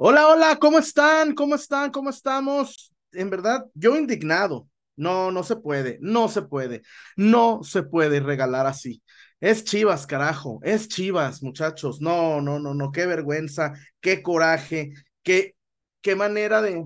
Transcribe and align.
Hola, 0.00 0.28
hola, 0.28 0.56
¿cómo 0.60 0.78
están? 0.78 1.34
¿Cómo 1.34 1.54
están? 1.56 1.90
¿Cómo 1.90 2.10
estamos? 2.10 2.92
En 3.12 3.30
verdad, 3.30 3.66
yo 3.74 3.96
indignado. 3.96 4.68
No, 4.96 5.30
no 5.30 5.44
se 5.44 5.56
puede, 5.56 5.98
no 6.00 6.28
se 6.28 6.42
puede, 6.42 6.82
no 7.16 7.60
se 7.62 7.82
puede 7.84 8.18
regalar 8.20 8.66
así. 8.66 9.02
Es 9.40 9.62
Chivas, 9.64 10.06
carajo, 10.08 10.58
es 10.64 10.88
Chivas, 10.88 11.42
muchachos. 11.42 12.00
No, 12.00 12.40
no, 12.40 12.58
no, 12.58 12.74
no, 12.74 12.90
qué 12.90 13.06
vergüenza, 13.06 13.74
qué 14.00 14.22
coraje, 14.22 14.92
qué, 15.22 15.54
qué 16.00 16.16
manera 16.16 16.60
de, 16.62 16.84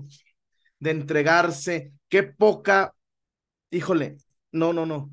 de 0.79 0.91
entregarse, 0.91 1.93
qué 2.09 2.23
poca, 2.23 2.93
híjole, 3.71 4.17
no, 4.51 4.73
no, 4.73 4.85
no. 4.85 5.11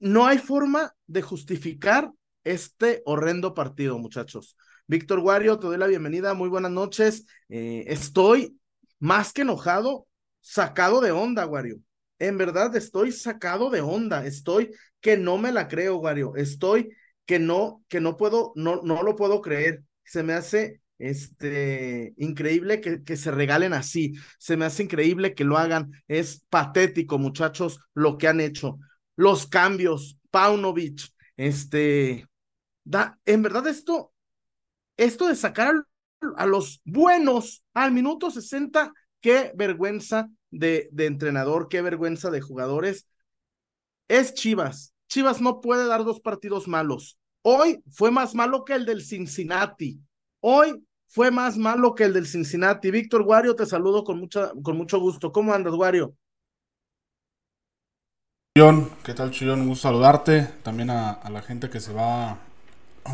No 0.00 0.26
hay 0.26 0.38
forma 0.38 0.94
de 1.06 1.22
justificar 1.22 2.12
este 2.44 3.02
horrendo 3.06 3.54
partido, 3.54 3.98
muchachos. 3.98 4.56
Víctor 4.88 5.18
Wario, 5.18 5.58
te 5.58 5.66
doy 5.66 5.78
la 5.78 5.88
bienvenida, 5.88 6.34
muy 6.34 6.48
buenas 6.48 6.70
noches. 6.70 7.26
Eh, 7.48 7.84
estoy 7.88 8.60
más 9.00 9.32
que 9.32 9.42
enojado, 9.42 10.06
sacado 10.40 11.00
de 11.00 11.10
onda, 11.10 11.46
Wario. 11.46 11.80
En 12.20 12.38
verdad 12.38 12.74
estoy 12.76 13.10
sacado 13.10 13.68
de 13.68 13.80
onda, 13.80 14.24
estoy 14.24 14.70
que 15.00 15.16
no 15.16 15.38
me 15.38 15.50
la 15.50 15.66
creo, 15.66 15.96
Wario. 15.96 16.36
Estoy 16.36 16.90
que 17.26 17.40
no, 17.40 17.84
que 17.88 18.00
no 18.00 18.16
puedo, 18.16 18.52
no, 18.54 18.80
no 18.82 19.02
lo 19.02 19.16
puedo 19.16 19.40
creer. 19.40 19.82
Se 20.04 20.22
me 20.22 20.34
hace 20.34 20.80
este 20.98 22.14
increíble 22.16 22.80
que, 22.80 23.02
que 23.02 23.16
se 23.16 23.32
regalen 23.32 23.72
así. 23.72 24.14
Se 24.38 24.56
me 24.56 24.66
hace 24.66 24.84
increíble 24.84 25.34
que 25.34 25.44
lo 25.44 25.58
hagan. 25.58 25.90
Es 26.06 26.44
patético, 26.48 27.18
muchachos, 27.18 27.80
lo 27.92 28.18
que 28.18 28.28
han 28.28 28.40
hecho. 28.40 28.78
Los 29.16 29.48
cambios, 29.48 30.18
Paunovic, 30.30 31.08
este, 31.36 32.28
da, 32.84 33.18
en 33.24 33.42
verdad 33.42 33.66
esto 33.66 34.12
esto 34.96 35.28
de 35.28 35.36
sacar 35.36 35.74
a, 36.36 36.46
los 36.46 36.80
buenos 36.84 37.64
al 37.74 37.92
minuto 37.92 38.30
60, 38.30 38.92
qué 39.20 39.52
vergüenza 39.54 40.28
de, 40.50 40.88
entrenador, 40.96 41.68
qué 41.68 41.82
vergüenza 41.82 42.30
de 42.30 42.40
jugadores. 42.40 43.06
Es 44.08 44.34
Chivas. 44.34 44.94
Chivas 45.08 45.40
no 45.40 45.60
puede 45.60 45.86
dar 45.86 46.04
dos 46.04 46.20
partidos 46.20 46.68
malos. 46.68 47.18
Hoy 47.42 47.82
fue 47.90 48.10
más 48.10 48.34
malo 48.34 48.64
que 48.64 48.74
el 48.74 48.86
del 48.86 49.02
Cincinnati. 49.02 50.00
Hoy 50.40 50.84
fue 51.06 51.30
más 51.30 51.56
malo 51.56 51.94
que 51.94 52.04
el 52.04 52.12
del 52.12 52.26
Cincinnati. 52.26 52.90
Víctor 52.90 53.22
Guario, 53.22 53.54
te 53.54 53.66
saludo 53.66 54.02
con, 54.04 54.18
mucha, 54.18 54.50
con 54.62 54.76
mucho 54.76 54.98
gusto. 54.98 55.30
¿Cómo 55.30 55.52
andas, 55.52 55.74
Guario? 55.74 56.16
¿Qué 59.04 59.12
tal, 59.12 59.30
Chuyón? 59.32 59.60
Un 59.60 59.68
gusto 59.68 59.82
saludarte. 59.82 60.48
También 60.62 60.88
a, 60.88 61.20
la 61.30 61.42
gente 61.42 61.68
que 61.68 61.78
se 61.78 61.92
va 61.92 62.38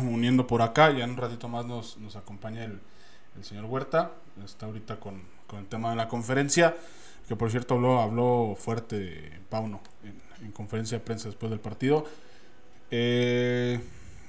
uniendo 0.01 0.47
por 0.47 0.61
acá. 0.61 0.91
Ya 0.91 1.03
en 1.03 1.11
un 1.11 1.17
ratito 1.17 1.47
más 1.47 1.65
nos, 1.65 1.97
nos 1.97 2.15
acompaña 2.15 2.63
el, 2.63 2.79
el, 3.37 3.43
señor 3.43 3.65
Huerta. 3.65 4.11
Está 4.43 4.65
ahorita 4.65 4.99
con, 4.99 5.21
con, 5.47 5.59
el 5.59 5.65
tema 5.65 5.91
de 5.91 5.95
la 5.95 6.07
conferencia. 6.07 6.75
Que 7.27 7.35
por 7.35 7.51
cierto 7.51 7.75
habló, 7.75 8.01
habló 8.01 8.55
fuerte 8.57 9.39
Pauno 9.49 9.81
en, 10.03 10.45
en 10.45 10.51
conferencia 10.51 10.97
de 10.97 11.03
prensa 11.03 11.29
después 11.29 11.49
del 11.49 11.59
partido. 11.59 12.05
Eh, 12.91 13.79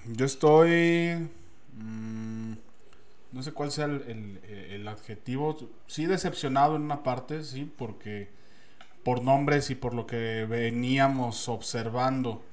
yo 0.07 0.25
estoy. 0.25 1.29
Mmm, 1.77 2.53
no 3.33 3.43
sé 3.43 3.53
cuál 3.53 3.73
sea 3.73 3.87
el, 3.87 4.41
el, 4.47 4.71
el, 4.71 4.89
adjetivo. 4.89 5.57
Sí, 5.89 6.07
decepcionado 6.07 6.77
en 6.77 6.83
una 6.83 7.03
parte, 7.03 7.43
sí, 7.43 7.71
porque 7.77 8.29
por 9.03 9.23
nombres 9.23 9.71
y 9.71 9.75
por 9.75 9.93
lo 9.93 10.07
que 10.07 10.47
veníamos 10.49 11.49
observando 11.49 12.45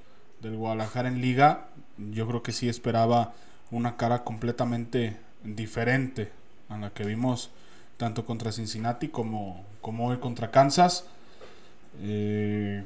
del 0.42 0.58
Guadalajara 0.58 1.08
en 1.08 1.22
liga, 1.22 1.68
yo 2.12 2.28
creo 2.28 2.44
que 2.44 2.52
sí 2.52 2.68
esperaba 2.70 3.34
una 3.70 3.98
cara 3.98 4.24
completamente 4.24 5.18
diferente 5.44 6.32
a 6.70 6.78
la 6.78 6.90
que 6.92 7.04
vimos 7.04 7.52
tanto 7.98 8.26
contra 8.26 8.52
Cincinnati 8.52 9.10
como, 9.10 9.66
como 9.82 10.08
hoy 10.08 10.18
contra 10.18 10.52
Kansas. 10.52 11.06
Eh, 12.02 12.84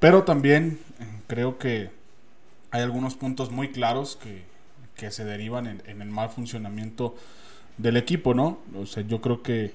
pero 0.00 0.24
también 0.24 0.78
creo 1.26 1.58
que 1.58 1.90
hay 2.70 2.82
algunos 2.82 3.14
puntos 3.14 3.50
muy 3.50 3.70
claros 3.70 4.16
que, 4.16 4.44
que 4.96 5.10
se 5.10 5.24
derivan 5.24 5.66
en, 5.66 5.82
en, 5.86 6.02
el 6.02 6.08
mal 6.08 6.30
funcionamiento 6.30 7.14
del 7.78 7.96
equipo, 7.96 8.34
¿no? 8.34 8.58
O 8.76 8.86
sea, 8.86 9.02
yo 9.04 9.20
creo 9.20 9.42
que 9.42 9.74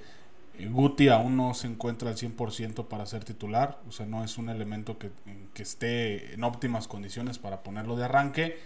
Guti 0.67 1.07
aún 1.07 1.37
no 1.37 1.53
se 1.53 1.67
encuentra 1.67 2.09
al 2.09 2.17
100% 2.17 2.87
para 2.87 3.05
ser 3.05 3.23
titular, 3.23 3.79
o 3.87 3.91
sea, 3.91 4.05
no 4.05 4.23
es 4.23 4.37
un 4.37 4.49
elemento 4.49 4.97
que, 4.97 5.11
que, 5.53 5.63
esté 5.63 6.33
en 6.33 6.43
óptimas 6.43 6.87
condiciones 6.87 7.39
para 7.39 7.63
ponerlo 7.63 7.95
de 7.95 8.05
arranque. 8.05 8.59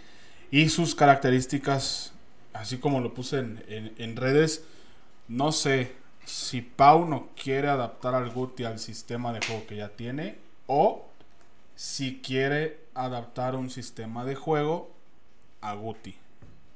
Y 0.50 0.68
sus 0.68 0.94
características, 0.94 2.12
así 2.52 2.78
como 2.78 3.00
lo 3.00 3.14
puse 3.14 3.38
en, 3.38 3.64
en, 3.68 3.92
en 3.98 4.16
redes, 4.16 4.64
no 5.28 5.52
sé 5.52 5.92
si 6.24 6.62
Pau 6.62 7.06
no 7.06 7.28
quiere 7.40 7.68
adaptar 7.68 8.14
al 8.14 8.30
Guti 8.30 8.64
al 8.64 8.78
sistema 8.78 9.32
de 9.32 9.40
juego 9.46 9.66
que 9.66 9.76
ya 9.76 9.90
tiene 9.90 10.36
o 10.66 11.06
si 11.76 12.20
quiere 12.20 12.78
adaptar 12.94 13.56
un 13.56 13.70
sistema 13.70 14.24
de 14.24 14.34
juego 14.34 14.90
a 15.60 15.74
Guti. 15.74 16.16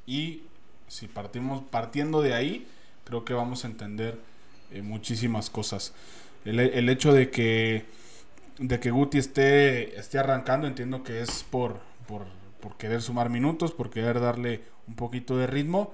Y 0.06 0.42
si 0.88 1.06
partimos 1.06 1.62
partiendo 1.62 2.22
de 2.22 2.34
ahí, 2.34 2.66
creo 3.04 3.24
que 3.24 3.34
vamos 3.34 3.64
a 3.64 3.68
entender 3.68 4.18
muchísimas 4.82 5.50
cosas. 5.50 5.92
El, 6.44 6.60
el, 6.60 6.88
hecho 6.88 7.12
de 7.12 7.30
que, 7.30 7.84
de 8.58 8.80
que 8.80 8.90
Guti 8.90 9.18
esté, 9.18 9.98
esté 9.98 10.18
arrancando, 10.18 10.66
entiendo 10.66 11.02
que 11.02 11.20
es 11.20 11.44
por, 11.44 11.80
por, 12.06 12.26
por, 12.60 12.76
querer 12.76 13.02
sumar 13.02 13.28
minutos, 13.30 13.72
por 13.72 13.90
querer 13.90 14.20
darle 14.20 14.62
un 14.86 14.94
poquito 14.94 15.36
de 15.36 15.46
ritmo, 15.46 15.92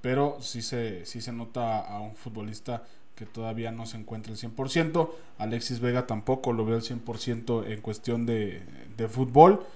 pero 0.00 0.38
sí 0.40 0.62
se, 0.62 1.04
sí 1.06 1.20
se 1.20 1.32
nota 1.32 1.80
a 1.80 2.00
un 2.00 2.14
futbolista 2.14 2.84
que 3.18 3.26
todavía 3.26 3.72
no 3.72 3.84
se 3.84 3.96
encuentra 3.96 4.32
el 4.32 4.38
100%. 4.38 5.10
Alexis 5.38 5.80
Vega 5.80 6.06
tampoco 6.06 6.52
lo 6.52 6.64
veo 6.64 6.76
al 6.76 6.82
100% 6.82 7.66
en 7.66 7.80
cuestión 7.80 8.26
de, 8.26 8.62
de 8.96 9.08
fútbol. 9.08 9.66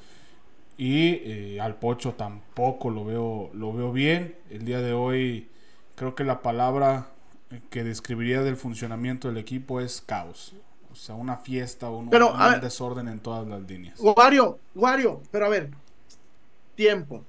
Y 0.78 1.20
eh, 1.24 1.58
al 1.60 1.76
Pocho 1.76 2.12
tampoco 2.12 2.90
lo 2.90 3.04
veo, 3.04 3.50
lo 3.52 3.72
veo 3.72 3.92
bien. 3.92 4.36
El 4.48 4.64
día 4.64 4.80
de 4.80 4.92
hoy 4.92 5.48
creo 5.96 6.14
que 6.14 6.22
la 6.24 6.40
palabra 6.40 7.08
que 7.60 7.84
describiría 7.84 8.42
del 8.42 8.56
funcionamiento 8.56 9.28
del 9.28 9.38
equipo 9.38 9.80
es 9.80 10.00
caos. 10.00 10.54
O 10.90 10.94
sea, 10.94 11.14
una 11.14 11.36
fiesta, 11.36 11.90
un, 11.90 12.10
pero, 12.10 12.32
un 12.32 12.38
ver, 12.38 12.60
desorden 12.60 13.08
en 13.08 13.20
todas 13.20 13.46
las 13.46 13.62
líneas. 13.62 13.98
Wario, 13.98 14.58
Wario, 14.74 15.22
pero 15.30 15.46
a 15.46 15.48
ver, 15.48 15.70
tiempo. 16.74 17.24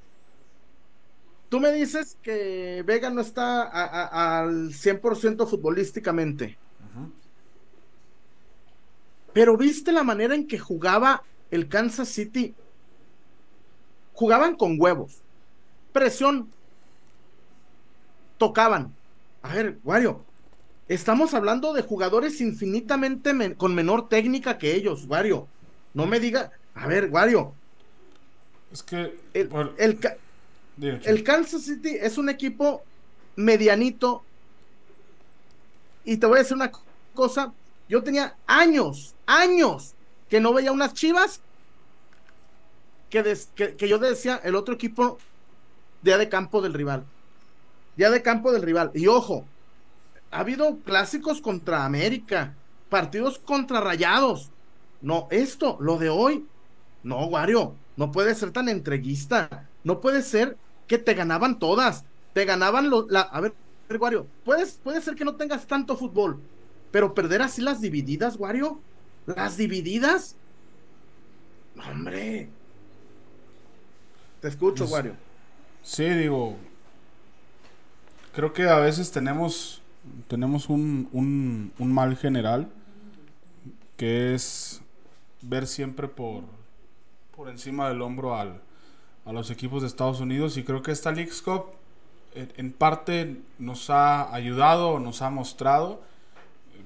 Tú 1.49 1.59
me 1.59 1.71
dices 1.71 2.17
que 2.21 2.83
Vega 2.85 3.09
no 3.09 3.21
está 3.21 3.63
a, 3.63 3.83
a, 3.83 4.39
al 4.39 4.69
100% 4.69 5.47
futbolísticamente. 5.47 6.57
Uh 6.79 6.99
-huh. 6.99 7.11
Pero 9.33 9.55
viste 9.55 9.91
la 9.91 10.03
manera 10.03 10.35
en 10.35 10.47
que 10.47 10.59
jugaba 10.59 11.23
el 11.51 11.69
Kansas 11.69 12.09
City. 12.09 12.53
Jugaban 14.13 14.55
con 14.55 14.79
huevos. 14.79 15.21
Presión. 15.93 16.49
Tocaban 18.37 18.93
a 19.43 19.53
ver, 19.53 19.77
Wario, 19.83 20.25
estamos 20.87 21.33
hablando 21.33 21.73
de 21.73 21.81
jugadores 21.81 22.39
infinitamente 22.39 23.33
men 23.33 23.53
con 23.55 23.75
menor 23.75 24.07
técnica 24.07 24.57
que 24.57 24.73
ellos, 24.73 25.05
Wario. 25.07 25.47
No 25.93 26.07
me 26.07 26.19
diga, 26.19 26.51
a 26.73 26.87
ver, 26.87 27.09
Wario. 27.11 27.53
Es 28.71 28.81
que 28.81 29.19
el, 29.33 29.49
bueno, 29.49 29.71
el, 29.77 29.99
el, 30.81 31.23
Kansas 31.23 31.63
City 31.63 31.97
es 31.99 32.17
un 32.17 32.29
equipo 32.29 32.83
medianito. 33.35 34.23
Y 36.05 36.17
te 36.17 36.25
voy 36.25 36.37
a 36.37 36.39
decir 36.39 36.55
una 36.55 36.71
cosa, 37.13 37.53
yo 37.89 38.01
tenía 38.01 38.35
años, 38.47 39.13
años 39.25 39.93
que 40.29 40.39
no 40.39 40.53
veía 40.53 40.71
unas 40.71 40.93
chivas 40.93 41.41
que, 43.09 43.21
des, 43.21 43.49
que, 43.55 43.75
que 43.75 43.87
yo 43.89 43.99
decía 43.99 44.39
el 44.43 44.55
otro 44.55 44.73
equipo 44.73 45.19
de, 46.01 46.17
de 46.17 46.29
campo 46.29 46.61
del 46.61 46.73
rival 46.73 47.05
ya 47.97 48.09
de 48.09 48.21
campo 48.21 48.51
del 48.51 48.61
rival. 48.61 48.91
Y 48.93 49.07
ojo, 49.07 49.45
ha 50.31 50.39
habido 50.39 50.79
clásicos 50.79 51.41
contra 51.41 51.85
América, 51.85 52.55
partidos 52.89 53.39
contra 53.39 53.81
Rayados. 53.81 54.49
No, 55.01 55.27
esto, 55.31 55.77
lo 55.79 55.97
de 55.97 56.09
hoy, 56.09 56.45
no, 57.03 57.25
Wario, 57.25 57.75
no 57.97 58.11
puede 58.11 58.33
ser 58.35 58.51
tan 58.51 58.69
entreguista. 58.69 59.67
No 59.83 59.99
puede 59.99 60.21
ser 60.21 60.57
que 60.87 60.97
te 60.97 61.13
ganaban 61.13 61.59
todas. 61.59 62.05
Te 62.33 62.45
ganaban 62.45 62.89
los. 62.89 63.09
La, 63.11 63.21
a 63.21 63.41
ver, 63.41 63.53
Wario, 63.99 64.25
puedes, 64.43 64.79
puede 64.83 65.01
ser 65.01 65.15
que 65.15 65.25
no 65.25 65.35
tengas 65.35 65.67
tanto 65.67 65.95
fútbol, 65.97 66.39
pero 66.91 67.13
perder 67.13 67.41
así 67.41 67.61
las 67.61 67.81
divididas, 67.81 68.37
Wario, 68.37 68.79
las 69.25 69.57
divididas. 69.57 70.35
Hombre. 71.89 72.49
Te 74.41 74.47
escucho, 74.47 74.85
pues, 74.85 74.91
Wario. 74.91 75.15
Sí, 75.83 76.05
digo, 76.05 76.55
creo 78.33 78.51
que 78.51 78.63
a 78.63 78.77
veces 78.77 79.11
tenemos, 79.11 79.81
tenemos 80.27 80.69
un, 80.69 81.09
un, 81.13 81.93
mal 81.93 82.17
general 82.17 82.69
que 83.95 84.33
es 84.33 84.81
ver 85.41 85.67
siempre 85.67 86.07
por, 86.07 86.43
por 87.35 87.49
encima 87.49 87.87
del 87.87 88.01
hombro 88.01 88.35
al, 88.35 88.61
a 89.25 89.31
los 89.31 89.49
equipos 89.51 89.81
de 89.81 89.87
Estados 89.87 90.19
Unidos 90.19 90.57
y 90.57 90.63
creo 90.63 90.81
que 90.81 90.91
esta 90.91 91.11
League 91.11 91.31
Cup 91.43 91.65
en 92.35 92.71
parte 92.71 93.37
nos 93.59 93.89
ha 93.91 94.33
ayudado, 94.33 94.99
nos 94.99 95.21
ha 95.21 95.29
mostrado 95.29 96.01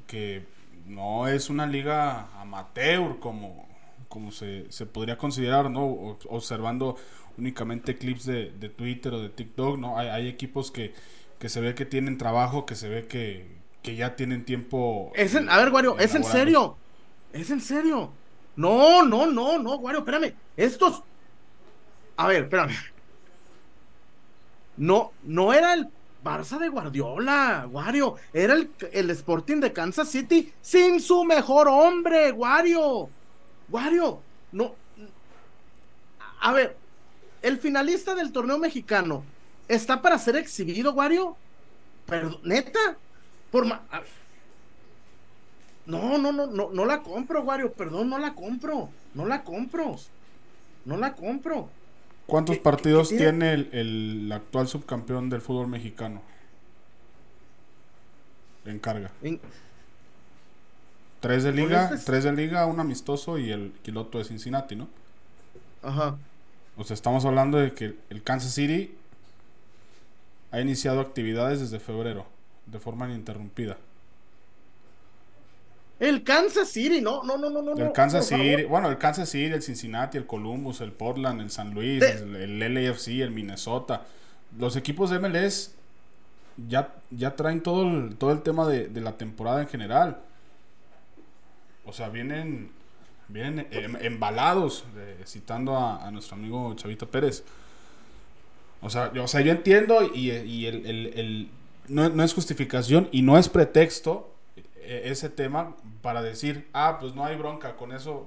que 0.06 0.46
no 0.86 1.28
es 1.28 1.50
una 1.50 1.66
liga 1.66 2.28
amateur 2.40 3.20
como, 3.20 3.68
como 4.10 4.32
se, 4.32 4.68
podría 4.92 5.18
considerar, 5.18 5.70
¿no? 5.70 6.18
observando 6.30 6.98
únicamente 7.38 7.98
clips 7.98 8.26
de, 8.26 8.74
Twitter 8.76 9.14
o 9.14 9.22
de 9.22 9.30
TikTok, 9.30 9.78
¿no? 9.78 9.98
Hay, 9.98 10.28
equipos 10.28 10.72
que, 10.72 10.94
que, 11.40 11.50
se 11.50 11.62
ve 11.62 11.76
que 11.76 11.86
tienen 11.86 12.18
trabajo, 12.18 12.66
que 12.66 12.76
se 12.76 12.90
ve 12.90 13.08
que, 13.08 13.58
ya 13.96 14.16
tienen 14.16 14.44
tiempo. 14.44 15.14
Es 15.16 15.34
a 15.36 15.58
ver, 15.58 15.72
Wario, 15.72 15.98
¿es 15.98 16.14
en 16.14 16.24
serio? 16.26 16.76
¿Es 17.32 17.50
en 17.52 17.62
serio? 17.62 18.12
No, 18.58 19.06
no, 19.06 19.28
no, 19.28 19.58
no, 19.58 19.76
Wario, 19.76 20.00
espérame. 20.00 20.34
Estos. 20.58 21.04
A 22.18 22.28
ver, 22.28 22.44
espérame. 22.44 22.76
No, 24.76 25.14
no 25.24 25.54
era 25.54 25.74
el 25.74 25.88
Barça 26.24 26.60
de 26.60 26.68
Guardiola, 26.68 27.68
Wario. 27.72 28.16
Era 28.34 28.56
el, 28.56 28.70
el 28.92 29.10
Sporting 29.12 29.62
de 29.62 29.72
Kansas 29.72 30.10
City 30.10 30.52
sin 30.62 31.00
su 31.00 31.24
mejor 31.24 31.70
hombre, 31.70 32.32
Wario. 32.34 33.10
Wario, 33.70 34.22
no. 34.52 34.76
A 36.42 36.52
ver, 36.52 36.76
el 37.42 37.58
finalista 37.58 38.16
del 38.16 38.34
torneo 38.34 38.58
mexicano 38.58 39.24
está 39.68 40.02
para 40.02 40.18
ser 40.18 40.36
exhibido, 40.36 40.94
Wario. 40.94 41.36
Pero, 42.06 42.40
neta, 42.44 42.98
por 43.52 43.66
no, 45.88 46.18
no, 46.18 46.18
no, 46.18 46.48
no, 46.48 46.70
no 46.72 46.86
la 46.86 47.02
compro, 47.02 47.44
Wario. 47.44 47.72
Perdón, 47.72 48.10
no 48.10 48.18
la 48.18 48.34
compro. 48.34 48.90
No 49.14 49.26
la 49.26 49.44
compro. 49.44 49.96
No 50.86 50.98
la 50.98 51.16
compro. 51.16 51.70
¿Cuántos 52.26 52.58
partidos 52.58 53.10
tiene, 53.10 53.54
el, 53.54 54.30
actual 54.34 54.68
subcampeón 54.68 55.30
del 55.30 55.42
fútbol 55.42 55.68
mexicano? 55.68 56.22
En 58.66 58.80
carga. 58.80 59.12
Tres 61.22 61.44
de 61.44 61.54
liga, 61.54 61.92
este 61.94 62.06
tres 62.06 62.26
de 62.26 62.34
liga, 62.34 62.66
un 62.66 62.82
amistoso 62.82 63.38
y 63.38 63.52
el 63.52 63.72
piloto 63.72 64.18
de 64.18 64.26
Cincinnati, 64.26 64.76
¿no? 64.76 64.90
Ajá. 65.82 66.18
O 66.76 66.84
sea, 66.84 66.94
estamos 66.94 67.24
hablando 67.24 67.58
de 67.58 67.74
que 67.74 67.96
el 68.10 68.24
Kansas 68.24 68.54
City 68.54 68.94
ha 70.52 70.60
iniciado 70.60 71.00
actividades 71.00 71.60
desde 71.60 71.80
febrero, 71.80 72.26
de 72.66 72.80
forma 72.80 73.08
ininterrumpida. 73.08 73.78
El 76.00 76.24
Kansas 76.24 76.70
City, 76.70 77.02
no, 77.02 77.24
no, 77.24 77.38
no, 77.38 77.50
no, 77.50 77.62
no. 77.62 77.76
El 77.76 77.92
Kansas 77.92 78.28
City, 78.28 78.66
bueno, 78.66 78.90
el 78.90 79.00
Kansas 79.00 79.30
City, 79.30 79.54
el 79.54 79.64
Cincinnati, 79.64 80.18
el 80.18 80.28
Columbus, 80.28 80.82
el 80.82 80.92
Portland, 80.92 81.42
el 81.42 81.50
San 81.50 81.74
Luis, 81.74 82.04
el, 82.04 82.60
LAFC, 82.60 83.08
el 83.22 83.32
Minnesota. 83.32 84.04
Los 84.60 84.76
equipos 84.76 85.10
de 85.10 85.18
MLS 85.20 85.74
ya, 86.68 86.94
ya 87.10 87.36
traen 87.36 87.62
todo 87.62 87.84
el, 87.84 88.16
todo 88.16 88.32
el 88.32 88.44
tema 88.44 88.68
de, 88.68 88.90
la 89.02 89.18
temporada 89.18 89.62
en 89.62 89.68
general. 89.68 90.20
O 91.84 91.94
sea, 91.94 92.10
vienen, 92.10 92.70
vienen 93.28 93.68
em, 93.72 93.96
embalados, 94.02 94.86
citando 95.26 95.78
a, 95.78 96.12
nuestro 96.12 96.36
amigo 96.36 96.76
Chavito 96.76 97.10
Pérez. 97.10 97.44
O 98.88 98.90
sea, 98.90 99.12
yo, 99.12 99.26
o 99.26 99.28
sea, 99.28 99.42
yo 99.42 99.52
entiendo 99.52 100.02
y, 100.02 100.32
el, 100.32 101.50
no, 101.90 102.08
no 102.08 102.24
es 102.24 102.34
justificación 102.34 103.10
y 103.12 103.22
no 103.22 103.38
es 103.38 103.50
pretexto 103.50 104.34
e, 104.78 105.12
ese 105.12 105.30
tema 105.30 105.76
para 106.02 106.22
decir, 106.22 106.70
ah, 106.72 106.98
pues 106.98 107.14
no 107.14 107.26
hay 107.26 107.36
bronca 107.36 107.76
con 107.76 107.92
eso, 107.92 108.26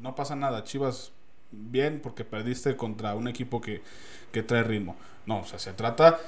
no 0.00 0.16
pasa 0.16 0.34
nada, 0.34 0.64
Chivas 0.64 1.12
bien 1.52 2.00
porque 2.02 2.24
perdiste 2.24 2.76
contra 2.76 3.14
un 3.14 3.28
equipo 3.28 3.60
que, 3.60 3.82
trae 4.46 4.64
ritmo. 4.64 4.96
No, 5.26 5.42
o 5.42 5.44
sea, 5.44 5.60
se 5.60 5.74
trata 5.74 6.18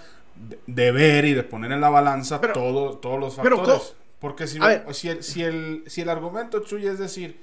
de, 0.66 0.92
ver 0.92 1.24
y 1.24 1.34
de 1.34 1.42
poner 1.42 1.72
en 1.72 1.80
la 1.80 1.90
balanza 1.90 2.40
todo, 2.40 2.98
todos 2.98 3.18
los 3.18 3.34
factores. 3.34 3.96
porque 4.20 4.46
si, 4.46 4.60
si, 4.92 5.08
el, 5.08 5.24
si, 5.24 5.42
el, 5.42 5.84
si 5.88 6.00
el 6.02 6.08
argumento, 6.08 6.60
Chuy, 6.60 6.86
es 6.86 7.00
decir, 7.00 7.40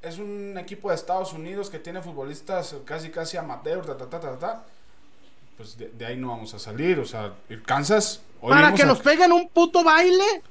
es 0.00 0.18
un 0.18 0.56
equipo 0.58 0.90
de 0.90 0.94
Estados 0.94 1.32
Unidos 1.32 1.70
que 1.70 1.80
tiene 1.80 2.02
futbolistas 2.02 2.76
casi 2.84 3.10
casi 3.10 3.36
amateurs, 3.36 3.88
ta, 3.88 3.96
ta, 3.96 4.08
ta, 4.08 4.38
ta, 4.38 4.64
pues 5.60 5.76
de, 5.76 6.06
ahí 6.06 6.16
no 6.16 6.28
vamos 6.28 6.54
a 6.54 6.58
salir. 6.58 6.98
O 6.98 7.04
sea, 7.04 7.34
el 7.50 7.62
Kansas... 7.62 8.22
Para 8.40 8.72
que 8.72 8.86
nos 8.86 9.00
peguen 9.00 9.30
un 9.32 9.50
puto 9.50 9.84
baile. 9.84 10.42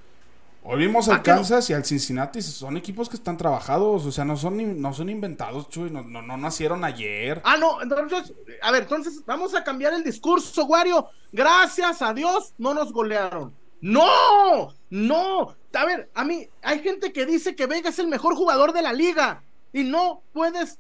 Hoy 0.62 0.78
vimos 0.78 1.10
al 1.10 1.24
Kansas 1.24 1.68
y 1.72 1.74
al 1.74 1.84
Cincinnati, 1.84 2.44
son 2.44 2.78
equipos 2.78 3.10
que 3.10 3.16
están 3.16 3.38
trabajados, 3.38 4.06
o 4.06 4.12
sea, 4.12 4.26
no 4.26 4.38
son, 4.38 4.80
no 4.80 4.94
son 4.94 5.10
inventados, 5.10 5.70
Chuy, 5.70 5.90
no, 5.90 6.04
no, 6.04 6.38
nacieron 6.38 6.84
ayer. 6.84 7.42
Ah, 7.44 7.58
no, 7.58 7.82
entonces, 7.82 8.34
a 8.62 8.70
ver, 8.70 8.84
entonces 8.84 9.24
vamos 9.26 9.56
a 9.56 9.64
cambiar 9.64 9.94
el 9.94 10.04
discurso, 10.04 10.66
Wario. 10.66 11.08
Gracias 11.32 12.04
a 12.04 12.14
Dios 12.14 12.54
no 12.60 12.76
nos 12.76 12.94
golearon. 12.94 13.56
No, 13.82 14.76
no. 14.92 15.56
A 15.74 15.86
ver, 15.86 16.12
a 16.14 16.24
mí 16.24 16.48
hay 16.62 16.80
gente 16.82 17.12
que 17.12 17.26
dice 17.26 17.56
que 17.56 17.66
Vega 17.66 17.90
es 17.90 17.98
el 17.98 18.08
mejor 18.08 18.36
jugador 18.36 18.74
de 18.74 18.84
la 18.84 18.94
liga 18.94 19.42
y 19.74 19.86
no 19.86 20.22
puedes 20.34 20.78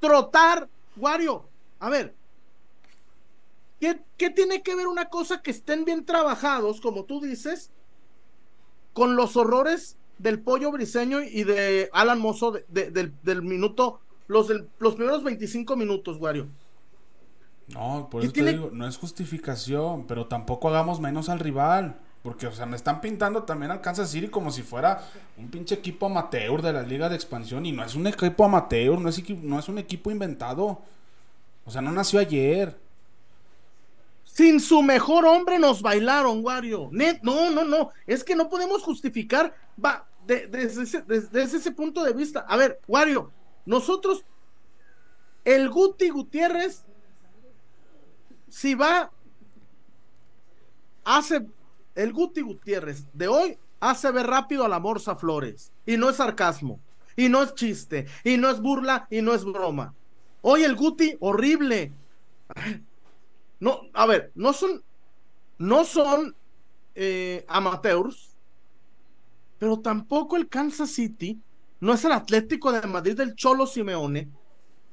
trotar, 0.00 0.68
Wario. 0.96 1.48
A 1.78 1.88
ver, 1.88 2.14
¿qué, 3.92 4.00
¿qué 4.16 4.30
tiene 4.30 4.62
que 4.62 4.74
ver 4.74 4.86
una 4.86 5.10
cosa 5.10 5.42
que 5.42 5.50
estén 5.50 5.84
bien 5.84 6.06
trabajados, 6.06 6.80
como 6.80 7.04
tú 7.04 7.20
dices? 7.20 7.70
con 8.94 9.16
los 9.16 9.36
horrores 9.36 9.98
del 10.18 10.40
pollo 10.40 10.72
briseño 10.72 11.20
y 11.20 11.44
de 11.44 11.90
Alan 11.92 12.20
Mozo 12.20 12.54
del, 12.68 13.42
minuto, 13.42 14.00
los, 14.28 14.50
los 14.78 14.94
primeros 14.94 15.22
25 15.22 15.76
minutos, 15.76 16.16
Wario. 16.18 16.46
No, 17.68 18.08
por 18.10 18.22
eso 18.22 18.32
te 18.32 18.44
digo, 18.44 18.70
no 18.72 18.86
es 18.86 18.96
justificación, 18.96 20.06
pero 20.06 20.26
tampoco 20.26 20.68
hagamos 20.68 21.00
menos 21.00 21.28
al 21.28 21.40
rival. 21.40 21.98
Porque, 22.22 22.46
o 22.46 22.52
sea, 22.52 22.64
me 22.64 22.76
están 22.76 23.02
pintando 23.02 23.42
también 23.42 23.70
al 23.70 23.82
Kansas 23.82 24.10
City 24.10 24.28
como 24.28 24.50
si 24.50 24.62
fuera 24.62 25.02
un 25.36 25.50
pinche 25.50 25.74
equipo 25.74 26.06
amateur 26.06 26.62
de 26.62 26.72
la 26.72 26.82
Liga 26.82 27.10
de 27.10 27.16
Expansión. 27.16 27.66
Y 27.66 27.72
no 27.72 27.84
es 27.84 27.94
un 27.94 28.06
equipo 28.06 28.46
amateur, 28.46 28.98
no 28.98 29.10
es, 29.10 29.28
no 29.42 29.58
es 29.58 29.68
un 29.68 29.76
equipo 29.76 30.10
inventado. 30.10 30.80
O 31.66 31.70
sea, 31.70 31.82
no 31.82 31.92
nació 31.92 32.20
ayer. 32.20 32.78
Sin 34.34 34.58
su 34.58 34.82
mejor 34.82 35.24
hombre 35.26 35.60
nos 35.60 35.80
bailaron, 35.80 36.44
Wario. 36.44 36.88
Net, 36.90 37.20
no, 37.22 37.50
no, 37.50 37.62
no. 37.62 37.90
Es 38.04 38.24
que 38.24 38.34
no 38.34 38.48
podemos 38.48 38.82
justificar 38.82 39.54
va, 39.82 40.08
desde, 40.26 41.40
ese, 41.40 41.70
punto 41.70 42.02
de 42.02 42.12
vista. 42.12 42.40
A 42.40 42.56
ver, 42.56 42.80
Wario, 42.88 43.30
nosotros, 43.64 44.24
el 45.44 45.70
Guti 45.70 46.08
Gutiérrez, 46.08 46.82
si 48.48 48.74
va, 48.74 49.12
hace, 51.04 51.46
el 51.94 52.12
Guti 52.12 52.40
Gutiérrez 52.40 53.04
de 53.12 53.28
hoy 53.28 53.56
hace 53.78 54.10
ver 54.10 54.26
rápido 54.26 54.64
a 54.64 54.68
la 54.68 54.80
Morsa 54.80 55.14
Flores. 55.14 55.70
Y 55.86 55.96
no 55.96 56.10
es 56.10 56.16
sarcasmo, 56.16 56.80
y 57.14 57.28
no 57.28 57.40
es 57.40 57.54
chiste, 57.54 58.08
y 58.24 58.36
no 58.36 58.50
es 58.50 58.60
burla, 58.60 59.06
y 59.10 59.22
no 59.22 59.32
es 59.32 59.44
broma. 59.44 59.94
Hoy 60.42 60.64
el 60.64 60.74
Guti, 60.74 61.16
horrible. 61.20 61.92
No, 63.60 63.82
a 63.92 64.06
ver, 64.06 64.32
no 64.34 64.52
son, 64.52 64.82
no 65.58 65.84
son 65.84 66.34
eh, 66.94 67.44
amateurs, 67.48 68.36
pero 69.58 69.80
tampoco 69.80 70.36
el 70.36 70.48
Kansas 70.48 70.90
City, 70.90 71.40
no 71.80 71.94
es 71.94 72.04
el 72.04 72.12
Atlético 72.12 72.72
de 72.72 72.86
Madrid 72.86 73.16
del 73.16 73.34
Cholo 73.34 73.66
Simeone, 73.66 74.28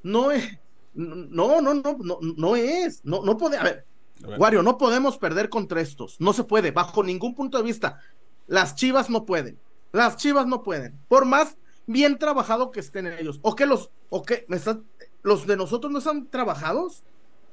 no 0.03 0.31
es, 0.31 0.59
no, 0.93 1.61
no, 1.61 1.73
no, 1.73 1.97
no, 1.99 2.19
no 2.21 2.55
es, 2.55 3.03
no, 3.03 3.23
no 3.23 3.37
puede, 3.37 3.57
a 3.57 3.63
ver, 3.63 3.85
Wario, 4.37 4.61
no 4.61 4.77
podemos 4.77 5.17
perder 5.17 5.49
contra 5.49 5.81
estos, 5.81 6.19
no 6.19 6.33
se 6.33 6.43
puede, 6.43 6.71
bajo 6.71 7.03
ningún 7.03 7.33
punto 7.33 7.57
de 7.57 7.63
vista. 7.63 7.99
Las 8.47 8.75
Chivas 8.75 9.09
no 9.09 9.25
pueden, 9.25 9.59
las 9.91 10.17
Chivas 10.17 10.45
no 10.47 10.63
pueden, 10.63 10.99
por 11.07 11.25
más 11.25 11.57
bien 11.87 12.17
trabajado 12.17 12.71
que 12.71 12.79
estén 12.79 13.07
ellos, 13.07 13.39
o 13.41 13.55
que 13.55 13.65
los, 13.65 13.89
o 14.09 14.23
que 14.23 14.45
los 15.23 15.47
de 15.47 15.57
nosotros 15.57 15.91
no 15.91 15.99
están 15.99 16.27
trabajados. 16.27 17.03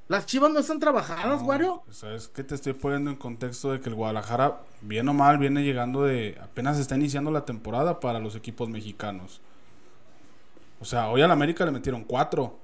Las 0.08 0.24
chivas 0.24 0.50
no 0.50 0.60
están 0.60 0.80
trabajadas, 0.80 1.42
Wario. 1.42 1.82
¿Sabes 1.90 2.28
qué 2.28 2.42
te 2.42 2.54
estoy 2.54 2.72
poniendo 2.72 3.10
en 3.10 3.16
contexto 3.16 3.72
de 3.72 3.80
que 3.80 3.90
el 3.90 3.94
Guadalajara, 3.94 4.62
bien 4.80 5.06
o 5.08 5.12
mal, 5.12 5.36
viene 5.36 5.62
llegando 5.62 6.04
de. 6.04 6.38
apenas 6.42 6.78
está 6.78 6.96
iniciando 6.96 7.30
la 7.30 7.44
temporada 7.44 8.00
para 8.00 8.18
los 8.18 8.34
equipos 8.34 8.70
mexicanos. 8.70 9.42
O 10.80 10.86
sea, 10.86 11.10
hoy 11.10 11.20
al 11.20 11.30
América 11.30 11.66
le 11.66 11.72
metieron 11.72 12.04
cuatro. 12.04 12.58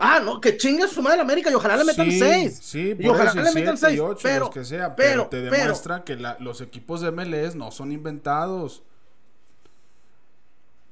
Ah, 0.00 0.20
no, 0.24 0.40
que 0.40 0.56
chingue 0.56 0.86
su 0.86 1.02
madre 1.02 1.20
América 1.20 1.50
y 1.50 1.54
ojalá 1.54 1.76
le 1.78 1.84
metan 1.84 2.08
seis. 2.12 2.60
Sí, 2.62 2.94
y 2.96 3.08
ojalá 3.08 3.34
le 3.34 3.52
metan 3.52 3.76
seis. 3.76 4.00
pero, 4.22 4.50
que 4.50 4.64
sea, 4.64 4.94
pero, 4.94 5.26
te 5.26 5.40
demuestra 5.40 6.04
que 6.04 6.16
los 6.38 6.60
equipos 6.60 7.00
de 7.00 7.10
MLS 7.10 7.56
no 7.56 7.72
son 7.72 7.90
inventados. 7.90 8.84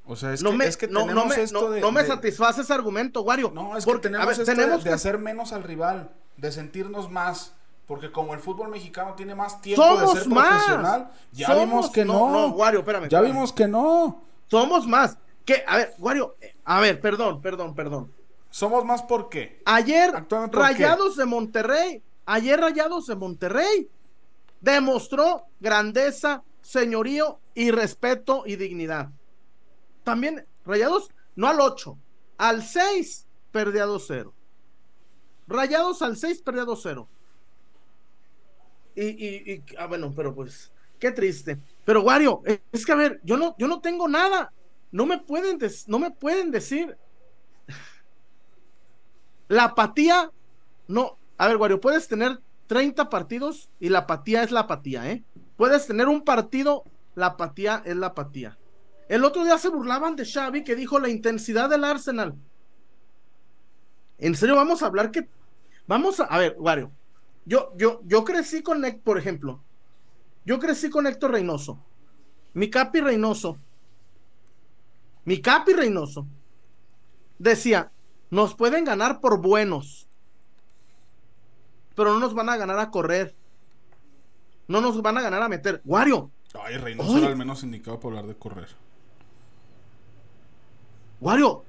O 0.07 0.15
sea, 0.15 0.33
es, 0.33 0.43
que, 0.43 0.65
es 0.65 0.77
que 0.77 0.89
no, 0.89 1.01
tenemos 1.03 1.37
me, 1.37 1.43
esto 1.43 1.71
de, 1.71 1.81
no 1.81 1.91
me 1.91 2.05
satisface 2.05 2.61
ese 2.61 2.73
argumento, 2.73 3.23
Wario. 3.23 3.51
No, 3.53 3.77
es 3.77 3.85
que 3.85 3.99
tenemos 3.99 4.39
esto 4.39 4.55
de, 4.55 4.93
hacer 4.93 5.19
menos 5.19 5.53
al 5.53 5.63
rival, 5.63 6.11
de 6.37 6.53
sentirnos 6.53 7.11
más. 7.11 7.53
Porque 7.87 8.11
como 8.11 8.35
el 8.35 8.41
fútbol 8.41 8.69
mexicano 8.69 9.15
tiene 9.15 9.37
más 9.37 9.61
tiempo 9.61 9.83
de 9.97 10.07
ser 10.09 10.29
profesional, 10.29 11.11
ya 11.33 11.55
vimos 11.55 11.91
que 11.91 12.05
no. 12.05 12.31
No, 12.31 12.49
Wario, 12.49 12.81
espérame. 12.81 13.09
Ya 13.09 13.21
vimos 13.21 13.53
que 13.53 13.69
no. 13.69 14.25
Somos 14.49 14.87
más. 14.89 15.19
Que, 15.45 15.63
a 15.67 15.77
ver, 15.77 15.95
Wario, 15.99 16.35
a 16.65 16.81
ver, 16.81 17.01
perdón, 17.01 17.41
perdón, 17.41 17.75
perdón. 17.75 18.13
Somos 18.51 18.85
más 18.85 19.03
por 19.03 19.29
qué. 19.29 19.63
Ayer, 19.65 20.13
Rayados 20.51 21.17
de 21.17 21.27
Monterrey 21.27 22.03
Ayer 22.27 22.61
Rayados 22.61 23.07
de 23.07 23.15
Monterrey 23.15 23.89
demostró 24.61 25.45
grandeza, 25.61 26.43
señorío 26.61 27.39
y 27.55 27.71
respeto 27.71 28.43
y 28.45 28.57
dignidad. 28.57 29.11
También 30.07 30.47
Rayados, 30.65 31.11
no 31.35 31.49
al 31.49 31.61
8, 31.61 31.99
al 32.39 32.63
6 32.63 33.27
perdía 33.51 33.87
2-0. 33.87 34.33
Rayados 35.49 36.01
al 36.01 36.17
6 36.17 36.43
perdía 36.43 36.63
2-0. 36.63 37.09
Y, 38.95 39.03
y, 39.03 39.53
y 39.53 39.65
ah, 39.77 39.89
bueno, 39.89 40.13
pero 40.15 40.33
pues, 40.33 40.71
qué 41.01 41.11
triste. 41.11 41.59
Pero 41.85 42.03
Wario, 42.03 42.41
es 42.71 42.87
que 42.87 42.93
a 42.93 42.95
ver, 42.95 43.21
yo 43.25 43.37
no, 43.37 43.57
yo 43.59 43.67
no 43.67 43.81
tengo 43.81 44.07
nada. 44.07 44.53
No 44.93 45.07
me 45.07 45.19
pueden, 45.19 45.59
no 45.89 45.99
me 45.99 46.13
pueden 46.13 46.53
decir. 46.53 46.97
La 49.49 49.65
apatía, 49.65 50.31
no. 50.87 51.19
A 51.37 51.49
ver, 51.49 51.57
Wario, 51.57 51.81
puedes 51.81 52.07
tener 52.07 52.39
30 52.69 53.11
partidos 53.11 53.71
y 53.81 53.89
la 53.89 54.01
apatía 54.01 54.45
es 54.45 54.53
la 54.53 54.61
apatía, 54.61 55.11
¿eh? 55.11 55.25
Puedes 55.57 55.89
tener 55.89 56.07
un 56.07 56.23
partido, 56.23 56.85
la 57.17 57.27
apatía 57.27 57.83
es 57.85 57.97
la 57.97 58.07
apatía. 58.07 58.57
El 59.09 59.25
otro 59.25 59.45
día 59.45 59.57
se 59.59 59.69
burlaban 59.69 60.17
de 60.17 60.25
Xavi 60.25 60.65
que 60.65 60.75
dijo 60.75 60.99
la 60.99 61.09
intensidad 61.09 61.71
del 61.71 61.85
Arsenal. 61.85 62.35
En 64.19 64.35
serio, 64.35 64.57
vamos 64.57 64.83
a 64.83 64.87
hablar 64.87 65.11
que. 65.11 65.29
Vamos 65.87 66.21
a. 66.21 66.25
A 66.25 66.39
ver, 66.39 66.57
Wario. 66.59 66.91
Yo, 67.45 67.73
yo, 67.77 68.01
yo 68.05 68.25
crecí 68.25 68.63
con, 68.63 68.83
por 69.05 69.19
ejemplo, 69.19 69.63
yo 70.45 70.59
crecí 70.59 70.91
con 70.91 71.07
Héctor 71.07 71.33
Reynoso. 71.33 71.79
Mi 72.55 72.69
Capi 72.71 73.01
Reynoso. 73.01 73.59
Mi 75.25 75.41
Capi 75.41 75.73
Reynoso. 75.73 76.27
Decía, 77.39 77.93
nos 78.31 78.55
pueden 78.55 78.85
ganar 78.85 79.21
por 79.21 79.41
buenos. 79.41 80.09
Pero 81.95 82.15
no 82.15 82.19
nos 82.19 82.35
van 82.35 82.49
a 82.49 82.57
ganar 82.57 82.79
a 82.79 82.91
correr. 82.91 83.37
No 84.67 84.81
nos 84.81 85.01
van 85.03 85.19
a 85.19 85.23
ganar 85.23 85.43
a 85.43 85.49
meter. 85.49 85.81
Wario. 85.85 86.31
Ay, 86.61 86.79
Reynoso 86.79 87.19
era 87.19 87.29
el 87.29 87.37
menos 87.37 87.63
indicado 87.63 88.01
para 88.01 88.19
hablar 88.19 88.35
de 88.35 88.39
correr. 88.39 88.86
Wario, 91.27 91.65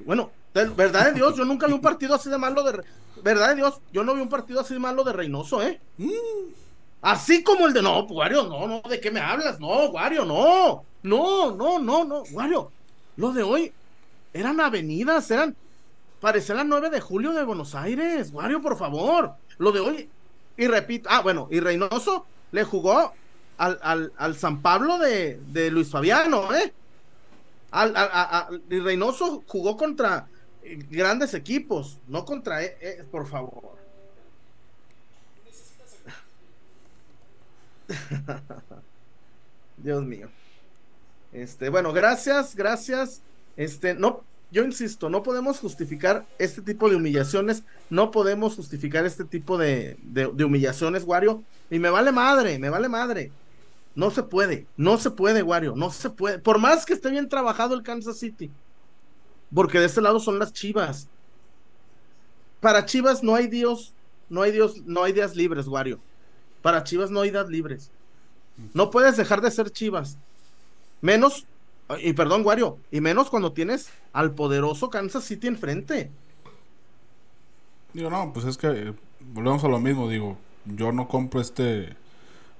bueno, 0.00 0.30
verdad 0.52 1.06
de 1.06 1.14
Dios, 1.14 1.34
yo 1.34 1.46
nunca 1.46 1.66
vi 1.66 1.72
un 1.72 1.80
partido 1.80 2.14
así 2.14 2.28
de 2.28 2.36
malo 2.36 2.62
de. 2.62 2.82
Verdad 3.22 3.48
de 3.48 3.54
Dios, 3.54 3.80
yo 3.90 4.04
no 4.04 4.14
vi 4.14 4.20
un 4.20 4.28
partido 4.28 4.60
así 4.60 4.74
de 4.74 4.80
malo 4.80 5.02
de 5.02 5.14
Reynoso, 5.14 5.62
¿eh? 5.62 5.80
Mm. 5.96 6.10
Así 7.00 7.42
como 7.42 7.66
el 7.66 7.72
de. 7.72 7.80
No, 7.80 8.00
Wario, 8.00 8.42
no, 8.44 8.66
no, 8.66 8.82
¿de 8.86 9.00
qué 9.00 9.10
me 9.10 9.18
hablas? 9.18 9.58
No, 9.58 9.88
Wario, 9.88 10.26
no. 10.26 10.84
No, 11.02 11.52
no, 11.52 11.78
no, 11.78 12.04
no, 12.04 12.22
Wario. 12.32 12.70
Lo 13.16 13.32
de 13.32 13.42
hoy 13.42 13.72
eran 14.34 14.60
avenidas, 14.60 15.30
eran. 15.30 15.56
Parecía 16.20 16.54
la 16.54 16.64
9 16.64 16.90
de 16.90 17.00
julio 17.00 17.32
de 17.32 17.44
Buenos 17.44 17.74
Aires. 17.74 18.30
Wario, 18.30 18.60
por 18.60 18.76
favor. 18.76 19.32
Lo 19.56 19.72
de 19.72 19.80
hoy. 19.80 20.10
Y 20.58 20.66
repito, 20.66 21.08
ah, 21.10 21.22
bueno, 21.22 21.48
y 21.50 21.60
Reynoso 21.60 22.26
le 22.52 22.64
jugó 22.64 23.14
al, 23.56 23.78
al, 23.82 24.12
al 24.18 24.36
San 24.36 24.60
Pablo 24.60 24.98
de, 24.98 25.40
de 25.46 25.70
Luis 25.70 25.88
Fabiano, 25.88 26.54
¿eh? 26.54 26.74
Al, 27.70 28.62
y 28.70 28.78
Reynoso 28.78 29.42
jugó 29.46 29.76
contra 29.76 30.28
grandes 30.90 31.34
equipos, 31.34 31.98
no 32.08 32.24
contra, 32.24 32.64
e, 32.64 32.76
e, 32.80 33.04
por 33.04 33.26
favor. 33.26 33.76
Dios 39.76 40.04
mío. 40.04 40.28
Este, 41.32 41.68
bueno, 41.68 41.92
gracias, 41.92 42.56
gracias. 42.56 43.20
Este, 43.56 43.94
no, 43.94 44.24
yo 44.50 44.64
insisto, 44.64 45.08
no 45.10 45.22
podemos 45.22 45.58
justificar 45.58 46.24
este 46.38 46.62
tipo 46.62 46.88
de 46.88 46.96
humillaciones, 46.96 47.62
no 47.90 48.10
podemos 48.10 48.56
justificar 48.56 49.04
este 49.06 49.24
tipo 49.24 49.58
de, 49.58 49.96
de, 50.02 50.30
de 50.32 50.44
humillaciones, 50.44 51.04
Wario. 51.04 51.42
Y 51.70 51.78
me 51.78 51.90
vale 51.90 52.12
madre, 52.12 52.58
me 52.58 52.70
vale 52.70 52.88
madre. 52.88 53.32
No 53.96 54.10
se 54.10 54.22
puede, 54.22 54.66
no 54.76 54.98
se 54.98 55.10
puede, 55.10 55.42
Wario, 55.42 55.74
no 55.74 55.90
se 55.90 56.10
puede. 56.10 56.38
Por 56.38 56.58
más 56.58 56.84
que 56.84 56.92
esté 56.92 57.10
bien 57.10 57.30
trabajado 57.30 57.74
el 57.74 57.82
Kansas 57.82 58.18
City. 58.18 58.50
Porque 59.52 59.80
de 59.80 59.86
este 59.86 60.02
lado 60.02 60.20
son 60.20 60.38
las 60.38 60.52
Chivas. 60.52 61.08
Para 62.60 62.84
Chivas 62.84 63.22
no 63.22 63.34
hay 63.34 63.46
Dios, 63.46 63.94
no 64.28 64.42
hay 64.42 64.52
Dios, 64.52 64.82
no 64.84 65.02
hay 65.02 65.14
días 65.14 65.34
libres, 65.34 65.66
Wario. 65.66 65.98
Para 66.60 66.84
Chivas 66.84 67.10
no 67.10 67.22
hay 67.22 67.30
días 67.30 67.48
libres. 67.48 67.90
No 68.74 68.90
puedes 68.90 69.16
dejar 69.16 69.40
de 69.40 69.50
ser 69.50 69.70
Chivas. 69.70 70.18
Menos, 71.00 71.46
y 71.98 72.12
perdón, 72.12 72.44
Wario, 72.44 72.78
y 72.90 73.00
menos 73.00 73.30
cuando 73.30 73.52
tienes 73.52 73.88
al 74.12 74.34
poderoso 74.34 74.90
Kansas 74.90 75.24
City 75.24 75.46
enfrente. 75.46 76.10
Digo, 77.94 78.10
no, 78.10 78.30
pues 78.34 78.44
es 78.44 78.58
que 78.58 78.66
eh, 78.66 78.94
volvemos 79.20 79.64
a 79.64 79.68
lo 79.68 79.80
mismo, 79.80 80.06
digo, 80.06 80.36
yo 80.66 80.92
no 80.92 81.08
compro 81.08 81.40
este 81.40 81.96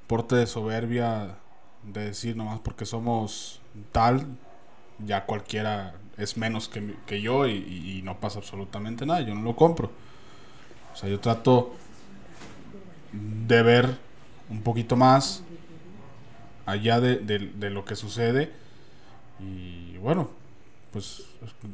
porte 0.06 0.36
de 0.36 0.46
soberbia 0.46 1.36
de 1.82 2.06
decir 2.06 2.36
nomás 2.36 2.60
porque 2.60 2.86
somos 2.86 3.60
tal, 3.92 4.26
ya 5.04 5.25
cualquiera 5.26 5.94
es 6.16 6.36
menos 6.36 6.68
que, 6.68 7.20
yo 7.20 7.46
y, 7.46 8.00
no 8.04 8.18
pasa 8.18 8.38
absolutamente 8.38 9.04
nada, 9.06 9.20
yo 9.20 9.34
no 9.34 9.42
lo 9.42 9.56
compro. 9.56 9.90
O 10.92 10.96
sea, 10.96 11.08
yo 11.08 11.20
trato 11.20 11.75
de 13.12 13.62
ver 13.62 13.98
un 14.48 14.62
poquito 14.62 14.96
más 14.96 15.42
allá 16.64 17.00
de, 17.00 17.70
lo 17.70 17.84
que 17.84 17.96
sucede 17.96 18.52
y 19.38 19.96
bueno, 19.98 20.30
pues 20.92 21.25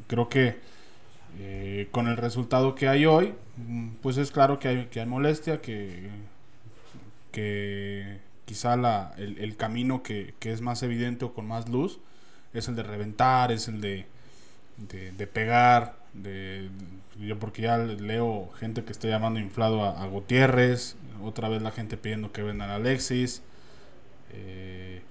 creo 0.07 0.27
que 0.27 0.59
eh, 1.39 1.87
con 1.91 2.07
el 2.07 2.17
resultado 2.17 2.75
que 2.75 2.87
hay 2.89 3.05
hoy, 3.05 3.33
pues 4.01 4.17
es 4.17 4.31
claro 4.31 4.59
que 4.59 4.67
hay, 4.67 4.85
que 4.87 4.99
hay 4.99 5.05
molestia, 5.05 5.61
que 5.61 6.09
que 7.33 8.19
quizá 8.45 8.77
la, 8.77 9.13
el, 9.17 9.57
camino 9.57 10.03
que, 10.03 10.35
es 10.39 10.61
más 10.61 10.83
evidente 10.83 11.25
o 11.25 11.33
con 11.33 11.47
más 11.47 11.67
luz 11.67 11.99
es 12.53 12.67
el 12.67 12.75
de 12.75 12.83
reventar, 12.83 13.51
es 13.51 13.67
el 13.67 13.81
de, 13.81 14.05
de, 14.77 15.27
pegar, 15.27 15.97
de, 16.13 16.69
yo 17.19 17.39
porque 17.39 17.63
ya 17.63 17.77
leo 17.79 18.51
gente 18.59 18.83
que 18.85 18.91
está 18.91 19.07
llamando 19.07 19.39
inflado 19.39 19.83
a, 19.83 20.05
Gutiérrez, 20.05 20.95
otra 21.23 21.49
vez 21.49 21.63
la 21.63 21.71
gente 21.71 21.97
pidiendo 21.97 22.31
que 22.31 22.43
vendan 22.43 22.69
a 22.69 22.75
Alexis, 22.75 23.41
eh, 24.31 25.01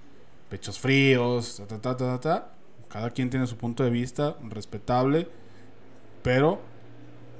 pechos 0.49 0.79
fríos, 0.79 1.61
ta, 1.69 1.81
ta, 1.81 1.97
ta, 1.97 2.21
ta, 2.21 2.53
cada 2.89 3.11
quien 3.11 3.29
tiene 3.29 3.49
su 3.49 3.57
punto 3.57 3.83
de 3.83 3.91
vista, 3.91 4.37
respetable, 4.49 5.27
pero 6.23 6.61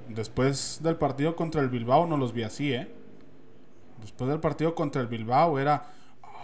después 0.09 0.81
del 0.83 0.97
partido 0.97 1.37
contra 1.37 1.61
el 1.61 1.69
Bilbao 1.69 2.09
no 2.09 2.17
los 2.17 2.33
vi 2.33 2.43
así, 2.43 2.73
¿eh? 2.73 3.02
Después 4.03 4.29
del 4.29 4.41
partido 4.41 4.75
contra 4.75 5.01
el 5.01 5.09
Bilbao 5.09 5.59
era, 5.59 5.87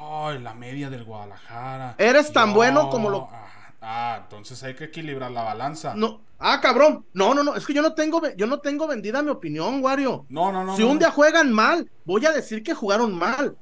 ay, 0.01 0.39
la 0.39 0.55
media 0.55 0.89
del 0.89 1.05
Guadalajara. 1.05 1.97
Eres 1.99 2.33
tan 2.33 2.55
bueno 2.55 2.89
como 2.89 3.11
lo... 3.11 3.29
Ah, 3.31 3.49
ah, 3.83 4.21
entonces 4.23 4.63
hay 4.63 4.75
que 4.75 4.85
equilibrar 4.85 5.31
la 5.31 5.43
balanza. 5.43 5.95
No, 5.95 6.23
ah, 6.39 6.61
cabrón. 6.63 7.05
No, 7.13 7.35
no, 7.35 7.43
no, 7.43 7.55
es 7.55 7.67
que 7.67 7.75
yo 7.75 7.83
no 7.83 7.93
tengo, 7.95 8.23
yo 8.37 8.47
no 8.47 8.61
tengo 8.61 8.87
vendida 8.87 9.23
mi 9.23 9.31
opinión, 9.31 9.83
Wario. 9.83 10.25
No, 10.29 10.51
no, 10.51 10.65
no. 10.65 10.77
Si 10.77 10.83
un 10.83 10.99
día 10.99 11.11
juegan 11.11 11.53
mal, 11.53 11.91
voy 12.05 12.25
a 12.25 12.33
decir 12.33 12.63
que 12.63 12.75
jugaron 12.75 13.15
mal. 13.15 13.57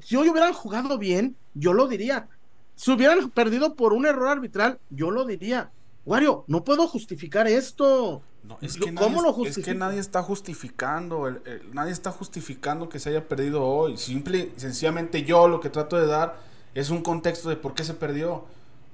Si 0.00 0.16
hoy 0.16 0.28
hubieran 0.28 0.52
jugado 0.52 0.98
bien, 0.98 1.36
yo 1.54 1.72
lo 1.72 1.86
diría. 1.86 2.28
Si 2.74 2.90
hubieran 2.90 3.30
perdido 3.30 3.74
por 3.74 3.92
un 3.92 4.06
error 4.06 4.28
arbitral, 4.28 4.78
yo 4.90 5.10
lo 5.10 5.24
diría. 5.24 5.70
Wario, 6.04 6.44
no 6.46 6.62
puedo 6.64 6.86
justificar 6.86 7.46
esto. 7.48 8.22
No, 8.46 8.58
es 8.60 8.76
que 8.76 8.94
¿Cómo 8.94 9.22
nadie, 9.22 9.42
lo 9.42 9.46
Es 9.46 9.58
que 9.58 9.74
nadie 9.74 9.98
está 9.98 10.22
justificando, 10.22 11.28
nadie 11.72 11.92
está 11.92 12.12
justificando 12.12 12.88
que 12.88 13.00
se 13.00 13.10
haya 13.10 13.26
perdido 13.26 13.64
hoy. 13.64 13.96
Simple, 13.96 14.52
sencillamente 14.56 15.24
yo 15.24 15.48
lo 15.48 15.60
que 15.60 15.68
trato 15.68 15.96
de 15.96 16.06
dar 16.06 16.38
es 16.74 16.90
un 16.90 17.02
contexto 17.02 17.48
de 17.48 17.56
por 17.56 17.74
qué 17.74 17.82
se 17.82 17.94
perdió. 17.94 18.44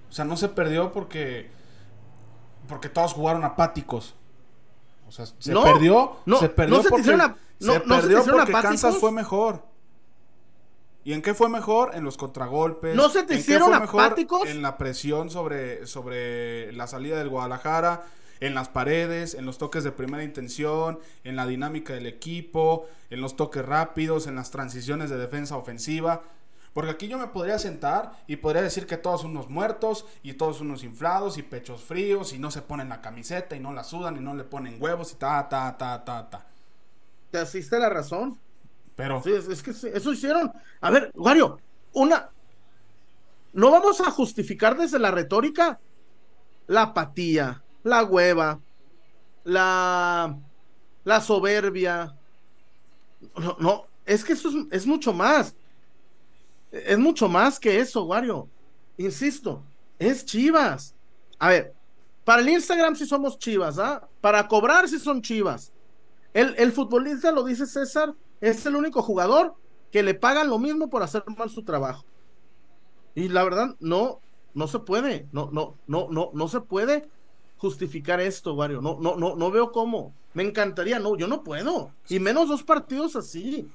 O 0.09 0.13
sea, 0.13 0.25
no 0.25 0.37
se 0.39 0.49
perdió 0.49 0.91
porque 0.91 1.51
porque 2.67 2.89
todos 2.89 3.13
jugaron 3.13 3.45
apáticos. 3.45 4.15
O 5.07 5.13
sea, 5.13 5.27
se 5.27 5.53
perdió, 5.53 6.17
no, 6.25 6.39
se 6.39 6.49
perdió 6.49 6.83
porque 6.89 7.13
se 7.59 7.81
perdió 7.81 8.25
porque 8.25 8.53
Kansas 8.53 8.97
fue 8.97 9.13
mejor. 9.13 9.63
¿Y 11.05 11.13
en 11.13 11.21
qué 11.21 11.35
fue 11.35 11.51
mejor? 11.51 11.91
En 11.95 12.05
los 12.05 12.17
contragolpes. 12.17 12.97
¿No 12.97 13.11
se 13.11 13.25
te 13.25 13.35
hicieron 13.35 13.75
apáticos? 13.75 14.49
En 14.49 14.63
la 14.63 14.79
presión 14.79 15.29
sobre, 15.29 15.87
sobre 15.87 16.73
la 16.73 16.87
salida 16.87 17.19
del 17.19 17.29
Guadalajara 17.29 18.05
en 18.43 18.57
las 18.57 18.69
paredes, 18.69 19.35
en 19.35 19.47
los 19.47 19.57
toques 19.57 19.85
de 19.85 19.93
primera 19.93 20.25
intención, 20.25 20.99
en 21.23 21.37
la 21.37 21.47
dinámica 21.47 21.95
del 21.95 22.07
equipo, 22.07 22.89
en 23.09 23.21
los 23.21 23.37
toques 23.37 23.65
rápidos, 23.65 24.27
en 24.27 24.35
las 24.35 24.51
transiciones 24.51 25.11
de 25.11 25.17
defensa 25.17 25.57
ofensiva. 25.57 26.25
Porque 26.73 26.91
aquí 26.91 27.07
yo 27.07 27.19
me 27.19 27.29
podría 27.29 27.61
sentar 27.61 28.13
y 28.27 28.37
podría 28.37 28.63
decir 28.63 28.89
que 28.89 28.97
todos 28.97 29.23
unos 29.23 29.49
muertos 29.49 30.07
y 30.25 30.33
todos 30.33 30.61
unos 30.61 30.83
inflados 30.83 31.39
y 31.39 31.45
pechos 31.45 31.85
fríos 31.85 32.33
y 32.33 32.41
no 32.41 32.51
se 32.51 32.63
ponen 32.63 32.89
la 32.89 33.01
camiseta 33.01 33.55
y 33.55 33.61
no 33.61 33.73
la 33.73 33.85
sudan 33.85 34.17
y 34.17 34.21
no 34.21 34.35
le 34.35 34.43
ponen 34.43 34.83
huevos 34.83 35.13
y 35.13 35.17
ta, 35.17 35.49
ta, 35.49 35.77
ta, 35.79 36.05
ta, 36.05 36.29
ta. 36.29 36.47
Te 37.31 37.39
asiste 37.39 37.79
la 37.79 37.91
razón. 37.91 38.41
Pero. 38.97 39.23
Sí, 39.23 39.31
es, 39.31 39.63
que 39.63 39.71
eso 39.71 40.13
hicieron. 40.13 40.53
A 40.81 40.91
ver, 40.91 41.13
Wario, 41.15 41.61
una. 41.93 42.31
No 43.53 43.71
vamos 43.71 44.01
a 44.01 44.11
justificar 44.11 44.77
desde 44.77 44.99
la 44.99 45.13
retórica 45.13 45.79
la 46.67 46.83
apatía, 46.83 47.63
la 47.83 48.05
hueva, 48.05 48.61
la, 49.45 50.39
la 51.05 51.21
soberbia, 51.21 52.17
No, 53.37 53.57
no, 53.59 53.87
es 54.05 54.25
que 54.25 54.33
eso 54.33 54.51
es, 54.71 54.87
mucho 54.87 55.13
más. 55.13 55.55
Es 56.71 56.99
mucho 56.99 57.29
más 57.29 57.59
que 57.59 57.79
eso, 57.79 58.05
Wario. 58.05 58.49
Insisto, 58.97 59.63
es 59.99 60.25
Chivas. 60.25 60.95
A 61.39 61.49
ver, 61.49 61.75
para 62.25 62.43
el 62.43 62.49
Instagram 62.49 62.97
sí 62.97 63.07
somos 63.07 63.39
Chivas, 63.39 63.79
¿ah? 63.79 64.09
Para 64.21 64.47
cobrar 64.49 64.89
sí 64.89 64.99
son 64.99 65.23
Chivas. 65.23 65.73
El, 66.33 66.55
el 66.59 66.73
futbolista, 66.73 67.31
lo 67.31 67.45
dice 67.45 67.67
César, 67.67 68.15
es 68.41 68.65
el 68.67 68.77
único 68.77 69.03
jugador 69.03 69.55
que 69.91 70.03
le 70.03 70.15
pagan 70.15 70.49
lo 70.49 70.59
mismo 70.59 70.89
por 70.89 71.03
hacer 71.03 71.25
mal 71.37 71.51
su 71.51 71.63
trabajo. 71.63 72.05
Y 73.15 73.29
la 73.29 73.45
verdad, 73.45 73.77
no, 73.81 74.21
no 74.55 74.67
se 74.67 74.79
puede, 74.79 75.29
no, 75.33 75.51
no, 75.53 75.77
no, 75.87 76.09
no, 76.11 76.31
no 76.33 76.49
se 76.49 76.61
puede 76.61 77.09
justificar 77.63 78.21
esto, 78.21 78.55
Wario. 78.55 78.81
No, 78.83 78.99
no, 79.01 79.15
no, 79.17 79.37
no 79.37 79.51
veo 79.53 79.71
cómo. 79.71 80.13
Me 80.35 80.43
encantaría, 80.43 80.99
no, 80.99 81.17
yo 81.17 81.29
no 81.29 81.45
puedo. 81.45 81.93
Y 82.09 82.19
menos 82.19 82.49
dos 82.49 82.65
partidos 82.65 83.15
así. 83.15 83.71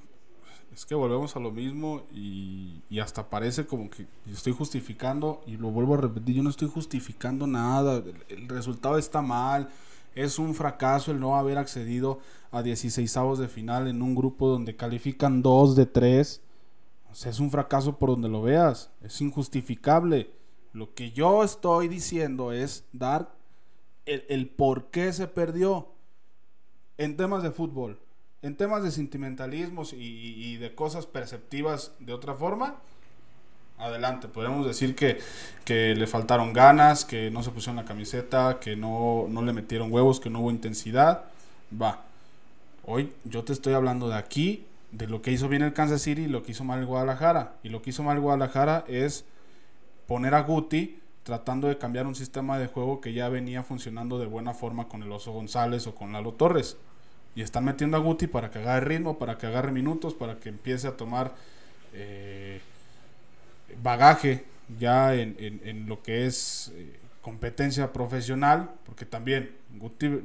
Es 0.74 0.86
que 0.86 0.94
volvemos 0.94 1.38
a 1.38 1.40
lo 1.40 1.52
mismo 1.52 2.04
y, 2.14 2.82
hasta 3.02 3.30
parece 3.30 3.66
como 3.66 3.90
que 3.90 4.06
estoy 4.30 4.52
justificando, 4.52 5.42
y 5.48 5.56
lo 5.56 5.72
vuelvo 5.72 5.94
a 5.94 6.02
repetir, 6.02 6.36
yo 6.36 6.44
no 6.44 6.50
estoy 6.50 6.68
justificando 6.68 7.48
nada, 7.48 8.04
el, 8.28 8.50
resultado 8.50 8.98
está 8.98 9.22
mal, 9.22 9.70
es 10.14 10.38
un 10.38 10.54
fracaso 10.54 11.12
el 11.12 11.20
no 11.22 11.38
haber 11.38 11.58
accedido 11.58 12.20
a 12.52 12.62
16 12.62 13.16
avos 13.16 13.40
de 13.40 13.48
final 13.48 13.88
en 13.88 14.02
un 14.02 14.16
grupo 14.16 14.50
donde 14.50 14.76
califican 14.76 15.42
dos 15.42 15.76
de 15.78 15.86
tres. 15.86 16.42
O 17.10 17.16
sea, 17.16 17.32
es 17.32 17.40
un 17.40 17.50
fracaso 17.50 17.98
por 17.98 18.10
donde 18.10 18.28
lo 18.28 18.42
veas, 18.42 18.92
es 19.02 19.22
injustificable. 19.22 20.30
Lo 20.74 20.94
que 20.94 21.12
yo 21.12 21.44
estoy 21.44 21.88
diciendo 21.88 22.52
es 22.52 22.84
dar 22.92 23.37
el, 24.08 24.26
el 24.30 24.48
por 24.50 24.86
qué 24.86 25.14
se 25.14 25.28
perdió 25.28 25.90
en 26.98 27.16
temas 27.16 27.44
de 27.44 27.52
fútbol 27.52 28.00
en 28.42 28.56
temas 28.56 28.84
de 28.84 28.92
sentimentalismos 28.92 29.94
y, 29.94 30.58
de 30.58 30.74
cosas 30.76 31.06
perceptivas 31.06 31.92
de 32.00 32.14
otra 32.14 32.36
forma, 32.36 32.76
adelante. 33.78 34.28
Podemos 34.28 34.66
decir 34.66 34.96
que, 34.96 35.20
que, 35.66 35.96
le 35.96 36.08
faltaron 36.08 36.54
ganas, 36.54 37.04
que 37.06 37.32
no 37.32 37.44
se 37.44 37.52
pusieron 37.52 37.78
la 37.78 37.86
camiseta, 37.86 38.60
que 38.60 38.76
no, 38.76 39.26
no 39.30 39.42
le 39.42 39.54
metieron 39.54 39.92
huevos, 39.92 40.20
que 40.20 40.30
no 40.30 40.42
hubo 40.42 40.52
intensidad. 40.52 41.26
Va. 41.80 42.04
Hoy 42.86 43.12
yo 43.26 43.44
te 43.44 43.54
estoy 43.54 43.74
hablando 43.74 44.08
de 44.08 44.16
aquí, 44.16 44.66
de 44.92 45.08
lo 45.08 45.22
que 45.22 45.32
hizo 45.32 45.50
bien 45.50 45.64
el 45.64 45.74
Kansas 45.74 46.02
City 46.02 46.24
y 46.24 46.28
lo 46.28 46.44
que 46.44 46.52
hizo 46.52 46.64
mal 46.64 46.80
el 46.80 46.86
Guadalajara. 46.86 47.56
Y 47.64 47.70
lo 47.70 47.82
que 47.82 47.90
hizo 47.90 48.04
mal 48.04 48.18
el 48.18 48.22
Guadalajara 48.22 48.86
es 48.88 49.26
poner 50.08 50.36
a 50.36 50.42
Guti 50.42 51.02
tratando 51.28 51.68
de 51.68 51.78
cambiar 51.78 52.08
un 52.08 52.16
sistema 52.16 52.58
de 52.58 52.68
juego 52.68 53.02
que 53.02 53.12
ya 53.12 53.28
venía 53.28 53.62
funcionando 53.62 54.18
de 54.18 54.28
buena 54.28 54.54
forma 54.54 54.88
con 54.88 55.04
el 55.04 55.12
Oso 55.12 55.34
González 55.34 55.86
o 55.86 55.94
con 55.94 56.14
Lalo 56.14 56.32
Torres. 56.32 56.78
Y 57.36 57.42
están 57.42 57.66
metiendo 57.66 57.98
a 57.98 58.00
Guti 58.00 58.28
para 58.28 58.50
que 58.50 58.60
agarre 58.60 58.86
ritmo, 58.86 59.20
para 59.20 59.38
que 59.38 59.46
agarre 59.46 59.74
minutos, 59.74 60.14
para 60.14 60.40
que 60.40 60.48
empiece 60.48 60.88
a 60.88 60.96
tomar 60.96 61.36
eh, 61.92 62.62
bagaje 63.84 64.46
ya 64.80 65.16
en, 65.16 65.86
lo 65.90 66.02
que 66.02 66.28
es 66.28 66.72
eh, 66.76 66.98
competencia 67.22 67.92
profesional, 67.92 68.72
porque 68.86 69.06
también 69.06 69.52
Guti 69.76 70.22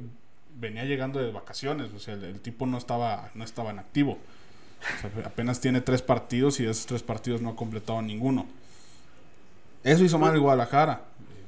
venía 0.57 0.85
llegando 0.85 1.19
de 1.19 1.33
vacaciones, 1.33 1.91
o 1.91 1.99
sea, 1.99 2.13
el, 2.13 2.39
tipo 2.39 2.65
no 2.65 2.77
estaba, 2.77 3.29
no 3.35 3.43
estaba 3.43 3.71
en 3.71 3.79
activo. 3.79 4.19
apenas 5.25 5.59
tiene 5.59 5.81
tres 5.81 6.01
partidos 6.01 6.61
y 6.61 6.63
de 6.63 6.71
esos 6.71 6.85
tres 6.85 7.03
partidos 7.03 7.41
no 7.41 7.49
ha 7.49 7.55
completado 7.57 8.01
ninguno. 8.01 8.47
Eso 9.83 10.03
hizo 10.03 10.17
mal 10.17 10.33
el 10.33 10.39
Guadalajara. 10.39 11.01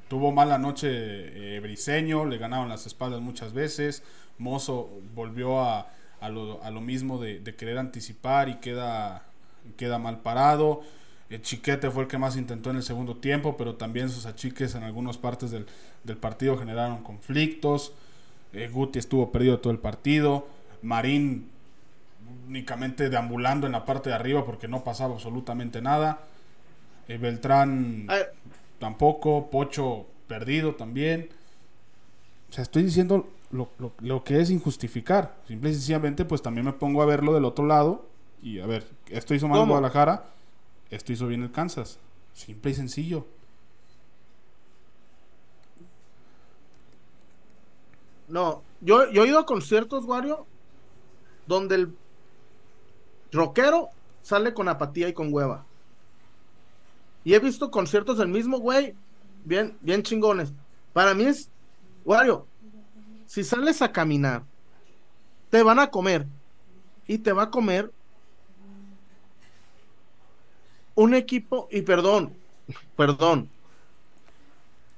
tuvo 0.10 0.32
mala 0.32 0.58
noche 0.58 0.88
eh, 0.89 1.60
Briseño, 1.62 2.26
le 2.26 2.38
ganaron 2.38 2.67
las 2.67 2.86
espaldas 2.86 3.21
muchas 3.21 3.54
veces. 3.54 4.04
Mozo 4.38 4.89
volvió 5.13 5.62
a, 5.62 5.88
a, 6.19 6.30
lo, 6.30 6.62
a 6.63 6.69
lo, 6.69 6.82
mismo 6.82 7.17
de, 7.17 7.41
querer 7.56 7.78
anticipar 7.78 8.50
y 8.50 8.56
queda, 8.56 9.24
queda 9.78 10.00
mal 10.00 10.19
parado. 10.19 10.82
El 11.30 11.41
Chiquete 11.41 11.89
fue 11.89 12.04
el 12.04 12.10
que 12.10 12.17
más 12.17 12.36
intentó 12.36 12.69
en 12.69 12.76
el 12.76 12.84
segundo 12.84 13.15
tiempo, 13.15 13.58
pero 13.58 13.76
también 13.76 14.10
sus 14.10 14.26
achiques 14.26 14.76
en 14.76 14.84
algunas 14.84 15.17
partes 15.17 15.52
del, 15.52 15.65
partido 16.17 16.58
generaron 16.58 17.04
conflictos. 17.04 17.93
Eh, 18.54 18.69
Guti 18.71 19.00
estuvo 19.00 19.32
perdido 19.32 19.60
todo 19.60 19.71
el 19.71 19.80
partido. 19.80 20.48
Marín 20.82 21.50
únicamente 22.48 23.10
deambulando 23.10 23.65
en 23.65 23.74
la 23.74 23.86
parte 23.86 24.10
de 24.10 24.15
arriba 24.15 24.45
porque 24.45 24.67
no 24.67 24.84
pasaba 24.84 25.13
absolutamente 25.13 25.82
nada. 25.82 26.19
Eh, 27.08 27.18
Beltrán 27.18 28.08
tampoco. 28.80 29.50
Pocho 29.50 30.06
perdido 30.28 30.76
también. 30.76 31.30
O 32.50 32.54
sea, 32.54 32.63
estoy 32.63 32.84
diciendo 32.84 33.30
lo, 33.52 33.70
lo, 34.00 34.24
que 34.24 34.39
es 34.39 34.50
injustificar. 34.50 35.36
Simple 35.48 35.70
y 35.70 35.74
sencillamente, 35.74 36.26
pues 36.26 36.41
también 36.41 36.65
me 36.65 36.74
pongo 36.74 37.02
a 37.02 37.06
verlo 37.06 37.34
del 37.34 37.46
otro 37.46 37.65
lado. 37.65 38.06
Y 38.41 38.60
a 38.60 38.68
ver, 38.68 38.88
esto 39.10 39.34
hizo 39.34 39.48
mal 39.48 39.62
en 39.62 39.68
Guadalajara, 39.68 40.26
esto 40.89 41.12
hizo 41.12 41.28
bien 41.28 41.44
el 41.44 41.52
Kansas. 41.52 42.00
Simple 42.34 42.72
y 42.72 42.74
sencillo. 42.76 43.26
No, 48.28 48.63
yo, 48.82 49.12
yo 49.12 49.24
he 49.24 49.28
ido 49.28 49.39
a 49.39 49.46
conciertos, 49.46 50.06
Wario, 50.06 50.46
donde 51.48 51.76
el 51.76 51.96
rockero 53.32 53.89
sale 54.22 54.54
con 54.54 54.68
apatía 54.68 55.08
y 55.08 55.13
con 55.13 55.32
hueva. 55.34 55.65
Y 57.26 57.34
he 57.34 57.40
visto 57.40 57.70
conciertos 57.70 58.18
del 58.18 58.30
mismo 58.30 58.60
güey, 58.60 58.96
bien, 59.44 59.76
bien 59.82 60.04
chingones. 60.04 60.54
Para 60.94 61.14
mí 61.14 61.26
es, 61.26 61.50
Wario, 62.06 62.46
si 63.26 63.44
sales 63.44 63.82
a 63.82 63.92
caminar, 63.92 64.44
te 65.50 65.62
van 65.64 65.80
a 65.80 65.90
comer 65.90 66.28
y 67.08 67.18
te 67.18 67.34
va 67.34 67.44
a 67.44 67.52
comer 67.52 67.92
un 70.94 71.14
equipo, 71.14 71.68
y 71.72 71.82
perdón, 71.82 72.34
perdón, 72.96 73.50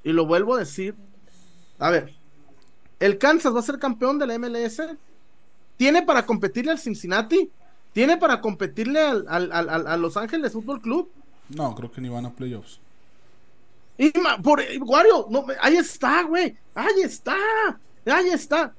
y 0.04 0.12
lo 0.12 0.26
vuelvo 0.26 0.56
a 0.56 0.60
decir, 0.60 0.96
a 1.80 1.90
ver, 1.90 2.14
el 3.00 3.18
Kansas 3.18 3.56
va 3.56 3.60
a 3.60 3.64
ser 3.64 3.80
campeón 3.80 4.20
de 4.20 4.28
la 4.28 4.38
MLS, 4.38 4.82
tiene 5.76 6.04
para 6.04 6.26
competirle 6.26 6.72
al 6.72 6.80
Cincinnati, 6.80 7.50
tiene 7.94 8.18
para 8.18 8.42
competirle 8.42 9.00
al, 9.00 9.52
a 9.52 9.98
Los 9.98 10.18
Ángeles 10.18 10.54
Fútbol 10.54 10.82
Club. 10.82 11.10
No, 11.50 11.74
creo 11.76 11.92
que 11.92 12.02
ni 12.02 12.10
van 12.10 12.26
a 12.26 12.34
playoffs. 12.34 12.80
Y 13.98 14.12
por 14.44 14.62
Wario, 14.82 15.28
no, 15.30 15.46
ahí 15.60 15.76
está, 15.78 16.24
güey, 16.24 16.56
ahí 16.76 17.02
está. 17.04 17.36
Ahí 18.06 18.30
está. 18.30 18.74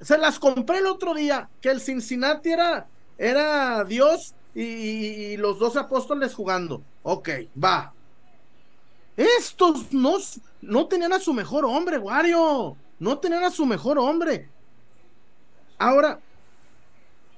Se 0.00 0.18
las 0.18 0.38
compré 0.38 0.78
el 0.78 0.86
otro 0.86 1.14
día, 1.14 1.48
que 1.60 1.70
el 1.70 1.80
Cincinnati 1.80 2.50
era, 2.50 2.86
era 3.18 3.84
Dios 3.84 4.34
y, 4.54 5.36
los 5.36 5.58
dos 5.58 5.76
apóstoles 5.76 6.34
jugando. 6.34 6.82
Ok, 7.02 7.28
va. 7.62 7.92
Estos 9.16 9.92
no, 9.92 10.18
no 10.62 10.86
tenían 10.86 11.12
a 11.12 11.20
su 11.20 11.32
mejor 11.32 11.64
hombre, 11.64 11.98
Wario. 11.98 12.76
No 12.98 13.18
tenían 13.18 13.44
a 13.44 13.50
su 13.50 13.66
mejor 13.66 13.98
hombre. 13.98 14.48
Ahora, 15.78 16.20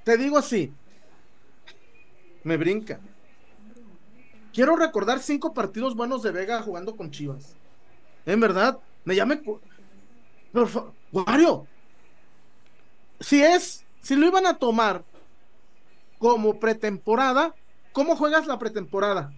te 0.04 0.16
digo 0.16 0.38
así. 0.38 0.72
Me 2.44 2.56
brinca. 2.56 3.00
Quiero 4.52 4.76
recordar 4.76 5.20
cinco 5.20 5.52
partidos 5.52 5.94
buenos 5.94 6.22
de 6.22 6.32
Vega 6.32 6.62
jugando 6.62 6.96
con 6.96 7.10
Chivas. 7.10 7.56
En 8.26 8.40
verdad, 8.40 8.78
me 9.04 9.14
llame. 9.14 9.40
Por 10.52 10.92
Wario, 11.12 11.66
si 13.20 13.42
es, 13.42 13.84
si 14.02 14.16
lo 14.16 14.26
iban 14.26 14.46
a 14.46 14.58
tomar 14.58 15.04
como 16.18 16.58
pretemporada, 16.58 17.54
¿cómo 17.92 18.16
juegas 18.16 18.46
la 18.46 18.58
pretemporada? 18.58 19.32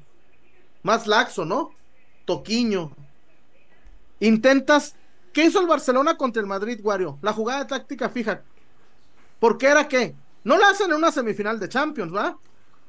Más 0.83 1.07
laxo, 1.07 1.45
¿no? 1.45 1.71
Toquiño. 2.25 2.93
Intentas. 4.21 4.97
¿Qué 5.33 5.45
hizo 5.45 5.61
el 5.61 5.67
Barcelona 5.67 6.17
contra 6.17 6.41
el 6.41 6.49
Madrid, 6.49 6.81
Wario? 6.83 7.19
La 7.23 7.33
jugada 7.33 7.67
táctica 7.67 8.09
fija. 8.09 8.43
¿Por 9.39 9.59
qué 9.59 9.69
era 9.69 9.87
qué? 9.87 10.15
No 10.43 10.57
la 10.57 10.71
hacen 10.71 10.91
en 10.91 10.97
una 10.97 11.13
semifinal 11.13 11.61
de 11.61 11.69
Champions, 11.69 12.15
¿va? 12.15 12.37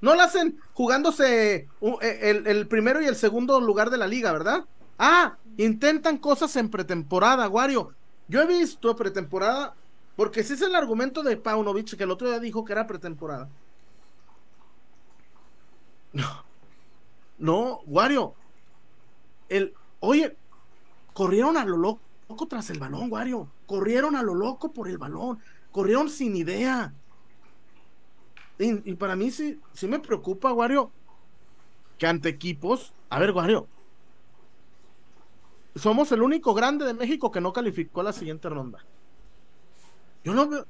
No 0.01 0.15
la 0.15 0.25
hacen 0.25 0.59
jugándose 0.73 1.67
e, 2.01 2.43
el, 2.45 2.67
primero 2.67 3.01
y 3.01 3.05
el 3.05 3.15
segundo 3.15 3.61
lugar 3.61 3.91
de 3.91 3.97
la 3.97 4.07
liga, 4.07 4.31
¿verdad? 4.33 4.65
Ah, 4.97 5.37
intentan 5.57 6.17
cosas 6.17 6.55
en 6.55 6.69
pretemporada, 6.69 7.47
Wario. 7.47 7.93
Yo 8.27 8.41
he 8.41 8.47
visto 8.47 8.95
pretemporada, 8.95 9.75
porque 10.15 10.41
ese 10.41 10.55
es 10.55 10.61
el 10.61 10.75
argumento 10.75 11.21
de 11.21 11.37
Paunovic, 11.37 11.95
que 11.95 12.03
el 12.03 12.11
otro 12.11 12.29
día 12.29 12.39
dijo 12.39 12.65
que 12.65 12.73
era 12.73 12.87
pretemporada. 12.87 13.47
No, 16.13 16.43
no, 17.37 17.79
Wario. 17.85 18.33
El, 19.49 19.73
oye, 19.99 20.35
corrieron 21.13 21.57
a 21.57 21.65
lo 21.65 21.77
loco 21.77 22.01
tras 22.49 22.69
el 22.69 22.79
balón, 22.79 23.11
Wario. 23.11 23.49
Corrieron 23.65 24.15
a 24.15 24.23
lo 24.23 24.33
loco 24.33 24.71
por 24.71 24.87
el 24.87 24.97
balón. 24.97 25.39
Corrieron 25.71 26.09
sin 26.09 26.35
idea. 26.35 26.93
Y, 28.61 28.93
para 28.93 29.15
mí 29.15 29.31
sí, 29.31 29.59
sí 29.73 29.87
me 29.87 29.99
preocupa, 29.99 30.53
Wario, 30.53 30.91
que 31.97 32.05
ante 32.05 32.29
equipos. 32.29 32.93
A 33.09 33.17
ver, 33.19 33.31
Wario, 33.31 33.67
somos 35.75 36.11
el 36.11 36.21
único 36.21 36.53
grande 36.53 36.85
de 36.85 36.93
México 36.93 37.31
que 37.31 37.41
no 37.41 37.53
calificó 37.53 38.03
la 38.03 38.13
siguiente 38.13 38.49
ronda. 38.49 38.85
Yo 40.23 40.33
no 40.35 40.47
veo. 40.47 40.67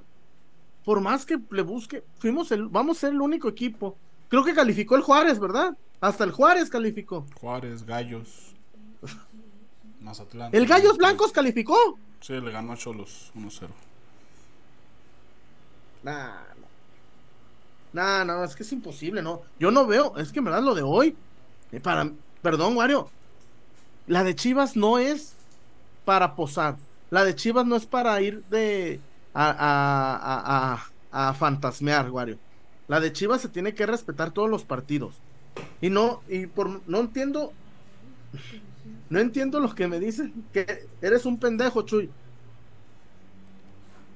por 0.85 1.01
más 1.01 1.25
que 1.25 1.37
le 1.49 1.61
busque, 1.63 2.03
fuimos 2.17 2.51
el, 2.53 2.69
vamos 2.69 2.97
a 2.97 2.99
ser 3.01 3.13
el 3.13 3.21
único 3.21 3.49
equipo. 3.49 3.97
Creo 4.29 4.45
que 4.45 4.53
calificó 4.53 4.95
el 4.95 5.01
Juárez, 5.01 5.39
¿verdad? 5.39 5.75
Hasta 5.99 6.23
el 6.23 6.31
Juárez 6.31 6.69
calificó. 6.69 7.25
Juárez, 7.41 7.85
Gallos. 7.85 8.55
Mazatlán. 9.99 10.49
¿El 10.53 10.65
Gallos 10.65 10.97
Blancos 10.97 11.33
calificó? 11.33 11.75
Sí, 12.21 12.39
le 12.39 12.51
ganó 12.51 12.71
a 12.71 12.77
Cholos 12.77 13.33
1-0. 13.35 13.67
Nah, 16.03 16.50
no. 17.93 18.25
No, 18.25 18.43
es 18.43 18.55
que 18.55 18.63
es 18.63 18.71
imposible, 18.71 19.21
¿no? 19.21 19.41
Yo 19.59 19.71
no 19.71 19.85
veo, 19.85 20.17
es 20.17 20.31
que 20.31 20.39
en 20.39 20.45
verdad 20.45 20.63
lo 20.63 20.75
de 20.75 20.81
hoy, 20.81 21.15
eh, 21.71 21.79
para, 21.79 22.11
perdón, 22.41 22.77
Wario, 22.77 23.09
la 24.07 24.23
de 24.23 24.35
Chivas 24.35 24.75
no 24.75 24.97
es 24.97 25.33
para 26.05 26.35
posar. 26.35 26.77
La 27.09 27.23
de 27.25 27.35
Chivas 27.35 27.65
no 27.65 27.75
es 27.75 27.85
para 27.85 28.21
ir 28.21 28.43
de 28.49 28.99
a, 29.33 29.49
a, 29.49 30.85
a, 31.11 31.29
a 31.29 31.33
fantasmear, 31.33 32.09
Wario. 32.09 32.39
La 32.87 32.99
de 32.99 33.13
Chivas 33.13 33.41
se 33.41 33.49
tiene 33.49 33.73
que 33.73 33.85
respetar 33.85 34.31
todos 34.31 34.49
los 34.49 34.63
partidos. 34.65 35.15
Y 35.81 35.89
no, 35.89 36.21
y 36.27 36.47
por 36.47 36.81
no 36.87 36.99
entiendo, 36.99 37.53
no 39.09 39.19
entiendo 39.19 39.59
los 39.59 39.75
que 39.75 39.87
me 39.87 39.99
dicen 39.99 40.47
que 40.53 40.87
eres 41.01 41.25
un 41.25 41.39
pendejo, 41.39 41.83
Chuy. 41.83 42.09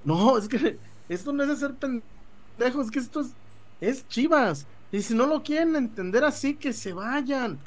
No, 0.03 0.37
es 0.37 0.47
que 0.47 0.79
esto 1.09 1.33
no 1.33 1.43
es 1.43 1.49
de 1.49 1.55
ser 1.57 1.75
pendejo, 1.75 2.81
es 2.81 2.91
que 2.91 2.99
esto 2.99 3.21
es, 3.21 3.35
es 3.81 4.07
Chivas. 4.07 4.65
Y 4.91 5.01
si 5.01 5.13
no 5.13 5.25
lo 5.25 5.43
quieren 5.43 5.75
entender 5.75 6.23
así, 6.23 6.55
que 6.55 6.73
se 6.73 6.93
vayan, 6.93 7.59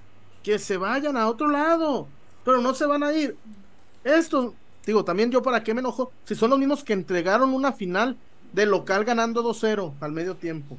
que 0.42 0.58
se 0.58 0.76
vayan 0.76 1.16
a 1.16 1.28
otro 1.28 1.48
lado, 1.48 2.08
pero 2.44 2.60
no 2.60 2.74
se 2.74 2.86
van 2.86 3.02
a 3.02 3.12
ir. 3.12 3.36
Esto, 4.04 4.54
digo, 4.86 5.04
también 5.04 5.30
yo 5.30 5.42
para 5.42 5.62
qué 5.62 5.74
me 5.74 5.80
enojo, 5.80 6.12
si 6.24 6.34
son 6.34 6.50
los 6.50 6.58
mismos 6.58 6.84
que 6.84 6.92
entregaron 6.92 7.52
una 7.52 7.72
final 7.72 8.16
de 8.52 8.66
local 8.66 9.04
ganando 9.04 9.42
2-0 9.42 9.94
al 10.00 10.12
medio 10.12 10.36
tiempo. 10.36 10.78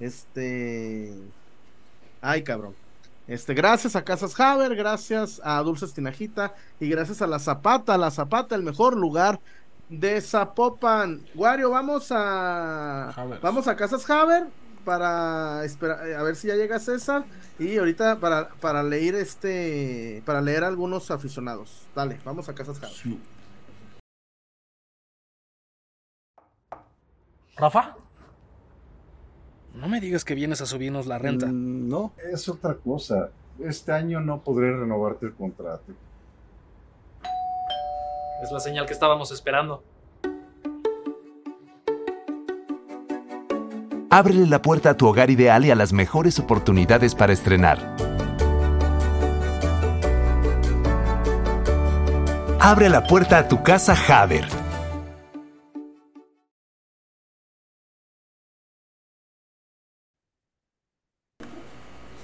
Este. 0.00 1.12
Ay, 2.20 2.42
cabrón. 2.42 2.74
Este, 3.26 3.52
gracias 3.52 3.94
a 3.94 4.04
Casas 4.04 4.38
Haber, 4.40 4.74
gracias 4.74 5.38
a 5.44 5.62
Dulces 5.62 5.92
Tinajita 5.92 6.54
y 6.80 6.88
gracias 6.88 7.20
a 7.20 7.26
La 7.26 7.38
Zapata, 7.38 7.98
La 7.98 8.10
Zapata, 8.10 8.54
el 8.54 8.62
mejor 8.62 8.96
lugar 8.96 9.38
de 9.88 10.20
Zapopan. 10.20 11.24
Wario, 11.34 11.70
vamos 11.70 12.08
a 12.10 13.12
vamos 13.42 13.68
a 13.68 13.76
Casas 13.76 14.08
Haber 14.08 14.46
para 14.84 15.64
esperar 15.64 16.12
a 16.12 16.22
ver 16.22 16.36
si 16.36 16.48
ya 16.48 16.54
llega 16.54 16.78
César 16.78 17.24
y 17.58 17.76
ahorita 17.76 18.20
para, 18.20 18.48
para 18.60 18.82
leer 18.82 19.14
este 19.14 20.22
para 20.24 20.40
leer 20.40 20.64
algunos 20.64 21.10
aficionados. 21.10 21.86
Dale, 21.94 22.18
vamos 22.24 22.48
a 22.48 22.54
Casas 22.54 22.78
Haber. 22.82 23.18
Rafa, 27.56 27.96
no 29.74 29.88
me 29.88 30.00
digas 30.00 30.24
que 30.24 30.34
vienes 30.34 30.60
a 30.60 30.66
subirnos 30.66 31.06
la 31.06 31.18
renta. 31.18 31.46
Mm, 31.46 31.88
no, 31.88 32.12
es 32.32 32.48
otra 32.48 32.74
cosa. 32.74 33.30
Este 33.58 33.90
año 33.90 34.20
no 34.20 34.42
podré 34.42 34.76
renovarte 34.76 35.26
el 35.26 35.34
contrato. 35.34 35.92
Es 38.42 38.52
la 38.52 38.60
señal 38.60 38.86
que 38.86 38.92
estábamos 38.92 39.32
esperando. 39.32 39.82
Ábrele 44.10 44.46
la 44.46 44.62
puerta 44.62 44.90
a 44.90 44.96
tu 44.96 45.06
hogar 45.06 45.28
ideal 45.28 45.64
y 45.64 45.70
a 45.70 45.74
las 45.74 45.92
mejores 45.92 46.38
oportunidades 46.38 47.14
para 47.14 47.32
estrenar. 47.32 47.78
Abre 52.60 52.88
la 52.88 53.06
puerta 53.06 53.38
a 53.38 53.48
tu 53.48 53.62
casa 53.62 53.94
Haber. 54.08 54.46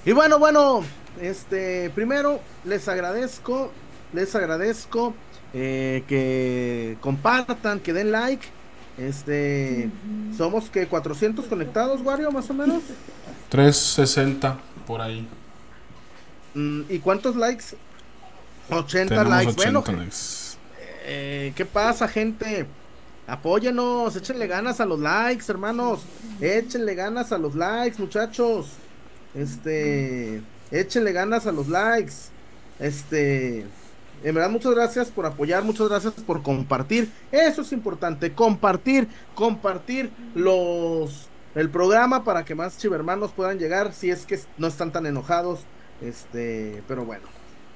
Y 0.07 0.13
bueno, 0.13 0.39
bueno, 0.39 0.83
este, 1.21 1.91
primero 1.91 2.41
les 2.65 2.89
agradezco, 2.89 3.73
les 4.13 4.35
agradezco 4.35 5.15
eh, 5.55 6.05
que 6.09 6.97
compartan, 7.01 7.81
que 7.81 7.93
den 7.93 8.13
like. 8.13 8.47
Este, 8.99 9.91
somos 10.37 10.71
que 10.71 10.87
400 10.87 11.47
conectados, 11.47 12.01
Wario, 12.03 12.31
más 12.31 12.49
o 12.51 12.55
menos. 12.55 12.83
360 13.49 14.59
por 14.87 15.01
ahí. 15.01 15.27
Mm, 16.55 16.83
¿Y 16.89 16.99
cuántos 16.99 17.37
likes? 17.37 17.77
80 18.71 19.25
likes. 19.25 19.53
bueno, 19.53 19.83
Eh, 21.07 21.53
¿qué 21.55 21.65
pasa, 21.65 22.09
gente? 22.09 22.67
Apóyenos, 23.27 24.17
échenle 24.17 24.47
ganas 24.47 24.81
a 24.81 24.87
los 24.87 25.01
likes, 25.01 25.45
hermanos. 25.49 26.03
Échenle 26.41 26.95
ganas 26.95 27.33
a 27.33 27.39
los 27.39 27.55
likes, 27.55 27.99
muchachos. 27.99 28.69
Este, 29.35 30.43
échenle 30.71 31.13
ganas 31.13 31.47
a 31.47 31.53
los 31.53 31.69
likes. 31.69 32.13
Este, 32.79 33.67
en 34.25 34.35
verdad, 34.35 34.51
muchas 34.51 34.75
gracias 34.75 35.11
por 35.11 35.27
apoyar, 35.27 35.63
muchas 35.63 35.89
gracias 35.89 36.15
por 36.15 36.43
compartir. 36.43 37.13
Eso 37.31 37.63
es 37.63 37.73
importante, 37.73 38.33
compartir, 38.33 39.07
compartir 39.35 40.11
los 40.35 41.29
el 41.55 41.71
programa 41.71 42.25
para 42.25 42.45
que 42.45 42.57
más 42.57 42.79
chivermanos 42.79 43.31
puedan 43.31 43.59
llegar 43.59 43.93
si 43.93 44.11
es 44.11 44.27
que 44.27 44.41
no 44.59 44.67
están 44.67 44.91
tan 44.91 45.07
enojados. 45.07 45.61
Este, 46.01 46.83
pero 46.89 47.05
bueno. 47.05 47.23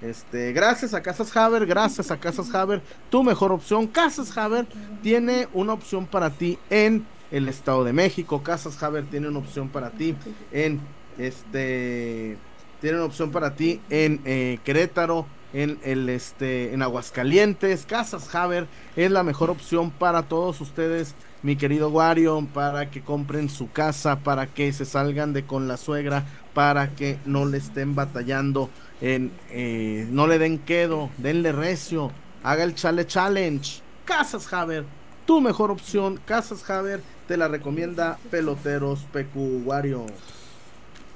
Este, 0.01 0.53
gracias 0.53 0.95
a 0.95 1.03
Casas 1.03 1.37
Haber, 1.37 1.67
gracias 1.67 2.11
a 2.13 2.19
Casas 2.19 2.55
Haber, 2.55 2.81
tu 3.11 3.25
mejor 3.25 3.53
opción. 3.53 3.87
Casas 3.87 4.37
Haber 4.37 4.67
tiene 5.03 5.49
una 5.53 5.73
opción 5.73 6.07
para 6.07 6.31
ti 6.31 6.59
en 6.71 7.05
el 7.31 7.49
Estado 7.49 7.85
de 7.85 7.93
México. 7.93 8.43
Casas 8.43 8.83
Haber 8.83 9.05
tiene 9.07 9.29
una 9.29 9.41
opción 9.41 9.69
para 9.69 9.91
ti 9.91 10.17
en 10.53 10.81
este 11.19 12.39
tienen 12.81 13.01
opción 13.01 13.33
para 13.33 13.57
ti 13.57 13.81
en 13.91 14.21
eh, 14.25 14.59
Querétaro, 14.65 15.27
en 15.53 15.79
el 15.83 16.09
este, 16.09 16.73
en 16.75 16.83
Aguascalientes, 16.83 17.87
Casas 17.87 18.35
Haber 18.35 18.67
es 18.97 19.11
la 19.11 19.23
mejor 19.23 19.51
opción 19.51 19.91
para 19.91 20.25
todos 20.25 20.61
ustedes, 20.61 21.15
mi 21.43 21.57
querido 21.57 21.89
Wario, 21.89 22.47
para 22.53 22.91
que 22.91 23.03
compren 23.03 23.49
su 23.49 23.71
casa, 23.71 24.21
para 24.21 24.47
que 24.47 24.73
se 24.73 24.85
salgan 24.85 25.33
de 25.33 25.45
con 25.45 25.69
la 25.69 25.77
suegra, 25.77 26.25
para 26.55 26.95
que 26.95 27.19
no 27.25 27.47
le 27.47 27.59
estén 27.59 27.95
batallando, 27.95 28.71
en, 29.01 29.33
eh, 29.51 30.07
no 30.11 30.27
le 30.27 30.39
den 30.39 30.59
quedo, 30.59 31.11
denle 31.19 31.53
recio, 31.53 32.11
haga 32.43 32.65
el 32.65 32.75
chale 32.75 33.07
challenge. 33.07 33.81
Casas 34.05 34.53
Haber, 34.53 34.85
tu 35.27 35.41
mejor 35.41 35.71
opción, 35.71 36.19
Casas 36.25 36.69
Haber, 36.69 37.03
te 37.27 37.37
la 37.37 37.49
recomienda 37.49 38.19
Peloteros 38.31 39.01
PQ 39.13 39.67
Wario. 39.67 40.07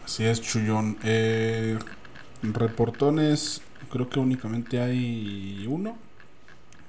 Así 0.05 0.25
es, 0.25 0.40
Chullón. 0.40 0.99
Eh, 1.03 1.79
reportones, 2.42 3.62
creo 3.92 4.09
que 4.09 4.18
únicamente 4.18 4.81
hay 4.81 5.66
uno. 5.68 5.96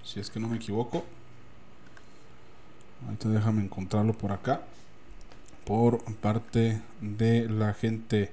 Si 0.04 0.22
es 0.22 0.30
que 0.30 0.40
no 0.40 0.48
me 0.48 0.56
equivoco. 0.56 1.04
Ahorita 3.06 3.30
déjame 3.30 3.62
encontrarlo 3.62 4.14
por 4.14 4.32
acá. 4.32 4.62
Por 5.66 6.02
parte 6.16 6.82
de 7.02 7.50
la 7.50 7.74
gente. 7.74 8.32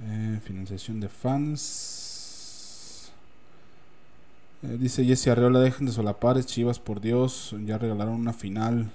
Eh, 0.00 0.40
financiación 0.44 1.00
de 1.00 1.08
fans. 1.08 3.10
Eh, 4.62 4.76
dice 4.78 5.04
Jesse 5.04 5.28
Arreola, 5.28 5.58
dejen 5.58 5.86
de 5.86 5.92
solapares, 5.92 6.46
chivas, 6.46 6.78
por 6.78 7.00
Dios. 7.00 7.56
Ya 7.64 7.78
regalaron 7.78 8.14
una 8.14 8.32
final. 8.32 8.92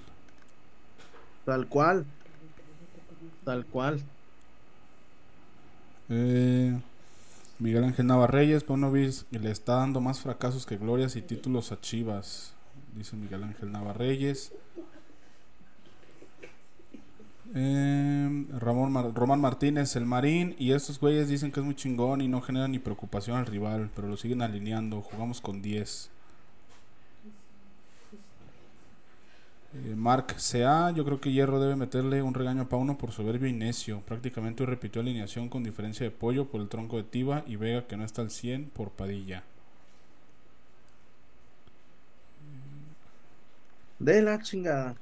Tal 1.44 1.66
cual. 1.66 2.06
Tal 3.44 3.66
cual. 3.66 4.00
Eh, 6.08 6.80
Miguel 7.60 7.82
Ángel 7.82 8.06
Navarreyes, 8.06 8.64
Bonovis 8.64 9.26
le 9.32 9.50
está 9.50 9.76
dando 9.76 10.00
más 10.00 10.20
fracasos 10.20 10.64
que 10.64 10.76
glorias 10.76 11.16
y 11.16 11.22
títulos 11.22 11.72
a 11.72 11.80
Chivas, 11.80 12.54
dice 12.94 13.16
Miguel 13.16 13.42
Ángel 13.42 13.72
Navarreyes. 13.72 14.52
Eh, 17.54 18.46
Ramón 18.58 19.12
Román 19.14 19.40
Martínez, 19.40 19.96
el 19.96 20.06
Marín 20.06 20.54
y 20.58 20.70
estos 20.70 21.00
güeyes 21.00 21.28
dicen 21.28 21.50
que 21.50 21.58
es 21.58 21.66
muy 21.66 21.74
chingón 21.74 22.20
y 22.20 22.28
no 22.28 22.42
genera 22.42 22.68
ni 22.68 22.78
preocupación 22.78 23.36
al 23.38 23.46
rival, 23.46 23.90
pero 23.96 24.06
lo 24.06 24.16
siguen 24.16 24.42
alineando, 24.42 25.02
jugamos 25.02 25.40
con 25.40 25.60
10. 25.60 26.10
Eh, 29.74 29.94
Mark 29.94 30.36
CA, 30.38 30.90
yo 30.92 31.04
creo 31.04 31.20
que 31.20 31.30
Hierro 31.30 31.60
debe 31.60 31.76
meterle 31.76 32.22
un 32.22 32.34
regaño 32.34 32.62
a 32.62 32.68
Pauno 32.68 32.96
por 32.96 33.12
soberbio 33.12 33.48
y 33.48 33.52
necio. 33.52 34.00
Prácticamente 34.06 34.64
repitió 34.64 35.00
alineación 35.02 35.48
con 35.48 35.62
diferencia 35.62 36.04
de 36.04 36.10
pollo 36.10 36.46
por 36.46 36.60
el 36.60 36.68
tronco 36.68 36.96
de 36.96 37.04
Tiva 37.04 37.44
y 37.46 37.56
Vega 37.56 37.86
que 37.86 37.96
no 37.96 38.04
está 38.04 38.22
al 38.22 38.30
100 38.30 38.70
por 38.70 38.90
Padilla. 38.90 39.44
De 43.98 44.22
la 44.22 44.40
chingada. 44.40 44.96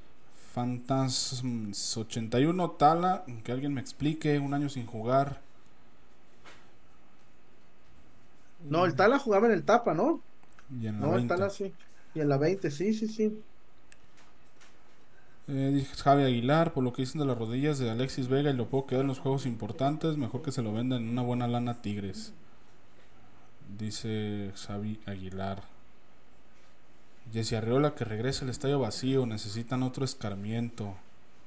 Phantasms 0.55 1.97
81 1.97 2.71
Tala, 2.73 3.25
que 3.45 3.53
alguien 3.53 3.75
me 3.75 3.81
explique, 3.81 4.39
un 4.39 4.55
año 4.55 4.69
sin 4.69 4.87
jugar. 4.87 5.43
No, 8.69 8.85
el 8.87 8.95
Tala 8.97 9.19
jugaba 9.19 9.47
en 9.47 9.53
el 9.53 9.65
Tapa, 9.65 9.95
¿no? 9.95 10.21
Y 10.71 10.87
en 10.89 11.01
la 11.01 11.09
No, 11.09 11.17
el 11.17 11.27
20. 11.27 11.29
Tala 11.29 11.51
sí. 11.51 11.73
Y 12.15 12.21
en 12.21 12.29
la 12.29 12.39
20, 12.39 12.71
sí, 12.71 12.95
sí, 12.95 13.09
sí. 13.09 13.43
Eh, 15.49 15.71
dice 15.73 15.95
Javi 15.95 16.25
Aguilar, 16.25 16.73
por 16.73 16.83
lo 16.83 16.93
que 16.93 17.03
dicen 17.03 17.21
de 17.21 17.27
las 17.27 17.39
rodillas 17.39 17.79
de 17.79 17.89
Alexis 17.91 18.29
Vega 18.29 18.51
y 18.51 18.55
lo 18.55 18.67
puedo 18.67 18.87
quedar 18.87 19.03
en 19.03 19.09
los 19.09 19.21
juegos 19.21 19.47
importantes, 19.47 20.17
mejor 20.17 20.43
que 20.43 20.51
se 20.51 20.63
lo 20.63 20.73
vendan 20.73 21.03
en 21.03 21.11
una 21.11 21.23
buena 21.23 21.47
lana 21.47 21.73
a 21.73 21.83
Tigres. 21.83 22.33
Dice 23.79 24.53
Javi 24.57 24.99
Aguilar. 25.07 25.63
Jesse 27.33 27.55
Arriola 27.55 27.95
que 27.95 28.05
regrese 28.05 28.45
al 28.45 28.51
estadio 28.51 28.81
vacío, 28.81 29.27
necesitan 29.27 29.83
otro 29.83 30.05
escarmiento. 30.05 30.95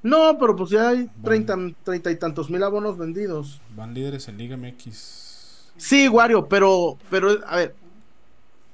No, 0.01 0.37
pero 0.39 0.55
pues 0.55 0.69
ya 0.69 0.89
hay 0.89 1.09
treinta, 1.23 1.57
treinta 1.83 2.11
y 2.11 2.15
tantos 2.15 2.49
mil 2.49 2.63
abonos 2.63 2.97
vendidos. 2.97 3.61
Van 3.75 3.93
líderes 3.93 4.27
en 4.29 4.37
Liga 4.37 4.55
MX. 4.55 5.73
Sí, 5.75 6.07
Wario, 6.07 6.47
pero, 6.47 6.97
pero, 7.09 7.37
a 7.45 7.57
ver. 7.57 7.75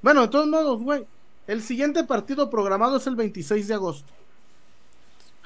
Bueno, 0.02 0.22
de 0.22 0.28
todos 0.28 0.48
modos, 0.48 0.82
güey. 0.84 1.06
El 1.48 1.62
siguiente 1.62 2.04
partido 2.04 2.50
programado 2.50 2.98
es 2.98 3.08
el 3.08 3.16
26 3.16 3.68
de 3.68 3.74
agosto. 3.74 4.12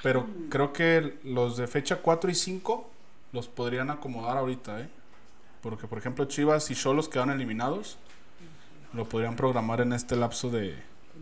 Pero 0.02 0.26
creo 0.48 0.72
que 0.72 1.18
los 1.24 1.56
de 1.56 1.66
fecha 1.66 1.96
4 1.96 2.30
y 2.30 2.34
5 2.34 2.90
los 3.32 3.48
podrían 3.48 3.90
acomodar 3.90 4.36
ahorita, 4.38 4.80
¿eh? 4.80 4.88
Porque, 5.62 5.86
por 5.86 5.98
ejemplo, 5.98 6.24
Chivas 6.24 6.70
y 6.70 6.74
Cholos 6.74 7.08
quedan 7.08 7.30
eliminados. 7.30 7.98
Lo 8.94 9.04
podrían 9.08 9.36
programar 9.36 9.80
en 9.82 9.92
este 9.92 10.16
lapso 10.16 10.50
de, 10.50 10.74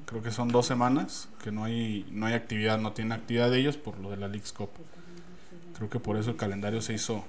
creo 0.07 0.23
que 0.23 0.31
son 0.31 0.49
dos 0.49 0.67
semanas, 0.67 1.29
que 1.43 1.51
no 1.51 1.65
hay, 1.65 2.07
no 2.11 2.27
hay 2.27 2.35
actividad, 2.35 2.79
no 2.79 2.93
tienen 2.93 3.13
actividad 3.13 3.51
de 3.51 3.59
ellos 3.59 3.77
por 3.77 3.99
lo 3.99 4.11
de 4.11 4.17
la 4.17 4.29
League's 4.29 4.53
Cup. 4.53 4.71
Creo 5.77 5.91
que 5.91 6.01
por 6.01 6.17
eso 6.17 6.31
el 6.31 6.37
calendario 6.37 6.81
se 6.81 6.95
hizo, 6.95 7.25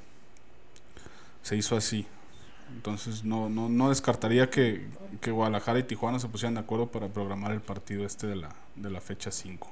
se 1.41 1.57
hizo 1.57 1.75
así. 1.75 2.05
Entonces 2.73 3.23
no, 3.23 3.49
no, 3.49 3.67
no 3.67 3.89
descartaría 3.89 4.49
que, 4.49 4.87
que 5.21 5.31
Guadalajara 5.31 5.79
y 5.79 5.83
Tijuana 5.83 6.19
se 6.19 6.27
pusieran 6.27 6.53
de 6.53 6.59
acuerdo 6.61 6.87
para 6.87 7.07
programar 7.07 7.51
el 7.51 7.61
partido 7.61 8.05
este 8.05 8.27
de 8.27 8.35
la, 8.35 8.55
de 8.75 8.91
la 8.91 9.01
fecha 9.01 9.31
5. 9.31 9.69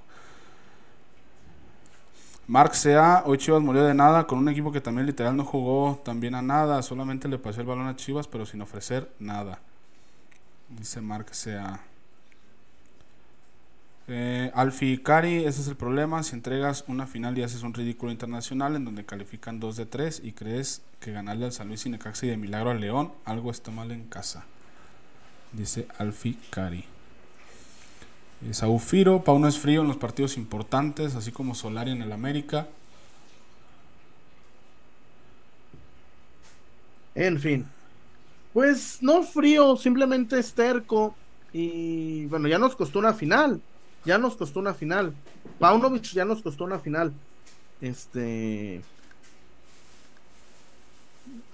Mark 2.48 2.76
Sea, 2.76 3.24
hoy 3.26 3.38
Chivas 3.38 3.62
murió 3.62 3.84
de 3.84 3.94
nada 3.94 4.26
con 4.26 4.40
un 4.40 4.48
equipo 4.48 4.72
que 4.72 4.80
también 4.80 5.06
literal 5.06 5.36
no 5.36 5.44
jugó 5.44 6.02
también 6.06 6.34
a 6.34 6.42
nada, 6.42 6.82
solamente 6.82 7.28
le 7.28 7.38
pasó 7.38 7.60
el 7.60 7.68
balón 7.68 7.88
a 7.88 7.98
Chivas 7.98 8.28
pero 8.30 8.46
sin 8.46 8.62
ofrecer 8.62 9.12
nada. 9.20 9.60
Dice 10.70 11.02
Mark 11.02 11.36
Sea. 11.36 11.82
Eh, 14.08 14.50
Alfi 14.56 14.98
Cari, 15.00 15.44
ese 15.44 15.60
es 15.60 15.68
el 15.68 15.76
problema. 15.76 16.24
Si 16.24 16.36
entregas 16.36 16.86
una 16.88 17.06
final 17.06 17.38
y 17.38 17.44
haces 17.44 17.64
un 17.64 17.74
ridículo 17.74 18.14
internacional 18.14 18.78
en 18.78 18.86
donde 18.86 19.06
califican 19.06 19.60
2 19.60 19.76
de 19.76 19.86
3 19.86 20.22
y 20.24 20.32
crees 20.32 20.82
que 21.02 21.12
ganarle 21.12 21.46
al 21.46 21.52
San 21.52 21.68
Luis 21.68 21.86
y 21.86 21.90
Necaxa 21.90 22.28
de 22.28 22.38
milagro 22.38 22.70
al 22.70 22.80
León, 22.80 23.12
algo 23.26 23.52
está 23.52 23.72
mal 23.72 23.92
en 23.92 24.06
casa. 24.06 24.46
Dice 25.52 25.88
Alfi 25.98 26.40
Cari. 26.50 26.97
Eh, 28.46 28.54
Saufiro, 28.54 29.24
Pauno 29.24 29.48
es 29.48 29.58
frío 29.58 29.82
en 29.82 29.88
los 29.88 29.98
partidos 29.98 30.38
importantes, 30.38 31.16
así 31.16 31.32
como 31.32 31.56
Solari 31.56 31.92
en 31.92 32.02
el 32.02 32.12
América. 32.12 32.68
En 37.16 37.40
fin. 37.40 37.66
Pues 38.54 39.00
no 39.02 39.24
frío, 39.24 39.76
simplemente 39.76 40.40
esterco. 40.40 41.16
Y 41.52 42.26
bueno, 42.28 42.48
ya 42.48 42.60
nos 42.60 42.76
costó 42.76 43.00
una 43.00 43.14
final. 43.14 43.62
Ya 44.06 44.18
nos 44.18 44.36
costó 44.36 44.60
una 44.60 44.74
final. 44.74 45.14
Paunovic 45.60 46.04
ya 46.14 46.26
nos 46.26 46.42
costó 46.42 46.64
una 46.64 46.80
final. 46.80 47.12
Este. 47.82 48.82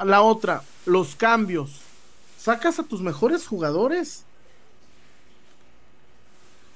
La 0.04 0.22
otra, 0.22 0.64
los 0.86 1.16
cambios. 1.16 1.82
¿Sacas 2.38 2.80
a 2.80 2.84
tus 2.84 3.02
mejores 3.02 3.48
jugadores? 3.48 4.26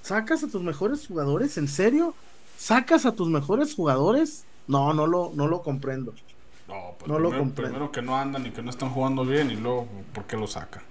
¿Sacas 0.08 0.42
a 0.42 0.48
tus 0.48 0.62
mejores 0.62 1.06
jugadores? 1.06 1.58
¿En 1.58 1.68
serio? 1.68 2.14
¿Sacas 2.58 3.06
a 3.06 3.12
tus 3.12 3.28
mejores 3.28 3.76
jugadores? 3.76 4.46
No, 4.66 4.94
no 4.94 5.06
lo, 5.06 5.34
no 5.36 5.50
lo 5.50 5.62
comprendo. 5.62 6.14
No, 6.66 6.96
pues 6.98 7.10
no 7.10 7.16
primero, 7.16 7.20
lo 7.20 7.30
comprendo. 7.38 7.72
primero 7.74 7.92
que 7.92 8.02
no 8.02 8.16
andan 8.16 8.46
y 8.46 8.52
que 8.52 8.62
no 8.62 8.70
están 8.70 8.90
jugando 8.90 9.26
bien 9.26 9.52
y 9.52 9.58
luego, 9.58 9.86
¿por 10.14 10.24
qué 10.24 10.38
lo 10.38 10.48
saca? 10.48 10.82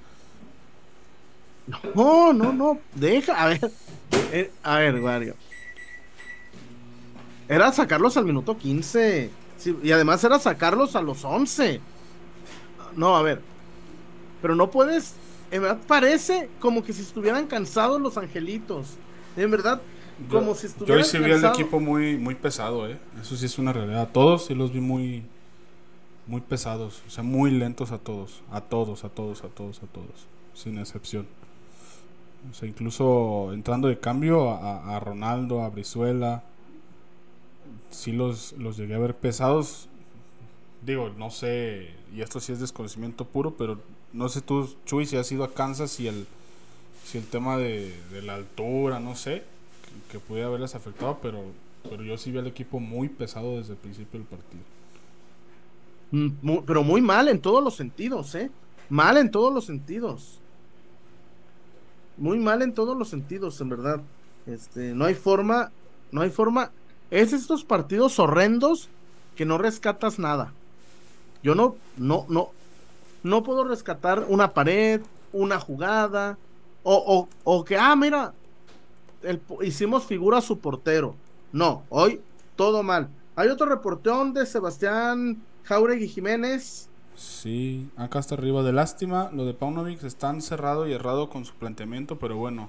No, 1.95 2.35
no, 2.35 2.53
no. 2.53 2.79
Deja, 2.95 3.43
a 3.43 3.47
ver. 3.49 3.73
Eh, 4.33 4.53
a 4.63 4.81
ver, 4.81 5.01
Wario. 5.01 5.35
Era 7.49 7.73
sacarlos 7.73 8.19
al 8.19 8.27
minuto 8.27 8.59
15. 8.59 9.31
Sí, 9.57 9.79
y 9.83 9.93
además 9.93 10.23
era 10.25 10.39
sacarlos 10.39 10.95
a 10.95 11.01
los 11.01 11.25
11. 11.25 11.81
No, 12.95 13.17
a 13.17 13.23
ver. 13.23 13.41
Pero 14.43 14.55
no 14.55 14.71
puedes. 14.71 15.15
En 15.51 15.63
verdad 15.63 15.79
parece 15.87 16.51
como 16.61 16.85
que 16.85 16.93
si 16.93 17.01
estuvieran 17.01 17.47
cansados 17.47 17.99
los 17.99 18.19
angelitos. 18.19 18.99
En 19.37 19.51
verdad, 19.51 19.81
como 20.31 20.49
yo, 20.49 20.55
si 20.55 20.67
estuvieran 20.67 20.99
Yo 20.99 21.05
sí 21.05 21.19
vi 21.19 21.33
al 21.33 21.45
equipo 21.45 21.79
muy, 21.81 22.17
muy 22.17 22.35
pesado, 22.35 22.89
¿eh? 22.89 22.99
Eso 23.21 23.37
sí 23.37 23.47
es 23.47 23.59
una 23.59 23.73
realidad. 23.73 24.09
Todos 24.13 24.47
sí 24.47 24.55
los 24.55 24.73
vi 24.73 24.81
muy. 24.81 25.25
Muy 26.27 26.41
pesados. 26.41 27.03
O 27.07 27.11
sea, 27.11 27.23
muy 27.23 27.51
lentos 27.51 27.93
a 27.93 27.99
todos. 27.99 28.43
A 28.51 28.61
todos, 28.61 29.05
a 29.05 29.09
todos, 29.09 29.45
a 29.45 29.49
todos, 29.49 29.83
a 29.83 29.87
todos. 29.87 30.27
Sin 30.55 30.79
excepción. 30.79 31.27
O 32.51 32.55
sea, 32.55 32.69
incluso 32.69 33.53
entrando 33.53 33.89
de 33.89 33.99
cambio 33.99 34.51
a, 34.51 34.97
a 34.97 35.01
Ronaldo, 35.01 35.63
a 35.63 35.69
Brizuela, 35.69 36.43
sí 37.91 38.13
los, 38.13 38.53
los 38.53 38.77
llegué 38.77 38.95
a 38.95 38.99
ver 38.99 39.15
pesados. 39.15 39.89
Digo, 40.83 41.11
no 41.17 41.31
sé, 41.31 41.91
y 42.15 42.21
esto 42.21 42.39
sí 42.41 42.53
es 42.53 42.61
desconocimiento 42.61 43.25
puro, 43.25 43.55
pero 43.57 43.81
no 44.13 44.29
sé 44.29 44.41
tú, 44.41 44.73
Chuy, 44.85 45.07
si 45.07 45.17
has 45.17 45.31
ido 45.33 45.45
a 45.45 45.53
Kansas 45.53 45.99
y 45.99 46.09
el, 46.09 46.27
si 47.07 47.19
el 47.19 47.27
tema 47.27 47.57
de, 47.57 47.95
de 48.11 48.21
la 48.21 48.35
altura, 48.35 49.01
no 49.01 49.15
sé, 49.15 49.45
que, 50.11 50.19
pudiera 50.19 50.49
haberles 50.49 50.75
afectado, 50.75 51.19
pero, 51.23 51.43
pero 51.89 52.03
yo 52.03 52.19
sí 52.19 52.31
vi 52.31 52.39
al 52.39 52.47
equipo 52.47 52.81
muy 52.81 53.09
pesado 53.09 53.57
desde 53.57 53.73
el 53.73 53.79
principio 53.79 54.19
del 54.19 54.29
partido. 54.29 54.63
Muy, 56.43 56.63
pero 56.67 56.83
muy 56.83 57.01
mal 57.01 57.29
en 57.29 57.41
todos 57.41 57.63
los 57.63 57.77
sentidos, 57.77 58.35
¿eh? 58.35 58.51
Mal 58.89 59.17
en 59.17 59.31
todos 59.31 59.53
los 59.53 59.65
sentidos 59.65 60.41
muy 62.17 62.39
mal 62.39 62.63
en 62.63 62.73
todos 62.73 62.97
los 62.97 63.09
sentidos, 63.09 63.61
en 63.61 63.69
verdad. 63.69 64.01
Este, 64.47 64.95
no 64.95 65.05
hay 65.05 65.15
forma, 65.15 65.71
no 66.13 66.23
hay 66.23 66.31
forma. 66.31 66.71
Es 67.11 67.33
estos 67.33 67.65
partidos 67.65 68.19
horrendos 68.19 68.89
que 69.35 69.45
no 69.45 69.59
rescatas 69.59 70.19
nada. 70.19 70.53
Yo 71.43 71.55
no, 71.55 71.77
no, 71.97 72.27
no, 72.29 72.51
no 73.23 73.43
puedo 73.43 73.65
rescatar 73.65 74.25
una 74.29 74.53
pared, 74.53 75.01
una 75.33 75.61
jugada, 75.61 76.39
o, 76.89 76.95
o, 76.95 77.29
o 77.43 77.65
que, 77.65 77.77
ah, 77.77 77.97
mira, 77.97 78.33
el, 79.23 79.41
hicimos 79.63 80.05
figura 80.05 80.39
a 80.39 80.41
su 80.41 80.61
portero. 80.61 81.17
No, 81.51 81.83
hoy 81.89 82.21
todo 82.55 82.85
mal. 82.85 83.09
Hay 83.35 83.49
otro 83.49 83.67
reporteón 83.67 84.33
de 84.33 84.47
Sebastián 84.47 85.43
Jauregui 85.65 86.07
Jiménez 86.07 86.89
Sí, 87.17 87.89
acá 87.97 88.21
está 88.21 88.37
arriba 88.37 88.63
de 88.63 88.73
lástima. 88.73 89.31
Lo 89.33 89.47
de 89.47 89.55
Paunovic 89.55 90.05
está 90.05 90.39
cerrado 90.41 90.87
y 90.87 90.93
errado 90.93 91.29
con 91.29 91.45
su 91.45 91.55
planteamiento, 91.55 92.19
pero 92.19 92.37
bueno, 92.37 92.69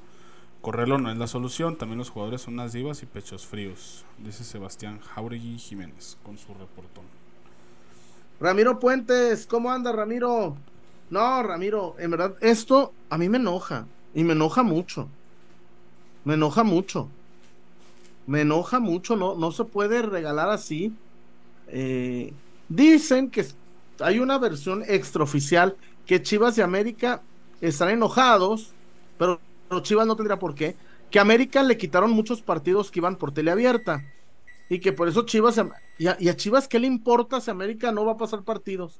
correrlo 0.62 0.98
no 0.98 1.12
es 1.12 1.18
la 1.18 1.28
solución. 1.28 1.76
También 1.76 2.00
los 2.00 2.10
jugadores 2.10 2.42
son 2.42 2.56
unas 2.56 2.74
divas 2.74 3.04
y 3.04 3.06
pechos 3.06 3.46
fríos, 3.46 4.04
dice 4.18 4.44
Sebastián 4.44 5.00
Jauregui 5.00 5.60
Jiménez 5.60 6.18
con 6.24 6.40
su 6.40 6.54
reportón. 6.54 7.04
Ramiro 8.40 8.80
Puentes, 8.80 9.46
¿cómo 9.46 9.70
anda 9.70 9.92
Ramiro? 9.92 10.56
No, 11.10 11.44
Ramiro, 11.44 11.96
en 12.00 12.12
verdad, 12.12 12.36
esto 12.42 12.94
a 13.10 13.18
mí 13.18 13.30
me 13.30 13.38
enoja 13.38 13.86
y 14.18 14.24
me 14.24 14.34
enoja 14.34 14.64
mucho. 14.64 15.08
Me 16.26 16.34
enoja 16.34 16.64
mucho. 16.64 17.08
Me 18.26 18.42
enoja 18.42 18.80
mucho, 18.80 19.16
no, 19.16 19.36
no 19.36 19.52
se 19.52 19.64
puede 19.64 20.02
regalar 20.02 20.50
así. 20.50 20.92
Eh, 21.68 22.34
dicen 22.68 23.30
que 23.30 23.46
hay 24.00 24.18
una 24.18 24.40
versión 24.40 24.84
extraoficial 24.88 25.78
que 26.08 26.24
Chivas 26.24 26.58
y 26.58 26.62
América 26.62 27.22
están 27.62 27.90
enojados, 27.90 28.72
pero, 29.20 29.40
Chivas 29.84 30.08
no 30.08 30.16
tendría 30.16 30.40
por 30.40 30.56
qué, 30.56 30.76
que 31.12 31.20
América 31.20 31.62
le 31.62 31.78
quitaron 31.78 32.10
muchos 32.10 32.42
partidos 32.42 32.90
que 32.90 33.00
iban 33.00 33.18
por 33.18 33.32
teleabierta 33.32 34.04
y 34.68 34.80
que 34.80 34.94
por 34.94 35.08
eso 35.08 35.28
Chivas 35.28 35.62
y 36.00 36.08
a, 36.08 36.18
y 36.20 36.28
a, 36.28 36.36
Chivas 36.36 36.68
qué 36.68 36.80
le 36.80 36.88
importa 36.88 37.40
si 37.40 37.52
América 37.52 37.92
no 37.92 38.04
va 38.04 38.14
a 38.14 38.18
pasar 38.18 38.42
partidos. 38.42 39.00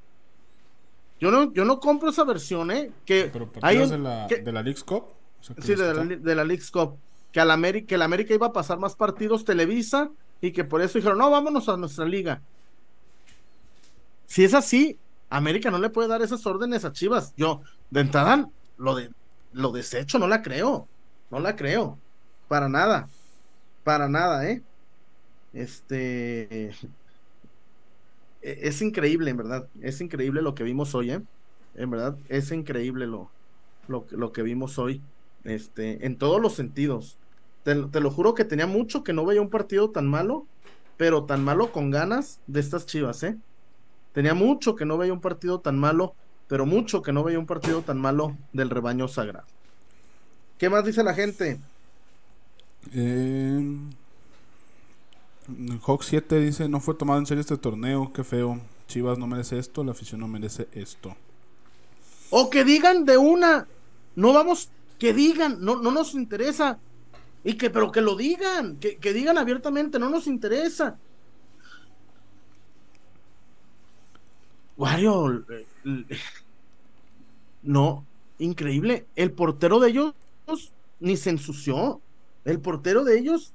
Yo 1.20 1.30
no, 1.30 1.52
yo 1.52 1.64
no 1.64 1.80
compro 1.80 2.10
esa 2.10 2.24
versión, 2.24 2.70
¿eh? 2.70 2.90
Que 3.04 3.28
¿Pero 3.32 3.50
partidos 3.50 3.90
de 3.90 3.98
la, 3.98 4.26
que, 4.28 4.38
de 4.38 4.52
la 4.52 4.62
League's 4.62 4.84
Cup? 4.84 5.04
O 5.40 5.42
sea, 5.42 5.56
sí, 5.60 5.74
de 5.74 5.94
la, 5.94 6.04
de 6.04 6.34
la 6.34 6.44
League's 6.44 6.70
Cup. 6.70 6.96
Que, 7.32 7.40
al 7.40 7.50
América, 7.50 7.86
que 7.88 7.98
la 7.98 8.04
América 8.04 8.34
iba 8.34 8.46
a 8.46 8.52
pasar 8.52 8.78
más 8.78 8.94
partidos 8.94 9.44
Televisa 9.44 10.10
y 10.40 10.52
que 10.52 10.64
por 10.64 10.80
eso 10.80 10.98
dijeron, 10.98 11.18
no, 11.18 11.30
vámonos 11.30 11.68
a 11.68 11.76
nuestra 11.76 12.04
liga. 12.04 12.40
Si 14.26 14.44
es 14.44 14.54
así, 14.54 14.98
América 15.30 15.70
no 15.70 15.78
le 15.78 15.90
puede 15.90 16.08
dar 16.08 16.22
esas 16.22 16.46
órdenes 16.46 16.84
a 16.84 16.92
Chivas. 16.92 17.34
Yo, 17.36 17.62
de 17.90 18.00
entrada, 18.00 18.48
lo, 18.76 18.94
de, 18.94 19.10
lo 19.52 19.72
desecho, 19.72 20.18
no 20.18 20.28
la 20.28 20.42
creo. 20.42 20.86
No 21.30 21.40
la 21.40 21.56
creo. 21.56 21.98
Para 22.46 22.68
nada. 22.68 23.08
Para 23.84 24.08
nada, 24.08 24.48
¿eh? 24.48 24.62
Este. 25.52 26.74
Es 28.42 28.82
increíble, 28.82 29.30
en 29.30 29.36
verdad. 29.36 29.68
Es 29.80 30.00
increíble 30.00 30.42
lo 30.42 30.54
que 30.54 30.64
vimos 30.64 30.94
hoy, 30.94 31.10
¿eh? 31.10 31.20
En 31.74 31.90
verdad, 31.90 32.16
es 32.28 32.50
increíble 32.50 33.06
lo, 33.06 33.30
lo, 33.88 34.06
lo 34.10 34.32
que 34.32 34.42
vimos 34.42 34.78
hoy. 34.78 35.02
Este, 35.44 36.04
en 36.06 36.16
todos 36.16 36.40
los 36.40 36.54
sentidos. 36.54 37.18
Te, 37.64 37.74
te 37.74 38.00
lo 38.00 38.10
juro 38.10 38.34
que 38.34 38.44
tenía 38.44 38.66
mucho 38.66 39.02
que 39.02 39.12
no 39.12 39.24
veía 39.24 39.40
un 39.40 39.50
partido 39.50 39.90
tan 39.90 40.06
malo, 40.06 40.46
pero 40.96 41.24
tan 41.24 41.44
malo 41.44 41.72
con 41.72 41.90
ganas 41.90 42.40
de 42.46 42.60
estas 42.60 42.86
chivas, 42.86 43.22
¿eh? 43.22 43.36
Tenía 44.12 44.34
mucho 44.34 44.74
que 44.74 44.84
no 44.84 44.98
veía 44.98 45.12
un 45.12 45.20
partido 45.20 45.60
tan 45.60 45.78
malo, 45.78 46.14
pero 46.48 46.66
mucho 46.66 47.02
que 47.02 47.12
no 47.12 47.22
veía 47.22 47.38
un 47.38 47.46
partido 47.46 47.82
tan 47.82 48.00
malo 48.00 48.36
del 48.52 48.70
rebaño 48.70 49.06
sagrado. 49.06 49.46
¿Qué 50.58 50.68
más 50.68 50.84
dice 50.84 51.04
la 51.04 51.14
gente? 51.14 51.60
Eh, 52.92 53.76
Hawk 55.86 56.02
7 56.02 56.40
dice, 56.40 56.68
no 56.68 56.80
fue 56.80 56.94
tomado 56.94 57.18
en 57.18 57.26
serio 57.26 57.40
este 57.40 57.56
torneo, 57.56 58.12
qué 58.12 58.22
feo. 58.22 58.60
Chivas 58.86 59.18
no 59.18 59.26
merece 59.26 59.58
esto, 59.58 59.82
la 59.84 59.92
afición 59.92 60.20
no 60.20 60.28
merece 60.28 60.68
esto. 60.72 61.16
O 62.30 62.50
que 62.50 62.64
digan 62.64 63.04
de 63.04 63.16
una, 63.16 63.66
no 64.14 64.32
vamos, 64.32 64.70
que 64.98 65.14
digan, 65.14 65.58
no, 65.60 65.76
no 65.76 65.90
nos 65.90 66.14
interesa. 66.14 66.78
Y 67.44 67.54
que, 67.54 67.70
pero 67.70 67.90
que 67.92 68.00
lo 68.00 68.16
digan, 68.16 68.76
que, 68.76 68.96
que 68.96 69.12
digan 69.12 69.38
abiertamente, 69.38 69.98
no 69.98 70.10
nos 70.10 70.26
interesa. 70.26 70.98
Wario, 74.76 75.44
no, 77.62 78.04
increíble. 78.38 79.06
El 79.16 79.32
portero 79.32 79.80
de 79.80 79.90
ellos 79.90 80.14
ni 81.00 81.16
se 81.16 81.30
ensució. 81.30 82.00
El 82.44 82.60
portero 82.60 83.04
de 83.04 83.18
ellos 83.18 83.52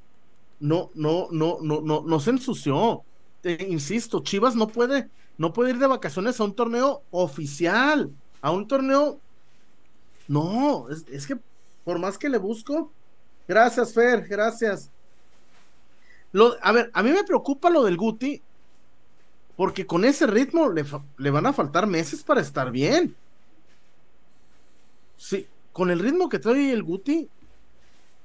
no, 0.63 0.91
no, 0.93 1.28
no, 1.30 1.58
no, 1.62 1.82
no, 1.82 2.04
no 2.08 2.19
se 2.21 2.30
ensució. 2.30 3.04
Te 3.41 3.62
insisto, 3.67 4.23
Chivas 4.23 4.56
no 4.56 4.69
puede, 4.69 5.10
no 5.38 5.52
puede 5.52 5.71
ir 5.71 5.78
de 5.78 5.88
vacaciones 5.88 6.39
a 6.39 6.45
un 6.45 6.56
torneo 6.56 7.04
oficial, 7.12 8.10
a 8.41 8.52
un 8.52 8.65
torneo. 8.65 9.19
No, 10.30 10.88
es, 10.89 11.06
es 11.10 11.28
que 11.28 11.38
por 11.84 11.99
más 11.99 12.17
que 12.17 12.30
le 12.30 12.38
busco. 12.38 12.89
Gracias, 13.45 13.93
Fer, 13.93 14.26
gracias. 14.26 14.89
Lo, 16.32 16.56
a 16.62 16.71
ver, 16.71 16.89
a 16.93 17.04
mí 17.04 17.12
me 17.12 17.26
preocupa 17.26 17.69
lo 17.69 17.84
del 17.84 17.97
Guti, 17.97 18.41
porque 19.58 19.86
con 19.86 20.06
ese 20.06 20.28
ritmo 20.28 20.69
le, 20.69 20.86
le 21.17 21.30
van 21.30 21.45
a 21.45 21.52
faltar 21.52 21.88
meses 21.88 22.23
para 22.23 22.39
estar 22.39 22.71
bien. 22.71 23.13
Sí, 25.17 25.45
con 25.73 25.91
el 25.91 25.99
ritmo 25.99 26.30
que 26.30 26.39
trae 26.39 26.71
el 26.71 26.84
Guti, 26.84 27.28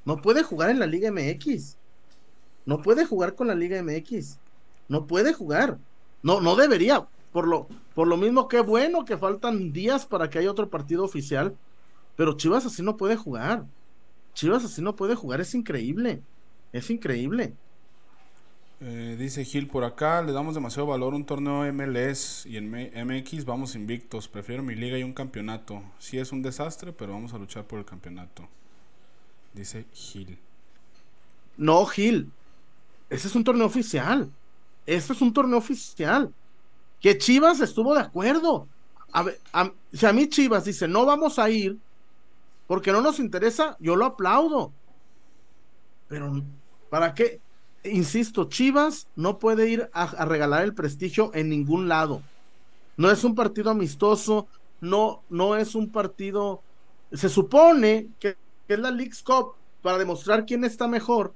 no 0.05 0.23
puede 0.23 0.45
jugar 0.45 0.71
en 0.71 0.79
la 0.79 0.87
Liga 0.87 1.11
MX. 1.11 1.78
No 2.69 2.83
puede 2.83 3.07
jugar 3.07 3.35
con 3.35 3.47
la 3.47 3.55
Liga 3.55 3.83
MX. 3.83 4.37
No 4.89 5.07
puede 5.07 5.33
jugar. 5.33 5.79
No, 6.23 6.43
no 6.43 6.55
debería. 6.55 7.09
Por 7.33 7.49
lo, 7.49 7.67
por 7.95 8.07
lo 8.07 8.19
mismo 8.19 8.47
que 8.47 8.61
bueno 8.61 9.07
que 9.07 9.17
faltan 9.17 9.73
días 9.73 10.05
para 10.05 10.29
que 10.29 10.39
haya 10.39 10.51
otro 10.51 10.69
partido 10.69 11.03
oficial. 11.03 11.57
Pero 12.15 12.37
Chivas 12.37 12.67
así 12.67 12.83
no 12.83 12.99
puede 12.99 13.17
jugar. 13.17 13.65
Chivas 14.35 14.67
así 14.67 14.83
no 14.83 14.97
puede 14.97 15.15
jugar. 15.15 15.41
Es 15.41 15.55
increíble. 15.55 16.21
Es 16.71 16.91
increíble. 16.91 17.55
Eh, 18.83 19.17
dice 19.19 19.47
Gil 19.47 19.67
por 19.69 19.85
acá, 19.85 20.21
le 20.21 20.33
damos 20.33 20.55
demasiado 20.55 20.89
valor 20.89 21.15
a 21.15 21.17
un 21.17 21.25
torneo 21.25 21.73
MLS 21.73 22.45
y 22.45 22.59
en 22.59 22.71
MX 22.71 23.47
vamos 23.47 23.77
invictos. 23.77 24.29
Prefiero 24.29 24.63
mi 24.63 24.75
liga 24.75 24.99
y 24.99 25.05
un 25.05 25.15
campeonato. 25.15 25.83
Sí 25.99 26.19
es 26.19 26.33
un 26.33 26.43
desastre, 26.43 26.93
pero 26.93 27.15
vamos 27.15 27.33
a 27.33 27.39
luchar 27.39 27.65
por 27.65 27.79
el 27.79 27.87
campeonato. 27.87 28.47
Dice 29.55 29.87
Gil. 29.95 30.39
No, 31.57 31.87
Gil. 31.87 32.31
Ese 33.11 33.29
es 33.29 33.35
un 33.35 33.45
torneo 33.45 33.67
oficial. 33.67 34.31
Ese 34.87 35.13
es 35.13 35.21
un 35.21 35.33
torneo 35.33 35.59
oficial. 35.59 36.33
Que 37.01 37.17
Chivas 37.19 37.61
estuvo 37.61 37.95
de 37.95 38.01
acuerdo. 38.01 38.67
A 39.13 39.27
a, 39.53 39.73
si 39.93 40.07
a 40.07 40.13
mí 40.13 40.29
Chivas 40.29 40.65
dice, 40.65 40.87
no 40.87 41.07
vamos 41.07 41.39
a 41.39 41.49
ir 41.49 41.79
porque 42.67 42.93
no 42.93 43.01
nos 43.01 43.19
interesa, 43.19 43.77
yo 43.81 43.97
lo 43.97 44.05
aplaudo. 44.05 44.73
Pero, 46.09 46.43
¿para 46.91 47.15
qué? 47.15 47.41
Insisto, 47.85 48.45
Chivas 48.45 49.09
no 49.17 49.39
puede 49.39 49.71
ir 49.71 49.89
a, 49.93 50.03
a 50.03 50.25
regalar 50.27 50.65
el 50.65 50.75
prestigio 50.75 51.31
en 51.35 51.49
ningún 51.49 51.89
lado. 51.89 52.23
No 52.97 53.11
es 53.11 53.25
un 53.25 53.35
partido 53.35 53.71
amistoso, 53.71 54.49
no, 54.81 55.23
no 55.31 55.57
es 55.57 55.75
un 55.75 55.91
partido. 55.91 56.61
Se 57.13 57.29
supone 57.29 58.09
que, 58.21 58.37
que 58.67 58.75
es 58.75 58.81
la 58.81 58.91
League's 58.91 59.23
Cup 59.23 59.55
para 59.83 59.99
demostrar 59.99 60.45
quién 60.45 60.65
está 60.65 60.89
mejor. 60.89 61.33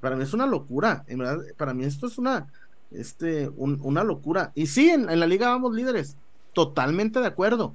Para 0.00 0.16
mí 0.16 0.22
es 0.22 0.32
una 0.32 0.46
locura, 0.46 1.04
en 1.06 1.18
verdad, 1.18 1.40
para 1.56 1.74
mí 1.74 1.84
esto 1.84 2.06
es 2.06 2.18
una, 2.18 2.46
este, 2.90 3.48
un, 3.48 3.78
una 3.82 4.04
locura. 4.04 4.52
Y 4.54 4.66
sí, 4.66 4.90
en, 4.90 5.08
en, 5.10 5.20
la 5.20 5.26
liga 5.26 5.50
vamos 5.50 5.74
líderes, 5.74 6.16
totalmente 6.52 7.20
de 7.20 7.26
acuerdo, 7.26 7.74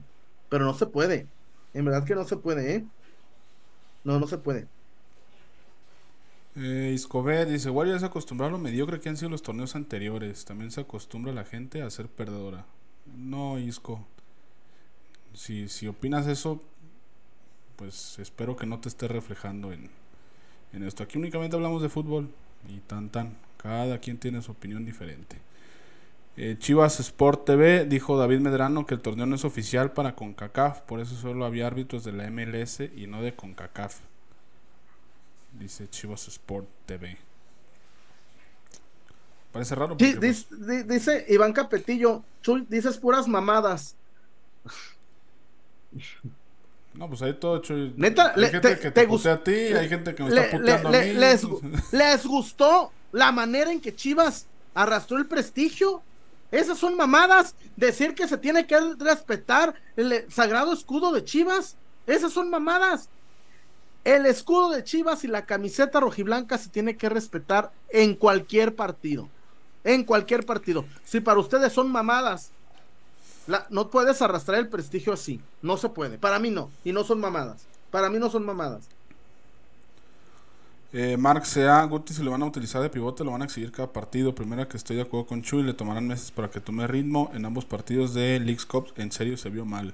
pero 0.49 0.65
no 0.65 0.73
se 0.73 0.88
puede. 0.88 1.27
En 1.73 1.85
verdad 1.85 2.05
que 2.05 2.15
no 2.15 2.25
se 2.25 2.38
puede, 2.38 2.75
¿eh? 2.75 2.85
No, 4.03 4.19
no 4.19 4.27
se 4.27 4.38
puede. 4.38 4.67
Eh, 6.55 6.91
Iscobet 6.93 7.49
dice, 7.49 7.69
ya 7.85 7.99
se 7.99 8.05
acostumbró 8.05 8.47
a 8.47 8.49
lo 8.49 8.57
mediocre 8.57 9.01
que 9.01 9.09
han 9.09 9.17
sido 9.17 9.29
los 9.29 9.41
torneos 9.41 9.75
anteriores. 9.75 10.45
También 10.45 10.71
se 10.71 10.81
acostumbra 10.81 11.33
la 11.33 11.43
gente 11.43 11.81
a 11.81 11.89
ser 11.89 12.07
perdedora. 12.07 12.65
No, 13.17 13.59
Isco. 13.59 14.05
Si, 15.33 15.67
si 15.67 15.88
opinas 15.88 16.27
eso, 16.27 16.61
pues 17.75 18.19
espero 18.19 18.55
que 18.55 18.65
no 18.65 18.79
te 18.79 18.88
esté 18.88 19.09
reflejando 19.09 19.73
en, 19.73 19.89
en 20.73 20.84
esto. 20.84 21.04
Aquí 21.04 21.17
únicamente 21.17 21.56
hablamos 21.56 21.82
de 21.82 21.89
fútbol 21.89 22.30
y 22.67 22.80
tan 22.80 23.10
tan. 23.10 23.38
Cada 23.58 23.99
quien 23.99 24.17
tiene 24.17 24.41
su 24.41 24.51
opinión 24.51 24.86
diferente. 24.86 25.38
Eh, 26.38 26.58
Chivas 26.60 26.99
Sport 26.99 27.45
TV 27.45 27.86
dijo 27.86 28.17
David 28.17 28.39
Medrano 28.39 28.86
que 28.86 28.93
el 28.93 29.01
torneo 29.01 29.25
no 29.25 29.36
es 29.36 29.45
oficial 29.45 29.93
para 29.93 30.15
CONCACAF, 30.15 30.82
por 30.82 30.99
eso 30.99 31.15
solo 31.15 31.45
había 31.45 31.65
árbitros 31.65 32.04
de 32.04 32.12
la 32.12 32.30
MLS 32.30 32.82
y 32.95 33.08
no 33.08 33.21
de 33.21 33.34
CONCACAF. 33.34 33.99
Dice 35.54 35.89
Chivas 35.89 36.28
Sport 36.28 36.67
TV. 36.86 37.17
Parece 39.54 39.75
raro. 39.75 39.95
Sí, 39.97 40.13
dice, 40.19 40.45
pues... 40.49 40.88
dice, 40.88 41.25
Iván 41.30 41.54
Capetillo, 41.54 42.23
Chuy, 42.41 42.65
dices 42.67 42.97
puras 42.97 43.25
mamadas. 43.30 43.95
No, 46.97 47.10
pues 47.10 47.21
ahí 47.21 47.34
todo 47.34 47.60
Chuy. 47.60 47.93
Neta, 47.97 48.34
hay 48.36 48.41
le, 48.41 48.49
gente 48.49 48.75
te, 48.75 48.79
que 48.79 48.91
te 48.91 49.05
te 49.05 49.29
a 49.29 49.43
ti, 49.43 49.51
hay 49.51 49.89
gente 49.89 50.15
que 50.15 50.23
me 50.23 50.29
le, 50.29 50.45
está 50.45 50.58
puteando 50.58 50.89
le, 50.89 50.97
a 50.97 51.01
mí. 51.01 51.13
Les, 51.13 51.43
les 51.91 52.25
gustó 52.25 52.91
la 53.12 53.31
manera 53.31 53.71
en 53.71 53.81
que 53.81 53.95
Chivas 53.95 54.47
arrastró 54.73 55.17
el 55.17 55.25
prestigio. 55.25 56.01
Esas 56.51 56.77
son 56.77 56.95
mamadas. 56.95 57.55
Decir 57.75 58.15
que 58.15 58.27
se 58.27 58.38
tiene 58.38 58.65
que 58.65 58.79
respetar 58.97 59.75
el 59.97 60.25
sagrado 60.29 60.71
escudo 60.71 61.12
de 61.12 61.23
Chivas. 61.23 61.75
Esas 62.08 62.31
son 62.31 62.49
mamadas. 62.49 63.10
El 64.05 64.25
escudo 64.27 64.69
de 64.69 64.84
Chivas 64.84 65.23
y 65.23 65.27
la 65.27 65.45
camiseta 65.45 65.99
rojiblanca 65.99 66.58
se 66.58 66.69
tiene 66.69 66.95
que 66.95 67.10
respetar 67.10 67.71
en 67.89 68.15
cualquier 68.15 68.75
partido. 68.75 69.27
En 69.84 70.03
cualquier 70.03 70.45
partido. 70.45 70.86
Si 71.03 71.19
para 71.19 71.39
ustedes 71.39 71.73
son 71.73 71.91
mamadas, 71.91 72.51
la, 73.47 73.67
no 73.69 73.89
puedes 73.89 74.21
arrastrar 74.21 74.60
el 74.60 74.69
prestigio 74.69 75.13
así. 75.13 75.39
No 75.62 75.77
se 75.77 75.89
puede. 75.89 76.17
Para 76.17 76.39
mí 76.39 76.49
no. 76.49 76.69
Y 76.84 76.91
no 76.91 77.03
son 77.03 77.19
mamadas. 77.19 77.65
Para 77.91 78.10
mí 78.10 78.17
no 78.19 78.29
son 78.29 78.45
mamadas. 78.45 78.88
Eh, 80.93 81.17
Mark 81.17 81.46
Sea, 81.46 81.83
Guti, 81.83 82.13
si 82.13 82.23
lo 82.23 82.31
van 82.31 82.41
a 82.41 82.46
utilizar 82.46 82.81
de 82.81 82.89
pivote, 82.89 83.23
lo 83.23 83.31
van 83.31 83.41
a 83.41 83.46
exhibir 83.46 83.71
cada 83.71 83.91
partido. 83.91 84.33
Primera 84.33 84.67
que 84.67 84.77
estoy 84.77 84.96
de 84.96 85.02
acuerdo 85.02 85.27
con 85.27 85.41
Chuy, 85.41 85.62
le 85.63 85.73
tomarán 85.73 86.08
meses 86.08 86.31
para 86.31 86.50
que 86.50 86.62
tome 86.62 86.87
ritmo. 86.87 87.29
En 87.33 87.46
ambos 87.46 87.65
partidos 87.65 88.13
de 88.13 88.39
Leagues 88.39 88.65
Cup, 88.65 88.93
en 88.96 89.12
serio 89.12 89.35
se 89.35 89.50
vio 89.50 89.65
mal. 89.65 89.93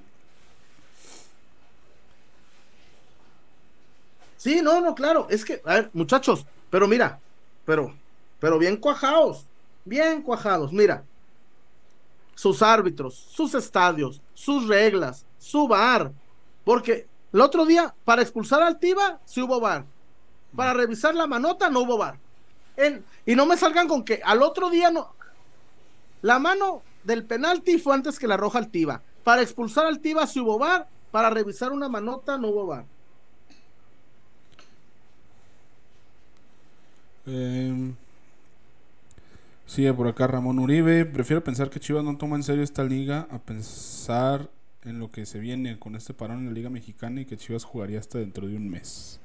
Sí, 4.38 4.62
no, 4.62 4.80
no, 4.82 4.96
claro. 4.96 5.28
Es 5.30 5.44
que, 5.44 5.62
a 5.66 5.76
ver, 5.76 5.90
muchachos, 5.94 6.46
pero 6.70 6.88
mira, 6.88 7.20
pero, 7.66 7.94
pero 8.40 8.58
bien 8.58 8.78
cuajados, 8.78 9.46
bien 9.86 10.22
cuajados. 10.22 10.72
Mira, 10.72 11.04
sus 12.36 12.62
árbitros, 12.62 13.16
sus 13.16 13.54
estadios, 13.54 14.22
sus 14.34 14.68
reglas, 14.68 15.26
su 15.38 15.68
bar. 15.68 16.12
Porque 16.64 17.08
el 17.34 17.42
otro 17.42 17.66
día, 17.66 17.94
para 18.04 18.22
expulsar 18.22 18.62
al 18.62 18.80
Tiva, 18.80 19.20
sí 19.26 19.42
hubo 19.42 19.60
bar. 19.60 19.86
Para 20.56 20.74
revisar 20.74 21.16
la 21.16 21.28
manota, 21.28 21.70
no 21.70 21.82
hubo 21.82 21.98
bar. 21.98 22.18
Y 23.26 23.36
no 23.36 23.46
me 23.46 23.58
salgan 23.58 23.88
con 23.88 24.04
que 24.04 24.22
al 24.24 24.42
otro 24.42 24.70
día 24.70 24.92
no. 24.92 25.14
La 26.22 26.40
mano 26.40 26.84
del 27.04 27.26
penalti 27.26 27.78
fue 27.80 27.94
antes 27.94 28.20
que 28.20 28.28
la 28.28 28.38
roja 28.38 28.60
al 28.60 28.70
Tiva. 28.70 29.02
Para 29.24 29.42
expulsar 29.42 29.86
al 29.86 30.00
Tiva, 30.00 30.28
sí 30.28 30.40
hubo 30.40 30.58
bar. 30.58 30.88
Para 31.12 31.30
revisar 31.30 31.72
una 31.72 31.90
manota, 31.90 32.38
no 32.38 32.50
hubo 32.50 32.68
bar. 32.68 32.86
Eh, 37.28 37.94
sigue 39.72 39.94
por 39.94 40.06
acá 40.10 40.28
Ramón 40.28 40.60
Uribe. 40.60 41.06
Prefiero 41.06 41.46
pensar 41.46 41.70
que 41.70 41.80
Chivas 41.80 42.04
no 42.04 42.18
toma 42.18 42.36
en 42.36 42.44
serio 42.44 42.62
esta 42.62 42.84
liga 42.84 43.26
a 43.32 43.40
pensar 43.40 44.50
en 44.84 45.00
lo 45.00 45.10
que 45.10 45.26
se 45.26 45.40
viene 45.40 45.80
con 45.80 45.96
este 45.96 46.14
parón 46.14 46.40
en 46.40 46.48
la 46.48 46.52
Liga 46.52 46.70
Mexicana 46.70 47.22
y 47.22 47.26
que 47.26 47.38
Chivas 47.38 47.64
jugaría 47.64 47.98
hasta 47.98 48.18
dentro 48.18 48.48
de 48.48 48.58
un 48.58 48.70
mes. 48.70 49.18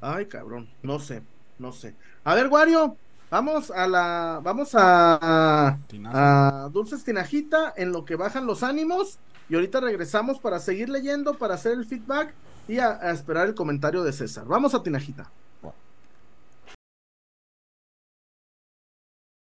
Ay, 0.00 0.26
cabrón, 0.26 0.68
no 0.84 1.00
sé, 1.00 1.22
no 1.58 1.72
sé. 1.72 1.94
A 2.22 2.34
ver, 2.34 2.46
Wario, 2.46 2.96
Vamos 3.30 3.72
a 3.72 3.88
la, 3.88 4.40
vamos 4.44 4.76
a, 4.76 5.76
a 6.04 6.68
Dulces 6.72 7.02
Tinajita 7.02 7.74
en 7.76 7.90
lo 7.90 8.04
que 8.04 8.14
bajan 8.14 8.46
los 8.46 8.62
ánimos 8.62 9.18
y 9.48 9.56
ahorita 9.56 9.80
regresamos 9.80 10.38
para 10.38 10.60
seguir 10.60 10.88
leyendo, 10.88 11.34
para 11.34 11.54
hacer 11.54 11.72
el 11.72 11.84
feedback 11.84 12.32
y 12.68 12.78
a, 12.78 12.90
a 12.90 13.10
esperar 13.10 13.48
el 13.48 13.56
comentario 13.56 14.04
de 14.04 14.12
César. 14.12 14.44
Vamos 14.46 14.72
a 14.76 14.84
Tinajita. 14.84 15.28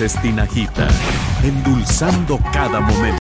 Dulces 0.00 0.22
Tinajita, 0.22 0.88
endulzando 1.44 2.38
cada 2.54 2.80
momento. 2.80 3.18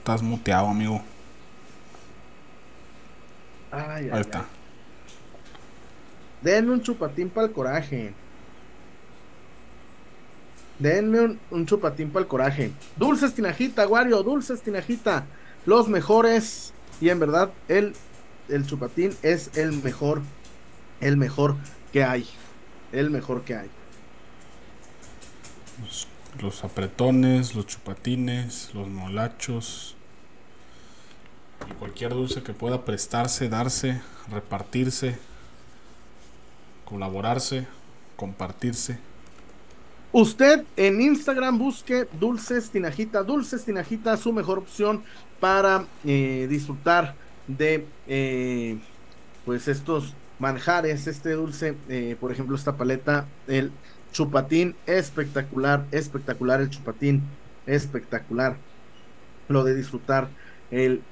Estás 0.00 0.22
muteado, 0.22 0.66
amigo. 0.66 1.00
Ay, 3.70 4.06
ay, 4.06 4.10
Ahí 4.10 4.20
está. 4.22 4.40
ay. 4.40 4.44
Denme 6.42 6.72
un 6.72 6.82
chupatín 6.82 7.30
para 7.30 7.46
el 7.46 7.52
coraje. 7.52 8.12
Denme 10.78 11.38
un, 11.50 11.66
chupatín 11.66 12.10
para 12.10 12.22
el 12.22 12.28
coraje. 12.28 12.70
Dulces 12.96 13.34
Tinajita, 13.34 13.86
Wario, 13.86 14.22
Dulces 14.22 14.62
Tinajita. 14.62 15.26
Los 15.66 15.88
mejores. 15.88 16.72
Y 17.00 17.08
en 17.08 17.18
verdad, 17.18 17.50
el, 17.68 17.94
el 18.48 18.66
chupatín 18.66 19.16
es 19.22 19.56
el 19.56 19.72
mejor. 19.82 20.22
El 21.00 21.16
mejor 21.16 21.56
que 21.92 22.04
hay. 22.04 22.28
El 22.92 23.10
mejor 23.10 23.42
que 23.42 23.56
hay. 23.56 23.70
Los, 25.82 26.06
los 26.40 26.64
apretones, 26.64 27.54
los 27.54 27.66
chupatines, 27.66 28.70
los 28.74 28.88
molachos. 28.88 29.96
Y 31.68 31.74
cualquier 31.74 32.14
dulce 32.14 32.42
que 32.42 32.54
pueda 32.54 32.84
prestarse, 32.84 33.48
darse, 33.48 34.00
repartirse, 34.30 35.18
colaborarse, 36.84 37.66
compartirse. 38.16 38.98
Usted 40.12 40.64
en 40.76 41.00
Instagram 41.02 41.58
busque 41.58 42.08
Dulces 42.18 42.70
Tinajita. 42.70 43.22
Dulces 43.22 43.64
Tinajita, 43.64 44.16
su 44.16 44.32
mejor 44.32 44.58
opción 44.58 45.02
para 45.38 45.84
eh, 46.04 46.46
disfrutar 46.48 47.14
de 47.46 47.86
eh, 48.06 48.78
pues 49.44 49.68
estos 49.68 50.14
manjares, 50.38 51.06
este 51.06 51.32
dulce, 51.32 51.76
eh, 51.88 52.16
por 52.18 52.32
ejemplo, 52.32 52.56
esta 52.56 52.76
paleta, 52.76 53.26
el 53.46 53.70
chupatín, 54.10 54.76
espectacular, 54.86 55.84
espectacular 55.90 56.62
el 56.62 56.70
chupatín, 56.70 57.22
espectacular. 57.66 58.56
Lo 59.48 59.62
de 59.62 59.74
disfrutar 59.74 60.28
el 60.70 61.02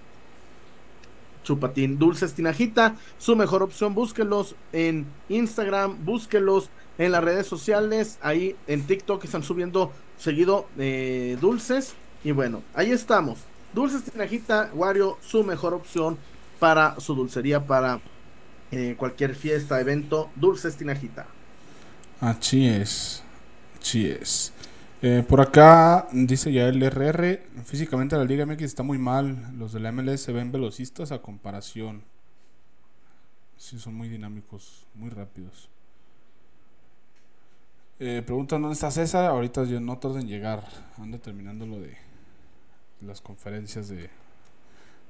chupatín. 1.43 1.99
Dulces 1.99 2.33
Tinajita, 2.33 2.97
su 3.19 3.37
mejor 3.37 3.63
opción, 3.63 3.95
búsquelos 3.95 4.57
en 4.73 5.07
Instagram, 5.29 6.05
búsquelos 6.05 6.65
en 6.65 6.77
las 6.99 7.23
redes 7.23 7.47
sociales, 7.47 8.19
ahí 8.23 8.57
en 8.67 8.87
TikTok 8.87 9.25
están 9.25 9.43
subiendo 9.43 9.93
seguido 10.19 10.69
eh, 10.79 11.37
dulces. 11.41 11.95
Y 12.25 12.33
bueno, 12.33 12.63
ahí 12.75 12.91
estamos. 12.91 13.39
Dulces 13.73 14.03
Tinajita, 14.05 14.71
Wario, 14.75 15.19
su 15.21 15.45
mejor 15.45 15.75
opción 15.75 16.17
para 16.59 16.99
su 16.99 17.15
dulcería, 17.15 17.67
para 17.67 18.01
eh, 18.71 18.95
cualquier 18.99 19.35
fiesta, 19.35 19.81
evento. 19.81 20.31
Dulces 20.35 20.77
Tinajita. 20.77 21.27
Así 22.21 22.67
es. 22.67 23.23
Así 23.81 24.07
es. 24.09 24.53
Eh, 25.03 25.23
por 25.29 25.41
acá 25.41 26.09
dice 26.13 26.51
ya 26.51 26.67
el 26.69 26.83
RR. 26.83 27.43
Físicamente 27.65 28.17
la 28.17 28.25
Liga 28.25 28.47
MX 28.47 28.63
está 28.63 28.83
muy 28.83 28.99
mal. 28.99 29.53
Los 29.59 29.73
de 29.73 29.81
la 29.81 29.93
MLS 29.93 30.23
se 30.23 30.33
ven 30.33 30.51
velocistas 30.51 31.13
a 31.13 31.21
comparación. 31.21 32.03
Sí, 33.59 33.79
son 33.79 33.95
muy 33.95 34.09
dinámicos, 34.09 34.87
muy 34.95 35.11
rápidos. 35.11 35.69
Eh, 37.99 38.23
preguntan 38.25 38.61
dónde 38.61 38.75
está 38.75 38.91
César. 38.91 39.25
Ahorita 39.27 39.65
yo 39.65 39.81
no 39.81 39.99
tardo 39.99 40.19
en 40.19 40.29
llegar. 40.29 40.65
Anda 40.99 41.19
terminando 41.19 41.67
lo 41.67 41.81
de 41.81 41.97
las 43.01 43.21
conferencias 43.21 43.89
de, 43.89 44.11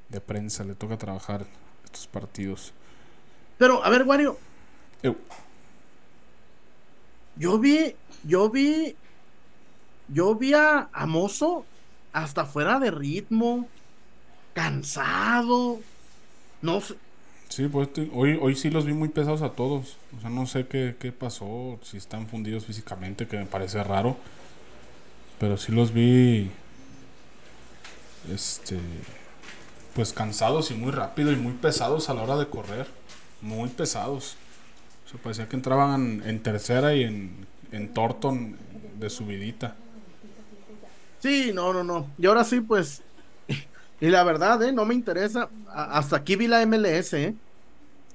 de 0.08 0.20
prensa. 0.20 0.64
Le 0.64 0.74
toca 0.74 0.96
trabajar 0.96 1.46
estos 1.84 2.06
partidos. 2.06 2.72
Pero, 3.58 3.84
a 3.84 3.90
ver, 3.90 4.04
Wario, 4.04 4.38
yo 7.36 7.58
vi, 7.58 7.94
yo 8.22 8.50
vi, 8.50 8.94
yo 10.08 10.34
vi 10.34 10.54
a, 10.54 10.88
a 10.92 11.06
Mozo 11.06 11.64
hasta 12.12 12.44
fuera 12.44 12.78
de 12.78 12.90
ritmo, 12.90 13.66
cansado. 14.54 15.80
No 16.62 16.80
sé, 16.80 16.96
Sí, 17.56 17.68
pues 17.68 17.88
hoy, 18.12 18.38
hoy 18.38 18.54
sí 18.54 18.68
los 18.68 18.84
vi 18.84 18.92
muy 18.92 19.08
pesados 19.08 19.40
a 19.40 19.48
todos. 19.48 19.96
O 20.14 20.20
sea, 20.20 20.28
no 20.28 20.44
sé 20.44 20.66
qué, 20.66 20.94
qué 21.00 21.10
pasó, 21.10 21.78
si 21.82 21.96
están 21.96 22.26
fundidos 22.26 22.66
físicamente, 22.66 23.26
que 23.26 23.38
me 23.38 23.46
parece 23.46 23.82
raro. 23.82 24.18
Pero 25.40 25.56
sí 25.56 25.72
los 25.72 25.90
vi. 25.94 26.50
Este. 28.30 28.78
Pues 29.94 30.12
cansados 30.12 30.70
y 30.70 30.74
muy 30.74 30.92
rápido 30.92 31.32
y 31.32 31.36
muy 31.36 31.54
pesados 31.54 32.10
a 32.10 32.14
la 32.14 32.24
hora 32.24 32.36
de 32.36 32.46
correr. 32.46 32.88
Muy 33.40 33.70
pesados. 33.70 34.36
O 35.06 35.08
sea, 35.08 35.22
parecía 35.22 35.48
que 35.48 35.56
entraban 35.56 36.22
en 36.26 36.42
tercera 36.42 36.94
y 36.94 37.04
en, 37.04 37.46
en 37.72 37.94
Thornton 37.94 38.54
de 39.00 39.08
subidita. 39.08 39.76
Sí, 41.20 41.52
no, 41.54 41.72
no, 41.72 41.82
no. 41.82 42.10
Y 42.18 42.26
ahora 42.26 42.44
sí, 42.44 42.60
pues. 42.60 43.00
Y 43.98 44.08
la 44.08 44.24
verdad, 44.24 44.62
¿eh? 44.62 44.72
No 44.72 44.84
me 44.84 44.92
interesa. 44.92 45.48
Hasta 45.70 46.16
aquí 46.16 46.36
vi 46.36 46.48
la 46.48 46.66
MLS, 46.66 47.14
¿eh? 47.14 47.34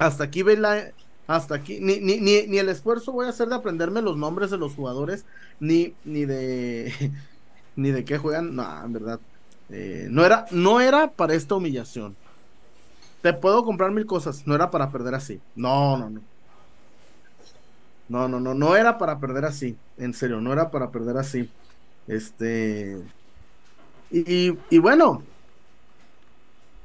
Hasta 0.02 0.24
aquí 0.26 0.44
vi 0.44 0.56
la. 0.56 0.94
Hasta 1.28 1.56
aquí. 1.56 1.80
Ni, 1.80 2.00
ni, 2.00 2.20
ni, 2.20 2.58
el 2.58 2.70
esfuerzo 2.70 3.12
voy 3.12 3.28
a 3.28 3.30
hacer 3.30 3.48
de 3.50 3.56
aprenderme 3.56 4.02
los 4.02 4.18
nombres 4.18 4.50
de 4.52 4.58
los 4.58 4.74
jugadores, 4.76 5.26
ni, 5.60 5.96
ni 6.04 6.26
de. 6.26 6.94
Ni 7.76 7.92
de 7.92 8.04
qué 8.06 8.18
juegan. 8.18 8.56
No, 8.56 8.84
en 8.86 8.94
verdad. 8.94 9.22
eh, 9.70 10.08
no, 10.12 10.26
era, 10.26 10.46
no 10.52 10.82
era 10.82 11.14
para 11.16 11.36
esta 11.36 11.56
humillación. 11.56 12.18
Te 13.22 13.34
puedo 13.34 13.64
comprar 13.64 13.92
mil 13.92 14.06
cosas. 14.06 14.46
No 14.48 14.56
era 14.56 14.70
para 14.72 14.92
perder 14.92 15.16
así. 15.16 15.44
No, 15.56 15.98
no, 15.98 16.10
no. 16.10 16.28
No, 18.08 18.28
no, 18.28 18.40
no, 18.40 18.54
no 18.54 18.76
era 18.76 18.98
para 18.98 19.20
perder 19.20 19.46
así. 19.46 19.82
En 19.98 20.14
serio, 20.14 20.42
no 20.42 20.52
era 20.54 20.70
para 20.72 20.92
perder 20.92 21.18
así. 21.18 21.50
Este. 22.08 23.12
Y, 24.10 24.58
y 24.70 24.78
bueno, 24.80 25.28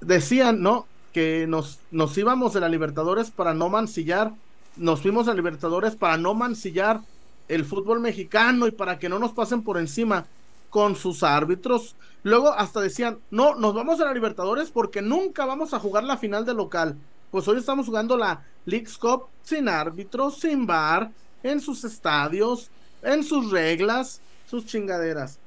decían, 0.01 0.63
¿no? 0.63 0.89
Que 1.17 1.47
nos, 1.47 1.81
nos 1.91 2.19
íbamos 2.19 2.53
de 2.53 2.61
la 2.61 2.69
Libertadores 2.69 3.31
para 3.31 3.55
no 3.55 3.71
mancillar. 3.71 4.35
Nos 4.77 5.01
fuimos 5.01 5.29
a 5.29 5.33
Libertadores 5.33 5.97
para 5.97 6.19
no 6.19 6.35
mancillar 6.35 7.01
el 7.49 7.65
fútbol 7.65 8.01
mexicano 8.01 8.67
y 8.67 8.71
para 8.71 8.99
que 8.99 9.09
no 9.09 9.19
nos 9.19 9.33
pasen 9.33 9.63
por 9.63 9.79
encima 9.79 10.27
con 10.69 10.95
sus 10.95 11.23
árbitros. 11.23 11.97
Luego 12.23 12.53
hasta 12.53 12.83
decían, 12.83 13.17
no, 13.31 13.55
nos 13.55 13.73
vamos 13.73 13.99
a 13.99 14.05
la 14.05 14.13
Libertadores 14.13 14.71
porque 14.71 15.01
nunca 15.01 15.47
vamos 15.47 15.73
a 15.73 15.79
jugar 15.79 16.05
la 16.05 16.19
final 16.19 16.45
de 16.45 16.53
local. 16.53 16.99
Pues 17.31 17.49
hoy 17.49 17.57
estamos 17.57 17.87
jugando 17.87 18.19
la 18.19 18.43
League's 18.67 18.99
Cup 18.99 19.23
sin 19.43 19.71
árbitros, 19.71 20.37
sin 20.41 20.67
bar, 20.67 21.11
en 21.43 21.63
sus 21.63 21.83
estadios, 21.85 22.69
en 23.01 23.25
sus 23.25 23.51
reglas, 23.51 24.21
sus 24.51 24.67
chingaderas. 24.67 25.39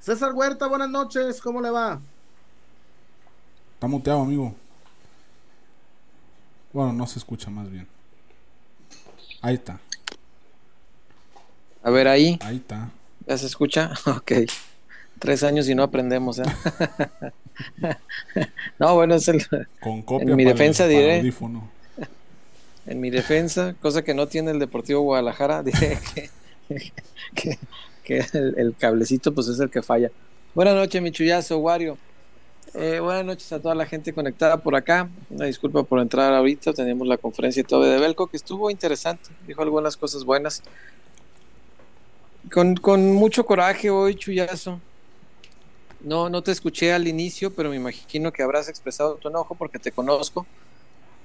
César 0.00 0.32
Huerta, 0.32 0.66
buenas 0.66 0.88
noches, 0.88 1.42
¿cómo 1.42 1.60
le 1.60 1.68
va? 1.68 2.00
Está 3.74 3.86
muteado, 3.86 4.22
amigo. 4.22 4.61
Bueno, 6.72 6.92
no 6.92 7.06
se 7.06 7.18
escucha 7.18 7.50
más 7.50 7.70
bien. 7.70 7.86
Ahí 9.40 9.54
está. 9.54 9.80
A 11.82 11.90
ver 11.90 12.08
ahí. 12.08 12.38
Ahí 12.42 12.56
está. 12.56 12.90
¿Ya 13.26 13.38
se 13.38 13.46
escucha? 13.46 13.92
Ok. 14.06 14.32
Tres 15.18 15.44
años 15.44 15.68
y 15.68 15.74
no 15.76 15.84
aprendemos, 15.84 16.40
¿eh? 16.40 16.42
no, 18.80 18.94
bueno, 18.96 19.14
es 19.14 19.28
el... 19.28 19.46
Con 19.80 20.02
copia 20.02 20.28
En 20.28 20.36
mi 20.36 20.42
para 20.42 20.54
defensa 20.54 20.84
el 20.84 20.90
diré. 20.90 21.18
audífono. 21.18 21.70
En 22.86 23.00
mi 23.00 23.08
defensa, 23.10 23.76
cosa 23.80 24.02
que 24.02 24.14
no 24.14 24.26
tiene 24.26 24.50
el 24.50 24.58
Deportivo 24.58 25.02
Guadalajara, 25.02 25.62
diré 25.64 25.96
que, 26.12 26.30
que, 27.36 27.58
que 28.02 28.18
el, 28.32 28.54
el 28.58 28.74
cablecito 28.76 29.32
pues 29.32 29.46
es 29.46 29.60
el 29.60 29.70
que 29.70 29.80
falla. 29.82 30.10
Buenas 30.56 30.74
noches, 30.74 31.00
mi 31.00 31.12
chullazo, 31.12 31.58
Wario. 31.58 31.96
Eh, 32.74 33.00
buenas 33.00 33.24
noches 33.26 33.52
a 33.52 33.60
toda 33.60 33.74
la 33.74 33.84
gente 33.84 34.14
conectada 34.14 34.56
por 34.56 34.74
acá. 34.74 35.08
Una 35.28 35.44
disculpa 35.44 35.82
por 35.82 36.00
entrar 36.00 36.32
ahorita. 36.32 36.72
Teníamos 36.72 37.06
la 37.06 37.18
conferencia 37.18 37.62
todo 37.64 37.82
de 37.82 37.98
Belco, 37.98 38.26
que 38.26 38.36
estuvo 38.36 38.70
interesante. 38.70 39.30
Dijo 39.46 39.62
algunas 39.62 39.96
cosas 39.96 40.24
buenas. 40.24 40.62
Con, 42.50 42.76
con 42.76 43.12
mucho 43.14 43.44
coraje 43.44 43.90
hoy, 43.90 44.14
chullazo. 44.14 44.80
No, 46.00 46.28
no 46.28 46.42
te 46.42 46.50
escuché 46.50 46.92
al 46.92 47.06
inicio, 47.06 47.54
pero 47.54 47.70
me 47.70 47.76
imagino 47.76 48.32
que 48.32 48.42
habrás 48.42 48.68
expresado 48.68 49.16
tu 49.16 49.28
enojo 49.28 49.54
porque 49.54 49.78
te 49.78 49.92
conozco. 49.92 50.46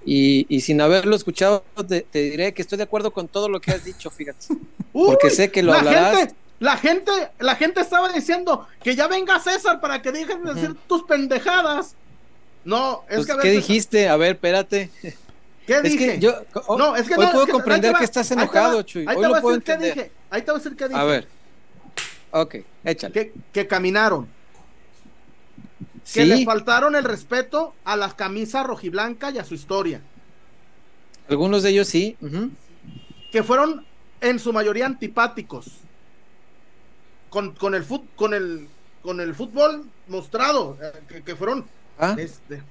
Y, 0.05 0.45
y 0.49 0.61
sin 0.61 0.79
haberlo 0.81 1.15
escuchado, 1.15 1.63
te, 1.87 2.01
te 2.01 2.19
diré 2.19 2.53
que 2.53 2.61
estoy 2.61 2.77
de 2.77 2.83
acuerdo 2.83 3.11
con 3.11 3.27
todo 3.27 3.49
lo 3.49 3.59
que 3.59 3.71
has 3.71 3.83
dicho, 3.83 4.09
fíjate. 4.09 4.47
Porque 4.93 5.29
sé 5.29 5.51
que 5.51 5.61
lo 5.61 5.73
la 5.73 5.79
hablarás. 5.79 6.17
Gente, 6.17 6.35
la 6.59 6.77
gente, 6.77 7.11
la 7.39 7.55
gente 7.55 7.81
estaba 7.81 8.09
diciendo 8.11 8.67
que 8.83 8.95
ya 8.95 9.07
venga 9.07 9.39
César 9.39 9.79
para 9.79 10.01
que 10.01 10.11
dejes 10.11 10.43
de 10.43 10.53
decir 10.53 10.75
tus 10.87 11.03
pendejadas. 11.03 11.95
No, 12.65 13.03
es 13.09 13.15
Pues, 13.17 13.25
que 13.27 13.31
a 13.31 13.35
ver, 13.35 13.43
¿Qué 13.43 13.51
dijiste? 13.51 14.09
A 14.09 14.17
ver, 14.17 14.33
espérate. 14.35 14.89
¿Qué 15.65 15.73
Es 15.75 15.83
dije? 15.83 16.13
que 16.13 16.19
yo 16.19 16.33
oh, 16.67 16.77
no, 16.77 16.95
es 16.95 17.07
que 17.07 17.15
hoy 17.15 17.25
no, 17.25 17.31
puedo 17.31 17.43
es 17.43 17.47
que- 17.47 17.51
comprender 17.53 17.93
va, 17.93 17.99
que 17.99 18.05
estás 18.05 18.29
enojado, 18.31 18.81
Chuy. 18.83 19.05
Ahí 19.07 19.15
te 19.15 19.27
voy 19.27 19.37
a 19.37 19.41
decir 19.41 19.63
qué 19.63 19.77
dije. 19.77 20.11
Ahí 20.29 20.41
te 20.41 20.51
voy 20.51 20.59
a 20.59 20.63
decir 20.63 20.77
qué 20.77 20.87
dije. 20.87 20.99
A 20.99 21.03
ver. 21.03 21.27
Ok, 22.31 22.55
échale. 22.83 23.13
Que, 23.13 23.33
que 23.53 23.67
caminaron. 23.67 24.27
Que 26.13 26.25
le 26.25 26.45
faltaron 26.45 26.95
el 26.95 27.03
respeto 27.03 27.73
a 27.83 27.95
la 27.97 28.09
camisa 28.15 28.63
rojiblanca 28.63 29.29
y 29.31 29.37
a 29.39 29.43
su 29.43 29.53
historia. 29.55 30.01
algunos 31.29 31.63
de 31.63 31.69
ellos 31.71 31.87
sí. 31.87 32.17
Que 33.31 33.43
fueron 33.43 33.85
en 34.21 34.39
su 34.39 34.53
mayoría 34.53 34.85
antipáticos. 34.85 35.67
Con, 37.37 37.51
con 37.51 37.75
el 37.75 37.83
fut, 37.83 38.01
con 38.15 38.33
el 38.33 38.67
con 39.03 39.21
el 39.21 39.35
fútbol 39.35 39.85
mostrado. 40.07 40.75
eh, 40.81 40.91
que, 41.07 41.21
que 41.21 41.35
fueron 41.35 41.65
Ah, 41.99 42.15
este, 42.17 42.63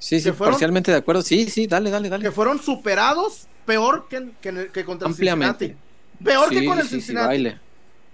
sí, 0.00 0.18
sí, 0.18 0.24
que 0.24 0.32
fueron- 0.32 0.54
parcialmente 0.54 0.90
de 0.90 0.96
acuerdo. 0.96 1.22
Sí, 1.22 1.48
sí, 1.48 1.68
dale, 1.68 1.88
dale, 1.88 2.08
que 2.08 2.10
dale. 2.10 2.30
fueron 2.32 2.60
superados 2.60 3.46
peor 3.64 4.08
que, 4.08 4.30
que, 4.40 4.68
que 4.72 4.84
contra 4.84 5.06
el 5.06 5.12
Ampliamente. 5.12 5.66
Cincinnati. 5.68 6.24
Peor 6.24 6.48
que 6.50 6.58
Sí, 6.58 6.66
con 6.66 6.78
el 6.78 6.84
sí, 6.84 6.88
sí, 6.90 6.94
Cincinnati. 6.96 7.26
baile. 7.28 7.60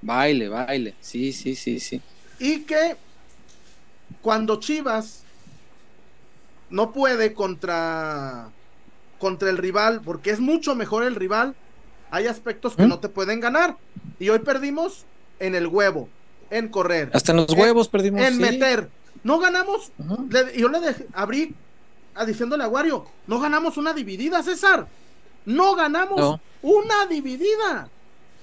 Baile, 0.02 0.48
baile. 0.50 0.94
Sí, 1.00 1.32
sí, 1.32 1.54
sí, 1.54 1.80
sí. 1.80 1.98
Y 2.38 2.60
que 2.64 2.96
cuando 4.20 4.60
Chivas 4.60 5.22
no 6.68 6.92
puede 6.92 7.32
contra 7.32 8.50
contra 9.18 9.48
el 9.48 9.56
rival, 9.56 10.02
porque 10.04 10.30
es 10.30 10.40
mucho 10.40 10.74
mejor 10.74 11.04
el 11.04 11.14
rival, 11.14 11.54
hay 12.10 12.26
aspectos 12.26 12.76
que 12.76 12.82
¿Mm? 12.82 12.88
no 12.88 12.98
te 12.98 13.08
pueden 13.08 13.40
ganar. 13.40 13.78
Y 14.20 14.28
hoy 14.28 14.40
perdimos 14.40 15.06
en 15.38 15.54
el 15.54 15.66
huevo, 15.66 16.08
en 16.50 16.68
correr, 16.68 17.10
Hasta 17.12 17.32
en 17.32 17.38
los 17.38 17.48
En- 17.52 17.58
huevos 17.60 17.88
perdimos. 17.88 18.20
en 18.20 18.34
sí. 18.34 18.40
meter. 18.40 18.88
No 19.22 19.38
ganamos. 19.38 19.90
Le- 20.30 20.58
yo 20.58 20.68
le 20.68 20.80
dejé, 20.80 21.06
abrí 21.14 21.54
a 22.14 22.24
diciéndole 22.24 22.62
a 22.64 22.68
Wario, 22.68 23.06
no 23.26 23.40
ganamos 23.40 23.76
una 23.76 23.92
dividida, 23.94 24.42
César. 24.42 24.86
No 25.46 25.74
ganamos 25.74 26.20
No. 26.20 26.40
una 26.62 27.06
dividida. 27.06 27.88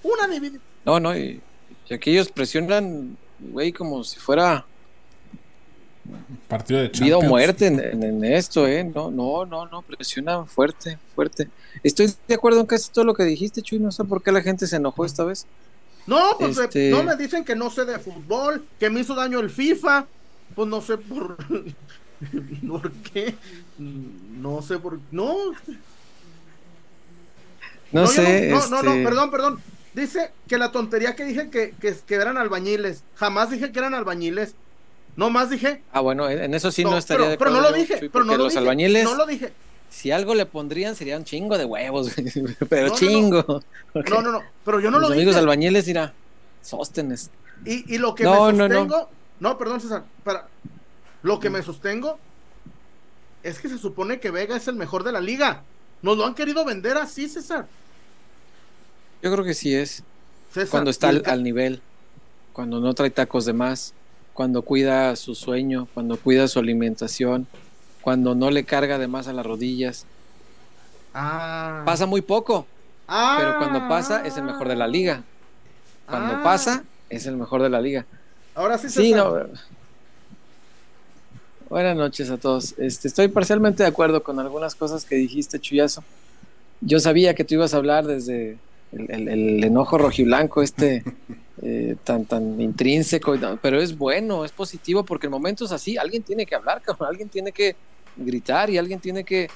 Una 0.03 0.27
dividida. 0.27 0.61
No, 0.85 0.99
no, 0.99 1.15
y, 1.15 1.39
y 1.87 1.93
aquí 1.93 2.11
ellos 2.11 2.29
presionan, 2.29 3.15
güey, 3.39 3.71
como 3.71 4.03
si 4.03 4.19
fuera 4.19 4.65
Partido 6.47 6.79
de 6.81 6.87
vida 6.89 7.17
o 7.17 7.21
Champions. 7.21 7.29
muerte 7.29 7.67
en, 7.67 7.79
en- 7.79 8.03
en 8.03 8.23
esto, 8.25 8.67
¿eh? 8.67 8.83
No, 8.83 9.11
no, 9.11 9.45
no, 9.45 9.67
no, 9.67 9.81
presionan 9.83 10.47
fuerte, 10.47 10.97
fuerte. 11.15 11.47
Estoy 11.83 12.11
de 12.27 12.33
acuerdo 12.35 12.59
en 12.59 12.65
casi 12.65 12.89
todo 12.91 13.05
lo 13.05 13.13
que 13.13 13.23
dijiste, 13.23 13.61
Chuy, 13.61 13.79
no 13.79 13.91
sé 13.91 14.03
por 14.03 14.21
qué 14.23 14.31
la 14.31 14.41
gente 14.41 14.65
se 14.67 14.75
enojó 14.77 15.05
esta 15.05 15.23
vez. 15.23 15.45
No, 16.07 16.35
pues 16.39 16.57
eh, 16.57 16.63
Este- 16.63 16.89
no 16.89 17.03
me 17.03 17.15
dicen 17.15 17.43
que 17.45 17.55
no 17.55 17.69
sé 17.69 17.85
de 17.85 17.99
fútbol, 17.99 18.65
que 18.79 18.89
me 18.89 18.99
hizo 19.01 19.15
daño 19.15 19.39
el 19.39 19.49
FIFA. 19.49 20.05
Pues 20.55 20.67
no 20.67 20.81
sé 20.81 20.97
por, 20.97 21.37
por 22.67 22.91
qué. 22.91 23.35
No 23.77 24.61
sé 24.61 24.77
por 24.79 24.99
no. 25.11 25.53
No, 27.91 28.05
yo 28.05 28.07
sé, 28.07 28.49
No, 28.49 28.67
no, 28.69 28.83
no, 28.83 28.91
este, 28.91 29.03
perdón, 29.03 29.31
perdón. 29.31 29.59
Dice 29.93 30.31
que 30.47 30.57
la 30.57 30.71
tontería 30.71 31.15
que 31.15 31.25
dije 31.25 31.49
que, 31.49 31.73
que, 31.79 31.93
que 32.05 32.15
eran 32.15 32.37
albañiles. 32.37 33.03
Jamás 33.15 33.49
dije 33.51 33.71
que 33.71 33.79
eran 33.79 33.93
albañiles. 33.93 34.55
No 35.17 35.29
más 35.29 35.49
dije. 35.49 35.81
Ah, 35.91 35.99
bueno, 35.99 36.29
en 36.29 36.53
eso 36.53 36.71
sí 36.71 36.85
no, 36.85 36.91
no, 36.91 36.97
estaría 36.97 37.19
pero, 37.25 37.31
de 37.31 37.37
pero 37.37 37.49
acuerdo. 37.51 37.69
no 37.69 37.75
lo 37.75 37.81
dije. 37.81 38.09
Pero 38.11 38.23
no 38.25 38.31
lo 38.37 38.43
los 38.45 38.53
dije. 38.53 38.59
albañiles, 38.59 39.03
No 39.03 39.15
lo 39.15 39.25
dije. 39.25 39.51
Si 39.91 40.09
algo 40.11 40.33
le 40.33 40.45
pondrían, 40.45 40.95
sería 40.95 41.17
un 41.17 41.25
chingo 41.25 41.57
de 41.57 41.65
huevos, 41.65 42.11
pero 42.69 42.87
No, 42.87 42.87
no, 42.87 42.93
no. 42.93 42.95
chingo. 42.97 43.63
No, 43.93 44.21
no, 44.21 44.31
no. 44.31 44.41
Pero 44.65 44.79
yo 44.79 44.89
no 44.89 44.99
los 44.99 45.09
lo 45.09 45.13
amigos 45.13 45.33
dije. 45.35 45.39
albañiles, 45.39 45.85
dirá, 45.85 46.13
sóstenes. 46.61 47.29
Y, 47.65 47.93
y 47.93 47.97
lo 47.99 48.15
que 48.15 48.23
me 48.23 48.31
sostengo, 48.35 49.09
no, 49.39 49.57
perdón, 49.57 49.81
César, 49.81 50.05
para, 50.23 50.47
lo 51.21 51.39
que 51.39 51.49
me 51.49 51.61
sostengo 51.61 52.17
es 53.43 53.59
que 53.59 53.69
se 53.69 53.77
supone 53.77 54.19
que 54.19 54.31
Vega 54.31 54.55
es 54.55 54.67
el 54.67 54.75
mejor 54.75 55.03
de 55.03 55.11
la 55.11 55.19
liga. 55.21 55.63
Nos 56.01 56.17
lo 56.17 56.25
han 56.25 56.33
querido 56.35 56.63
vender 56.65 56.97
así, 56.97 57.27
César. 57.27 57.67
Yo 59.21 59.31
creo 59.31 59.43
que 59.43 59.53
sí 59.53 59.75
es. 59.75 60.03
César, 60.53 60.69
cuando 60.71 60.89
está 60.89 61.09
al, 61.09 61.23
al 61.25 61.43
nivel, 61.43 61.81
cuando 62.53 62.79
no 62.79 62.93
trae 62.93 63.09
tacos 63.11 63.45
de 63.45 63.53
más, 63.53 63.93
cuando 64.33 64.61
cuida 64.61 65.15
su 65.15 65.35
sueño, 65.35 65.87
cuando 65.93 66.17
cuida 66.17 66.47
su 66.47 66.59
alimentación, 66.59 67.45
cuando 68.01 68.35
no 68.35 68.49
le 68.51 68.63
carga 68.63 68.97
de 68.97 69.07
más 69.07 69.27
a 69.27 69.33
las 69.33 69.45
rodillas. 69.45 70.05
Ah. 71.13 71.83
Pasa 71.85 72.05
muy 72.05 72.21
poco, 72.21 72.65
Ah. 73.07 73.35
pero 73.39 73.57
cuando 73.57 73.87
pasa 73.89 74.25
es 74.25 74.37
el 74.37 74.43
mejor 74.43 74.67
de 74.67 74.75
la 74.75 74.87
liga. 74.87 75.23
Cuando 76.07 76.35
Ah. 76.35 76.43
pasa 76.43 76.83
es 77.09 77.25
el 77.25 77.37
mejor 77.37 77.61
de 77.61 77.69
la 77.69 77.81
liga. 77.81 78.05
Ahora 78.55 78.77
sí, 78.77 78.87
César. 78.89 79.03
Sí, 79.03 79.13
no. 79.13 79.35
Buenas 81.69 81.95
noches 81.95 82.29
a 82.29 82.37
todos. 82.37 82.75
Este, 82.77 83.07
estoy 83.07 83.29
parcialmente 83.29 83.83
de 83.83 83.89
acuerdo 83.89 84.23
con 84.23 84.39
algunas 84.39 84.75
cosas 84.75 85.05
que 85.05 85.15
dijiste, 85.15 85.59
Chuyazo. 85.59 86.03
Yo 86.81 86.99
sabía 86.99 87.33
que 87.33 87.43
tú 87.45 87.53
ibas 87.55 87.73
a 87.73 87.77
hablar 87.77 88.05
desde 88.05 88.57
el, 88.91 89.09
el- 89.11 89.27
el 89.29 89.63
enojo 89.63 89.97
rojiblanco, 89.97 90.61
este 90.61 91.03
eh, 91.61 91.95
tan, 92.03 92.25
tan 92.25 92.59
intrínseco, 92.59 93.35
pero 93.61 93.79
es 93.79 93.97
bueno, 93.97 94.43
es 94.43 94.51
positivo, 94.51 95.03
porque 95.05 95.27
en 95.27 95.31
momentos 95.31 95.71
así 95.71 95.97
alguien 95.97 96.23
tiene 96.23 96.45
que 96.45 96.55
hablar, 96.55 96.81
cabrón, 96.81 97.07
alguien 97.09 97.29
tiene 97.29 97.51
que 97.53 97.75
gritar 98.17 98.69
y 98.69 98.77
alguien 98.77 98.99
tiene 98.99 99.23
que 99.23 99.49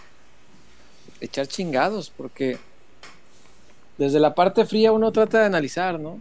echar 1.21 1.47
chingados, 1.47 2.11
porque 2.15 2.57
desde 3.97 4.19
la 4.19 4.35
parte 4.35 4.65
fría 4.65 4.91
uno 4.91 5.11
trata 5.11 5.39
de 5.39 5.45
analizar, 5.45 5.99
¿no? 5.99 6.19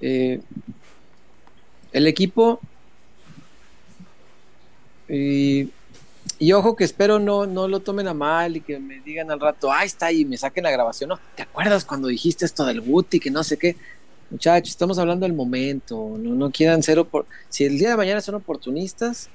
Eh, 0.00 0.40
el 1.92 2.06
equipo 2.06 2.60
y, 5.10 6.52
ojo 6.52 6.76
que 6.76 6.84
espero 6.84 7.18
no, 7.18 7.46
no 7.46 7.66
lo 7.66 7.80
tomen 7.80 8.06
a 8.06 8.14
mal 8.14 8.56
y 8.56 8.60
que 8.60 8.78
me 8.78 9.00
digan 9.00 9.30
al 9.30 9.40
rato, 9.40 9.72
ah, 9.72 9.84
está 9.84 10.06
ahí, 10.06 10.20
y 10.20 10.24
me 10.24 10.36
saquen 10.36 10.64
la 10.64 10.70
grabación. 10.70 11.08
No, 11.08 11.18
¿te 11.34 11.42
acuerdas 11.42 11.84
cuando 11.84 12.08
dijiste 12.08 12.44
esto 12.44 12.64
del 12.64 12.80
Guti, 12.80 13.18
que 13.18 13.30
no 13.30 13.42
sé 13.42 13.58
qué? 13.58 13.76
Muchachos, 14.30 14.70
estamos 14.70 14.98
hablando 14.98 15.26
del 15.26 15.34
momento, 15.34 16.16
no, 16.16 16.34
no 16.34 16.50
quieran 16.52 16.84
ser 16.84 17.04
si 17.48 17.64
el 17.64 17.78
día 17.78 17.90
de 17.90 17.96
mañana 17.96 18.20
son 18.20 18.36
oportunistas 18.36 19.28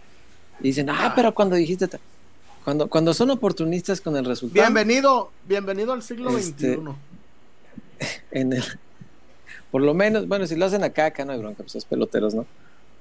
y 0.60 0.64
dicen, 0.64 0.89
ah, 0.89 1.14
pero 1.16 1.34
cuando 1.34 1.56
dijiste, 1.56 1.88
ta-". 1.88 1.99
Cuando, 2.64 2.88
cuando 2.88 3.14
son 3.14 3.30
oportunistas 3.30 4.01
con 4.01 4.18
el 4.18 4.26
resultado. 4.26 4.62
Bienvenido, 4.62 5.32
bienvenido 5.47 5.93
al 5.93 6.01
siglo 6.01 6.36
Este, 6.38 6.76
XXI. 6.76 6.91
en 8.32 8.53
el, 8.53 8.64
por 9.76 9.82
lo 9.82 9.93
menos, 9.93 10.28
bueno, 10.28 10.47
si 10.47 10.56
lo 10.56 10.66
hacen 10.66 10.84
acá, 10.84 11.08
acá 11.08 11.26
no 11.26 11.34
hay 11.34 11.39
bronca, 11.39 11.58
pues 11.58 11.72
esos 11.72 11.86
peloteros, 11.86 12.34
¿no? 12.34 12.45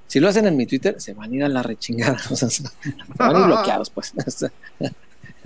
Si 0.06 0.20
lo 0.20 0.28
hacen 0.28 0.46
en 0.46 0.56
mi 0.56 0.66
Twitter, 0.66 1.00
se 1.00 1.14
van 1.14 1.32
a 1.32 1.34
ir 1.36 1.44
a 1.44 1.48
la 1.48 1.62
rechingada, 1.62 2.18
o 2.30 2.36
sea, 2.36 2.50
se 2.50 2.64
van 3.16 3.36
a 3.36 3.38
ir 3.38 3.46
bloqueados, 3.46 3.90
pues, 3.90 4.12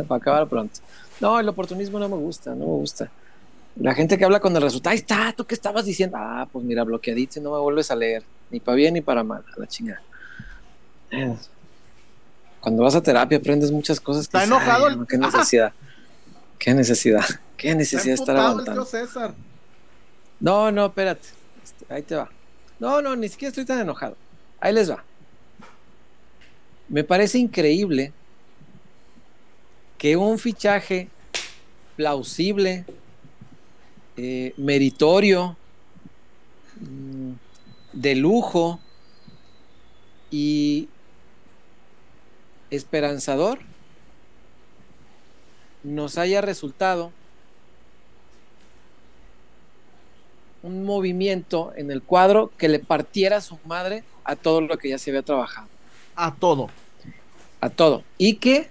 para 0.09 0.16
acabar 0.16 0.48
pronto. 0.48 0.80
No, 1.20 1.38
el 1.38 1.48
oportunismo 1.48 1.98
no 1.98 2.09
me 2.09 2.16
gusta, 2.16 2.52
no 2.52 2.64
me 2.64 2.72
gusta. 2.72 3.11
La 3.76 3.94
gente 3.94 4.18
que 4.18 4.24
habla 4.24 4.40
con 4.40 4.56
el 4.56 4.62
resultado, 4.62 4.92
ahí 4.92 4.98
está, 4.98 5.32
¿tú 5.36 5.44
qué 5.44 5.54
estabas 5.54 5.84
diciendo? 5.84 6.16
Ah, 6.18 6.48
pues 6.50 6.64
mira, 6.64 6.82
bloqueadito 6.82 7.38
y 7.38 7.42
no 7.42 7.52
me 7.52 7.59
vuelves 7.59 7.90
a 7.90 7.94
leer, 7.94 8.22
ni 8.50 8.59
para 8.59 8.76
bien 8.76 8.94
ni 8.94 9.00
para 9.00 9.22
mal, 9.22 9.44
a 9.54 9.61
la 9.61 9.66
chingada. 9.66 10.02
Cuando 12.61 12.82
vas 12.82 12.94
a 12.94 13.02
terapia 13.02 13.38
aprendes 13.38 13.70
muchas 13.70 14.00
cosas. 14.00 14.26
que 14.28 14.36
¿Está 14.36 14.40
dices, 14.40 14.50
enojado 14.62 14.86
"Ay, 14.88 14.96
el- 15.00 15.06
qué 15.06 15.18
necesidad, 15.18 15.72
qué 16.59 16.74
necesidad, 16.74 17.24
qué 17.56 17.74
necesidad 17.74 18.14
estar 18.14 18.36
aguantando. 18.36 18.84
César. 18.84 19.34
No, 20.40 20.70
no, 20.70 20.86
espérate. 20.86 21.28
Este, 21.62 21.92
ahí 21.92 22.02
te 22.02 22.14
va. 22.16 22.28
No, 22.78 23.02
no, 23.02 23.16
ni 23.16 23.28
siquiera 23.28 23.48
estoy 23.50 23.64
tan 23.64 23.80
enojado. 23.80 24.16
Ahí 24.61 24.72
les 24.72 24.90
va. 24.90 25.02
Me 26.88 27.04
parece 27.04 27.38
increíble 27.38 28.12
que 29.98 30.16
un 30.16 30.38
fichaje 30.38 31.09
plausible, 31.96 32.84
eh, 34.16 34.54
meritorio, 34.56 35.56
mm, 36.80 37.32
de 37.92 38.14
lujo 38.14 38.78
y 40.30 40.88
esperanzador 42.70 43.58
nos 45.82 46.18
haya 46.18 46.40
resultado 46.40 47.12
un 50.62 50.84
movimiento 50.84 51.72
en 51.76 51.90
el 51.90 52.02
cuadro 52.02 52.50
que 52.58 52.68
le 52.68 52.78
partiera 52.78 53.40
su 53.40 53.58
madre 53.64 54.04
a 54.24 54.36
todo 54.36 54.60
lo 54.60 54.76
que 54.76 54.90
ya 54.90 54.98
se 54.98 55.10
había 55.10 55.22
trabajado, 55.22 55.68
A 56.16 56.34
todo. 56.34 56.68
a 57.60 57.70
todo. 57.70 58.02
Y 58.18 58.34
que, 58.34 58.68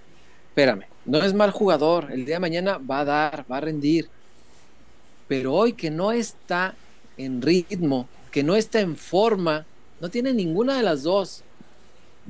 espérame, 0.50 0.84
no 1.04 1.18
es 1.18 1.34
mal 1.34 1.50
jugador, 1.50 2.12
el 2.12 2.26
día 2.26 2.36
de 2.36 2.40
mañana 2.40 2.78
va 2.78 3.00
a 3.00 3.04
dar, 3.04 3.44
va 3.50 3.56
a 3.56 3.60
rendir. 3.60 4.08
Pero 5.26 5.54
hoy 5.54 5.72
que 5.72 5.90
no 5.90 6.12
está 6.12 6.74
en 7.16 7.42
ritmo, 7.42 8.06
que 8.30 8.42
no 8.42 8.54
está 8.54 8.80
en 8.80 8.96
forma, 8.96 9.66
no 10.00 10.10
tiene 10.10 10.32
ninguna 10.32 10.76
de 10.76 10.82
las 10.82 11.02
dos. 11.02 11.42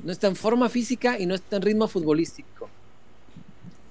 No 0.03 0.11
está 0.11 0.27
en 0.27 0.35
forma 0.35 0.69
física 0.69 1.19
y 1.19 1.25
no 1.25 1.35
está 1.35 1.57
en 1.57 1.61
ritmo 1.61 1.87
futbolístico. 1.87 2.69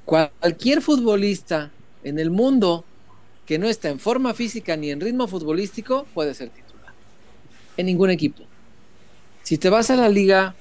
Cualquier 0.05 0.81
futbolista 0.81 1.71
en 2.03 2.19
el 2.19 2.31
mundo 2.31 2.85
que 3.45 3.59
no 3.59 3.67
está 3.67 3.89
en 3.89 3.99
forma 3.99 4.35
física 4.35 4.77
ni 4.77 4.91
en 4.91 5.01
ritmo 5.01 5.27
futbolístico 5.27 6.07
puede 6.15 6.35
ser 6.35 6.51
titular. 6.51 6.93
En 7.77 7.87
ningún 7.87 8.11
equipo. 8.11 8.43
Si 9.43 9.59
te 9.59 9.71
vas 9.71 9.91
a 9.91 9.97
la 9.97 10.09
liga, 10.09 10.55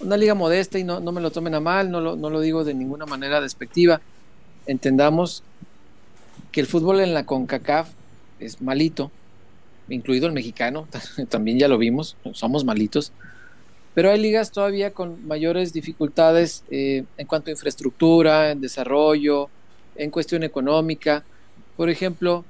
una 0.00 0.16
liga 0.16 0.34
modesta 0.34 0.78
y 0.78 0.84
no, 0.84 1.00
no 1.00 1.12
me 1.12 1.20
lo 1.20 1.30
tomen 1.30 1.54
a 1.54 1.60
mal, 1.60 1.90
no 1.90 2.00
lo, 2.00 2.16
no 2.16 2.30
lo 2.30 2.40
digo 2.40 2.64
de 2.64 2.74
ninguna 2.74 3.06
manera 3.06 3.40
despectiva, 3.40 4.00
entendamos 4.66 5.42
que 6.52 6.60
el 6.60 6.66
fútbol 6.66 7.00
en 7.00 7.14
la 7.14 7.24
CONCACAF 7.24 7.88
es 8.38 8.60
malito, 8.60 9.10
incluido 9.88 10.26
el 10.26 10.32
mexicano, 10.32 10.88
también 11.28 11.58
ya 11.58 11.68
lo 11.68 11.78
vimos, 11.78 12.16
somos 12.32 12.64
malitos, 12.64 13.12
pero 13.94 14.10
hay 14.10 14.20
ligas 14.20 14.52
todavía 14.52 14.92
con 14.92 15.26
mayores 15.26 15.72
dificultades 15.72 16.62
eh, 16.70 17.04
en 17.16 17.26
cuanto 17.26 17.50
a 17.50 17.52
infraestructura, 17.52 18.50
en 18.52 18.60
desarrollo, 18.60 19.48
en 19.96 20.10
cuestión 20.10 20.42
económica. 20.44 21.24
Por 21.76 21.90
ejemplo, 21.90 22.44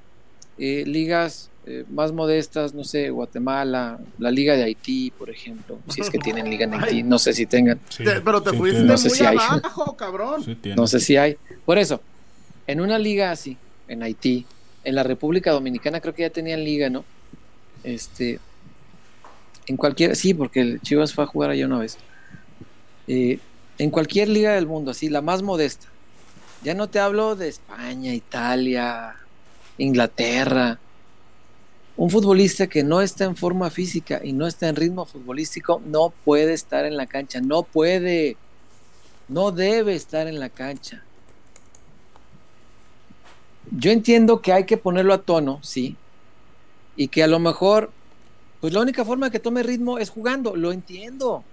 eh, 0.57 0.83
ligas 0.85 1.49
eh, 1.65 1.83
más 1.91 2.11
modestas, 2.11 2.73
no 2.73 2.83
sé, 2.83 3.09
Guatemala, 3.09 3.99
la 4.17 4.31
Liga 4.31 4.55
de 4.55 4.63
Haití, 4.63 5.11
por 5.17 5.29
ejemplo, 5.29 5.77
si 5.89 6.01
es 6.01 6.09
que 6.09 6.17
tienen 6.17 6.49
liga 6.49 6.65
en 6.65 6.73
Haití, 6.73 7.03
no 7.03 7.17
sé 7.19 7.33
si 7.33 7.45
tengan, 7.45 7.79
Sí, 7.89 8.03
Te- 8.03 8.21
pero 8.21 8.41
te 8.41 8.49
sí 8.51 8.57
fuiste. 8.57 8.81
No 8.83 8.97
sé 8.97 9.09
muy 9.09 9.17
si 9.17 9.25
hay. 9.25 9.37
abajo, 9.37 9.95
cabrón. 9.95 10.43
Sí 10.43 10.57
no 10.75 10.87
sé 10.87 10.99
si 10.99 11.17
hay. 11.17 11.37
Por 11.65 11.77
eso, 11.77 12.01
en 12.67 12.81
una 12.81 12.97
liga 12.99 13.31
así, 13.31 13.57
en 13.87 14.01
Haití, 14.03 14.45
en 14.83 14.95
la 14.95 15.03
República 15.03 15.51
Dominicana 15.51 15.99
creo 16.01 16.13
que 16.15 16.23
ya 16.23 16.29
tenían 16.31 16.63
liga, 16.63 16.89
¿no? 16.89 17.03
Este, 17.83 18.39
en 19.71 19.77
cualquier, 19.77 20.17
sí, 20.17 20.33
porque 20.33 20.59
el 20.59 20.81
Chivas 20.81 21.13
fue 21.13 21.23
a 21.23 21.27
jugar 21.27 21.49
allá 21.49 21.65
una 21.65 21.79
vez. 21.79 21.97
Eh, 23.07 23.39
en 23.77 23.89
cualquier 23.89 24.27
liga 24.27 24.51
del 24.53 24.67
mundo, 24.67 24.91
así, 24.91 25.07
la 25.07 25.21
más 25.21 25.41
modesta. 25.41 25.87
Ya 26.61 26.73
no 26.73 26.89
te 26.89 26.99
hablo 26.99 27.37
de 27.37 27.47
España, 27.47 28.13
Italia, 28.13 29.15
Inglaterra. 29.77 30.77
Un 31.95 32.09
futbolista 32.09 32.67
que 32.67 32.83
no 32.83 33.01
está 33.01 33.23
en 33.23 33.37
forma 33.37 33.69
física 33.69 34.19
y 34.21 34.33
no 34.33 34.45
está 34.45 34.67
en 34.67 34.75
ritmo 34.75 35.05
futbolístico 35.05 35.81
no 35.85 36.13
puede 36.25 36.53
estar 36.53 36.85
en 36.85 36.97
la 36.97 37.05
cancha, 37.05 37.39
no 37.39 37.63
puede, 37.63 38.35
no 39.29 39.51
debe 39.51 39.95
estar 39.95 40.27
en 40.27 40.39
la 40.39 40.49
cancha. 40.49 41.01
Yo 43.71 43.89
entiendo 43.91 44.41
que 44.41 44.51
hay 44.51 44.65
que 44.65 44.75
ponerlo 44.75 45.13
a 45.13 45.21
tono, 45.21 45.59
sí, 45.63 45.95
y 46.97 47.07
que 47.07 47.23
a 47.23 47.27
lo 47.27 47.39
mejor, 47.39 47.91
pues 48.61 48.73
la 48.73 48.79
única 48.79 49.03
forma 49.03 49.31
que 49.31 49.39
tome 49.39 49.63
ritmo 49.63 49.97
es 49.97 50.11
jugando, 50.11 50.55
lo 50.55 50.71
entiendo. 50.71 51.43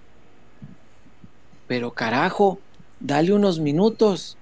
Pero 1.67 1.91
carajo, 1.91 2.59
dale 2.99 3.33
unos 3.33 3.59
minutos. 3.59 4.37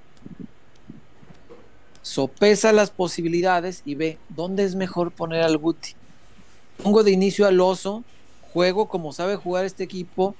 Sopesa 2.02 2.74
las 2.74 2.92
posibilidades 2.92 3.82
y 3.86 3.96
ve 3.96 4.18
dónde 4.30 4.66
es 4.66 4.76
mejor 4.76 5.12
poner 5.12 5.44
al 5.44 5.58
Guti. 5.58 5.94
Pongo 6.84 7.04
de 7.04 7.12
inicio 7.12 7.48
al 7.48 7.60
oso, 7.62 8.04
juego 8.54 8.88
como 8.88 9.14
sabe 9.14 9.38
jugar 9.38 9.66
este 9.66 9.86
equipo, 9.86 10.36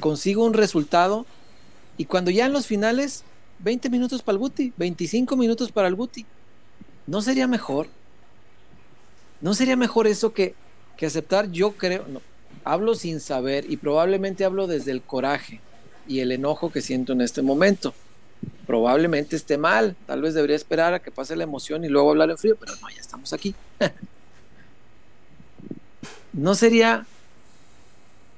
consigo 0.00 0.44
un 0.44 0.54
resultado 0.54 1.24
y 1.96 2.04
cuando 2.04 2.30
ya 2.30 2.46
en 2.46 2.52
los 2.52 2.66
finales, 2.66 3.24
20 3.60 3.90
minutos 3.90 4.22
para 4.22 4.34
el 4.34 4.38
Guti, 4.38 4.72
25 4.76 5.36
minutos 5.36 5.72
para 5.72 5.88
el 5.88 5.94
Guti. 5.94 6.26
¿No 7.06 7.22
sería 7.22 7.46
mejor? 7.46 7.88
¿No 9.40 9.54
sería 9.54 9.76
mejor 9.76 10.06
eso 10.06 10.32
que, 10.32 10.54
que 11.00 11.06
aceptar? 11.06 11.50
Yo 11.50 11.72
creo, 11.72 12.04
no, 12.08 12.20
hablo 12.62 12.94
sin 12.94 13.20
saber 13.20 13.64
y 13.70 13.78
probablemente 13.78 14.44
hablo 14.44 14.66
desde 14.66 14.90
el 14.90 15.00
coraje 15.00 15.58
y 16.06 16.20
el 16.20 16.30
enojo 16.30 16.70
que 16.70 16.82
siento 16.82 17.14
en 17.14 17.22
este 17.22 17.40
momento. 17.40 17.94
Probablemente 18.66 19.34
esté 19.34 19.56
mal, 19.56 19.96
tal 20.06 20.20
vez 20.20 20.34
debería 20.34 20.56
esperar 20.56 20.92
a 20.92 21.00
que 21.00 21.10
pase 21.10 21.34
la 21.36 21.44
emoción 21.44 21.84
y 21.84 21.88
luego 21.88 22.10
hablar 22.10 22.28
en 22.28 22.36
frío, 22.36 22.54
pero 22.60 22.76
no, 22.76 22.90
ya 22.90 23.00
estamos 23.00 23.32
aquí. 23.32 23.54
¿No 26.34 26.54
sería 26.54 27.06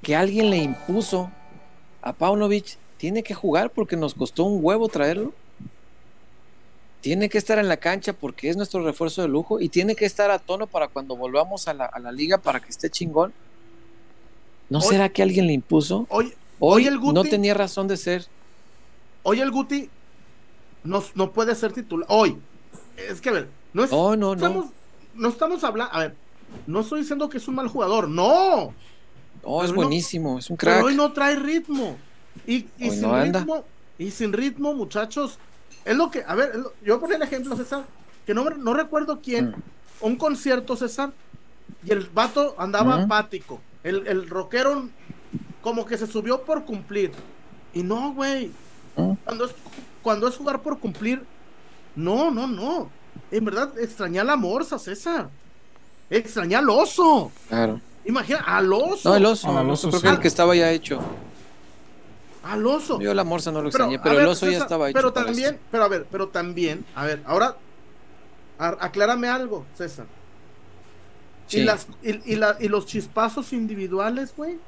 que 0.00 0.14
alguien 0.14 0.48
le 0.48 0.58
impuso 0.58 1.32
a 2.00 2.12
Paunovic, 2.12 2.76
tiene 2.96 3.24
que 3.24 3.34
jugar 3.34 3.70
porque 3.70 3.96
nos 3.96 4.14
costó 4.14 4.44
un 4.44 4.64
huevo 4.64 4.88
traerlo? 4.88 5.34
Tiene 7.02 7.28
que 7.28 7.36
estar 7.36 7.58
en 7.58 7.68
la 7.68 7.76
cancha 7.76 8.12
porque 8.14 8.48
es 8.48 8.56
nuestro 8.56 8.82
refuerzo 8.84 9.20
de 9.22 9.28
lujo 9.28 9.60
y 9.60 9.68
tiene 9.68 9.94
que 9.96 10.04
estar 10.06 10.30
a 10.30 10.38
tono 10.38 10.66
para 10.66 10.88
cuando 10.88 11.16
volvamos 11.16 11.68
a 11.68 11.74
la, 11.74 11.84
a 11.84 11.98
la 11.98 12.12
liga 12.12 12.38
para 12.38 12.60
que 12.60 12.70
esté 12.70 12.88
chingón. 12.88 13.32
¿No 14.70 14.78
Hoy- 14.78 14.86
será 14.88 15.08
que 15.10 15.22
alguien 15.22 15.46
le 15.46 15.52
impuso? 15.52 16.06
Hoy, 16.08 16.32
Hoy 16.60 16.84
hoy 16.84 16.86
el 16.86 16.98
Guti- 17.00 17.12
no 17.14 17.24
tenía 17.24 17.54
razón 17.54 17.88
de 17.88 17.96
ser. 17.96 18.26
hoy 19.24 19.40
el 19.40 19.50
Guti 19.50 19.90
no, 20.84 21.02
no 21.14 21.32
puede 21.32 21.54
ser 21.56 21.72
titular. 21.72 22.06
Hoy. 22.08 22.38
Es 22.96 23.20
que, 23.20 23.28
a 23.30 23.32
ver, 23.32 23.48
no, 23.72 23.84
es- 23.84 23.92
Oh, 23.92 24.14
no, 24.16 24.28
no. 24.28 24.34
estamos, 24.34 24.66
no 25.14 25.28
estamos 25.28 25.64
hablando. 25.64 25.92
A 25.94 25.98
ver, 25.98 26.14
no 26.68 26.80
estoy 26.80 27.00
diciendo 27.00 27.28
que 27.28 27.38
es 27.38 27.48
un 27.48 27.56
mal 27.56 27.66
jugador. 27.68 28.08
No. 28.08 28.72
Oh, 29.42 29.64
es 29.64 29.70
pero 29.70 29.82
no- 29.82 29.88
buenísimo, 29.88 30.38
es 30.38 30.48
un 30.50 30.56
Pero 30.56 30.72
crack. 30.72 30.84
hoy 30.84 30.94
no 30.94 31.12
trae 31.12 31.34
ritmo. 31.34 31.96
Y, 32.46 32.66
sin 32.78 33.00
no 33.02 33.20
ritmo, 33.22 33.64
y 33.98 34.10
sin 34.12 34.32
ritmo, 34.32 34.72
muchachos. 34.72 35.38
Es 35.84 35.96
lo 35.96 36.10
que, 36.10 36.24
a 36.26 36.34
ver, 36.34 36.50
es 36.54 36.58
lo- 36.58 36.72
yo 36.84 37.00
ponía 37.00 37.16
el 37.16 37.22
ejemplo, 37.22 37.56
César, 37.56 37.84
que 38.26 38.34
no, 38.34 38.44
me- 38.44 38.56
no 38.56 38.72
recuerdo 38.74 39.20
quién, 39.22 39.50
Mm. 39.50 39.54
un 40.06 40.16
concierto, 40.16 40.76
César, 40.76 41.12
y 41.84 41.90
el 41.92 42.08
vato 42.12 42.54
andaba 42.58 42.96
Ujú. 42.96 43.04
apático. 43.04 43.60
El, 43.82 44.06
el 44.06 44.28
rockero 44.28 44.88
como 45.60 45.84
que 45.86 45.98
se 45.98 46.06
subió 46.06 46.42
por 46.42 46.64
cumplir. 46.64 47.12
Y 47.74 47.82
no, 47.82 48.12
güey. 48.12 48.50
Mm. 48.96 49.12
Cuando 49.24 49.44
es, 49.46 49.54
cuando 50.02 50.28
es 50.28 50.36
jugar 50.36 50.60
por 50.62 50.78
cumplir, 50.78 51.22
no, 51.96 52.30
no, 52.30 52.46
no. 52.46 52.90
En 53.30 53.44
verdad, 53.44 53.76
extrañé 53.78 54.20
a 54.20 54.24
la 54.24 54.36
morsa, 54.36 54.78
César. 54.78 55.28
Extrañé 56.10 56.56
al 56.56 56.68
oso. 56.70 57.32
Claro. 57.48 57.80
Imagina, 58.04 58.38
al 58.40 58.72
oso. 58.72 59.08
No, 59.10 59.16
el 59.16 59.24
oso. 59.26 59.48
Ah, 59.56 59.62
el 59.62 59.70
oso 59.70 59.88
oso 59.88 59.90
creo 59.90 60.00
sí. 60.00 60.06
que 60.06 60.14
el 60.14 60.20
que 60.20 60.28
estaba 60.28 60.54
ya 60.54 60.70
hecho. 60.70 61.00
Al 62.42 62.66
oso. 62.66 63.00
Yo 63.00 63.14
la 63.14 63.24
morsa 63.24 63.52
no 63.52 63.62
lo 63.62 63.68
extrañé, 63.68 63.98
pero, 64.00 64.16
ver, 64.16 64.24
el 64.24 64.28
oso 64.30 64.50
ya 64.50 64.58
estaba 64.58 64.88
hecho. 64.90 64.96
Pero 64.98 65.12
también, 65.12 65.58
pero 65.70 65.84
a 65.84 65.88
ver, 65.88 66.06
pero 66.10 66.28
también, 66.28 66.84
a 66.94 67.06
ver, 67.06 67.22
ahora 67.24 67.56
a- 68.58 68.76
aclárame 68.80 69.28
algo, 69.28 69.64
César. 69.76 70.06
Sí. 71.46 71.60
Y 71.60 71.64
las 71.64 71.86
y, 72.02 72.32
y 72.32 72.36
la- 72.36 72.56
y 72.60 72.68
los 72.68 72.86
chispazos 72.86 73.52
individuales, 73.52 74.32
güey. 74.36 74.58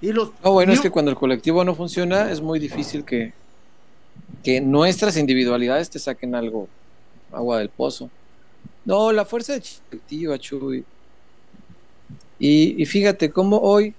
Y 0.00 0.12
los 0.12 0.32
No, 0.42 0.50
bueno, 0.52 0.72
es 0.72 0.80
que 0.80 0.90
cuando 0.90 1.10
el 1.12 1.16
colectivo 1.16 1.62
no 1.64 1.74
funciona 1.76 2.30
es 2.32 2.40
muy 2.40 2.58
difícil 2.58 3.04
que, 3.04 3.32
que 4.42 4.60
nuestras 4.60 5.16
individualidades 5.16 5.90
te 5.90 6.00
saquen 6.00 6.34
algo, 6.34 6.68
agua 7.30 7.58
del 7.58 7.68
pozo. 7.68 8.10
No, 8.84 9.12
la 9.12 9.24
fuerza 9.24 9.52
de 9.52 9.62
colectiva, 9.90 10.38
Chuy. 10.40 10.84
Y, 12.40 12.82
y 12.82 12.86
fíjate 12.86 13.30
cómo 13.30 13.58
hoy, 13.58 13.94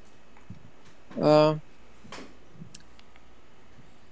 ah, 1.21 1.57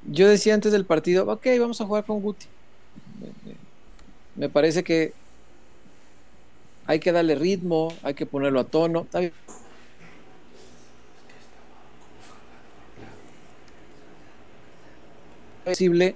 yo 0.07 0.27
decía 0.27 0.53
antes 0.53 0.71
del 0.71 0.85
partido, 0.85 1.31
ok, 1.31 1.45
vamos 1.59 1.79
a 1.81 1.85
jugar 1.85 2.05
con 2.05 2.21
Guti. 2.21 2.47
Me 4.35 4.49
parece 4.49 4.83
que 4.83 5.13
hay 6.85 6.99
que 6.99 7.11
darle 7.11 7.35
ritmo, 7.35 7.93
hay 8.03 8.13
que 8.13 8.25
ponerlo 8.25 8.59
a 8.59 8.63
tono. 8.63 9.01
Está 9.01 9.19
bien. 9.19 9.33
posible 15.63 16.15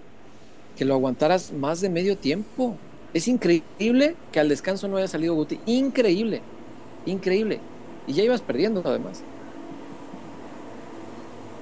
que 0.76 0.86
lo 0.86 0.96
aguantaras 0.96 1.54
más 1.54 1.82
de 1.82 1.90
medio 1.90 2.18
tiempo. 2.18 2.76
Es 3.14 3.28
increíble 3.28 4.16
que 4.32 4.40
al 4.40 4.50
descanso 4.50 4.88
no 4.88 4.98
haya 4.98 5.08
salido 5.08 5.36
Guti. 5.36 5.60
Increíble, 5.66 6.42
increíble. 7.06 7.60
Y 8.08 8.14
ya 8.14 8.24
ibas 8.24 8.42
perdiendo 8.42 8.82
además. 8.84 9.24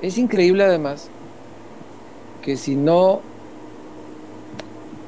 Es 0.03 0.17
increíble 0.17 0.65
además 0.65 1.09
que 2.43 2.57
si 2.57 2.75
no... 2.75 3.21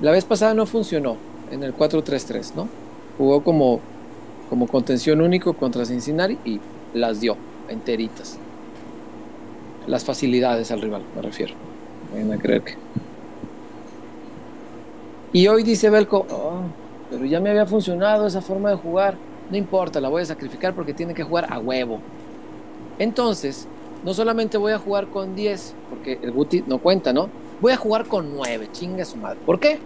La 0.01 0.11
vez 0.11 0.23
pasada 0.23 0.53
no 0.53 0.65
funcionó 0.65 1.17
en 1.51 1.63
el 1.63 1.75
4-3-3, 1.75 2.53
¿no? 2.55 2.69
Jugó 3.17 3.43
como, 3.43 3.81
como 4.49 4.67
contención 4.67 5.19
único 5.19 5.53
contra 5.53 5.85
Cincinnati 5.85 6.37
y 6.45 6.61
las 6.93 7.19
dio 7.19 7.35
enteritas. 7.67 8.37
Las 9.85 10.05
facilidades 10.05 10.71
al 10.71 10.81
rival, 10.81 11.03
me 11.13 11.21
refiero. 11.21 11.53
Vayan 12.13 12.31
a 12.31 12.37
creer 12.37 12.61
que. 12.61 12.75
Y 15.33 15.47
hoy 15.47 15.63
dice 15.63 15.89
Belco, 15.89 16.25
"Oh, 16.31 16.61
pero 17.11 17.25
ya 17.25 17.41
me 17.41 17.49
había 17.49 17.65
funcionado 17.65 18.27
esa 18.27 18.41
forma 18.41 18.69
de 18.69 18.77
jugar. 18.77 19.17
No 19.51 19.57
importa, 19.57 19.99
la 19.99 20.07
voy 20.07 20.21
a 20.21 20.25
sacrificar 20.25 20.73
porque 20.73 20.93
tiene 20.93 21.13
que 21.13 21.23
jugar 21.23 21.51
a 21.51 21.59
huevo. 21.59 21.99
Entonces, 22.97 23.67
no 24.05 24.13
solamente 24.13 24.59
voy 24.59 24.71
a 24.71 24.77
jugar 24.77 25.07
con 25.07 25.35
10, 25.35 25.73
porque 25.89 26.19
el 26.21 26.31
Guti 26.31 26.63
no 26.67 26.77
cuenta, 26.77 27.11
¿no? 27.11 27.27
Voy 27.59 27.73
a 27.73 27.77
jugar 27.77 28.05
con 28.05 28.35
9, 28.35 28.69
chinga 28.71 29.03
su 29.03 29.17
madre. 29.17 29.39
¿Por 29.43 29.59
qué? 29.59 29.79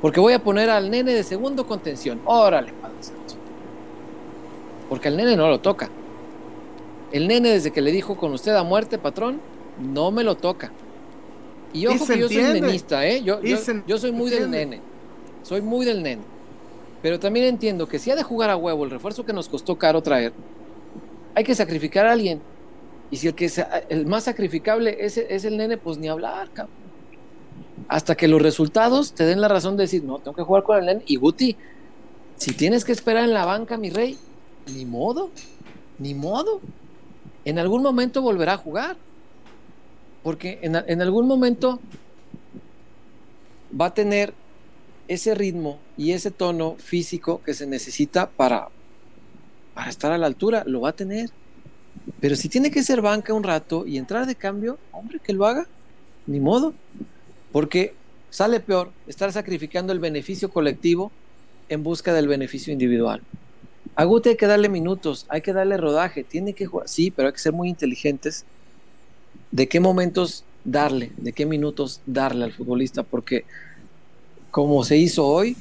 Porque 0.00 0.18
voy 0.18 0.32
a 0.32 0.42
poner 0.42 0.68
al 0.68 0.90
nene 0.90 1.14
de 1.14 1.22
segundo 1.22 1.64
contención. 1.64 2.20
Órale, 2.24 2.72
padre 2.72 2.96
santo. 3.00 3.34
Porque 4.88 5.06
al 5.06 5.16
nene 5.16 5.36
no 5.36 5.48
lo 5.48 5.60
toca. 5.60 5.88
El 7.12 7.28
nene, 7.28 7.50
desde 7.50 7.70
que 7.70 7.80
le 7.80 7.92
dijo 7.92 8.16
con 8.16 8.32
usted 8.32 8.52
a 8.56 8.64
muerte, 8.64 8.98
patrón, 8.98 9.40
no 9.80 10.10
me 10.10 10.24
lo 10.24 10.34
toca. 10.34 10.72
Y 11.72 11.86
ojo 11.86 12.04
que 12.04 12.18
yo 12.18 12.28
soy 12.28 12.42
nenista, 12.42 13.06
¿eh? 13.06 13.22
Yo, 13.22 13.40
yo, 13.42 13.98
soy 13.98 14.10
muy 14.10 14.28
del 14.28 14.50
nene. 14.50 14.80
Soy 15.44 15.62
muy 15.62 15.86
del 15.86 16.02
nene. 16.02 16.22
Pero 17.00 17.20
también 17.20 17.46
entiendo 17.46 17.86
que 17.86 18.00
si 18.00 18.10
ha 18.10 18.16
de 18.16 18.24
jugar 18.24 18.50
a 18.50 18.56
huevo 18.56 18.82
el 18.84 18.90
refuerzo 18.90 19.24
que 19.24 19.32
nos 19.32 19.48
costó 19.48 19.78
caro 19.78 20.02
traer, 20.02 20.32
hay 21.36 21.44
que 21.44 21.54
sacrificar 21.54 22.06
a 22.06 22.12
alguien. 22.12 22.40
Y 23.12 23.18
si 23.18 23.28
el 23.28 23.34
que 23.36 23.48
sa- 23.50 23.68
el 23.90 24.06
más 24.06 24.24
sacrificable 24.24 24.96
es, 25.04 25.18
es 25.18 25.44
el 25.44 25.58
nene, 25.58 25.78
pues 25.78 25.98
ni 25.98 26.08
hablar, 26.08 26.50
cabrón. 26.52 26.74
Hasta 27.88 28.16
que 28.16 28.28
los 28.28 28.40
resultados 28.42 29.14
te 29.14 29.24
den 29.24 29.40
la 29.40 29.48
razón 29.48 29.76
de 29.76 29.84
decir, 29.84 30.02
no, 30.04 30.18
tengo 30.20 30.34
que 30.36 30.42
jugar 30.42 30.62
con 30.64 30.78
el 30.78 30.86
nene. 30.86 31.02
Y 31.06 31.16
Guti, 31.16 31.56
si 32.36 32.54
tienes 32.54 32.84
que 32.84 32.92
esperar 32.92 33.24
en 33.24 33.34
la 33.34 33.44
banca, 33.44 33.76
mi 33.76 33.90
rey, 33.90 34.18
ni 34.66 34.86
modo, 34.86 35.30
ni 35.98 36.14
modo. 36.14 36.60
En 37.44 37.58
algún 37.58 37.82
momento 37.82 38.22
volverá 38.22 38.54
a 38.54 38.58
jugar. 38.58 38.96
Porque 40.22 40.60
en, 40.62 40.76
en 40.76 41.02
algún 41.02 41.26
momento 41.26 41.80
va 43.78 43.86
a 43.86 43.94
tener 43.94 44.34
ese 45.08 45.34
ritmo 45.34 45.80
y 45.96 46.12
ese 46.12 46.30
tono 46.30 46.76
físico 46.78 47.42
que 47.42 47.54
se 47.54 47.66
necesita 47.66 48.30
para, 48.30 48.70
para 49.74 49.90
estar 49.90 50.12
a 50.12 50.18
la 50.18 50.26
altura. 50.26 50.64
Lo 50.66 50.80
va 50.82 50.90
a 50.90 50.96
tener. 50.96 51.30
Pero 52.20 52.36
si 52.36 52.48
tiene 52.48 52.70
que 52.70 52.82
ser 52.82 53.00
banca 53.00 53.34
un 53.34 53.42
rato 53.42 53.86
y 53.86 53.98
entrar 53.98 54.26
de 54.26 54.34
cambio, 54.34 54.78
hombre, 54.92 55.20
que 55.22 55.32
lo 55.32 55.46
haga. 55.46 55.66
Ni 56.26 56.40
modo. 56.40 56.72
Porque 57.50 57.94
sale 58.30 58.60
peor 58.60 58.90
estar 59.06 59.32
sacrificando 59.32 59.92
el 59.92 59.98
beneficio 59.98 60.50
colectivo 60.50 61.12
en 61.68 61.82
busca 61.82 62.12
del 62.12 62.28
beneficio 62.28 62.72
individual. 62.72 63.22
A 63.94 64.04
Guti 64.04 64.30
hay 64.30 64.36
que 64.36 64.46
darle 64.46 64.68
minutos, 64.68 65.26
hay 65.28 65.42
que 65.42 65.52
darle 65.52 65.76
rodaje, 65.76 66.24
tiene 66.24 66.54
que 66.54 66.66
jugar, 66.66 66.88
sí, 66.88 67.10
pero 67.10 67.28
hay 67.28 67.34
que 67.34 67.40
ser 67.40 67.52
muy 67.52 67.68
inteligentes 67.68 68.46
de 69.50 69.68
qué 69.68 69.80
momentos 69.80 70.44
darle, 70.64 71.12
de 71.16 71.32
qué 71.32 71.44
minutos 71.44 72.00
darle 72.06 72.44
al 72.44 72.52
futbolista, 72.52 73.02
porque 73.02 73.44
como 74.50 74.82
se 74.84 74.96
hizo 74.96 75.26
hoy, 75.26 75.56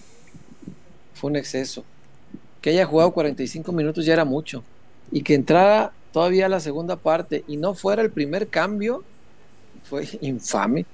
fue 1.13 1.29
un 1.29 1.37
exceso. 1.37 1.83
Que 2.61 2.71
haya 2.71 2.85
jugado 2.85 3.11
45 3.11 3.71
minutos 3.71 4.05
ya 4.05 4.13
era 4.13 4.25
mucho. 4.25 4.63
Y 5.11 5.23
que 5.23 5.33
entrara 5.33 5.91
todavía 6.11 6.49
la 6.49 6.59
segunda 6.59 6.95
parte 6.97 7.43
y 7.47 7.57
no 7.57 7.73
fuera 7.73 8.01
el 8.01 8.11
primer 8.11 8.47
cambio, 8.49 9.03
fue 9.83 10.07
infame, 10.21 10.85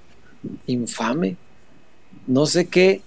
infame. 0.68 1.36
No 2.28 2.46
sé 2.46 2.68
qué 2.68 3.02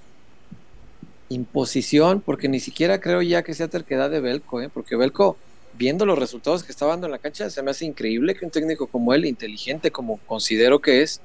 imposición, 1.29 2.21
porque 2.21 2.49
ni 2.49 2.59
siquiera 2.61 3.01
creo 3.01 3.23
ya 3.23 3.43
que 3.43 3.55
sea 3.55 3.69
terquedad 3.69 4.11
de 4.11 4.21
Belco, 4.21 4.61
¿eh? 4.61 4.69
porque 4.73 4.97
Belco, 4.97 5.37
viendo 5.79 6.05
los 6.05 6.19
resultados 6.19 6.65
que 6.65 6.73
estaba 6.73 6.93
dando 6.93 7.07
en 7.07 7.13
la 7.13 7.19
cancha, 7.19 7.49
se 7.51 7.63
me 7.63 7.71
hace 7.71 7.85
increíble 7.85 8.35
que 8.35 8.45
un 8.45 8.51
técnico 8.51 8.89
como 8.89 9.15
él, 9.15 9.25
inteligente 9.25 9.91
como 9.93 10.19
considero 10.27 10.81
que 10.81 11.03
es, 11.03 11.21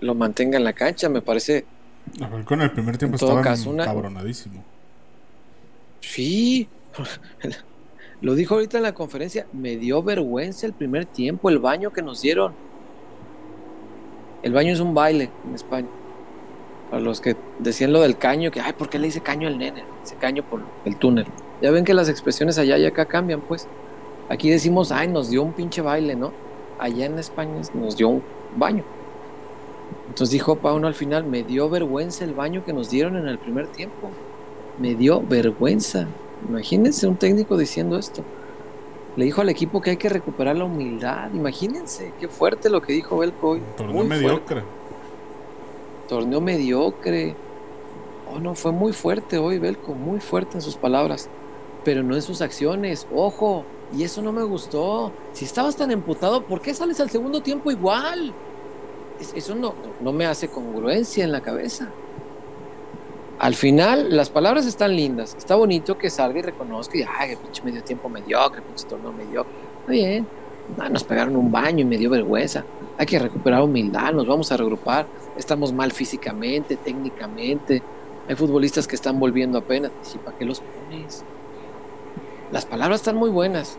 lo 0.00 0.14
mantenga 0.14 0.58
en 0.58 0.64
la 0.64 0.72
cancha. 0.72 1.08
Me 1.08 1.22
parece, 1.22 1.64
A 2.20 2.28
ver, 2.28 2.44
con 2.44 2.62
el 2.62 2.70
primer 2.70 2.98
tiempo 2.98 3.16
En 3.16 3.24
estaba 3.24 3.40
una- 3.70 3.84
cabronadísimo. 3.84 4.64
sí, 6.00 6.68
lo 8.22 8.36
dijo 8.36 8.54
ahorita 8.54 8.76
en 8.76 8.84
la 8.84 8.94
conferencia, 8.94 9.46
me 9.52 9.76
dio 9.76 10.02
vergüenza 10.02 10.64
el 10.64 10.72
primer 10.72 11.06
tiempo, 11.06 11.50
el 11.50 11.58
baño 11.58 11.92
que 11.92 12.02
nos 12.02 12.22
dieron. 12.22 12.52
El 14.44 14.52
baño 14.52 14.72
es 14.72 14.78
un 14.78 14.94
baile 14.94 15.28
en 15.46 15.54
España. 15.54 15.88
Para 16.88 17.02
los 17.02 17.20
que 17.20 17.36
decían 17.58 17.92
lo 17.92 18.00
del 18.00 18.16
caño, 18.16 18.52
que, 18.52 18.60
ay, 18.60 18.74
¿por 18.74 18.88
qué 18.88 19.00
le 19.00 19.06
dice 19.06 19.20
caño 19.20 19.48
al 19.48 19.58
nene? 19.58 19.82
Dice 20.02 20.14
caño 20.16 20.44
por 20.48 20.60
el 20.84 20.96
túnel. 20.96 21.26
Ya 21.60 21.72
ven 21.72 21.84
que 21.84 21.94
las 21.94 22.08
expresiones 22.08 22.58
allá 22.58 22.78
y 22.78 22.86
acá 22.86 23.06
cambian, 23.06 23.40
pues. 23.40 23.66
Aquí 24.28 24.50
decimos, 24.50 24.92
ay, 24.92 25.08
nos 25.08 25.28
dio 25.28 25.42
un 25.42 25.52
pinche 25.52 25.82
baile, 25.82 26.14
¿no? 26.14 26.32
Allá 26.78 27.06
en 27.06 27.18
España 27.18 27.60
es, 27.60 27.74
nos 27.74 27.96
dio 27.96 28.08
un 28.08 28.22
baño. 28.56 28.84
Entonces 30.08 30.30
dijo 30.30 30.56
Pauno 30.56 30.86
al 30.86 30.94
final, 30.94 31.24
me 31.24 31.42
dio 31.42 31.68
vergüenza 31.68 32.24
el 32.24 32.34
baño 32.34 32.64
que 32.64 32.72
nos 32.72 32.88
dieron 32.88 33.16
en 33.16 33.26
el 33.26 33.38
primer 33.38 33.66
tiempo. 33.66 34.10
Me 34.78 34.94
dio 34.94 35.22
vergüenza. 35.22 36.06
Imagínense 36.48 37.06
un 37.06 37.16
técnico 37.16 37.56
diciendo 37.56 37.98
esto. 37.98 38.22
Le 39.16 39.24
dijo 39.26 39.40
al 39.42 39.48
equipo 39.50 39.80
que 39.80 39.90
hay 39.90 39.96
que 39.96 40.08
recuperar 40.08 40.56
la 40.56 40.64
humildad. 40.64 41.30
Imagínense, 41.34 42.12
qué 42.18 42.28
fuerte 42.28 42.70
lo 42.70 42.80
que 42.80 42.92
dijo 42.94 43.18
Belco 43.18 43.50
hoy. 43.50 43.62
Torneo 43.76 43.94
Muy 43.96 44.06
fuerte 44.06 44.24
mediocre. 44.24 44.62
torneo 46.08 46.40
mediocre. 46.40 47.34
Oh, 48.34 48.38
no, 48.40 48.54
fue 48.54 48.72
muy 48.72 48.92
fuerte 48.92 49.36
hoy, 49.38 49.58
Belco, 49.58 49.94
muy 49.94 50.20
fuerte 50.20 50.56
en 50.56 50.62
sus 50.62 50.76
palabras, 50.76 51.28
pero 51.84 52.02
no 52.02 52.14
en 52.14 52.22
sus 52.22 52.40
acciones. 52.40 53.06
Ojo, 53.14 53.64
y 53.94 54.04
eso 54.04 54.22
no 54.22 54.32
me 54.32 54.42
gustó. 54.42 55.12
Si 55.32 55.44
estabas 55.44 55.76
tan 55.76 55.90
emputado, 55.90 56.42
¿por 56.44 56.60
qué 56.62 56.72
sales 56.72 56.98
al 57.00 57.10
segundo 57.10 57.42
tiempo 57.42 57.70
igual? 57.70 58.32
Es- 59.20 59.34
eso 59.34 59.54
no, 59.54 59.74
no 60.00 60.12
me 60.12 60.24
hace 60.24 60.48
congruencia 60.48 61.22
en 61.24 61.32
la 61.32 61.42
cabeza. 61.42 61.90
Al 63.38 63.54
final, 63.54 64.16
las 64.16 64.30
palabras 64.30 64.66
están 64.66 64.94
lindas. 64.94 65.34
Está 65.36 65.56
bonito 65.56 65.98
que 65.98 66.10
salga 66.10 66.38
y 66.38 66.42
reconozca 66.42 66.96
y, 66.96 67.02
ay, 67.02 67.36
pinche 67.36 67.62
medio 67.62 67.82
tiempo 67.82 68.08
mediocre, 68.08 68.62
pinche 68.62 68.86
torneo 68.86 69.12
mediocre. 69.12 69.52
Está 69.80 69.92
bien. 69.92 70.26
Ah, 70.78 70.88
nos 70.88 71.04
pegaron 71.04 71.36
un 71.36 71.50
baño 71.50 71.80
y 71.80 71.84
me 71.84 71.98
dio 71.98 72.08
vergüenza. 72.10 72.64
Hay 72.96 73.06
que 73.06 73.18
recuperar 73.18 73.62
humildad, 73.62 74.12
nos 74.12 74.26
vamos 74.26 74.52
a 74.52 74.56
regrupar. 74.56 75.06
Estamos 75.36 75.72
mal 75.72 75.92
físicamente, 75.92 76.76
técnicamente. 76.76 77.82
Hay 78.28 78.36
futbolistas 78.36 78.86
que 78.86 78.94
están 78.94 79.18
volviendo 79.18 79.58
apenas. 79.58 79.90
¿Y 80.14 80.18
para 80.18 80.36
qué 80.38 80.44
los 80.44 80.60
pones? 80.60 81.24
Las 82.52 82.64
palabras 82.64 83.00
están 83.00 83.16
muy 83.16 83.30
buenas. 83.30 83.78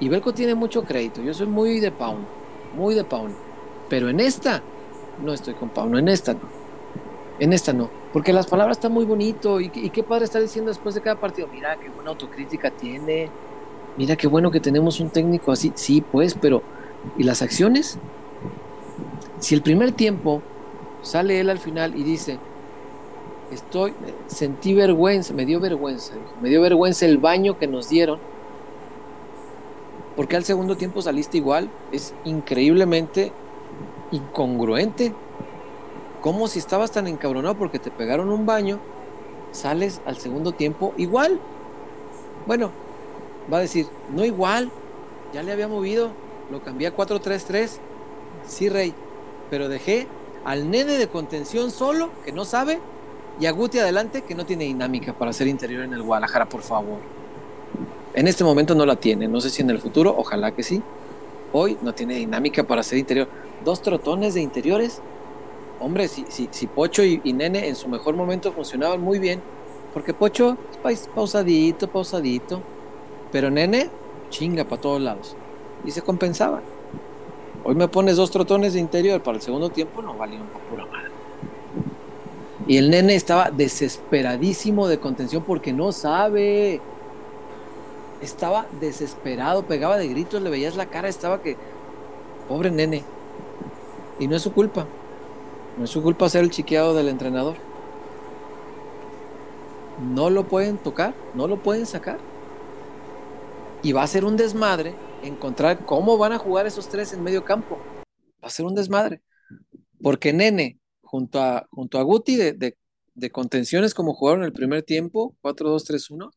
Y 0.00 0.08
Belco 0.08 0.32
tiene 0.32 0.54
mucho 0.54 0.84
crédito. 0.84 1.20
Yo 1.22 1.34
soy 1.34 1.46
muy 1.46 1.80
de 1.80 1.90
Pauno, 1.90 2.26
muy 2.74 2.94
de 2.94 3.04
Pauno. 3.04 3.34
Pero 3.88 4.08
en 4.08 4.20
esta, 4.20 4.62
no 5.22 5.32
estoy 5.32 5.54
con 5.54 5.68
Pauno. 5.68 5.98
En 5.98 6.08
esta 6.08 6.34
no. 6.34 6.67
En 7.38 7.52
esta 7.52 7.72
no. 7.72 7.94
Porque 8.12 8.32
las 8.32 8.48
palabras 8.48 8.78
están 8.78 8.92
muy 8.92 9.04
bonito. 9.04 9.60
Y, 9.60 9.70
qué- 9.70 9.80
y 9.80 9.90
qué 9.90 10.02
padre 10.04 10.24
estar 10.24 10.42
diciendo 10.42 10.70
después 10.70 10.94
de 10.94 11.02
cada 11.02 11.20
partido. 11.20 11.48
Mira 11.48 11.78
qué 11.78 11.88
buena 11.90 12.10
autocrítica 12.10 12.74
tiene. 12.76 13.36
Mira 13.96 14.16
qué 14.16 14.26
bueno 14.28 14.50
que 14.50 14.60
tenemos 14.60 15.00
un 15.00 15.10
técnico 15.12 15.52
así. 15.52 15.72
Sí, 15.76 16.02
pues, 16.02 16.34
pero. 16.36 16.66
¿Y 17.14 17.24
las 17.24 17.42
acciones? 17.42 18.00
Si 19.38 19.54
el 19.54 19.62
primer 19.62 19.92
tiempo 19.92 20.48
sale 21.00 21.40
él 21.40 21.50
al 21.50 21.60
final 21.60 21.94
y 21.96 22.04
dice, 22.04 22.46
estoy, 23.48 23.96
sentí 24.26 24.74
vergüenza, 24.74 25.34
me 25.34 25.46
dio 25.46 25.60
vergüenza, 25.60 26.16
me 26.34 26.48
dio 26.50 26.60
vergüenza 26.62 27.06
el 27.06 27.18
baño 27.18 27.58
que 27.58 27.68
nos 27.68 27.88
dieron. 27.88 28.22
¿Por 30.14 30.28
qué 30.28 30.36
al 30.36 30.44
segundo 30.44 30.76
tiempo 30.76 31.00
saliste 31.02 31.36
igual? 31.38 31.76
Es 31.90 32.16
increíblemente 32.24 33.38
incongruente. 34.10 35.22
Como 36.20 36.48
si 36.48 36.58
estabas 36.58 36.90
tan 36.90 37.06
encabronado 37.06 37.54
porque 37.54 37.78
te 37.78 37.90
pegaron 37.90 38.30
un 38.30 38.44
baño, 38.44 38.78
sales 39.52 40.00
al 40.04 40.18
segundo 40.18 40.52
tiempo 40.52 40.92
igual. 40.96 41.38
Bueno, 42.46 42.70
va 43.52 43.58
a 43.58 43.60
decir, 43.60 43.86
no 44.10 44.24
igual, 44.24 44.70
ya 45.32 45.42
le 45.42 45.52
había 45.52 45.68
movido, 45.68 46.10
lo 46.50 46.62
cambié 46.62 46.88
a 46.88 46.96
4-3-3. 46.96 47.78
Sí, 48.46 48.68
Rey, 48.68 48.94
pero 49.50 49.68
dejé 49.68 50.06
al 50.44 50.70
nene 50.70 50.92
de 50.92 51.08
contención 51.08 51.70
solo, 51.70 52.10
que 52.24 52.32
no 52.32 52.44
sabe, 52.44 52.80
y 53.40 53.46
a 53.46 53.52
Guti 53.52 53.78
adelante, 53.78 54.22
que 54.22 54.34
no 54.34 54.46
tiene 54.46 54.64
dinámica 54.64 55.12
para 55.12 55.32
ser 55.32 55.46
interior 55.46 55.84
en 55.84 55.92
el 55.92 56.02
Guadalajara, 56.02 56.48
por 56.48 56.62
favor. 56.62 56.98
En 58.14 58.26
este 58.26 58.42
momento 58.42 58.74
no 58.74 58.84
la 58.84 58.96
tiene, 58.96 59.28
no 59.28 59.40
sé 59.40 59.50
si 59.50 59.62
en 59.62 59.70
el 59.70 59.78
futuro, 59.78 60.14
ojalá 60.16 60.52
que 60.52 60.62
sí. 60.62 60.82
Hoy 61.52 61.78
no 61.82 61.94
tiene 61.94 62.14
dinámica 62.14 62.64
para 62.64 62.82
ser 62.82 62.98
interior. 62.98 63.28
Dos 63.64 63.80
trotones 63.80 64.34
de 64.34 64.40
interiores. 64.40 65.00
Hombre, 65.80 66.08
si, 66.08 66.24
si, 66.28 66.48
si 66.50 66.66
Pocho 66.66 67.02
y, 67.04 67.20
Nene 67.32 67.68
en 67.68 67.76
su 67.76 67.88
mejor 67.88 68.16
momento 68.16 68.52
funcionaban 68.52 69.00
muy 69.00 69.18
bien, 69.18 69.40
porque 69.94 70.12
Pocho 70.12 70.56
es 70.84 71.08
pausadito, 71.14 71.88
pausadito, 71.88 72.60
pero 73.30 73.50
Nene 73.50 73.90
chinga 74.30 74.64
para 74.64 74.80
todos 74.80 75.00
lados 75.00 75.36
y 75.84 75.90
se 75.90 76.02
compensaba. 76.02 76.60
Hoy 77.64 77.74
me 77.74 77.88
pones 77.88 78.16
dos 78.16 78.30
trotones 78.30 78.74
de 78.74 78.80
interior 78.80 79.22
para 79.22 79.36
el 79.36 79.42
segundo 79.42 79.70
tiempo, 79.70 80.02
no 80.02 80.14
valía 80.14 80.40
un 80.40 80.46
pura 80.70 80.86
madre. 80.86 81.10
Y 82.66 82.76
el 82.76 82.90
nene 82.90 83.14
estaba 83.14 83.50
desesperadísimo 83.50 84.88
de 84.88 84.98
contención 84.98 85.42
porque 85.42 85.72
no 85.72 85.92
sabe. 85.92 86.80
Estaba 88.20 88.66
desesperado, 88.80 89.64
pegaba 89.64 89.96
de 89.96 90.08
gritos, 90.08 90.42
le 90.42 90.50
veías 90.50 90.76
la 90.76 90.86
cara, 90.86 91.08
estaba 91.08 91.40
que. 91.40 91.56
Pobre 92.48 92.70
nene. 92.70 93.04
Y 94.18 94.26
no 94.26 94.36
es 94.36 94.42
su 94.42 94.52
culpa. 94.52 94.86
No 95.78 95.84
es 95.84 95.90
su 95.90 96.02
culpa 96.02 96.28
ser 96.28 96.42
el 96.42 96.50
chiqueado 96.50 96.92
del 96.92 97.08
entrenador. 97.08 97.56
No 100.12 100.28
lo 100.28 100.48
pueden 100.48 100.76
tocar, 100.76 101.14
no 101.34 101.46
lo 101.46 101.62
pueden 101.62 101.86
sacar. 101.86 102.18
Y 103.82 103.92
va 103.92 104.02
a 104.02 104.08
ser 104.08 104.24
un 104.24 104.36
desmadre 104.36 104.94
encontrar 105.22 105.84
cómo 105.86 106.18
van 106.18 106.32
a 106.32 106.38
jugar 106.38 106.66
esos 106.66 106.88
tres 106.88 107.12
en 107.12 107.22
medio 107.22 107.44
campo. 107.44 107.78
Va 108.42 108.48
a 108.48 108.50
ser 108.50 108.66
un 108.66 108.74
desmadre. 108.74 109.22
Porque 110.02 110.32
Nene, 110.32 110.78
junto 111.00 111.40
a, 111.40 111.68
junto 111.70 111.98
a 111.98 112.02
Guti 112.02 112.36
de, 112.36 112.76
de, 113.14 113.30
contenciones 113.30 113.94
como 113.94 114.14
jugaron 114.14 114.44
el 114.44 114.52
primer 114.52 114.82
tiempo, 114.82 115.36
4-2-3-1, 115.42 116.30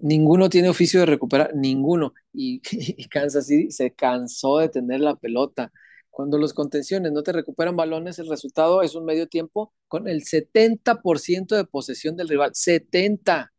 ninguno 0.00 0.48
tiene 0.48 0.68
oficio 0.68 1.00
de 1.00 1.06
recuperar, 1.06 1.54
ninguno. 1.54 2.14
Y, 2.32 2.60
y, 2.70 3.08
Kansas 3.08 3.48
se 3.70 3.90
cansó 3.92 4.58
de 4.58 4.68
tener 4.68 5.00
la 5.00 5.16
pelota. 5.16 5.72
Cuando 6.10 6.38
los 6.38 6.52
contenciones 6.52 7.12
no 7.12 7.22
te 7.22 7.32
recuperan 7.32 7.76
balones, 7.76 8.18
el 8.18 8.28
resultado 8.28 8.82
es 8.82 8.94
un 8.94 9.04
medio 9.04 9.28
tiempo 9.28 9.72
con 9.88 10.08
el 10.08 10.24
70% 10.24 11.56
de 11.56 11.64
posesión 11.64 12.16
del 12.16 12.28
rival. 12.28 12.50
70. 12.54 13.52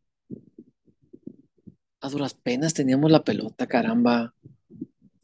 A 2.00 2.08
duras 2.08 2.34
penas 2.34 2.74
teníamos 2.74 3.10
la 3.10 3.24
pelota, 3.24 3.66
caramba. 3.66 4.34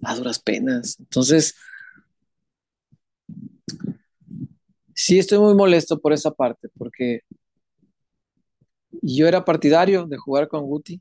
A 0.02 0.16
duras 0.16 0.38
penas. 0.38 0.96
Entonces, 0.98 1.54
sí 4.94 5.18
estoy 5.18 5.38
muy 5.38 5.54
molesto 5.54 5.98
por 6.00 6.12
esa 6.12 6.30
parte, 6.30 6.68
porque 6.76 7.22
yo 9.02 9.28
era 9.28 9.44
partidario 9.44 10.06
de 10.06 10.16
jugar 10.16 10.48
con 10.48 10.64
Guti, 10.64 11.00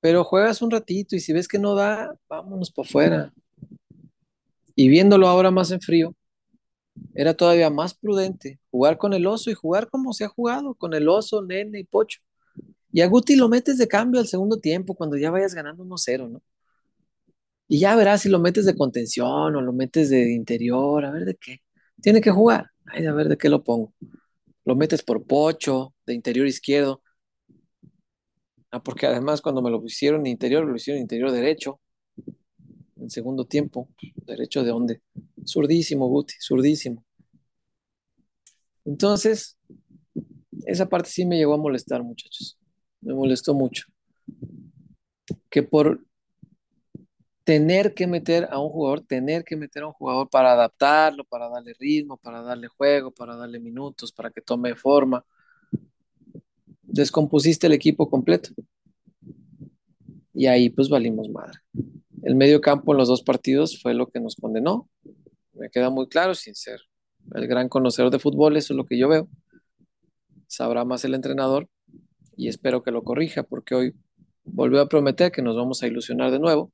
pero 0.00 0.24
juegas 0.24 0.62
un 0.62 0.70
ratito 0.70 1.14
y 1.14 1.20
si 1.20 1.32
ves 1.32 1.46
que 1.46 1.58
no 1.58 1.74
da, 1.74 2.14
vámonos 2.28 2.70
para 2.70 2.88
afuera. 2.88 3.32
Y 4.80 4.88
viéndolo 4.88 5.28
ahora 5.28 5.50
más 5.50 5.70
en 5.72 5.82
frío, 5.82 6.14
era 7.14 7.34
todavía 7.34 7.68
más 7.68 7.92
prudente 7.92 8.58
jugar 8.70 8.96
con 8.96 9.12
el 9.12 9.26
oso 9.26 9.50
y 9.50 9.54
jugar 9.54 9.90
como 9.90 10.14
se 10.14 10.24
ha 10.24 10.28
jugado, 10.28 10.74
con 10.74 10.94
el 10.94 11.06
oso, 11.06 11.42
nene 11.42 11.80
y 11.80 11.84
pocho. 11.84 12.20
Y 12.90 13.02
a 13.02 13.06
Guti 13.06 13.36
lo 13.36 13.50
metes 13.50 13.76
de 13.76 13.86
cambio 13.86 14.22
al 14.22 14.26
segundo 14.26 14.58
tiempo, 14.58 14.94
cuando 14.94 15.18
ya 15.18 15.30
vayas 15.30 15.54
ganando 15.54 15.84
1-0, 15.84 16.30
¿no? 16.30 16.42
Y 17.68 17.78
ya 17.78 17.94
verás 17.94 18.22
si 18.22 18.30
lo 18.30 18.38
metes 18.38 18.64
de 18.64 18.74
contención 18.74 19.54
o 19.54 19.60
lo 19.60 19.72
metes 19.74 20.08
de 20.08 20.32
interior, 20.32 21.04
a 21.04 21.10
ver 21.10 21.26
de 21.26 21.34
qué. 21.34 21.58
Tiene 22.00 22.22
que 22.22 22.30
jugar. 22.30 22.70
Ay, 22.86 23.04
a 23.04 23.12
ver 23.12 23.28
de 23.28 23.36
qué 23.36 23.50
lo 23.50 23.62
pongo. 23.62 23.92
Lo 24.64 24.76
metes 24.76 25.02
por 25.02 25.26
pocho, 25.26 25.94
de 26.06 26.14
interior 26.14 26.46
izquierdo. 26.46 27.02
Ah, 28.70 28.82
porque 28.82 29.06
además 29.06 29.42
cuando 29.42 29.60
me 29.60 29.70
lo 29.70 29.78
pusieron 29.82 30.26
interior, 30.26 30.64
lo 30.64 30.74
hicieron 30.74 31.02
interior 31.02 31.30
derecho. 31.32 31.80
En 33.00 33.10
segundo 33.10 33.46
tiempo. 33.46 33.88
¿Derecho 34.26 34.62
de 34.62 34.70
dónde? 34.70 35.02
Zurdísimo, 35.46 36.06
Guti, 36.08 36.34
zurdísimo. 36.40 37.04
Entonces, 38.84 39.56
esa 40.66 40.88
parte 40.88 41.10
sí 41.10 41.24
me 41.24 41.36
llegó 41.36 41.54
a 41.54 41.58
molestar, 41.58 42.02
muchachos. 42.02 42.58
Me 43.00 43.14
molestó 43.14 43.54
mucho. 43.54 43.86
Que 45.48 45.62
por 45.62 46.04
tener 47.44 47.94
que 47.94 48.06
meter 48.06 48.48
a 48.50 48.60
un 48.60 48.68
jugador, 48.68 49.00
tener 49.00 49.44
que 49.44 49.56
meter 49.56 49.82
a 49.82 49.86
un 49.88 49.92
jugador 49.92 50.28
para 50.28 50.52
adaptarlo, 50.52 51.24
para 51.24 51.48
darle 51.48 51.74
ritmo, 51.78 52.16
para 52.16 52.42
darle 52.42 52.68
juego, 52.68 53.10
para 53.10 53.34
darle 53.34 53.58
minutos, 53.58 54.12
para 54.12 54.30
que 54.30 54.40
tome 54.40 54.74
forma. 54.74 55.24
Descompusiste 56.82 57.66
el 57.66 57.72
equipo 57.72 58.08
completo. 58.08 58.50
Y 60.34 60.46
ahí 60.46 60.68
pues 60.68 60.88
valimos 60.88 61.28
madre. 61.28 61.58
El 62.22 62.34
medio 62.34 62.60
campo 62.60 62.92
en 62.92 62.98
los 62.98 63.08
dos 63.08 63.22
partidos 63.22 63.80
fue 63.80 63.94
lo 63.94 64.08
que 64.08 64.20
nos 64.20 64.36
condenó. 64.36 64.88
Me 65.54 65.70
queda 65.70 65.90
muy 65.90 66.08
claro, 66.08 66.34
sin 66.34 66.54
ser 66.54 66.80
el 67.34 67.46
gran 67.46 67.68
conocedor 67.68 68.10
de 68.10 68.18
fútbol, 68.18 68.56
eso 68.56 68.72
es 68.72 68.76
lo 68.76 68.86
que 68.86 68.98
yo 68.98 69.08
veo. 69.08 69.28
Sabrá 70.46 70.84
más 70.84 71.04
el 71.04 71.14
entrenador 71.14 71.68
y 72.36 72.48
espero 72.48 72.82
que 72.82 72.90
lo 72.90 73.02
corrija 73.02 73.42
porque 73.42 73.74
hoy 73.74 73.94
volvió 74.44 74.80
a 74.80 74.88
prometer 74.88 75.30
que 75.30 75.42
nos 75.42 75.56
vamos 75.56 75.82
a 75.82 75.86
ilusionar 75.86 76.30
de 76.30 76.38
nuevo 76.38 76.72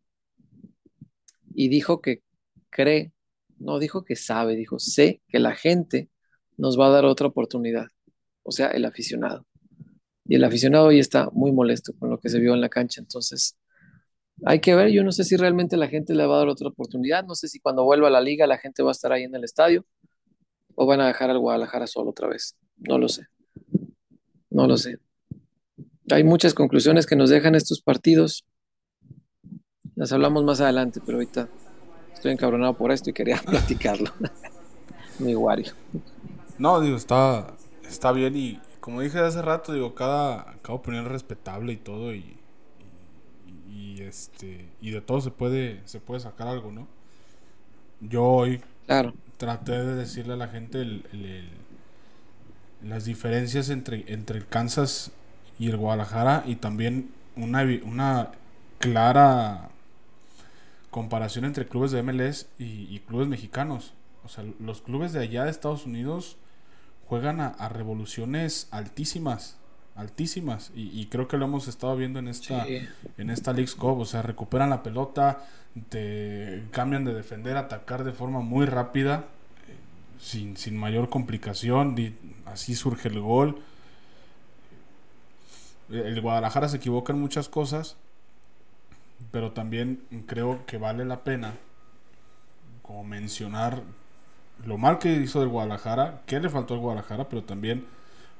y 1.54 1.68
dijo 1.68 2.00
que 2.00 2.22
cree, 2.70 3.12
no 3.58 3.78
dijo 3.78 4.04
que 4.04 4.16
sabe, 4.16 4.56
dijo 4.56 4.78
sé 4.78 5.22
que 5.28 5.38
la 5.38 5.54
gente 5.54 6.10
nos 6.56 6.78
va 6.78 6.86
a 6.86 6.90
dar 6.90 7.04
otra 7.04 7.26
oportunidad, 7.26 7.86
o 8.42 8.52
sea, 8.52 8.68
el 8.68 8.84
aficionado. 8.84 9.46
Y 10.24 10.36
el 10.36 10.44
aficionado 10.44 10.86
hoy 10.86 10.98
está 10.98 11.30
muy 11.32 11.52
molesto 11.52 11.92
con 11.98 12.10
lo 12.10 12.18
que 12.18 12.28
se 12.28 12.40
vio 12.40 12.54
en 12.54 12.60
la 12.60 12.68
cancha, 12.68 13.00
entonces 13.00 13.56
hay 14.44 14.60
que 14.60 14.74
ver, 14.74 14.90
yo 14.90 15.02
no 15.02 15.12
sé 15.12 15.24
si 15.24 15.36
realmente 15.36 15.76
la 15.76 15.88
gente 15.88 16.14
le 16.14 16.26
va 16.26 16.36
a 16.36 16.38
dar 16.38 16.48
otra 16.48 16.68
oportunidad, 16.68 17.24
no 17.24 17.34
sé 17.34 17.48
si 17.48 17.58
cuando 17.58 17.84
vuelva 17.84 18.08
a 18.08 18.10
la 18.10 18.20
liga 18.20 18.46
la 18.46 18.58
gente 18.58 18.82
va 18.82 18.90
a 18.90 18.92
estar 18.92 19.12
ahí 19.12 19.24
en 19.24 19.34
el 19.34 19.44
estadio 19.44 19.84
o 20.74 20.86
van 20.86 21.00
a 21.00 21.06
dejar 21.06 21.30
al 21.30 21.38
Guadalajara 21.38 21.86
solo 21.86 22.10
otra 22.10 22.28
vez, 22.28 22.56
no 22.76 22.98
lo 22.98 23.08
sé, 23.08 23.26
no 24.50 24.66
lo 24.66 24.76
sé. 24.76 24.98
Hay 26.10 26.22
muchas 26.22 26.54
conclusiones 26.54 27.06
que 27.06 27.16
nos 27.16 27.30
dejan 27.30 27.54
estos 27.54 27.80
partidos, 27.80 28.44
las 29.94 30.12
hablamos 30.12 30.44
más 30.44 30.60
adelante, 30.60 31.00
pero 31.04 31.18
ahorita 31.18 31.48
estoy 32.12 32.32
encabronado 32.32 32.74
por 32.74 32.92
esto 32.92 33.10
y 33.10 33.12
quería 33.14 33.38
platicarlo. 33.46 34.12
Mi 35.18 35.34
Wario. 35.34 35.72
No, 36.58 36.80
digo, 36.80 36.96
está, 36.96 37.56
está 37.88 38.12
bien 38.12 38.36
y 38.36 38.60
como 38.80 39.00
dije 39.00 39.18
hace 39.18 39.42
rato, 39.42 39.72
digo, 39.72 39.94
cada, 39.94 40.58
cada 40.62 40.74
opinión 40.74 41.06
es 41.06 41.10
respetable 41.10 41.72
y 41.72 41.76
todo 41.76 42.14
y, 42.14 42.35
y, 43.96 44.02
este 44.02 44.68
y 44.80 44.90
de 44.90 45.00
todo 45.00 45.20
se 45.20 45.30
puede 45.30 45.80
se 45.86 46.00
puede 46.00 46.20
sacar 46.20 46.48
algo, 46.48 46.70
¿no? 46.72 46.86
Yo 48.00 48.24
hoy 48.24 48.60
claro. 48.86 49.14
traté 49.38 49.72
de 49.72 49.94
decirle 49.94 50.34
a 50.34 50.36
la 50.36 50.48
gente 50.48 50.80
el, 50.80 51.04
el, 51.12 51.24
el, 51.24 51.48
las 52.82 53.04
diferencias 53.04 53.70
entre, 53.70 54.04
entre 54.12 54.38
el 54.38 54.46
Kansas 54.46 55.12
y 55.58 55.68
el 55.70 55.76
Guadalajara 55.76 56.44
y 56.46 56.56
también 56.56 57.10
una, 57.36 57.62
una 57.84 58.32
clara 58.78 59.70
comparación 60.90 61.44
entre 61.44 61.66
clubes 61.66 61.90
de 61.90 62.02
MLS 62.02 62.46
y, 62.58 62.86
y, 62.94 63.00
clubes 63.06 63.28
mexicanos. 63.28 63.92
O 64.24 64.28
sea, 64.28 64.44
los 64.60 64.82
clubes 64.82 65.12
de 65.12 65.20
allá 65.20 65.44
de 65.44 65.50
Estados 65.50 65.86
Unidos 65.86 66.36
juegan 67.06 67.40
a, 67.40 67.48
a 67.48 67.68
revoluciones 67.68 68.68
altísimas, 68.70 69.56
altísimas. 69.96 70.70
Y, 70.74 71.00
y, 71.00 71.06
creo 71.06 71.28
que 71.28 71.36
lo 71.36 71.46
hemos 71.46 71.68
estado 71.68 71.96
viendo 71.96 72.18
en 72.18 72.28
esta, 72.28 72.64
sí. 72.64 72.86
en 73.18 73.30
esta 73.30 73.52
League's 73.52 73.74
Cup. 73.74 73.98
O 73.98 74.04
sea, 74.04 74.22
recuperan 74.22 74.70
la 74.70 74.82
pelota, 74.82 75.44
te 75.88 76.64
cambian 76.70 77.04
de 77.04 77.14
defender, 77.14 77.56
atacar 77.56 78.04
de 78.04 78.12
forma 78.12 78.40
muy 78.40 78.66
rápida, 78.66 79.24
sin, 80.20 80.56
sin 80.56 80.76
mayor 80.76 81.08
complicación. 81.08 81.96
Así 82.44 82.74
surge 82.74 83.08
el 83.08 83.20
gol. 83.20 83.60
El 85.90 86.20
Guadalajara 86.20 86.68
se 86.68 86.78
equivoca 86.78 87.12
en 87.12 87.20
muchas 87.20 87.48
cosas 87.48 87.96
pero 89.30 89.52
también 89.52 90.02
creo 90.26 90.64
que 90.66 90.78
vale 90.78 91.04
la 91.04 91.24
pena 91.24 91.54
como 92.82 93.04
mencionar 93.04 93.82
lo 94.64 94.78
mal 94.78 94.98
que 94.98 95.12
hizo 95.12 95.40
del 95.40 95.48
Guadalajara, 95.48 96.22
que 96.26 96.40
le 96.40 96.48
faltó 96.48 96.74
al 96.74 96.80
Guadalajara, 96.80 97.28
pero 97.28 97.42
también 97.42 97.84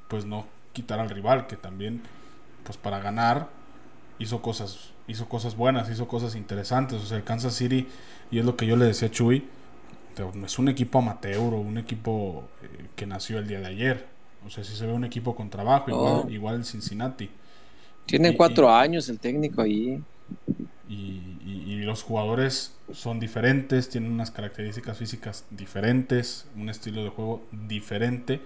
pues 0.09 0.24
no 0.24 0.46
quitar 0.76 1.00
al 1.00 1.08
rival, 1.08 1.46
que 1.46 1.56
también 1.56 2.02
pues 2.64 2.76
para 2.76 2.98
ganar 2.98 3.48
hizo 4.18 4.42
cosas, 4.42 4.90
hizo 5.08 5.26
cosas 5.26 5.56
buenas, 5.56 5.88
hizo 5.88 6.06
cosas 6.06 6.34
interesantes. 6.36 7.02
O 7.02 7.06
sea, 7.06 7.16
el 7.16 7.24
Kansas 7.24 7.54
City, 7.54 7.88
y 8.30 8.38
es 8.38 8.44
lo 8.44 8.56
que 8.56 8.66
yo 8.66 8.76
le 8.76 8.84
decía 8.84 9.08
a 9.08 9.10
Chuy, 9.10 9.44
es 10.44 10.58
un 10.58 10.68
equipo 10.68 10.98
amateur 10.98 11.54
o 11.54 11.60
un 11.60 11.78
equipo 11.78 12.44
eh, 12.62 12.86
que 12.94 13.06
nació 13.06 13.38
el 13.38 13.48
día 13.48 13.60
de 13.60 13.66
ayer. 13.66 14.06
O 14.46 14.50
sea, 14.50 14.62
si 14.64 14.76
se 14.76 14.86
ve 14.86 14.92
un 14.92 15.04
equipo 15.04 15.34
con 15.34 15.48
trabajo, 15.48 15.90
igual, 15.90 16.32
igual 16.32 16.54
el 16.56 16.64
Cincinnati. 16.64 17.30
Tiene 18.04 18.36
cuatro 18.36 18.72
años 18.72 19.08
el 19.08 19.18
técnico 19.18 19.62
ahí. 19.62 20.02
Y, 20.88 21.22
los 21.86 22.02
jugadores 22.02 22.74
son 22.92 23.20
diferentes, 23.20 23.88
tienen 23.88 24.10
unas 24.10 24.32
características 24.32 24.98
físicas 24.98 25.44
diferentes, 25.50 26.46
un 26.56 26.68
estilo 26.68 27.04
de 27.04 27.10
juego 27.10 27.44
diferente. 27.52 28.40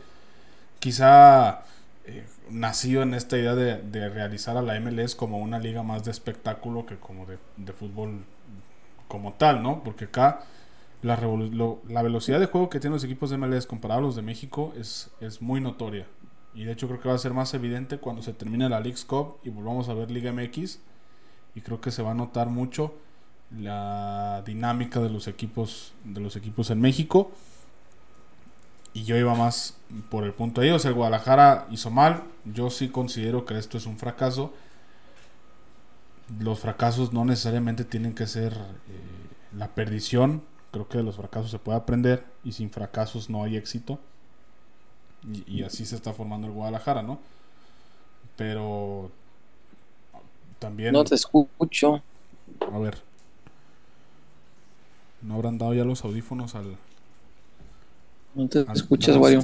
Quizá 0.78 1.62
eh, 2.10 2.26
nacido 2.50 3.02
en 3.02 3.14
esta 3.14 3.38
idea 3.38 3.54
de, 3.54 4.08
realizar 4.08 4.56
a 4.56 4.62
la 4.62 4.78
MLS 4.80 5.14
como 5.14 5.38
una 5.38 5.58
liga 5.58 5.82
más 5.82 6.04
de 6.04 6.10
espectáculo 6.10 6.84
que 6.86 6.96
como 6.96 7.24
de, 7.26 7.38
de 7.56 7.72
fútbol 7.72 8.24
como 9.06 9.34
tal, 9.34 9.62
¿no? 9.62 9.84
Porque 9.84 10.06
acá 10.06 10.44
la, 11.02 11.18
la, 11.88 12.02
velocidad 12.02 12.40
de 12.40 12.46
juego 12.46 12.68
que 12.68 12.80
tienen 12.80 12.94
los 12.94 13.04
equipos 13.04 13.30
de 13.30 13.38
MLS 13.38 13.66
comparado 13.66 14.00
a 14.00 14.02
los 14.02 14.16
de 14.16 14.22
México 14.22 14.72
es, 14.76 15.10
es 15.20 15.40
muy 15.40 15.60
notoria. 15.60 16.06
Y 16.54 16.64
de 16.64 16.72
hecho 16.72 16.88
creo 16.88 17.00
que 17.00 17.08
va 17.08 17.14
a 17.14 17.18
ser 17.18 17.32
más 17.32 17.54
evidente 17.54 17.98
cuando 17.98 18.22
se 18.22 18.32
termine 18.32 18.68
la 18.68 18.80
League's 18.80 19.04
Cup 19.04 19.36
y 19.44 19.50
volvamos 19.50 19.88
a 19.88 19.94
ver 19.94 20.10
Liga 20.10 20.32
MX. 20.32 20.80
Y 21.54 21.60
creo 21.60 21.80
que 21.80 21.90
se 21.90 22.02
va 22.02 22.10
a 22.10 22.14
notar 22.14 22.48
mucho 22.48 22.94
la 23.56 24.42
dinámica 24.44 25.00
de 25.00 25.10
los 25.10 25.26
equipos 25.26 25.94
de 26.04 26.20
los 26.20 26.36
equipos 26.36 26.70
en 26.70 26.80
México. 26.80 27.30
Y 28.92 29.04
yo 29.04 29.16
iba 29.16 29.34
más 29.34 29.76
por 30.10 30.24
el 30.24 30.32
punto 30.32 30.60
de 30.60 30.68
ellos. 30.68 30.84
El 30.84 30.94
Guadalajara 30.94 31.66
hizo 31.70 31.90
mal. 31.90 32.24
Yo 32.44 32.70
sí 32.70 32.88
considero 32.88 33.44
que 33.44 33.56
esto 33.58 33.78
es 33.78 33.86
un 33.86 33.98
fracaso. 33.98 34.52
Los 36.38 36.60
fracasos 36.60 37.12
no 37.12 37.24
necesariamente 37.24 37.84
tienen 37.84 38.14
que 38.14 38.26
ser 38.26 38.52
eh, 38.52 39.56
la 39.56 39.68
perdición 39.68 40.42
Creo 40.70 40.86
que 40.86 40.98
de 40.98 41.04
los 41.04 41.16
fracasos 41.16 41.50
se 41.50 41.58
puede 41.58 41.78
aprender 41.78 42.24
y 42.44 42.52
sin 42.52 42.70
fracasos 42.70 43.28
no 43.28 43.42
hay 43.42 43.56
éxito. 43.56 43.98
Y, 45.46 45.62
así 45.64 45.84
se 45.84 45.96
está 45.96 46.14
formando 46.14 46.46
el 46.46 46.52
Guadalajara, 46.54 47.02
¿no? 47.02 47.18
Pero 48.36 49.10
también... 50.58 50.92
No 50.92 51.04
te 51.04 51.14
escucho. 51.14 52.02
A 52.72 52.78
ver. 52.78 53.02
¿No 55.20 55.34
habrán 55.34 55.58
dado 55.58 55.74
ya 55.74 55.84
los 55.84 56.04
audífonos 56.04 56.54
al... 56.54 56.76
No 58.34 58.48
te 58.48 58.64
escuchas, 58.72 59.16
Wario. 59.16 59.42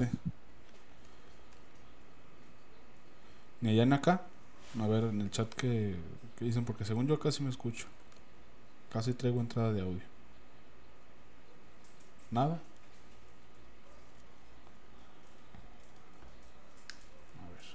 Ni 3.60 3.70
allá 3.70 3.82
en 3.82 3.92
acá. 3.92 4.22
A 4.80 4.86
ver 4.86 5.04
en 5.04 5.20
el 5.22 5.30
chat 5.30 5.52
que, 5.54 5.96
que 6.38 6.44
dicen, 6.44 6.64
porque 6.64 6.84
según 6.84 7.06
yo 7.06 7.18
casi 7.18 7.42
me 7.42 7.50
escucho. 7.50 7.86
Casi 8.92 9.14
traigo 9.14 9.40
entrada 9.40 9.72
de 9.72 9.80
audio. 9.82 10.02
Nada. 12.30 12.58
A 17.38 17.48
ver. 17.50 17.66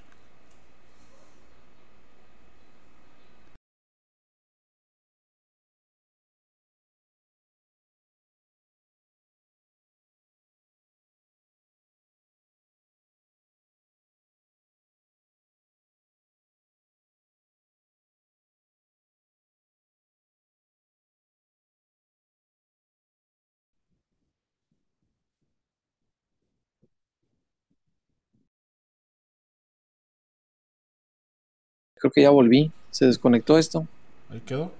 Creo 32.01 32.11
que 32.11 32.21
ya 32.23 32.31
volví. 32.31 32.71
Se 32.89 33.05
desconectó 33.05 33.57
esto. 33.57 33.87
Ahí 34.29 34.41
quedó. 34.41 34.71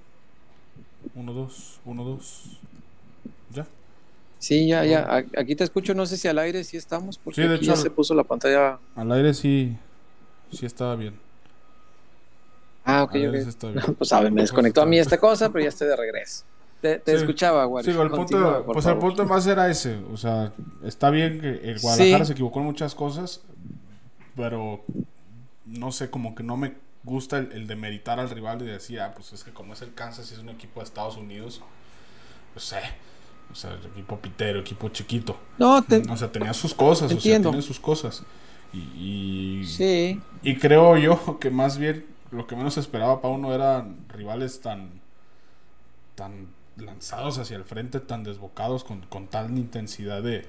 Uno, 1.15 1.34
dos, 1.34 1.80
uno, 1.86 2.03
dos. 2.03 2.59
¿Ya? 3.51 3.67
Sí, 4.39 4.67
ya, 4.67 4.84
ya. 4.84 5.26
Aquí 5.38 5.55
te 5.55 5.63
escucho, 5.63 5.93
no 5.93 6.05
sé 6.07 6.17
si 6.17 6.28
al 6.28 6.39
aire 6.39 6.63
sí 6.63 6.78
estamos, 6.78 7.17
porque 7.19 7.43
aquí 7.43 7.65
ya 7.65 7.76
se 7.76 7.91
puso 7.91 8.15
la 8.15 8.24
pantalla. 8.24 8.80
Al 8.95 9.11
aire 9.11 9.34
sí, 9.34 9.78
sí 10.51 10.65
estaba 10.65 10.95
bien. 10.95 11.13
Ah, 12.84 13.03
ok, 13.03 13.15
ok. 13.30 13.95
pues 13.97 14.09
sabe, 14.09 14.32
me 14.32 14.41
desconectó 14.41 14.82
a 14.82 14.86
mí 14.88 14.97
esta 14.97 15.19
cosa, 15.19 15.49
pero 15.49 15.63
ya 15.63 15.69
estoy 15.69 15.88
de 15.88 15.95
regreso. 15.95 16.43
Te, 16.82 16.99
escuchaba, 17.05 17.65
güey. 17.65 17.86
Sí, 17.86 17.91
el 17.91 18.09
punto, 18.09 18.65
pues 18.65 18.88
el 18.88 18.97
punto 18.97 19.24
más 19.28 19.45
era 19.45 19.69
ese. 19.69 19.97
O 20.11 20.17
sea, 20.17 20.51
está 20.84 21.11
bien 21.11 21.39
que 21.39 21.69
el 21.69 21.80
Guadalajara 21.80 22.26
se 22.26 22.34
equivocó 22.34 22.59
en 22.59 22.65
muchas 22.65 22.95
cosas, 22.95 23.41
pero 24.36 24.84
no 25.67 25.91
sé, 25.91 26.09
como 26.09 26.34
que 26.34 26.41
no 26.41 26.57
me 26.57 26.74
gusta 27.04 27.38
el, 27.38 27.52
el 27.52 27.68
demeritar 27.68 28.20
al 28.20 28.30
rival 28.30 28.62
y 28.62 28.66
decir, 28.66 28.99
ah, 28.99 29.14
pues 29.14 29.34
es 29.34 29.43
que 29.43 29.52
como 29.52 29.74
es 29.74 29.82
el 29.82 29.93
Kansas 29.93 30.32
y 30.32 30.36
es 30.36 30.39
un 30.39 30.49
equipo 30.49 30.80
de 30.80 30.86
Estados 30.86 31.18
Unidos, 31.18 31.62
pues 32.54 32.66
sé, 32.66 32.82
o 33.52 33.56
sea, 33.56 33.72
el 33.72 33.86
equipo 33.86 34.18
pitero, 34.18 34.60
equipo 34.60 34.89
chiquito. 34.89 35.38
No, 35.58 35.84
o 36.10 36.18
sea, 36.18 36.32
tenía 36.32 36.54
sus 36.54 36.74
cosas, 36.74 37.12
o 37.12 37.20
sea, 37.20 37.41
tiene 37.41 37.62
sus 37.62 37.80
cosas. 37.80 38.24
Y, 38.74 39.64
sí. 39.66 40.22
y 40.43 40.56
creo 40.56 40.97
yo 40.97 41.39
que 41.39 41.49
más 41.49 41.78
bien 41.78 42.06
lo 42.32 42.47
que 42.47 42.56
menos 42.56 42.78
esperaba 42.78 43.22
para 43.22 43.34
uno 43.34 43.54
eran 43.54 43.97
rivales 44.08 44.62
tan, 44.62 45.02
tan 46.16 46.47
lanzados 46.78 47.38
hacia 47.38 47.58
el 47.58 47.66
frente, 47.66 47.99
tan 47.99 48.24
desbocados, 48.24 48.86
con, 48.86 49.02
con 49.02 49.28
tal 49.28 49.58
intensidad 49.58 50.24
de, 50.24 50.45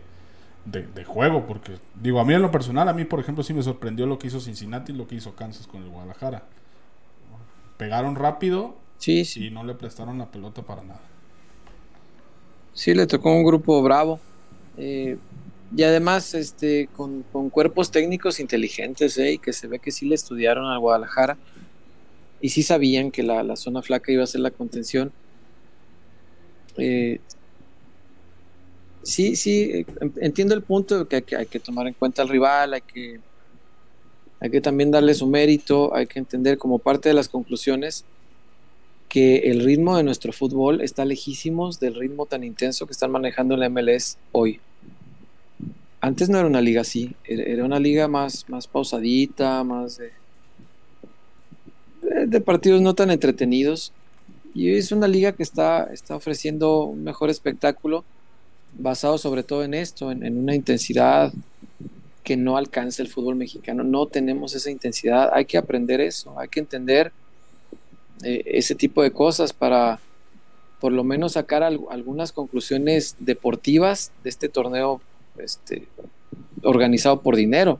de, 0.64 1.04
juego, 1.04 1.46
porque 1.46 1.72
digo, 2.00 2.20
a 2.20 2.24
mí 2.24 2.34
en 2.34 2.42
lo 2.42 2.50
personal, 2.50 2.88
a 2.88 2.92
mí 2.92 3.04
por 3.04 3.20
ejemplo 3.20 3.42
sí 3.42 3.52
me 3.52 3.62
sorprendió 3.62 4.06
lo 4.06 4.18
que 4.18 4.28
hizo 4.28 4.40
Cincinnati 4.40 4.92
y 4.92 4.94
lo 4.94 5.06
que 5.06 5.16
hizo 5.16 5.34
Kansas 5.34 5.66
con 5.66 5.82
el 5.82 5.88
Guadalajara. 5.88 6.44
Pegaron 7.76 8.14
rápido 8.14 8.76
sí, 8.98 9.24
y 9.36 9.50
no 9.50 9.64
le 9.64 9.74
prestaron 9.74 10.18
la 10.18 10.30
pelota 10.30 10.62
para 10.62 10.82
nada. 10.82 11.00
Sí, 12.74 12.94
le 12.94 13.06
tocó 13.06 13.32
un 13.32 13.44
grupo 13.44 13.82
bravo. 13.82 14.20
Eh, 14.78 15.18
y 15.74 15.82
además 15.82 16.34
este, 16.34 16.88
con, 16.96 17.22
cuerpos 17.50 17.90
técnicos 17.90 18.40
inteligentes, 18.40 19.18
eh, 19.18 19.32
y 19.32 19.38
que 19.38 19.52
se 19.52 19.66
ve 19.66 19.78
que 19.78 19.90
sí 19.90 20.06
le 20.06 20.14
estudiaron 20.14 20.66
al 20.66 20.78
Guadalajara 20.78 21.36
y 22.40 22.50
sí 22.50 22.62
sabían 22.62 23.10
que 23.10 23.22
la, 23.22 23.42
la 23.42 23.56
zona 23.56 23.82
flaca 23.82 24.12
iba 24.12 24.24
a 24.24 24.26
ser 24.26 24.40
la 24.40 24.50
contención. 24.50 25.12
Eh, 26.76 27.20
sí, 29.03 29.36
sí, 29.36 29.86
entiendo 30.16 30.55
el 30.55 30.62
punto 30.62 31.05
de 31.05 31.22
que 31.22 31.36
hay, 31.36 31.46
que 31.46 31.61
tomar 31.61 31.86
en 31.86 31.94
cuenta 31.94 32.22
al 32.22 32.28
rival, 32.28 32.74
hay 32.74 32.80
que, 32.82 33.20
hay 34.40 34.50
que 34.50 34.61
también 34.61 34.90
darle 34.90 35.14
su 35.14 35.26
mérito, 35.26 35.94
hay 35.94 36.07
que 36.07 36.18
entender 36.18 36.59
como 36.59 36.78
parte 36.78 37.09
de 37.09 37.14
las 37.14 37.28
conclusiones 37.28 38.05
que 39.09 39.50
el 39.50 39.62
ritmo 39.62 39.96
de 39.96 40.05
nuestro 40.05 40.32
fútbol 40.32 40.80
está 40.80 41.05
lejísimos 41.05 41.78
del 41.78 41.94
ritmo 41.94 42.26
tan 42.26 42.44
intenso 42.44 42.86
que 42.86 42.92
están 42.92 43.11
manejando 43.11 43.55
en 43.55 43.61
la 43.61 43.68
MLS 43.68 44.16
hoy. 44.32 44.61
Antes 46.00 46.28
no 46.30 46.38
era 46.38 46.48
una 46.48 46.62
liga 46.62 46.80
así, 46.80 47.14
era 47.24 47.64
una 47.64 47.78
liga 47.78 48.09
más, 48.09 48.48
más 48.48 48.66
pausadita, 48.66 49.62
más 49.64 49.98
de, 49.98 50.12
de 52.26 52.40
partidos 52.40 52.80
no 52.80 52.94
tan 52.94 53.11
entretenidos. 53.11 53.92
Y 54.55 54.74
es 54.74 54.92
una 54.92 55.09
liga 55.09 55.32
que 55.32 55.42
está, 55.42 55.84
está 55.92 56.16
ofreciendo 56.16 56.84
un 56.84 57.05
mejor 57.05 57.30
espectáculo 57.30 58.05
basado 58.78 59.18
sobre 59.18 59.42
todo 59.42 59.64
en 59.64 59.74
esto, 59.74 60.10
en, 60.10 60.36
una 60.36 60.54
intensidad 60.54 61.32
que 62.24 62.36
no 62.36 62.56
alcanza 62.56 63.02
el 63.02 63.08
fútbol 63.08 63.36
mexicano. 63.36 63.84
No 63.84 64.06
tenemos 64.06 64.54
esa 64.54 64.70
intensidad, 64.70 65.30
hay 65.32 65.44
que 65.44 65.58
aprender 65.58 66.00
eso, 66.00 66.38
hay 66.38 66.48
que 66.48 66.60
entender 66.60 67.12
eh, 68.22 68.42
ese 68.46 68.74
tipo 68.74 69.02
de 69.02 69.10
cosas 69.10 69.52
para 69.52 70.00
por 70.80 70.92
lo 70.92 71.04
menos 71.04 71.32
sacar 71.32 71.62
algunas 71.62 72.32
conclusiones 72.32 73.14
deportivas 73.20 74.10
de 74.24 74.30
este 74.30 74.48
torneo 74.48 75.00
este, 75.38 75.86
organizado 76.62 77.20
por 77.20 77.36
dinero. 77.36 77.78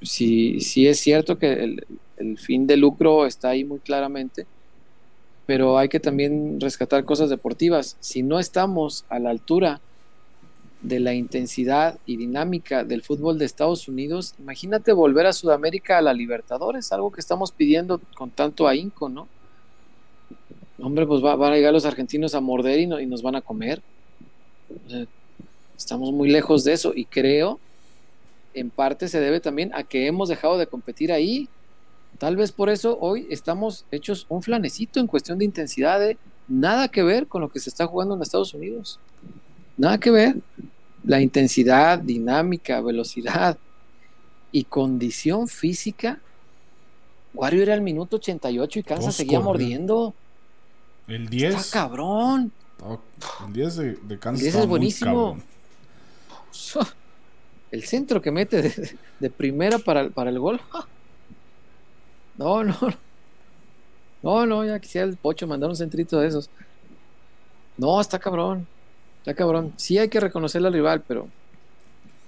Si, 0.00 0.56
es 0.86 0.98
cierto 0.98 1.38
que 1.38 1.76
el 2.16 2.38
fin 2.38 2.66
de 2.66 2.78
lucro 2.78 3.26
está 3.26 3.50
ahí 3.50 3.64
muy 3.64 3.80
claramente, 3.80 4.46
pero 5.50 5.78
hay 5.78 5.88
que 5.88 5.98
también 5.98 6.60
rescatar 6.60 7.04
cosas 7.04 7.28
deportivas. 7.28 7.96
Si 7.98 8.22
no 8.22 8.38
estamos 8.38 9.04
a 9.08 9.18
la 9.18 9.30
altura 9.30 9.80
de 10.80 11.00
la 11.00 11.12
intensidad 11.12 11.98
y 12.06 12.16
dinámica 12.16 12.84
del 12.84 13.02
fútbol 13.02 13.36
de 13.36 13.46
Estados 13.46 13.88
Unidos, 13.88 14.36
imagínate 14.38 14.92
volver 14.92 15.26
a 15.26 15.32
Sudamérica 15.32 15.98
a 15.98 16.02
la 16.02 16.14
Libertadores, 16.14 16.92
algo 16.92 17.10
que 17.10 17.20
estamos 17.20 17.50
pidiendo 17.50 18.00
con 18.14 18.30
tanto 18.30 18.68
ahínco, 18.68 19.08
¿no? 19.08 19.26
Hombre, 20.80 21.04
pues 21.04 21.20
va, 21.20 21.34
van 21.34 21.54
a 21.54 21.56
llegar 21.56 21.72
los 21.72 21.84
argentinos 21.84 22.36
a 22.36 22.40
morder 22.40 22.78
y, 22.78 22.82
y 22.84 23.06
nos 23.06 23.20
van 23.20 23.34
a 23.34 23.40
comer. 23.40 23.82
estamos 25.76 26.12
muy 26.12 26.30
lejos 26.30 26.62
de 26.62 26.74
eso 26.74 26.92
y 26.94 27.06
creo, 27.06 27.58
en 28.54 28.70
parte 28.70 29.08
se 29.08 29.18
debe 29.18 29.40
también 29.40 29.72
a 29.74 29.82
que 29.82 30.06
hemos 30.06 30.28
dejado 30.28 30.58
de 30.58 30.68
competir 30.68 31.10
ahí 31.10 31.48
Tal 32.20 32.36
vez 32.36 32.52
por 32.52 32.68
eso 32.68 32.98
hoy 33.00 33.26
estamos 33.30 33.86
hechos 33.90 34.26
un 34.28 34.42
flanecito 34.42 35.00
en 35.00 35.06
cuestión 35.06 35.38
de 35.38 35.46
intensidad, 35.46 35.98
de 35.98 36.18
nada 36.48 36.88
que 36.88 37.02
ver 37.02 37.26
con 37.26 37.40
lo 37.40 37.48
que 37.48 37.60
se 37.60 37.70
está 37.70 37.86
jugando 37.86 38.14
en 38.14 38.20
Estados 38.20 38.52
Unidos. 38.52 39.00
Nada 39.78 39.96
que 39.96 40.10
ver. 40.10 40.36
La 41.02 41.22
intensidad, 41.22 41.98
dinámica, 41.98 42.78
velocidad 42.82 43.56
y 44.52 44.64
condición 44.64 45.48
física. 45.48 46.20
Wario 47.32 47.62
era 47.62 47.72
el 47.72 47.80
minuto 47.80 48.16
88 48.16 48.80
y 48.80 48.82
Kansas 48.82 49.14
seguía 49.14 49.40
mordiendo. 49.40 50.12
El 51.08 51.30
10. 51.30 51.54
Está 51.54 51.84
cabrón. 51.84 52.52
Oh, 52.82 53.00
El 53.46 53.52
10 53.54 53.76
de, 53.76 53.92
de 53.94 54.18
Kansas 54.18 54.40
El 54.40 54.44
10 54.44 54.46
estaba 54.48 54.64
es 54.64 54.68
buenísimo. 54.68 55.38
El 57.70 57.82
centro 57.84 58.20
que 58.20 58.30
mete 58.30 58.60
de, 58.60 58.98
de 59.20 59.30
primera 59.30 59.78
para, 59.78 60.10
para 60.10 60.28
el 60.28 60.38
gol. 60.38 60.60
No, 62.40 62.64
no. 62.64 62.74
No, 64.22 64.46
no, 64.46 64.64
ya 64.64 64.78
quisiera 64.78 65.06
el 65.06 65.16
pocho 65.16 65.46
mandar 65.46 65.68
un 65.68 65.76
centrito 65.76 66.18
de 66.18 66.28
esos. 66.28 66.48
No, 67.76 68.00
está 68.00 68.18
cabrón. 68.18 68.66
Está 69.18 69.34
cabrón. 69.34 69.74
Sí 69.76 69.98
hay 69.98 70.08
que 70.08 70.20
reconocerle 70.20 70.68
al 70.68 70.74
rival, 70.74 71.02
pero 71.06 71.28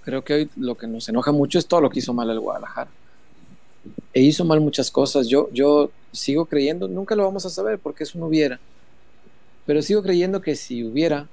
creo 0.03 0.23
que 0.23 0.33
hoy 0.33 0.49
lo 0.55 0.75
que 0.75 0.85
nos 0.85 1.09
enoja 1.09 1.31
mucho 1.31 1.57
es 1.57 1.65
todo 1.65 1.81
lo 1.81 1.89
que 1.89 1.99
hizo 1.99 2.13
mal 2.13 2.29
el 2.29 2.39
Guadalajara. 2.39 2.91
E 4.13 4.21
hizo 4.21 4.45
mal 4.45 4.61
muchas 4.61 4.91
cosas. 4.91 5.27
Yo, 5.27 5.49
yo 5.51 5.89
sigo 6.11 6.45
creyendo, 6.45 6.87
nunca 6.87 7.15
lo 7.15 7.25
vamos 7.25 7.45
a 7.47 7.49
saber 7.49 7.79
porque 7.79 8.03
eso 8.03 8.19
no 8.19 8.27
hubiera. 8.27 8.59
Pero 9.65 9.81
sigo 9.81 10.03
creyendo 10.03 10.41
que 10.41 10.55
si 10.55 10.83
hubiera 10.83 11.27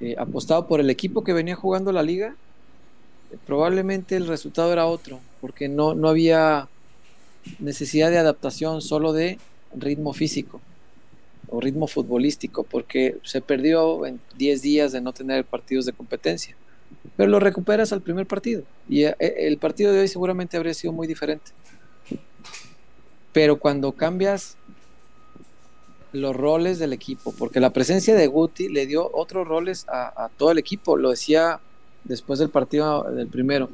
eh, 0.00 0.14
apostado 0.18 0.66
por 0.66 0.80
el 0.80 0.90
equipo 0.90 1.24
que 1.24 1.32
venía 1.32 1.56
jugando 1.56 1.90
la 1.90 2.02
liga, 2.02 2.36
eh, 3.30 3.38
probablemente 3.46 4.16
el 4.16 4.26
resultado 4.26 4.72
era 4.72 4.86
otro, 4.86 5.20
porque 5.40 5.68
no, 5.68 5.94
no 5.94 6.08
había 6.08 6.68
necesidad 7.58 8.10
de 8.10 8.18
adaptación, 8.18 8.82
solo 8.82 9.12
de 9.12 9.38
ritmo 9.74 10.12
físico 10.12 10.60
o 11.48 11.60
ritmo 11.60 11.86
futbolístico, 11.86 12.62
porque 12.62 13.18
se 13.24 13.40
perdió 13.40 14.06
en 14.06 14.20
10 14.36 14.62
días 14.62 14.92
de 14.92 15.00
no 15.00 15.12
tener 15.12 15.44
partidos 15.44 15.84
de 15.84 15.92
competencia. 15.92 16.56
Pero 17.16 17.28
lo 17.28 17.40
recuperas 17.40 17.92
al 17.92 18.00
primer 18.00 18.26
partido 18.26 18.62
y 18.88 19.04
eh, 19.04 19.16
el 19.18 19.58
partido 19.58 19.92
de 19.92 20.00
hoy 20.00 20.08
seguramente 20.08 20.56
habría 20.56 20.74
sido 20.74 20.92
muy 20.92 21.06
diferente. 21.06 21.52
Pero 23.32 23.58
cuando 23.58 23.92
cambias 23.92 24.56
los 26.12 26.36
roles 26.36 26.78
del 26.78 26.92
equipo, 26.92 27.32
porque 27.38 27.60
la 27.60 27.70
presencia 27.70 28.14
de 28.14 28.26
Guti 28.26 28.68
le 28.68 28.86
dio 28.86 29.10
otros 29.12 29.46
roles 29.48 29.86
a, 29.88 30.24
a 30.24 30.28
todo 30.28 30.52
el 30.52 30.58
equipo, 30.58 30.96
lo 30.96 31.10
decía 31.10 31.60
después 32.04 32.38
del 32.38 32.50
partido 32.50 33.04
del 33.04 33.28
primero. 33.28 33.70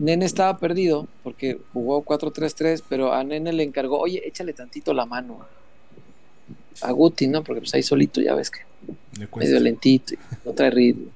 Nene 0.00 0.24
estaba 0.24 0.56
perdido 0.56 1.06
porque 1.22 1.60
jugó 1.74 2.02
4-3-3, 2.02 2.82
pero 2.88 3.12
a 3.12 3.22
Nene 3.22 3.52
le 3.52 3.62
encargó, 3.62 3.98
oye, 3.98 4.26
échale 4.26 4.54
tantito 4.54 4.94
la 4.94 5.04
mano 5.04 5.46
a, 6.80 6.90
Guti, 6.90 7.28
¿no? 7.28 7.44
Porque 7.44 7.60
pues 7.60 7.74
ahí 7.74 7.82
solito 7.82 8.22
ya 8.22 8.34
ves 8.34 8.50
que 8.50 8.60
Le 9.18 9.28
medio 9.36 9.60
lentito, 9.60 10.14
no 10.46 10.52
trae 10.52 10.70
ritmo. 10.70 11.10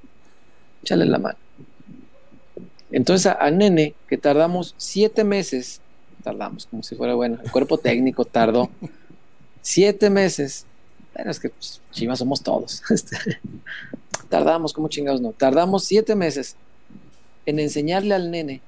Échale 0.83 1.05
la 1.05 1.17
mano. 1.17 1.37
Entonces 2.91 3.25
a, 3.25 3.43
a 3.43 3.49
Nene, 3.49 3.95
que 4.07 4.19
tardamos 4.19 4.75
siete 4.77 5.23
meses, 5.23 5.81
tardamos 6.23 6.67
como 6.67 6.83
si 6.83 6.95
fuera 6.95 7.15
bueno, 7.15 7.39
el 7.43 7.49
cuerpo 7.49 7.79
técnico 7.79 8.23
tardó 8.23 8.69
siete 9.63 10.11
meses. 10.11 10.67
Bueno, 11.15 11.31
es 11.31 11.39
que 11.39 11.49
pues, 11.49 11.81
chivas 11.91 12.19
somos 12.19 12.43
todos. 12.43 12.83
Este, 12.91 13.17
tardamos, 14.29 14.73
como 14.73 14.89
chingados 14.89 15.21
no, 15.21 15.31
tardamos 15.31 15.85
siete 15.85 16.13
meses 16.13 16.55
en 17.47 17.57
enseñarle 17.57 18.13
al 18.13 18.29
nene 18.29 18.61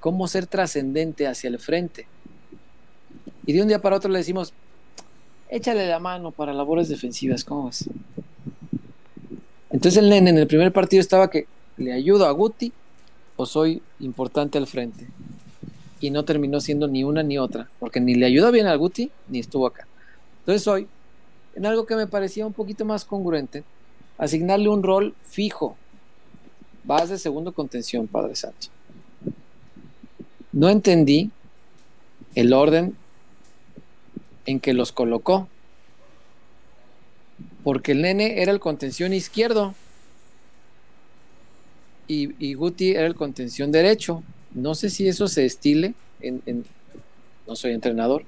cómo 0.00 0.28
ser 0.28 0.46
trascendente 0.46 1.26
hacia 1.26 1.48
el 1.48 1.58
frente. 1.58 2.06
Y 3.46 3.52
de 3.52 3.62
un 3.62 3.68
día 3.68 3.80
para 3.80 3.96
otro 3.96 4.10
le 4.10 4.18
decimos, 4.18 4.52
échale 5.48 5.86
la 5.88 5.98
mano 5.98 6.30
para 6.30 6.52
labores 6.52 6.88
defensivas, 6.88 7.44
¿cómo 7.44 7.66
ves? 7.66 7.88
Entonces 9.70 10.02
el 10.02 10.10
nene 10.10 10.30
en 10.30 10.38
el 10.38 10.46
primer 10.46 10.72
partido 10.72 11.00
estaba 11.00 11.30
que 11.30 11.46
le 11.76 11.92
ayudo 11.92 12.26
a 12.26 12.30
Guti 12.32 12.72
o 13.36 13.46
soy 13.46 13.82
importante 14.00 14.58
al 14.58 14.66
frente. 14.66 15.08
Y 16.00 16.10
no 16.10 16.24
terminó 16.24 16.60
siendo 16.60 16.88
ni 16.88 17.04
una 17.04 17.22
ni 17.22 17.38
otra, 17.38 17.68
porque 17.78 18.00
ni 18.00 18.14
le 18.14 18.26
ayudó 18.26 18.50
bien 18.52 18.66
al 18.66 18.78
Guti 18.78 19.10
ni 19.28 19.38
estuvo 19.38 19.66
acá. 19.66 19.86
Entonces 20.40 20.66
hoy, 20.66 20.88
en 21.54 21.66
algo 21.66 21.86
que 21.86 21.96
me 21.96 22.06
parecía 22.06 22.46
un 22.46 22.52
poquito 22.52 22.84
más 22.84 23.04
congruente, 23.04 23.64
asignarle 24.18 24.68
un 24.68 24.82
rol 24.82 25.14
fijo. 25.22 25.76
Vas 26.84 27.10
de 27.10 27.18
segundo 27.18 27.52
contención, 27.52 28.06
Padre 28.06 28.36
Santo. 28.36 28.68
No 30.52 30.68
entendí 30.68 31.30
el 32.34 32.52
orden 32.52 32.96
en 34.46 34.60
que 34.60 34.74
los 34.74 34.92
colocó 34.92 35.48
porque 37.62 37.92
el 37.92 38.02
nene 38.02 38.42
era 38.42 38.52
el 38.52 38.60
contención 38.60 39.12
izquierdo 39.12 39.74
y, 42.08 42.30
y 42.44 42.54
Guti 42.54 42.92
era 42.92 43.06
el 43.06 43.14
contención 43.14 43.70
derecho. 43.70 44.22
No 44.52 44.74
sé 44.74 44.90
si 44.90 45.06
eso 45.06 45.28
se 45.28 45.44
estile, 45.44 45.94
en, 46.20 46.64
no 47.46 47.54
soy 47.54 47.72
entrenador, 47.72 48.24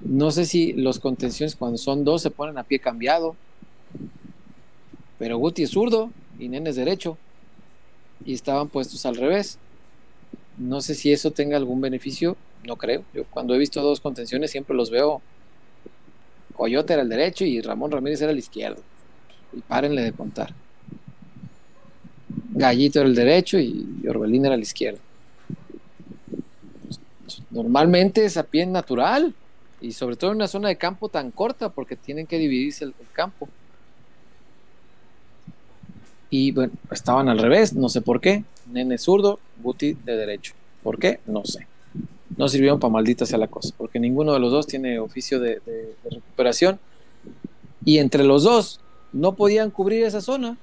no 0.00 0.30
sé 0.30 0.44
si 0.44 0.72
los 0.72 0.98
contenciones 0.98 1.54
cuando 1.54 1.78
son 1.78 2.04
dos 2.04 2.22
se 2.22 2.30
ponen 2.30 2.58
a 2.58 2.64
pie 2.64 2.78
cambiado, 2.80 3.36
pero 5.18 5.38
Guti 5.38 5.62
es 5.62 5.70
zurdo 5.70 6.10
y 6.38 6.48
nene 6.48 6.70
es 6.70 6.76
derecho 6.76 7.16
y 8.24 8.34
estaban 8.34 8.68
puestos 8.68 9.06
al 9.06 9.16
revés. 9.16 9.58
No 10.58 10.80
sé 10.80 10.94
si 10.94 11.12
eso 11.12 11.30
tenga 11.30 11.56
algún 11.56 11.80
beneficio, 11.80 12.36
no 12.64 12.76
creo. 12.76 13.04
Yo 13.14 13.24
cuando 13.24 13.54
he 13.54 13.58
visto 13.58 13.82
dos 13.82 14.00
contenciones 14.00 14.50
siempre 14.50 14.76
los 14.76 14.90
veo 14.90 15.20
Coyote 16.56 16.94
era 16.94 17.02
el 17.02 17.08
derecho 17.08 17.44
y 17.44 17.60
Ramón 17.60 17.90
Ramírez 17.90 18.22
era 18.22 18.32
el 18.32 18.38
izquierdo. 18.38 18.82
Y 19.52 19.60
párenle 19.60 20.02
de 20.02 20.12
contar. 20.12 20.54
Gallito 22.52 23.00
era 23.00 23.08
el 23.08 23.14
derecho 23.14 23.58
y 23.58 24.02
Orbelín 24.08 24.46
era 24.46 24.54
el 24.54 24.62
izquierdo. 24.62 24.98
Normalmente 27.50 28.24
es 28.24 28.36
a 28.36 28.42
pie 28.42 28.64
natural 28.66 29.34
y 29.80 29.92
sobre 29.92 30.16
todo 30.16 30.30
en 30.30 30.36
una 30.36 30.48
zona 30.48 30.68
de 30.68 30.76
campo 30.76 31.08
tan 31.08 31.30
corta 31.30 31.68
porque 31.68 31.96
tienen 31.96 32.26
que 32.26 32.38
dividirse 32.38 32.84
el, 32.84 32.94
el 32.98 33.06
campo. 33.12 33.48
Y 36.30 36.52
bueno, 36.52 36.72
estaban 36.90 37.28
al 37.28 37.38
revés, 37.38 37.74
no 37.74 37.88
sé 37.88 38.00
por 38.00 38.20
qué. 38.20 38.44
Nene 38.70 38.98
zurdo, 38.98 39.38
Guti 39.62 39.94
de 39.94 40.16
derecho. 40.16 40.54
¿Por 40.82 40.98
qué? 40.98 41.20
No 41.26 41.44
sé 41.44 41.66
no 42.36 42.48
sirvieron 42.48 42.78
para 42.78 42.92
maldita 42.92 43.26
sea 43.26 43.38
la 43.38 43.48
cosa, 43.48 43.74
porque 43.76 43.98
ninguno 43.98 44.32
de 44.32 44.40
los 44.40 44.52
dos 44.52 44.66
tiene 44.66 44.98
oficio 44.98 45.40
de, 45.40 45.60
recuperación. 46.10 46.78
Y 47.84 47.98
entre 47.98 48.24
los 48.24 48.42
dos 48.42 48.80
no 49.12 49.32
podían 49.32 49.70
cubrir 49.70 50.04
esa 50.04 50.20
zona. 50.20 50.58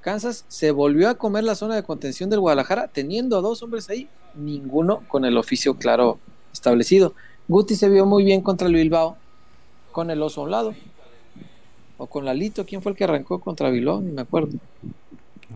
Kansas 0.00 0.44
se 0.48 0.70
volvió 0.70 1.08
a 1.08 1.14
comer 1.14 1.44
la 1.44 1.54
zona 1.54 1.74
de 1.76 1.82
contención 1.82 2.30
del 2.30 2.40
Guadalajara, 2.40 2.88
teniendo 2.88 3.38
a 3.38 3.40
dos 3.40 3.62
hombres 3.62 3.88
ahí, 3.90 4.08
ninguno 4.34 5.02
con 5.08 5.24
el 5.24 5.36
oficio 5.36 5.74
claro 5.76 6.18
establecido. 6.52 7.14
Guti 7.48 7.74
se 7.74 7.88
vio 7.88 8.06
muy 8.06 8.24
bien 8.24 8.40
contra 8.40 8.68
el 8.68 8.74
Bilbao, 8.74 9.16
con 9.92 10.10
el 10.10 10.22
oso 10.22 10.42
a 10.42 10.44
un 10.44 10.50
lado. 10.50 10.74
O 11.96 12.06
con 12.06 12.24
Lalito, 12.24 12.64
¿quién 12.66 12.82
fue 12.82 12.92
el 12.92 12.98
que 12.98 13.04
arrancó 13.04 13.40
contra 13.40 13.70
Bilbao? 13.70 14.00
Ni 14.00 14.12
me 14.12 14.22
acuerdo. 14.22 14.50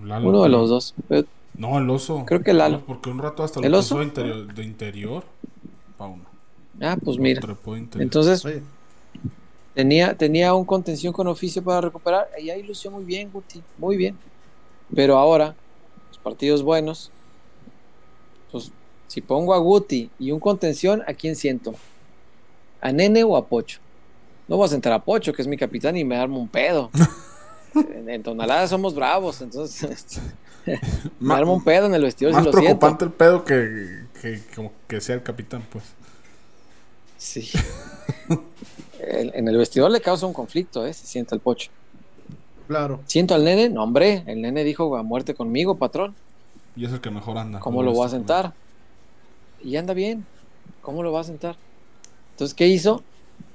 Lalo, 0.04 0.28
Uno 0.28 0.42
de 0.44 0.48
los 0.48 0.68
dos. 0.68 0.94
Pero 1.08 1.26
No, 1.54 1.78
el 1.78 1.90
oso. 1.90 2.24
Creo 2.26 2.42
que 2.42 2.52
Lalo. 2.52 2.82
Porque 2.86 3.10
un 3.10 3.18
rato 3.18 3.42
hasta 3.42 3.60
¿El 3.60 3.72
lo 3.72 3.78
oso? 3.78 3.96
puso 3.96 4.04
interior, 4.04 4.54
de 4.54 4.64
interior. 4.64 5.24
Pauno. 5.96 6.24
Ah, 6.80 6.96
pues 7.02 7.16
Lo 7.16 7.22
mira. 7.22 7.40
de. 7.40 8.02
Entonces, 8.02 8.44
Oye, 8.44 8.62
Tenía, 9.74 10.16
tenía 10.16 10.54
un 10.54 10.64
contención 10.64 11.12
con 11.12 11.28
oficio 11.28 11.62
para 11.62 11.80
recuperar 11.80 12.28
y 12.42 12.50
ahí 12.50 12.62
lució 12.64 12.90
muy 12.90 13.04
bien, 13.04 13.30
Guti, 13.30 13.62
muy 13.76 13.96
bien. 13.96 14.16
Pero 14.94 15.16
ahora, 15.18 15.54
los 16.08 16.18
partidos 16.18 16.62
buenos, 16.62 17.10
pues 18.50 18.72
si 19.06 19.20
pongo 19.20 19.54
a 19.54 19.58
Guti 19.58 20.10
y 20.18 20.32
un 20.32 20.40
contención, 20.40 21.02
¿a 21.06 21.14
quién 21.14 21.36
siento? 21.36 21.74
¿A 22.80 22.92
Nene 22.92 23.24
o 23.24 23.36
a 23.36 23.46
Pocho? 23.46 23.80
No 24.48 24.56
voy 24.56 24.64
a 24.66 24.68
sentar 24.68 24.92
a 24.92 25.04
Pocho, 25.04 25.32
que 25.32 25.42
es 25.42 25.48
mi 25.48 25.56
capitán, 25.56 25.96
y 25.96 26.04
me 26.04 26.16
armo 26.16 26.38
un 26.40 26.48
pedo. 26.48 26.90
en, 27.74 28.08
en 28.08 28.22
Tonalá 28.22 28.66
somos 28.66 28.94
bravos, 28.94 29.40
entonces 29.42 30.20
me 31.20 31.34
armo 31.34 31.54
un 31.54 31.62
pedo 31.64 31.86
en 31.86 31.94
el 31.94 32.02
vestidor 32.02 32.32
Más 32.32 32.42
si 32.42 32.46
lo 32.46 32.52
siento. 32.52 32.78
preocupante 32.78 33.04
el 33.04 33.12
pedo 33.12 33.44
que, 33.44 34.04
que, 34.20 34.40
como 34.56 34.72
que 34.86 35.00
sea 35.00 35.14
el 35.16 35.22
capitán, 35.22 35.62
pues. 35.70 35.84
Sí. 37.18 37.50
En- 39.00 39.30
en 39.34 39.48
el 39.48 39.56
vestidor 39.56 39.90
le 39.90 40.00
causa 40.00 40.26
un 40.26 40.32
conflicto, 40.32 40.86
¿eh? 40.86 40.92
Se 40.92 41.06
sienta 41.06 41.34
el 41.34 41.40
Pocho. 41.40 41.70
claro. 42.66 43.00
Siento 43.06 43.34
al 43.34 43.44
nene, 43.44 43.68
no 43.68 43.82
hombre, 43.82 44.22
el 44.26 44.40
nene 44.42 44.64
dijo 44.64 44.96
a 44.96 45.02
muerte 45.02 45.34
conmigo, 45.34 45.76
patrón. 45.76 46.14
Y 46.76 46.84
es 46.84 46.92
el 46.92 47.00
que 47.00 47.10
mejor 47.10 47.38
anda. 47.38 47.60
¿Cómo 47.60 47.82
lo 47.82 47.92
voy 47.92 48.02
a 48.02 48.06
Este, 48.06 48.18
sentar? 48.18 48.52
Y 49.62 49.76
anda 49.76 49.94
bien. 49.94 50.24
¿Cómo 50.82 51.02
lo 51.02 51.12
va 51.12 51.20
a 51.20 51.24
sentar? 51.24 51.56
Entonces, 52.32 52.54
¿qué 52.54 52.68
hizo? 52.68 53.02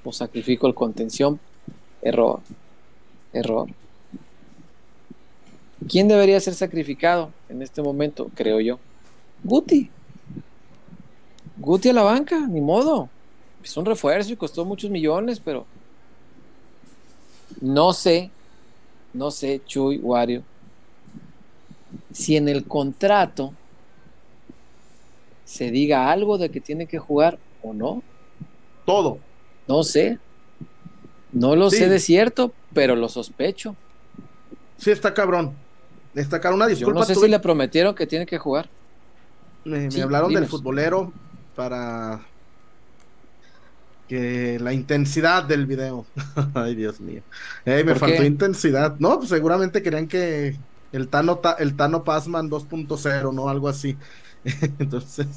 Pues 0.03 0.17
sacrifico 0.17 0.67
el 0.67 0.73
contención. 0.73 1.39
Error. 2.01 2.41
Error. 3.31 3.69
¿Quién 5.87 6.07
debería 6.07 6.39
ser 6.39 6.53
sacrificado 6.53 7.31
en 7.49 7.61
este 7.61 7.81
momento? 7.81 8.29
Creo 8.35 8.59
yo. 8.59 8.79
Guti. 9.43 9.89
Guti 11.57 11.89
a 11.89 11.93
la 11.93 12.03
banca, 12.03 12.39
ni 12.47 12.61
modo. 12.61 13.09
Es 13.63 13.75
un 13.77 13.85
refuerzo 13.85 14.33
y 14.33 14.35
costó 14.35 14.65
muchos 14.65 14.89
millones, 14.89 15.39
pero 15.39 15.65
no 17.61 17.93
sé, 17.93 18.29
no 19.13 19.31
sé, 19.31 19.61
Chuy, 19.65 19.97
Wario, 19.99 20.43
si 22.11 22.35
en 22.35 22.49
el 22.49 22.65
contrato 22.65 23.53
se 25.45 25.71
diga 25.71 26.11
algo 26.11 26.37
de 26.37 26.49
que 26.49 26.59
tiene 26.59 26.87
que 26.87 26.99
jugar 26.99 27.37
o 27.61 27.73
no. 27.73 28.01
Todo. 28.85 29.19
No 29.67 29.83
sé. 29.83 30.19
No 31.31 31.55
lo 31.55 31.69
Sí. 31.69 31.77
sé 31.77 31.89
de 31.89 31.99
cierto, 31.99 32.53
pero 32.73 32.95
lo 32.95 33.09
sospecho. 33.09 33.75
Sí, 34.77 34.91
está 34.91 35.13
cabrón. 35.13 35.53
Está 36.15 36.39
cabrón. 36.39 36.59
Una 36.61 36.65
Yo 36.69 36.75
disculpa. 36.75 36.99
no 36.99 37.05
sé 37.05 37.13
tuve- 37.13 37.25
si 37.25 37.31
le 37.31 37.39
prometieron 37.39 37.95
que 37.95 38.05
tiene 38.05 38.25
que 38.25 38.37
jugar. 38.37 38.69
Me, 39.65 39.87
hablaron 40.01 40.33
del 40.33 40.45
futbolero 40.45 41.11
para 41.55 42.19
que 44.07 44.59
la 44.59 44.73
intensidad 44.73 45.43
del 45.43 45.65
video. 45.65 46.05
Ay, 46.53 46.75
Dios 46.75 46.99
mío. 46.99 47.21
Ey, 47.65 47.83
me 47.83 47.91
¿Por 47.93 47.99
faltó 48.01 48.17
qué? 48.21 48.25
intensidad. 48.27 48.95
No, 48.99 49.17
pues 49.17 49.29
seguramente 49.29 49.81
querían 49.81 50.07
que 50.07 50.57
el 50.91 51.07
Tano, 51.07 51.37
Ta- 51.37 51.55
el 51.59 51.75
Tano 51.75 52.03
Pazman 52.03 52.49
2.0, 52.49 53.31
¿no? 53.33 53.47
Algo 53.49 53.69
así. 53.69 53.97
Entonces, 54.79 55.27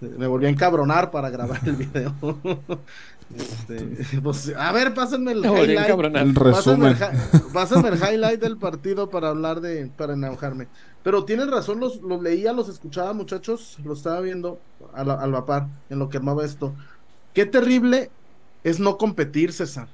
me 0.00 0.26
volví 0.26 0.46
a 0.46 0.48
encabronar 0.48 1.10
para 1.10 1.28
grabar 1.30 1.60
el 1.66 1.76
video. 1.76 2.14
Este, 3.36 4.20
pues, 4.22 4.52
a 4.56 4.72
ver, 4.72 4.92
pásenme 4.94 5.32
el 5.32 5.38
highlight. 5.44 6.16
El 6.16 6.34
resumen. 6.34 6.96
pásame 7.52 7.88
el 7.90 7.96
highlight 7.96 8.40
del 8.40 8.56
partido 8.56 9.08
para 9.10 9.28
hablar 9.28 9.60
de, 9.60 9.86
para 9.96 10.14
enojarme. 10.14 10.66
Pero 11.02 11.24
tienen 11.24 11.50
razón, 11.50 11.80
los, 11.80 12.00
los 12.02 12.20
leía, 12.22 12.52
los 12.52 12.68
escuchaba, 12.68 13.12
muchachos, 13.12 13.78
los 13.84 13.98
estaba 13.98 14.20
viendo 14.20 14.58
a 14.92 15.04
la- 15.04 15.14
al 15.14 15.32
vapar 15.32 15.66
en 15.88 15.98
lo 15.98 16.08
que 16.08 16.16
armaba 16.18 16.44
esto. 16.44 16.74
Qué 17.32 17.46
terrible 17.46 18.10
es 18.64 18.80
no 18.80 18.98
competir, 18.98 19.52
César. 19.52 19.88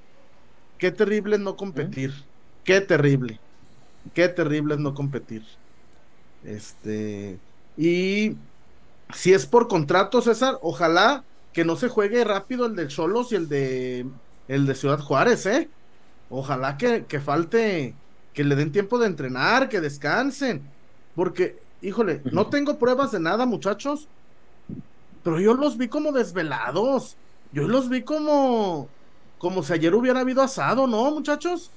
Qué 0.78 0.90
terrible 0.90 1.36
es 1.36 1.42
no 1.42 1.56
competir. 1.56 2.12
Qué 2.64 2.80
terrible. 2.80 3.38
Qué 4.14 4.28
terrible 4.28 4.74
es 4.74 4.80
no 4.80 4.94
competir. 4.94 5.44
Este. 6.44 7.38
Y 7.76 8.36
si 9.14 9.32
es 9.32 9.46
por 9.46 9.68
contrato, 9.68 10.20
César, 10.22 10.58
ojalá 10.62 11.22
que 11.56 11.64
no 11.64 11.74
se 11.74 11.88
juegue 11.88 12.22
rápido 12.22 12.66
el 12.66 12.76
del 12.76 12.88
Cholos 12.88 13.32
y 13.32 13.36
el 13.36 13.48
de 13.48 14.04
el 14.46 14.66
de 14.66 14.74
Ciudad 14.74 15.00
Juárez, 15.00 15.46
¿eh? 15.46 15.70
Ojalá 16.28 16.76
que, 16.76 17.06
que 17.06 17.18
falte, 17.18 17.94
que 18.34 18.44
le 18.44 18.56
den 18.56 18.72
tiempo 18.72 18.98
de 18.98 19.06
entrenar, 19.06 19.70
que 19.70 19.80
descansen. 19.80 20.60
Porque, 21.14 21.58
híjole, 21.80 22.20
no 22.30 22.48
tengo 22.48 22.78
pruebas 22.78 23.12
de 23.12 23.20
nada, 23.20 23.46
muchachos. 23.46 24.06
Pero 25.24 25.40
yo 25.40 25.54
los 25.54 25.78
vi 25.78 25.88
como 25.88 26.12
desvelados. 26.12 27.16
Yo 27.52 27.66
los 27.66 27.88
vi 27.88 28.02
como, 28.02 28.90
como 29.38 29.62
si 29.62 29.72
ayer 29.72 29.94
hubiera 29.94 30.20
habido 30.20 30.42
asado, 30.42 30.86
¿no, 30.86 31.10
muchachos? 31.10 31.70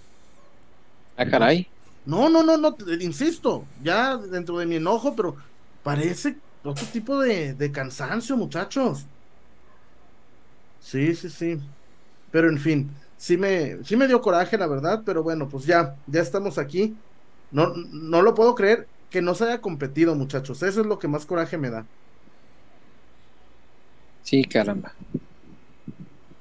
Ah, 1.15 1.26
caray. 1.26 1.65
No, 2.06 2.27
no, 2.27 2.43
no, 2.43 2.57
no, 2.57 2.76
insisto, 2.99 3.64
ya 3.81 4.18
dentro 4.18 4.57
de 4.57 4.65
mi 4.65 4.76
enojo, 4.76 5.15
pero 5.15 5.38
parece 5.84 6.35
otro 6.65 6.85
tipo 6.88 7.18
de, 7.22 7.53
de 7.53 7.72
cansancio, 7.72 8.35
muchachos. 8.35 9.06
Sí, 10.80 11.15
sí, 11.15 11.30
sí. 11.30 11.60
Pero 12.31 12.49
en 12.49 12.60
fin, 12.60 12.91
sí 13.18 13.38
me, 13.38 13.84
sí 13.84 13.97
me 13.97 14.07
dio 14.07 14.22
coraje, 14.22 14.57
la 14.57 14.68
verdad, 14.68 15.03
pero 15.06 15.23
bueno, 15.23 15.49
pues 15.49 15.65
ya, 15.65 15.95
ya 16.07 16.22
estamos 16.22 16.57
aquí. 16.57 16.95
No, 17.51 17.73
no 17.76 18.22
lo 18.22 18.35
puedo 18.35 18.56
creer 18.56 18.88
que 19.10 19.22
no 19.22 19.35
se 19.35 19.45
haya 19.45 19.61
competido, 19.61 20.15
muchachos. 20.15 20.64
Eso 20.64 20.81
es 20.81 20.88
lo 20.88 20.99
que 20.99 21.07
más 21.07 21.26
coraje 21.26 21.57
me 21.57 21.69
da. 21.69 21.89
Sí, 24.22 24.43
caramba. 24.45 24.93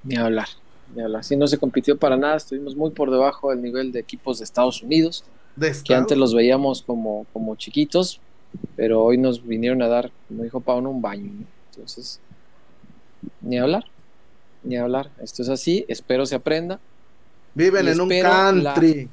Ni 0.02 0.16
hablar. 0.16 0.48
Ni 0.94 1.02
hablar. 1.02 1.24
Sí, 1.24 1.36
no 1.36 1.46
se 1.46 1.58
compitió 1.58 1.98
para 1.98 2.16
nada. 2.16 2.36
Estuvimos 2.36 2.76
muy 2.76 2.90
por 2.90 3.10
debajo 3.10 3.50
del 3.50 3.62
nivel 3.62 3.92
de 3.92 4.00
equipos 4.00 4.38
de 4.38 4.44
Estados 4.44 4.82
Unidos, 4.82 5.24
De 5.56 5.72
que 5.84 5.94
antes 5.94 6.16
los 6.18 6.34
veíamos 6.34 6.82
como, 6.82 7.26
como 7.32 7.56
chiquitos, 7.56 8.20
pero 8.76 9.02
hoy 9.02 9.18
nos 9.18 9.44
vinieron 9.46 9.82
a 9.82 9.88
dar, 9.88 10.12
como 10.28 10.42
dijo 10.44 10.60
Pauno, 10.60 10.90
un 10.90 11.02
baño. 11.02 11.32
¿no? 11.32 11.46
Entonces, 11.70 12.20
ni 13.40 13.58
hablar. 13.58 13.84
Ni 14.68 14.76
hablar. 14.76 15.08
Esto 15.22 15.40
es 15.42 15.48
así. 15.48 15.86
Espero 15.88 16.26
se 16.26 16.34
aprenda. 16.34 16.78
Viven 17.54 17.86
y 17.86 17.90
en 17.90 18.00
un 18.02 18.08
la- 18.10 18.74
country. 18.74 19.08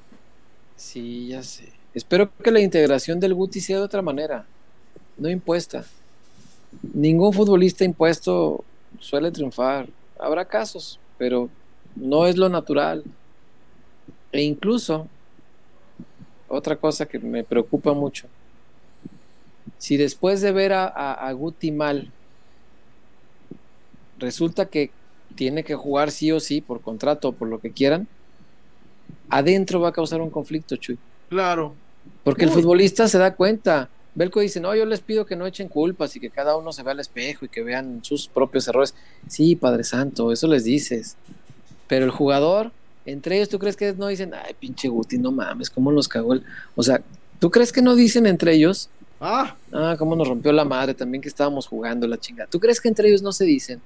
Sí, 0.75 1.27
ya 1.29 1.41
sé. 1.41 1.69
Espero 1.93 2.29
que 2.43 2.51
la 2.51 2.59
integración 2.59 3.21
del 3.21 3.33
Guti 3.33 3.61
sea 3.61 3.77
de 3.77 3.83
otra 3.83 4.01
manera, 4.01 4.45
no 5.17 5.29
impuesta. 5.29 5.85
Ningún 6.93 7.31
futbolista 7.31 7.85
impuesto 7.85 8.65
suele 8.99 9.31
triunfar. 9.31 9.87
Habrá 10.19 10.43
casos, 10.43 10.99
pero 11.17 11.49
no 11.95 12.25
es 12.27 12.35
lo 12.35 12.49
natural. 12.49 13.01
E 14.33 14.41
incluso, 14.41 15.07
otra 16.49 16.75
cosa 16.75 17.05
que 17.05 17.17
me 17.17 17.45
preocupa 17.45 17.93
mucho, 17.93 18.27
si 19.77 19.95
después 19.95 20.41
de 20.41 20.51
ver 20.51 20.73
a, 20.73 20.83
a- 20.87 21.13
a 21.13 21.31
Guti 21.31 21.71
mal, 21.71 22.11
resulta 24.19 24.65
que 24.65 24.91
tiene 25.35 25.63
que 25.63 25.75
jugar 25.75 26.11
sí 26.11 26.31
o 26.31 26.39
sí 26.39 26.61
por 26.61 26.81
contrato 26.81 27.29
o 27.29 27.31
por 27.33 27.47
lo 27.47 27.59
que 27.59 27.71
quieran, 27.71 28.07
adentro 29.29 29.79
va 29.79 29.89
a 29.89 29.93
causar 29.93 30.21
un 30.21 30.29
conflicto, 30.29 30.75
Chuy. 30.75 30.97
Claro. 31.29 31.73
Porque 32.23 32.45
el 32.45 32.51
futbolista 32.51 33.07
se 33.07 33.17
da 33.17 33.35
cuenta. 33.35 33.89
Belco 34.13 34.39
dice, 34.39 34.59
no, 34.59 34.73
yo 34.75 34.85
les 34.85 35.01
pido 35.01 35.25
que 35.25 35.35
no 35.35 35.45
echen 35.45 35.67
culpas 35.67 36.15
y 36.15 36.19
que 36.19 36.29
cada 36.29 36.55
uno 36.55 36.71
se 36.71 36.83
vea 36.83 36.93
al 36.93 36.99
espejo 36.99 37.45
y 37.45 37.49
que 37.49 37.63
vean 37.63 37.99
sus 38.03 38.27
propios 38.27 38.67
errores. 38.67 38.93
Sí, 39.27 39.55
Padre 39.55 39.83
Santo, 39.83 40.31
eso 40.31 40.47
les 40.47 40.63
dices. 40.63 41.17
Pero 41.87 42.05
el 42.05 42.11
jugador, 42.11 42.71
entre 43.05 43.35
ellos, 43.35 43.49
¿tú 43.49 43.59
crees 43.59 43.75
que 43.75 43.93
no 43.93 44.07
dicen, 44.07 44.33
ay, 44.33 44.55
pinche 44.57 44.87
Guti, 44.87 45.17
no 45.17 45.31
mames, 45.31 45.69
cómo 45.69 45.91
nos 45.91 46.07
cagó 46.07 46.33
el... 46.33 46.43
O 46.75 46.83
sea, 46.83 47.01
¿tú 47.39 47.51
crees 47.51 47.73
que 47.73 47.81
no 47.81 47.95
dicen 47.95 48.25
entre 48.25 48.53
ellos, 48.53 48.89
Ah, 49.19 49.55
ah, 49.71 49.95
cómo 49.97 50.15
nos 50.15 50.27
rompió 50.27 50.51
la 50.51 50.65
madre 50.65 50.93
también 50.93 51.21
que 51.21 51.29
estábamos 51.29 51.67
jugando 51.67 52.07
la 52.07 52.19
chingada? 52.19 52.49
¿Tú 52.49 52.59
crees 52.59 52.81
que 52.81 52.89
entre 52.89 53.07
ellos 53.07 53.21
no 53.21 53.31
se 53.31 53.45
dicen? 53.45 53.81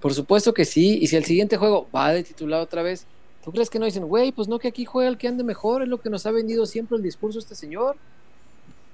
Por 0.00 0.14
supuesto 0.14 0.54
que 0.54 0.64
sí, 0.64 0.98
y 1.00 1.06
si 1.08 1.16
el 1.16 1.24
siguiente 1.24 1.56
juego 1.56 1.86
va 1.94 2.12
de 2.12 2.22
titular 2.22 2.60
otra 2.60 2.82
vez, 2.82 3.06
¿tú 3.44 3.52
crees 3.52 3.68
que 3.68 3.78
no 3.78 3.84
dicen, 3.84 4.06
güey, 4.06 4.32
pues 4.32 4.48
no 4.48 4.58
que 4.58 4.68
aquí 4.68 4.84
juega 4.84 5.10
el 5.10 5.18
que 5.18 5.28
ande 5.28 5.44
mejor, 5.44 5.82
es 5.82 5.88
lo 5.88 6.00
que 6.00 6.10
nos 6.10 6.24
ha 6.26 6.30
vendido 6.30 6.64
siempre 6.66 6.96
el 6.96 7.02
discurso 7.02 7.38
este 7.38 7.54
señor? 7.54 7.96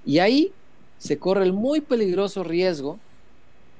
Y 0.05 0.19
ahí 0.19 0.53
se 0.99 1.19
corre 1.19 1.45
el 1.45 1.53
muy 1.53 1.81
peligroso 1.81 2.43
riesgo 2.43 2.99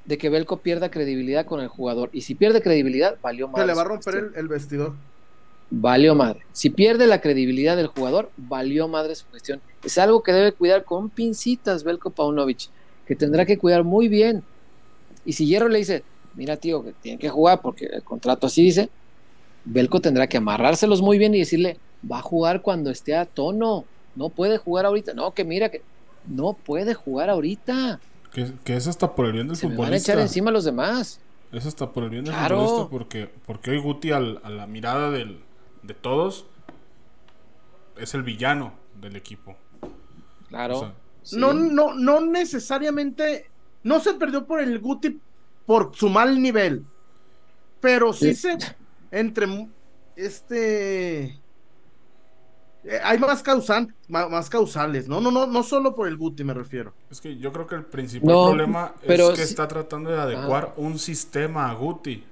de 0.05 0.17
que 0.17 0.29
Belco 0.29 0.57
pierda 0.57 0.89
credibilidad 0.89 1.45
con 1.45 1.59
el 1.59 1.67
jugador. 1.67 2.09
Y 2.13 2.21
si 2.21 2.33
pierde 2.33 2.61
credibilidad, 2.61 3.17
valió 3.21 3.47
madre. 3.49 3.63
se 3.63 3.67
le 3.67 3.73
va 3.73 3.81
a 3.81 3.85
romper 3.85 4.15
el, 4.15 4.31
el 4.35 4.47
vestidor. 4.47 4.93
Valió 5.69 6.15
madre. 6.15 6.45
Si 6.53 6.69
pierde 6.69 7.07
la 7.07 7.19
credibilidad 7.19 7.75
del 7.75 7.87
jugador, 7.87 8.31
valió 8.37 8.87
madre 8.87 9.15
su 9.15 9.25
cuestión. 9.25 9.59
Es 9.83 9.97
algo 9.97 10.23
que 10.23 10.31
debe 10.31 10.53
cuidar 10.53 10.85
con 10.85 11.09
pincitas 11.09 11.83
Belko 11.83 12.09
Paunovic, 12.09 12.69
que 13.05 13.17
tendrá 13.17 13.45
que 13.45 13.57
cuidar 13.57 13.83
muy 13.83 14.07
bien. 14.07 14.43
Y 15.25 15.33
si 15.33 15.45
Hierro 15.45 15.67
le 15.67 15.79
dice, 15.79 16.03
mira 16.37 16.55
tío, 16.55 16.83
que 16.85 16.93
tiene 16.93 17.17
que 17.19 17.27
jugar 17.29 17.61
porque 17.61 17.85
el 17.87 18.03
contrato 18.03 18.47
así 18.47 18.63
dice, 18.63 18.89
Belko 19.65 19.99
tendrá 19.99 20.27
que 20.27 20.37
amarrárselos 20.37 21.01
muy 21.01 21.17
bien 21.17 21.35
y 21.35 21.39
decirle, 21.39 21.77
va 22.09 22.19
a 22.19 22.21
jugar 22.21 22.61
cuando 22.61 22.89
esté 22.91 23.15
a 23.17 23.25
tono, 23.25 23.83
no 24.15 24.29
puede 24.29 24.57
jugar 24.57 24.85
ahorita. 24.85 25.13
No, 25.13 25.33
que 25.33 25.43
mira 25.43 25.69
que 25.69 25.81
no 26.25 26.53
puede 26.53 26.93
jugar 26.93 27.29
ahorita. 27.29 27.99
Que, 28.31 28.51
que 28.63 28.75
es 28.77 28.87
hasta 28.87 29.13
por 29.13 29.25
el 29.25 29.33
bien 29.33 29.47
del 29.47 29.57
Se 29.57 29.67
van 29.67 29.91
a 29.91 29.97
echar 29.97 30.19
encima 30.19 30.51
los 30.51 30.63
demás. 30.63 31.19
Es 31.51 31.65
hasta 31.65 31.91
por 31.91 32.03
el 32.05 32.09
bien 32.11 32.23
del 32.25 32.33
Claro. 32.33 32.57
futbolista 32.59 32.89
porque, 32.89 33.29
porque 33.45 33.71
hoy 33.71 33.79
Guti 33.81 34.11
al- 34.11 34.39
a 34.43 34.49
la 34.49 34.67
mirada 34.67 35.11
del, 35.11 35.39
de 35.83 35.93
todos 35.93 36.45
es 37.97 38.13
el 38.13 38.23
villano 38.23 38.73
del 38.99 39.15
equipo. 39.15 39.55
Claro. 40.49 40.77
O 40.77 40.79
sea, 40.81 40.93
sí. 41.23 41.37
No, 41.37 41.53
no, 41.53 41.93
no 41.93 42.21
necesariamente, 42.21 43.49
no 43.83 43.99
se 43.99 44.13
perdió 44.13 44.45
por 44.45 44.61
el 44.61 44.79
Guti 44.79 45.19
por 45.67 45.91
su 45.95 46.09
mal 46.09 46.41
nivel, 46.41 46.83
pero 47.79 48.11
sí 48.13 48.33
Sí. 48.33 48.49
se, 48.57 48.57
entre 49.11 49.45
este, 50.15 51.25
eh, 52.83 52.99
hay 53.03 53.19
más 53.19 53.43
causan, 53.43 53.93
ma- 54.07 54.29
más 54.29 54.49
causales, 54.49 55.07
no, 55.09 55.19
no, 55.21 55.29
no, 55.29 55.45
no 55.45 55.61
solo 55.61 55.93
por 55.93 56.07
el 56.07 56.15
Guti 56.17 56.43
me 56.43 56.53
refiero. 56.53 56.93
Es 57.11 57.19
que 57.21 57.37
yo 57.37 57.51
creo 57.51 57.67
que 57.67 57.75
el 57.75 57.83
principal 57.85 58.29
No, 58.33 58.45
problema 58.47 58.95
pero 59.05 59.29
es 59.31 59.35
que 59.37 59.43
está 59.43 59.67
tratando 59.67 60.09
de 60.09 60.19
adecuar 60.19 60.73
un 60.77 60.97
sistema 60.97 61.69
a 61.69 61.73
Guti 61.73 62.23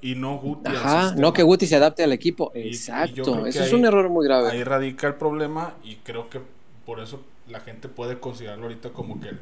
y 0.00 0.14
no 0.14 0.38
Guti 0.38 0.70
al 0.70 0.76
Ajá, 0.76 1.00
sistema. 1.02 1.20
no 1.20 1.32
que 1.32 1.42
Guti 1.42 1.66
se 1.66 1.74
adapte 1.76 2.04
al 2.04 2.12
equipo. 2.12 2.52
Y- 2.54 2.68
Exacto. 2.68 3.44
Eso 3.46 3.60
es 3.64 3.72
ahí- 3.72 3.74
un 3.78 3.84
error 3.84 4.08
muy 4.08 4.24
grave. 4.24 4.50
Ahí 4.52 4.62
radica 4.62 5.08
el 5.08 5.16
problema 5.16 5.74
y 5.82 5.96
creo 5.96 6.30
que 6.30 6.40
por 6.86 7.00
eso 7.00 7.20
la 7.48 7.58
gente 7.60 7.88
puede 7.88 8.20
considerarlo 8.20 8.64
ahorita 8.66 8.90
como 8.90 9.20
que 9.20 9.30
el, 9.30 9.40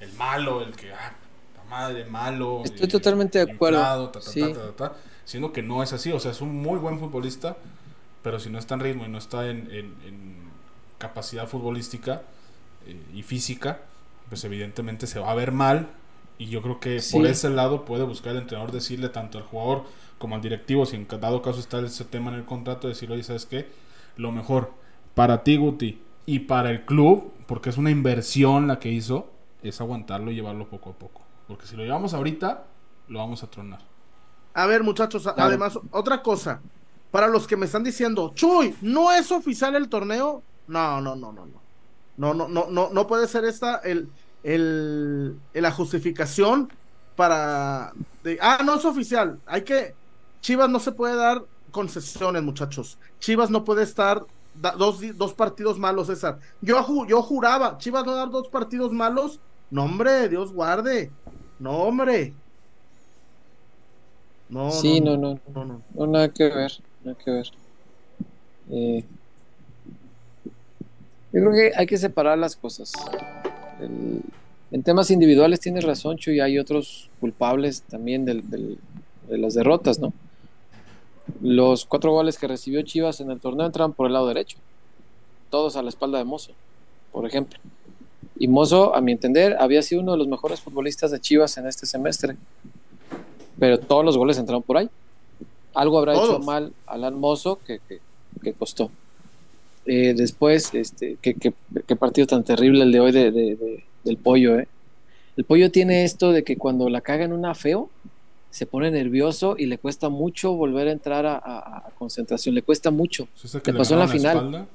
el 0.00 0.12
malo, 0.12 0.62
el 0.62 0.72
que, 0.76 0.92
ah, 0.92 1.16
madre, 1.76 2.04
malo. 2.04 2.62
Estoy 2.64 2.86
eh, 2.86 2.88
totalmente 2.88 3.38
de 3.38 3.44
acuerdo, 3.44 3.80
inflado, 3.80 4.10
ta, 4.10 4.20
ta, 4.20 4.30
sí. 4.30 4.40
ta, 4.52 4.52
ta, 4.52 4.72
ta, 4.76 4.96
siendo 5.24 5.52
que 5.52 5.62
no 5.62 5.82
es 5.82 5.92
así, 5.92 6.12
o 6.12 6.20
sea, 6.20 6.30
es 6.32 6.40
un 6.40 6.54
muy 6.56 6.78
buen 6.78 6.98
futbolista, 6.98 7.56
pero 8.22 8.40
si 8.40 8.50
no 8.50 8.58
está 8.58 8.74
en 8.74 8.80
ritmo 8.80 9.04
y 9.04 9.08
no 9.08 9.18
está 9.18 9.48
en, 9.50 9.70
en- 9.70 9.94
en 10.06 10.52
capacidad 10.98 11.46
futbolística 11.48 12.22
eh, 12.86 12.96
y 13.14 13.22
física, 13.22 13.80
pues 14.28 14.44
evidentemente 14.44 15.06
se 15.06 15.18
va 15.20 15.30
a 15.30 15.34
ver 15.34 15.52
mal 15.52 15.88
Y 16.38 16.46
yo 16.48 16.62
creo 16.62 16.80
que 16.80 17.00
Sí. 17.00 17.16
por 17.16 17.26
ese 17.26 17.48
lado 17.50 17.84
puede 17.84 18.02
buscar 18.04 18.32
el 18.32 18.38
entrenador 18.42 18.72
decirle 18.72 19.08
tanto 19.08 19.38
al 19.38 19.44
jugador 19.44 19.84
como 20.18 20.34
al 20.34 20.40
directivo, 20.42 20.84
si 20.86 20.96
en 20.96 21.06
dado 21.08 21.42
caso 21.42 21.60
está 21.60 21.78
ese 21.80 22.04
tema 22.04 22.30
en 22.32 22.38
el 22.38 22.44
contrato, 22.44 22.88
decirle, 22.88 23.14
oye, 23.16 23.24
¿sabes 23.24 23.46
qué? 23.46 23.68
Lo 24.16 24.32
mejor 24.32 24.72
para 25.14 25.44
ti, 25.44 25.56
Guti, 25.56 26.00
y 26.26 26.40
para 26.40 26.70
el 26.70 26.84
club, 26.86 27.32
porque 27.46 27.70
es 27.70 27.78
una 27.78 27.90
inversión 27.90 28.66
la 28.66 28.80
que 28.80 28.90
hizo, 28.90 29.30
es 29.62 29.80
aguantarlo 29.80 30.30
y 30.32 30.34
llevarlo 30.34 30.68
poco 30.68 30.90
a 30.90 30.94
poco. 30.94 31.23
Porque 31.46 31.66
si 31.66 31.76
lo 31.76 31.82
llevamos 31.82 32.14
ahorita, 32.14 32.64
lo 33.08 33.18
vamos 33.18 33.42
a 33.42 33.46
tronar. 33.48 33.80
A 34.54 34.66
ver, 34.66 34.82
muchachos, 34.82 35.22
Claro. 35.24 35.42
además, 35.42 35.78
otra 35.90 36.22
cosa. 36.22 36.60
Para 37.10 37.28
los 37.28 37.46
que 37.46 37.56
me 37.56 37.66
están 37.66 37.84
diciendo, 37.84 38.32
Chuy, 38.34 38.74
¿no 38.80 39.12
es 39.12 39.30
oficial 39.30 39.74
el 39.76 39.88
torneo? 39.88 40.42
No, 40.66 41.00
no, 41.00 41.14
no, 41.16 41.32
no, 41.32 41.46
no. 41.46 41.62
No, 42.16 42.32
no, 42.34 42.48
no, 42.48 42.66
no, 42.70 42.90
no 42.92 43.06
puede 43.06 43.26
ser 43.28 43.44
esta 43.44 43.76
el, 43.78 44.08
el, 44.42 45.36
el- 45.52 45.62
la 45.62 45.70
justificación 45.72 46.72
para. 47.16 47.92
de- 48.22 48.38
ah, 48.40 48.58
no 48.64 48.76
es 48.76 48.84
oficial. 48.84 49.38
Hay 49.46 49.62
que. 49.62 49.94
Chivas 50.40 50.68
no 50.70 50.78
se 50.80 50.92
puede 50.92 51.16
dar 51.16 51.42
concesiones, 51.70 52.42
muchachos. 52.42 52.98
Chivas 53.18 53.50
no 53.50 53.64
puede 53.64 53.82
estar 53.82 54.24
da- 54.54 54.72
dos, 54.72 55.00
dos 55.16 55.34
partidos 55.34 55.78
malos, 55.78 56.06
César. 56.08 56.38
Yo, 56.60 57.06
yo 57.06 57.22
juraba, 57.22 57.78
Chivas 57.78 58.04
no 58.06 58.14
dar 58.14 58.30
dos 58.30 58.48
partidos 58.48 58.92
malos. 58.92 59.40
No, 59.70 59.84
hombre, 59.84 60.28
Dios 60.28 60.52
guarde. 60.52 61.10
No, 61.58 61.82
hombre. 61.84 62.32
No, 64.48 64.70
sí, 64.70 65.00
no, 65.00 65.16
no, 65.16 65.34
no, 65.34 65.40
no, 65.54 65.64
no. 65.64 65.82
no, 65.94 66.06
nada 66.06 66.28
que 66.28 66.44
ver, 66.44 66.72
nada 67.02 67.16
que 67.22 67.30
ver. 67.30 67.50
Eh, 68.70 69.04
yo 71.32 71.40
creo 71.40 71.52
que 71.52 71.72
hay 71.76 71.86
que 71.86 71.96
separar 71.96 72.38
las 72.38 72.54
cosas. 72.56 72.92
El- 73.80 74.22
en 74.70 74.82
temas 74.82 75.10
individuales 75.10 75.60
tienes 75.60 75.84
razón, 75.84 76.16
Chuy, 76.18 76.40
hay 76.40 76.58
otros 76.58 77.08
culpables 77.20 77.82
también 77.82 78.24
del- 78.24 78.48
del- 78.50 78.78
de 79.28 79.38
las 79.38 79.54
derrotas, 79.54 79.98
¿no? 79.98 80.12
Los 81.40 81.84
cuatro 81.84 82.12
goles 82.12 82.38
que 82.38 82.46
recibió 82.48 82.82
Chivas 82.82 83.20
en 83.20 83.30
el 83.30 83.40
torneo 83.40 83.66
entraron 83.66 83.92
por 83.92 84.06
el 84.06 84.12
lado 84.12 84.28
derecho, 84.28 84.58
todos 85.50 85.76
a 85.76 85.82
la 85.82 85.88
espalda 85.88 86.18
de 86.18 86.24
Mozo, 86.24 86.52
por 87.12 87.26
ejemplo. 87.26 87.58
Y 88.36 88.48
Mozo, 88.48 88.94
a 88.94 89.00
mi 89.00 89.12
entender, 89.12 89.56
había 89.60 89.80
sido 89.82 90.00
uno 90.02 90.12
de 90.12 90.18
los 90.18 90.28
mejores 90.28 90.60
futbolistas 90.60 91.10
de 91.10 91.20
Chivas 91.20 91.56
en 91.56 91.66
este 91.66 91.86
semestre, 91.86 92.36
pero 93.58 93.78
todos 93.78 94.04
los 94.04 94.16
goles 94.16 94.38
entraron 94.38 94.62
por 94.62 94.76
ahí. 94.78 94.88
Algo 95.72 95.98
habrá 95.98 96.14
hecho 96.14 96.38
mal 96.40 96.72
Alan 96.86 97.18
Mozo 97.18 97.58
que, 97.64 97.80
que- 97.88 98.00
que 98.42 98.52
costó. 98.52 98.90
Eh, 99.86 100.14
después, 100.16 100.70
este, 100.74 101.16
qué, 101.20 101.34
partido 101.96 102.26
tan 102.26 102.42
terrible 102.42 102.82
el 102.84 102.92
de 102.92 103.00
hoy 103.00 103.12
de, 103.12 103.30
de- 103.30 103.56
de- 103.56 103.84
del 104.02 104.16
pollo, 104.16 104.58
¿eh? 104.58 104.66
El 105.36 105.44
pollo 105.44 105.70
tiene 105.70 106.04
esto 106.04 106.32
de 106.32 106.42
que 106.44 106.56
cuando 106.56 106.88
la 106.88 107.00
caga 107.00 107.24
en 107.24 107.32
una 107.32 107.54
feo, 107.54 107.90
se 108.50 108.66
pone 108.66 108.90
nervioso 108.90 109.56
y 109.58 109.66
le 109.66 109.78
cuesta 109.78 110.08
mucho 110.08 110.54
volver 110.54 110.86
a 110.88 110.92
entrar 110.92 111.26
a, 111.26 111.34
a- 111.36 111.78
a 111.88 111.90
concentración, 111.98 112.54
le 112.54 112.62
cuesta 112.62 112.90
mucho. 112.90 113.28
¿Es 113.42 113.54
Le 113.54 113.72
pasó 113.74 113.94
en 113.94 114.00
la 114.00 114.08
final. 114.08 114.36
espalda? 114.36 114.66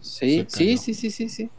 Sí, 0.00 0.46
sí, 0.48 0.76
sí, 0.78 0.94
sí, 0.94 1.10
sí, 1.10 1.28
sí. 1.28 1.50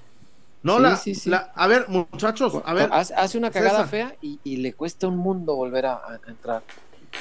No, 0.64 0.78
Sí, 0.78 0.82
la, 0.82 0.96
sí, 0.98 1.16
sí. 1.16 1.30
la- 1.30 1.52
a 1.56 1.68
ver, 1.68 1.86
muchachos, 1.90 2.54
a 2.66 2.74
ver, 2.74 2.90
hace, 2.94 3.38
una 3.38 3.52
cagada 3.52 3.72
César. 3.86 3.88
fea 3.90 4.16
y, 4.22 4.40
y 4.46 4.58
le 4.58 4.74
cuesta 4.74 5.08
un 5.08 5.18
mundo 5.18 5.56
volver 5.56 5.86
a, 5.86 5.96
a 5.96 6.20
entrar. 6.28 6.64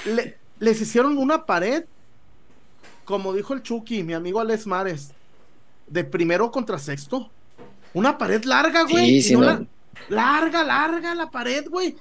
le- 0.06 0.38
les 0.60 0.80
hicieron 0.80 1.18
una 1.18 1.44
pared, 1.44 1.84
como 3.04 3.32
dijo 3.32 3.52
el 3.52 3.62
Chucky, 3.62 4.04
mi 4.04 4.14
amigo 4.14 4.38
Alex 4.40 4.66
Mares, 4.66 5.10
de 5.88 6.04
primero 6.04 6.50
contra 6.50 6.78
sexto. 6.78 7.30
Una 7.94 8.16
pared 8.16 8.42
larga, 8.44 8.84
güey. 8.84 9.06
Sí, 9.06 9.22
sí, 9.22 9.34
no 9.34 9.40
no. 9.40 9.46
la- 9.46 9.66
larga, 10.08 10.62
larga 10.62 11.14
la 11.14 11.30
pared, 11.30 11.66
güey. 11.68 11.96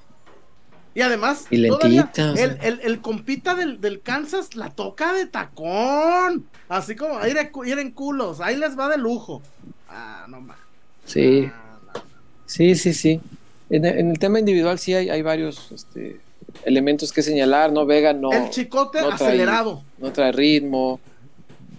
Y 0.93 1.01
además, 1.01 1.47
Y 1.49 1.67
todavía 1.69 2.11
el, 2.15 2.57
el- 2.61 2.79
el 2.83 3.01
compita 3.01 3.55
del, 3.55 3.81
del 3.81 4.01
Kansas 4.01 4.55
la 4.55 4.69
toca 4.69 5.13
de 5.13 5.25
tacón. 5.25 6.47
Así 6.69 6.95
como, 6.95 7.17
ahí 7.17 7.33
en 7.79 7.91
culos, 7.91 8.41
ahí 8.41 8.57
les 8.57 8.77
va 8.77 8.89
de 8.89 8.97
lujo. 8.97 9.41
Ah, 9.89 10.25
no 10.27 10.39
más. 10.41 10.57
Sí, 11.11 11.51
sí, 12.45 12.75
sí, 12.75 12.93
sí. 12.93 13.21
En, 13.69 13.85
en 13.85 14.11
el 14.11 14.19
tema 14.19 14.39
individual 14.39 14.79
sí 14.79 14.93
hay, 14.93 15.09
hay 15.09 15.21
varios 15.21 15.71
este, 15.71 16.19
elementos 16.65 17.11
que 17.11 17.21
señalar, 17.21 17.71
¿no? 17.71 17.85
Vega 17.85 18.13
no, 18.13 18.31
el 18.31 18.49
chicote 18.49 19.01
no 19.01 19.09
trae- 19.09 19.13
acelerado. 19.13 19.83
no 19.97 20.11
trae 20.11 20.31
ritmo. 20.31 20.99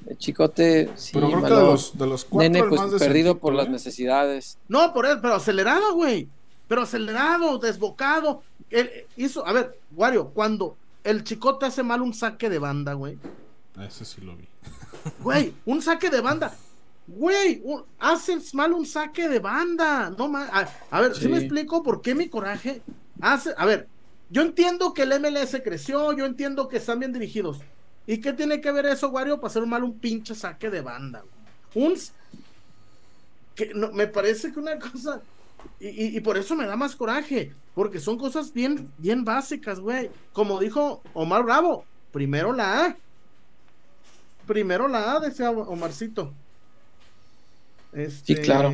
El 0.06 0.18
chicote, 0.18 0.90
sí, 0.96 1.12
Pero 1.14 1.28
creo 1.28 1.38
que 1.38 1.42
malo. 1.44 1.56
de 1.56 1.62
los, 1.64 1.96
de 1.98 2.06
los 2.06 2.24
cuatro, 2.24 2.50
Nene, 2.50 2.68
pues 2.68 2.80
más 2.80 2.90
perdido 3.00 3.38
por 3.38 3.54
las 3.54 3.66
¿eh? 3.68 3.70
necesidades. 3.70 4.58
No, 4.68 4.92
por 4.92 5.06
él, 5.06 5.18
pero 5.22 5.34
acelerado, 5.34 5.94
güey. 5.94 6.28
Pero 6.68 6.82
acelerado, 6.82 7.58
desbocado. 7.58 8.42
Él 8.70 8.90
hizo, 9.16 9.46
a 9.46 9.52
ver, 9.52 9.78
Wario, 9.94 10.28
cuando 10.30 10.76
el 11.04 11.24
chicote 11.24 11.66
hace 11.66 11.82
mal 11.82 12.02
un 12.02 12.14
saque 12.14 12.50
de 12.50 12.58
banda, 12.58 12.94
güey. 12.94 13.16
Ese 13.86 14.04
sí 14.04 14.20
lo 14.20 14.36
vi. 14.36 14.44
Güey, 15.20 15.52
un 15.66 15.80
saque 15.82 16.10
de 16.10 16.20
banda. 16.20 16.54
Güey, 17.06 17.62
haces 17.98 18.54
mal 18.54 18.72
un 18.72 18.86
saque 18.86 19.28
de 19.28 19.38
banda. 19.40 20.10
No 20.16 20.28
ma- 20.28 20.48
a, 20.52 20.68
a 20.90 21.00
ver, 21.00 21.14
si 21.14 21.22
Sí. 21.22 21.28
me 21.28 21.38
explico 21.38 21.82
por 21.82 22.00
qué 22.00 22.14
mi 22.14 22.28
coraje 22.28 22.80
hace. 23.20 23.52
A 23.56 23.66
ver, 23.66 23.88
yo 24.30 24.42
entiendo 24.42 24.94
que 24.94 25.02
el 25.02 25.12
MLS 25.20 25.60
creció, 25.62 26.12
yo 26.12 26.24
entiendo 26.24 26.68
que 26.68 26.76
están 26.78 27.00
bien 27.00 27.12
dirigidos. 27.12 27.58
¿Y 28.06 28.18
qué 28.18 28.32
tiene 28.32 28.60
que 28.60 28.72
ver 28.72 28.86
eso, 28.86 29.08
Wario, 29.10 29.36
para 29.40 29.48
hacer 29.50 29.66
mal 29.66 29.84
un 29.84 29.98
pinche 29.98 30.34
saque 30.34 30.70
de 30.70 30.80
banda? 30.80 31.22
güey? 31.74 31.86
Un. 31.88 31.94
Que 33.54 33.72
no, 33.74 33.92
me 33.92 34.06
parece 34.06 34.52
que 34.52 34.58
una 34.60 34.78
cosa. 34.78 35.20
Y, 35.78 35.88
y- 35.88 36.16
y 36.16 36.20
por 36.20 36.38
eso 36.38 36.54
me 36.56 36.66
da 36.66 36.76
más 36.76 36.96
coraje. 36.96 37.52
Porque 37.74 38.00
son 38.00 38.18
cosas 38.18 38.52
bien, 38.52 38.90
bien 38.98 39.24
básicas, 39.24 39.80
güey. 39.80 40.10
Como 40.32 40.58
dijo 40.60 41.02
Omar 41.14 41.42
Bravo, 41.44 41.84
primero 42.12 42.52
la 42.52 42.86
A. 42.86 42.96
Primero 44.46 44.88
la 44.88 45.12
A, 45.16 45.20
decía 45.20 45.50
Omarcito. 45.50 46.32
Este, 47.92 48.34
Sí, 48.36 48.40
claro. 48.40 48.72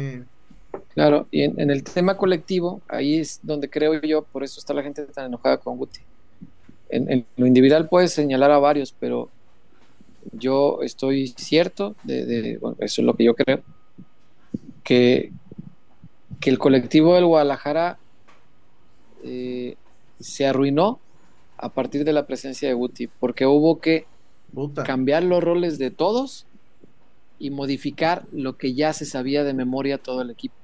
Claro, 0.94 1.26
y 1.30 1.42
en, 1.42 1.60
en 1.60 1.70
el 1.70 1.84
tema 1.84 2.16
colectivo, 2.16 2.80
ahí 2.88 3.20
es 3.20 3.38
donde 3.42 3.70
creo 3.70 4.00
yo, 4.02 4.22
por 4.22 4.42
eso 4.42 4.58
está 4.58 4.74
la 4.74 4.82
gente 4.82 5.04
tan 5.06 5.26
enojada 5.26 5.58
con 5.58 5.76
Guti. 5.76 6.00
En, 6.88 7.10
en 7.10 7.26
lo 7.36 7.46
individual 7.46 7.88
puedes 7.88 8.12
señalar 8.12 8.50
a 8.50 8.58
varios, 8.58 8.92
pero 8.98 9.28
yo 10.32 10.82
estoy 10.82 11.28
cierto, 11.28 11.94
de, 12.02 12.24
de- 12.26 12.58
bueno, 12.58 12.76
eso 12.80 13.00
es 13.00 13.06
lo 13.06 13.14
que 13.14 13.24
yo 13.24 13.34
creo, 13.34 13.62
que, 14.82 15.30
que 16.40 16.50
el 16.50 16.58
colectivo 16.58 17.14
del 17.14 17.26
Guadalajara 17.26 17.98
eh, 19.24 19.76
se 20.18 20.46
arruinó 20.46 20.98
a 21.58 21.68
partir 21.68 22.04
de 22.04 22.12
la 22.12 22.26
presencia 22.26 22.66
de 22.68 22.74
Guti, 22.74 23.06
porque 23.06 23.46
hubo 23.46 23.80
que 23.80 24.06
Puta. 24.52 24.82
cambiar 24.82 25.22
los 25.22 25.44
roles 25.44 25.78
de 25.78 25.90
todos 25.92 26.46
y 27.38 27.50
modificar 27.50 28.24
lo 28.32 28.56
que 28.56 28.74
ya 28.74 28.92
se 28.92 29.04
sabía 29.06 29.44
de 29.44 29.54
memoria 29.54 29.98
todo 29.98 30.22
el 30.22 30.30
equipo. 30.30 30.54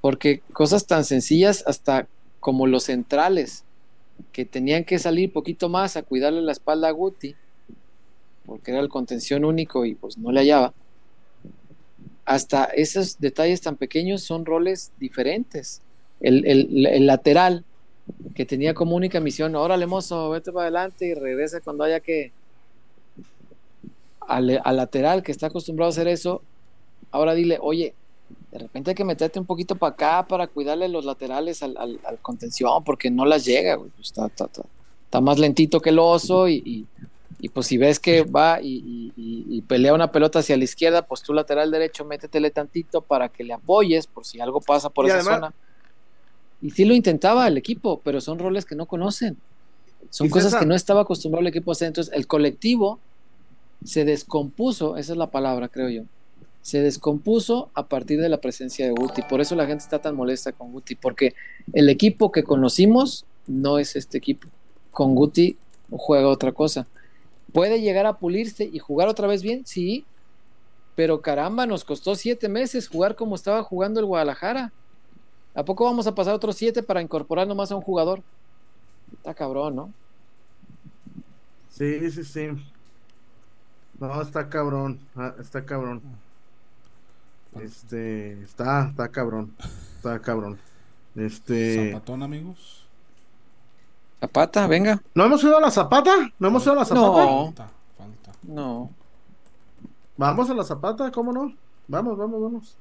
Porque 0.00 0.40
cosas 0.52 0.86
tan 0.86 1.04
sencillas 1.04 1.62
hasta 1.66 2.06
como 2.40 2.66
los 2.66 2.84
centrales, 2.84 3.64
que 4.32 4.44
tenían 4.44 4.84
que 4.84 4.98
salir 4.98 5.32
poquito 5.32 5.68
más 5.68 5.96
a 5.96 6.02
cuidarle 6.02 6.42
la 6.42 6.52
espalda 6.52 6.88
a 6.88 6.92
Guti, 6.92 7.34
porque 8.46 8.70
era 8.72 8.80
el 8.80 8.88
contención 8.88 9.44
único 9.44 9.84
y 9.84 9.94
pues 9.94 10.18
no 10.18 10.32
le 10.32 10.40
hallaba. 10.40 10.72
Hasta 12.24 12.64
esos 12.64 13.18
detalles 13.18 13.60
tan 13.60 13.76
pequeños 13.76 14.22
son 14.22 14.44
roles 14.44 14.92
diferentes. 14.98 15.80
El, 16.20 16.46
el- 16.46 16.86
el 16.86 17.06
lateral, 17.06 17.64
que 18.34 18.44
tenía 18.44 18.74
como 18.74 18.96
única 18.96 19.20
misión, 19.20 19.54
órale 19.56 19.86
mozo, 19.86 20.30
vete 20.30 20.52
para 20.52 20.64
adelante 20.64 21.06
y 21.06 21.14
regresa 21.14 21.60
cuando 21.60 21.84
haya 21.84 22.00
que, 22.00 22.32
al, 24.20 24.60
al 24.64 24.76
lateral 24.76 25.22
que 25.22 25.32
está 25.32 25.46
acostumbrado 25.48 25.88
a 25.88 25.90
hacer 25.92 26.08
eso, 26.08 26.42
ahora 27.10 27.34
dile, 27.34 27.58
oye, 27.60 27.94
de 28.52 28.58
repente 28.58 28.90
hay 28.90 28.94
que 28.94 29.04
meterte 29.04 29.38
un 29.40 29.46
poquito 29.46 29.76
para 29.76 29.92
acá 29.92 30.26
para 30.28 30.46
cuidarle 30.46 30.88
los 30.88 31.04
laterales 31.04 31.62
al, 31.62 31.76
al- 31.76 32.00
al 32.04 32.18
contención, 32.18 32.82
porque 32.84 33.10
no 33.10 33.24
las 33.24 33.44
llega, 33.44 33.74
güey. 33.76 33.90
Pues 33.90 34.08
está, 34.08 34.26
está- 34.26 34.44
está- 34.46 34.64
está 35.04 35.20
más 35.20 35.38
lentito 35.38 35.80
que 35.80 35.90
el 35.90 35.98
oso 35.98 36.46
y, 36.48 36.62
y- 36.64 36.86
y 37.42 37.48
pues 37.48 37.66
si 37.68 37.78
ves 37.78 37.98
que 37.98 38.22
va 38.22 38.60
y, 38.60 39.12
y- 39.16 39.62
pelea 39.62 39.94
una 39.94 40.10
pelota 40.12 40.40
hacia 40.40 40.56
la 40.56 40.64
izquierda, 40.64 41.06
pues 41.06 41.22
tú 41.22 41.32
lateral 41.32 41.70
derecho, 41.70 42.04
métetele 42.04 42.50
tantito 42.50 43.00
para 43.02 43.28
que 43.28 43.44
le 43.44 43.52
apoyes 43.52 44.06
por 44.06 44.24
si 44.26 44.40
algo 44.40 44.60
pasa 44.60 44.90
por 44.90 45.06
esa 45.06 45.14
además- 45.16 45.34
zona. 45.36 45.54
Y 46.62 46.70
sí 46.70 46.84
lo 46.84 46.94
intentaba 46.94 47.46
el 47.48 47.56
equipo, 47.56 48.00
pero 48.04 48.20
son 48.20 48.38
roles 48.38 48.64
que 48.66 48.74
no 48.74 48.84
conocen. 48.86 49.36
Son 50.10 50.28
cosas 50.28 50.54
que 50.56 50.66
no 50.66 50.74
estaba 50.74 51.02
acostumbrado 51.02 51.40
el 51.40 51.46
equipo 51.46 51.70
a 51.70 51.72
hacer. 51.72 51.88
Entonces, 51.88 52.12
el 52.14 52.26
colectivo 52.26 52.98
se 53.84 54.04
descompuso, 54.04 54.96
esa 54.96 55.12
es 55.12 55.18
la 55.18 55.30
palabra, 55.30 55.68
creo 55.68 55.88
yo. 55.88 56.02
Se 56.62 56.80
descompuso 56.80 57.70
a 57.74 57.86
partir 57.86 58.20
de 58.20 58.28
la 58.28 58.40
presencia 58.40 58.86
de 58.86 58.92
Guti. 58.92 59.22
Por 59.22 59.40
eso 59.40 59.54
la 59.54 59.66
gente 59.66 59.82
está 59.82 60.00
tan 60.00 60.14
molesta 60.14 60.52
con 60.52 60.72
Guti, 60.72 60.94
porque 60.94 61.34
el 61.72 61.88
equipo 61.88 62.30
que 62.30 62.42
conocimos 62.42 63.24
no 63.46 63.78
es 63.78 63.96
este 63.96 64.18
equipo. 64.18 64.48
Con 64.90 65.14
Guti 65.14 65.56
juega 65.90 66.28
otra 66.28 66.52
cosa. 66.52 66.86
¿Puede 67.52 67.80
llegar 67.80 68.06
a 68.06 68.18
pulirse 68.18 68.64
y 68.64 68.78
jugar 68.78 69.08
otra 69.08 69.26
vez 69.26 69.42
bien? 69.42 69.64
Sí. 69.66 70.04
Pero 70.94 71.22
caramba, 71.22 71.66
nos 71.66 71.84
costó 71.84 72.14
siete 72.14 72.48
meses 72.48 72.88
jugar 72.88 73.16
como 73.16 73.34
estaba 73.34 73.62
jugando 73.62 73.98
el 74.00 74.06
Guadalajara. 74.06 74.72
¿A 75.54 75.64
poco 75.64 75.84
vamos 75.84 76.06
a 76.06 76.14
pasar 76.14 76.34
otros 76.34 76.56
siete 76.56 76.82
para 76.82 77.00
incorporar 77.00 77.48
nomás 77.48 77.72
a 77.72 77.76
un 77.76 77.82
jugador? 77.82 78.22
Está 79.14 79.34
cabrón, 79.34 79.76
¿no? 79.76 79.92
Sí, 81.70 82.10
sí, 82.10 82.22
sí. 82.22 82.48
No, 84.00 84.20
está 84.22 84.48
cabrón. 84.48 84.98
ah, 85.16 85.34
Está 85.38 85.64
cabrón. 85.64 86.02
Este, 87.60 88.42
está, 88.42 88.88
está 88.88 89.08
cabrón. 89.08 89.54
Está 89.96 90.18
cabrón. 90.20 90.58
Este. 91.14 91.90
Zapatón, 91.92 92.22
amigos. 92.22 92.86
Zapata, 94.20 94.66
venga. 94.66 95.02
¿No 95.14 95.24
hemos 95.24 95.42
ido 95.42 95.56
a 95.56 95.60
la 95.60 95.70
zapata? 95.70 96.12
¿No 96.38 96.48
hemos 96.48 96.62
ido 96.62 96.72
a 96.72 96.76
la 96.76 96.84
zapata? 96.84 97.06
No. 97.06 97.44
Falta, 97.46 97.70
falta. 97.98 98.32
No. 98.42 98.90
Vamos 100.16 100.50
a 100.50 100.54
la 100.54 100.64
zapata, 100.64 101.10
¿cómo 101.10 101.32
no? 101.32 101.54
Vamos, 101.88 102.16
vamos, 102.16 102.42
vamos. 102.42 102.76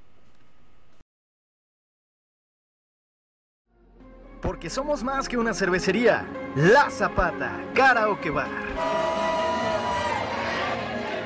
Porque 4.41 4.69
somos 4.69 5.03
más 5.03 5.27
que 5.27 5.37
una 5.37 5.53
cervecería. 5.53 6.25
La 6.55 6.89
Zapata, 6.89 7.59
Karaoke 7.73 8.29
Bar. 8.29 8.49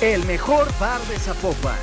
El 0.00 0.24
mejor 0.26 0.68
bar 0.78 1.00
de 1.08 1.18
Zapopan. 1.18 1.76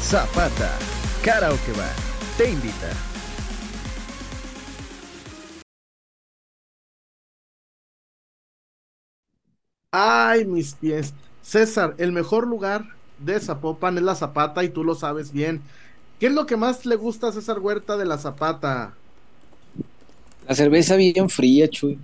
Zapata, 0.00 0.78
Karaoke 1.22 1.72
Bar, 1.72 1.94
te 2.38 2.50
invita. 2.50 2.90
Ay, 9.92 10.44
mis 10.46 10.74
pies. 10.74 11.14
César, 11.42 11.94
el 11.98 12.12
mejor 12.12 12.46
lugar 12.46 12.84
de 13.18 13.38
Zapopan 13.40 13.98
es 13.98 14.04
la 14.04 14.14
Zapata 14.14 14.64
y 14.64 14.70
tú 14.70 14.84
lo 14.84 14.94
sabes 14.94 15.32
bien. 15.32 15.62
¿Qué 16.20 16.26
es 16.26 16.32
lo 16.32 16.44
que 16.44 16.58
más 16.58 16.84
le 16.84 16.96
gusta 16.96 17.28
a 17.28 17.32
César 17.32 17.58
Huerta 17.60 17.96
de 17.96 18.04
la 18.04 18.18
Zapata? 18.18 18.92
La 20.46 20.54
cerveza 20.54 20.96
bien 20.96 21.30
fría, 21.30 21.66
Chuy. 21.66 21.98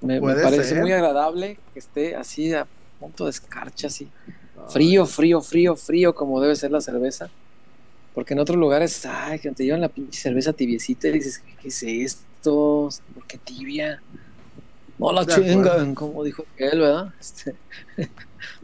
Me, 0.00 0.18
parece 0.18 0.64
ser. 0.64 0.80
muy 0.80 0.92
agradable 0.92 1.58
que 1.74 1.78
esté 1.78 2.16
así 2.16 2.54
a 2.54 2.66
punto 2.98 3.24
de 3.24 3.30
escarcha, 3.30 3.88
así. 3.88 4.08
Frío, 4.70 5.04
frío, 5.04 5.42
frío, 5.42 5.76
frío, 5.76 6.14
como 6.14 6.40
debe 6.40 6.56
ser 6.56 6.70
la 6.70 6.80
cerveza. 6.80 7.28
Porque 8.14 8.32
en 8.32 8.40
otros 8.40 8.56
lugares, 8.56 9.04
ay, 9.04 9.38
que 9.38 9.50
te 9.50 9.64
llevan 9.64 9.82
la 9.82 9.90
pinche 9.90 10.18
cerveza 10.18 10.54
tibiecita 10.54 11.08
y 11.08 11.12
dices, 11.12 11.42
¿qué 11.60 11.68
es 11.68 11.82
esto? 11.82 12.88
¿Por 13.14 13.26
qué 13.26 13.36
tibia? 13.36 14.00
No 14.98 15.12
la 15.12 15.26
chingan, 15.26 15.94
como 15.94 16.24
dijo 16.24 16.46
él, 16.56 16.80
¿verdad? 16.80 17.12
Este, 17.20 17.54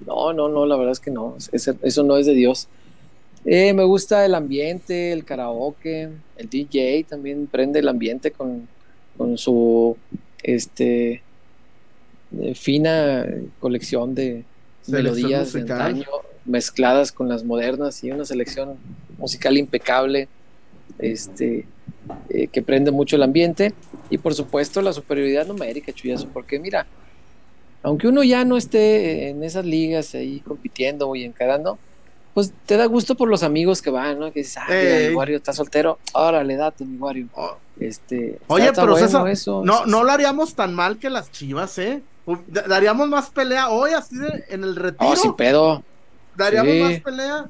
no, 0.07 0.33
no, 0.33 0.49
no, 0.49 0.65
la 0.65 0.77
verdad 0.77 0.93
es 0.93 1.01
que 1.01 1.11
no. 1.11 1.37
Ese- 1.53 1.77
eso 1.83 2.03
no 2.03 2.17
es 2.17 2.25
de 2.25 2.33
Dios. 2.33 2.69
Eh, 3.49 3.73
me 3.73 3.85
gusta 3.85 4.25
el 4.25 4.35
ambiente, 4.35 5.13
el 5.13 5.25
karaoke, 5.25 6.11
el 6.37 6.51
DJ 6.51 7.05
también 7.05 7.47
prende 7.47 7.79
el 7.79 7.89
ambiente 7.89 8.33
con, 8.33 8.67
con 9.17 9.39
su 9.39 9.97
este 10.43 11.23
eh, 12.41 12.55
fina 12.57 13.25
colección 13.61 14.17
de 14.17 14.43
Selección 14.83 15.15
melodías 15.15 15.53
de 15.53 15.61
antaño 15.61 16.07
mezcladas 16.45 17.13
con 17.13 17.29
las 17.29 17.45
modernas 17.45 18.03
y 18.03 18.11
una 18.11 18.25
selección 18.25 18.77
musical 19.17 19.57
impecable 19.57 20.29
este 20.99 21.67
eh, 22.29 22.49
que 22.49 22.63
prende 22.63 22.91
mucho 22.91 23.15
el 23.15 23.23
ambiente. 23.23 23.73
Y 24.11 24.19
por 24.19 24.35
supuesto 24.35 24.83
la 24.83 24.93
superioridad 24.93 25.47
numérica 25.47 25.93
chuyazo 25.93 26.29
porque 26.33 26.59
mira 26.59 26.87
aunque 27.85 28.09
uno 28.09 28.25
ya 28.25 28.45
no 28.45 28.57
esté 28.57 29.29
en 29.29 29.45
esas 29.45 29.65
ligas 29.65 30.17
ahí 30.17 30.41
compitiendo 30.41 31.15
y 31.15 31.23
encarando 31.23 31.79
pues 32.37 32.53
te 32.67 32.77
da 32.77 32.85
gusto 32.85 33.15
por 33.15 33.31
los 33.31 33.43
amigos 33.43 33.81
que 33.81 33.89
van, 33.89 34.19
¿no? 34.19 34.31
Que 34.31 34.41
dices, 34.41 34.59
ah, 34.59 34.67
mira, 34.69 35.09
mi 35.09 35.15
Wario 35.15 35.39
está 35.39 35.55
soltero, 35.55 35.99
órale, 36.13 36.55
date 36.55 36.85
mi 36.85 36.99
Wario. 36.99 37.29
Oh, 37.33 37.57
Este, 37.81 38.39
Oye, 38.49 38.73
pero 38.75 38.89
bueno 38.89 39.07
César, 39.07 39.27
eso, 39.29 39.63
no, 39.65 39.87
no 39.87 40.05
lo 40.05 40.13
haríamos 40.13 40.55
tan 40.55 40.75
mal 40.75 40.99
que 40.99 41.09
las 41.09 41.33
chivas, 41.33 41.79
¿eh? 41.79 42.03
Daríamos 42.47 43.09
más 43.09 43.31
pelea 43.31 43.71
hoy, 43.71 43.93
así 43.93 44.19
de, 44.19 44.45
en 44.51 44.65
el 44.65 44.77
retiro. 44.77 45.11
Oh, 45.11 45.17
sin 45.17 45.33
pedo. 45.33 45.83
Daríamos 46.37 46.75
sí. 46.75 46.81
más 46.83 47.01
pelea. 47.01 47.47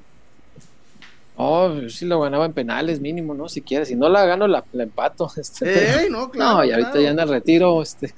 Oh, 1.34 1.74
yo 1.74 1.90
sí 1.90 2.06
lo 2.06 2.20
ganaba 2.20 2.46
en 2.46 2.52
penales 2.52 3.00
mínimo, 3.00 3.34
¿no? 3.34 3.48
Si 3.48 3.62
quieres, 3.62 3.88
si 3.88 3.96
no 3.96 4.08
la 4.08 4.24
gano, 4.24 4.46
la, 4.46 4.62
la 4.72 4.84
empato. 4.84 5.28
Este, 5.36 6.02
Ey, 6.04 6.10
no, 6.10 6.30
claro. 6.30 6.58
no, 6.58 6.64
y 6.64 6.70
ahorita 6.70 6.92
claro. 6.92 7.04
ya 7.06 7.10
en 7.10 7.18
el 7.18 7.28
retiro, 7.28 7.82
este. 7.82 8.14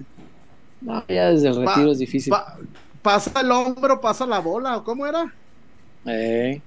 No, 0.82 1.02
ya 1.08 1.30
desde 1.30 1.48
el 1.48 1.64
Pa- 1.64 1.74
retiro 1.76 1.92
es 1.92 1.98
difícil. 1.98 2.30
Pa- 2.30 2.58
pasa 3.00 3.40
el 3.40 3.50
hombro, 3.50 4.02
pasa 4.02 4.26
la 4.26 4.40
bola, 4.40 4.76
¿o 4.76 4.84
cómo 4.84 5.06
era? 5.06 5.32
Ey, 6.08 6.62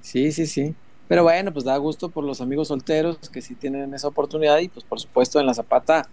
Sí, 0.00 0.32
sí, 0.32 0.46
sí. 0.46 0.76
Pero 1.08 1.22
bueno, 1.24 1.52
pues 1.52 1.64
da 1.64 1.76
gusto 1.78 2.10
por 2.10 2.24
los 2.24 2.40
amigos 2.40 2.68
solteros 2.68 3.18
que 3.30 3.42
sí 3.42 3.56
tienen 3.56 3.94
esa 3.94 4.08
oportunidad 4.08 4.58
y 4.60 4.68
pues 4.68 4.84
por 4.86 5.00
supuesto 5.00 5.40
en 5.40 5.46
la 5.46 5.54
Zapata 5.54 6.10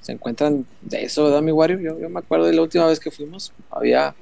se 0.00 0.12
encuentran 0.12 0.66
de 0.80 1.04
eso, 1.04 1.24
¿verdad, 1.24 1.42
mi 1.42 1.52
Wario? 1.52 1.80
Yo, 1.80 1.98
yo 2.00 2.10
me 2.10 2.20
acuerdo 2.20 2.46
de 2.46 2.54
la 2.54 2.62
última 2.62 2.86
vez 2.86 3.00
que 3.00 3.10
fuimos, 3.10 3.52
había, 3.70 4.16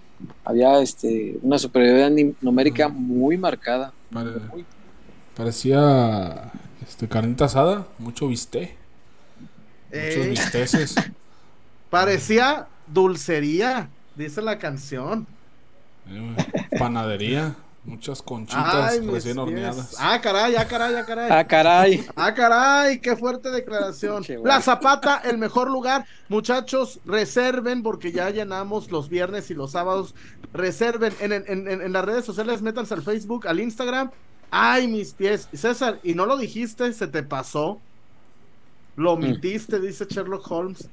había 0.44 0.80
este, 0.82 1.38
una 1.42 1.58
superioridad 1.58 2.10
numérica 2.40 2.88
muy 2.88 3.36
marcada. 3.38 3.92
Pare- 4.12 4.40
Muy- 4.52 4.66
Parecía 5.36 6.52
este, 6.86 7.08
carnita 7.08 7.46
asada, 7.46 7.88
mucho 7.98 8.28
bistec, 8.28 8.76
muchos 9.92 10.26
Ey, 10.26 10.30
bisteces. 10.30 10.96
parecía 11.90 12.68
dulcería, 12.86 13.90
dice 14.16 14.42
la 14.42 14.58
canción. 14.58 15.26
eh, 16.08 16.36
panadería, 16.78 17.56
muchas 17.84 18.22
conchitas 18.22 18.92
Ay, 18.92 19.00
recién 19.00 19.38
horneadas. 19.38 19.96
Ah, 19.98 20.20
caray, 20.20 20.54
ah, 20.56 20.66
caray, 20.68 20.94
ah, 20.94 21.04
caray. 21.04 21.28
Ah, 21.30 21.44
caray. 21.46 22.06
Ah, 22.16 22.32
caray, 22.34 22.98
qué 23.00 23.16
fuerte 23.16 23.50
declaración. 23.50 24.22
Qué. 24.22 24.38
La 24.42 24.60
Zapata, 24.60 25.20
el 25.24 25.36
mejor 25.38 25.70
lugar. 25.70 26.06
Muchachos, 26.28 27.00
reserven 27.04 27.82
porque 27.82 28.12
ya 28.12 28.30
llenamos 28.30 28.90
los 28.90 29.08
viernes 29.08 29.50
y 29.50 29.54
los 29.54 29.72
sábados. 29.72 30.14
Reserven 30.52 31.12
en, 31.20 31.32
en- 31.32 31.44
en- 31.48 31.68
en 31.82 31.92
las 31.92 32.04
redes 32.04 32.24
sociales, 32.24 32.62
métanse 32.62 32.94
al 32.94 33.02
Facebook, 33.02 33.46
al 33.48 33.58
Instagram. 33.60 34.10
Ay, 34.50 34.86
mis 34.86 35.12
pies. 35.14 35.48
César, 35.52 35.98
y 36.02 36.14
no 36.14 36.26
lo 36.26 36.36
dijiste, 36.36 36.92
se 36.92 37.06
te 37.08 37.22
pasó. 37.22 37.80
Lo 38.96 39.16
Mm. 39.16 39.24
omitiste, 39.24 39.80
dice 39.80 40.06
Sherlock 40.08 40.48
Holmes. 40.50 40.88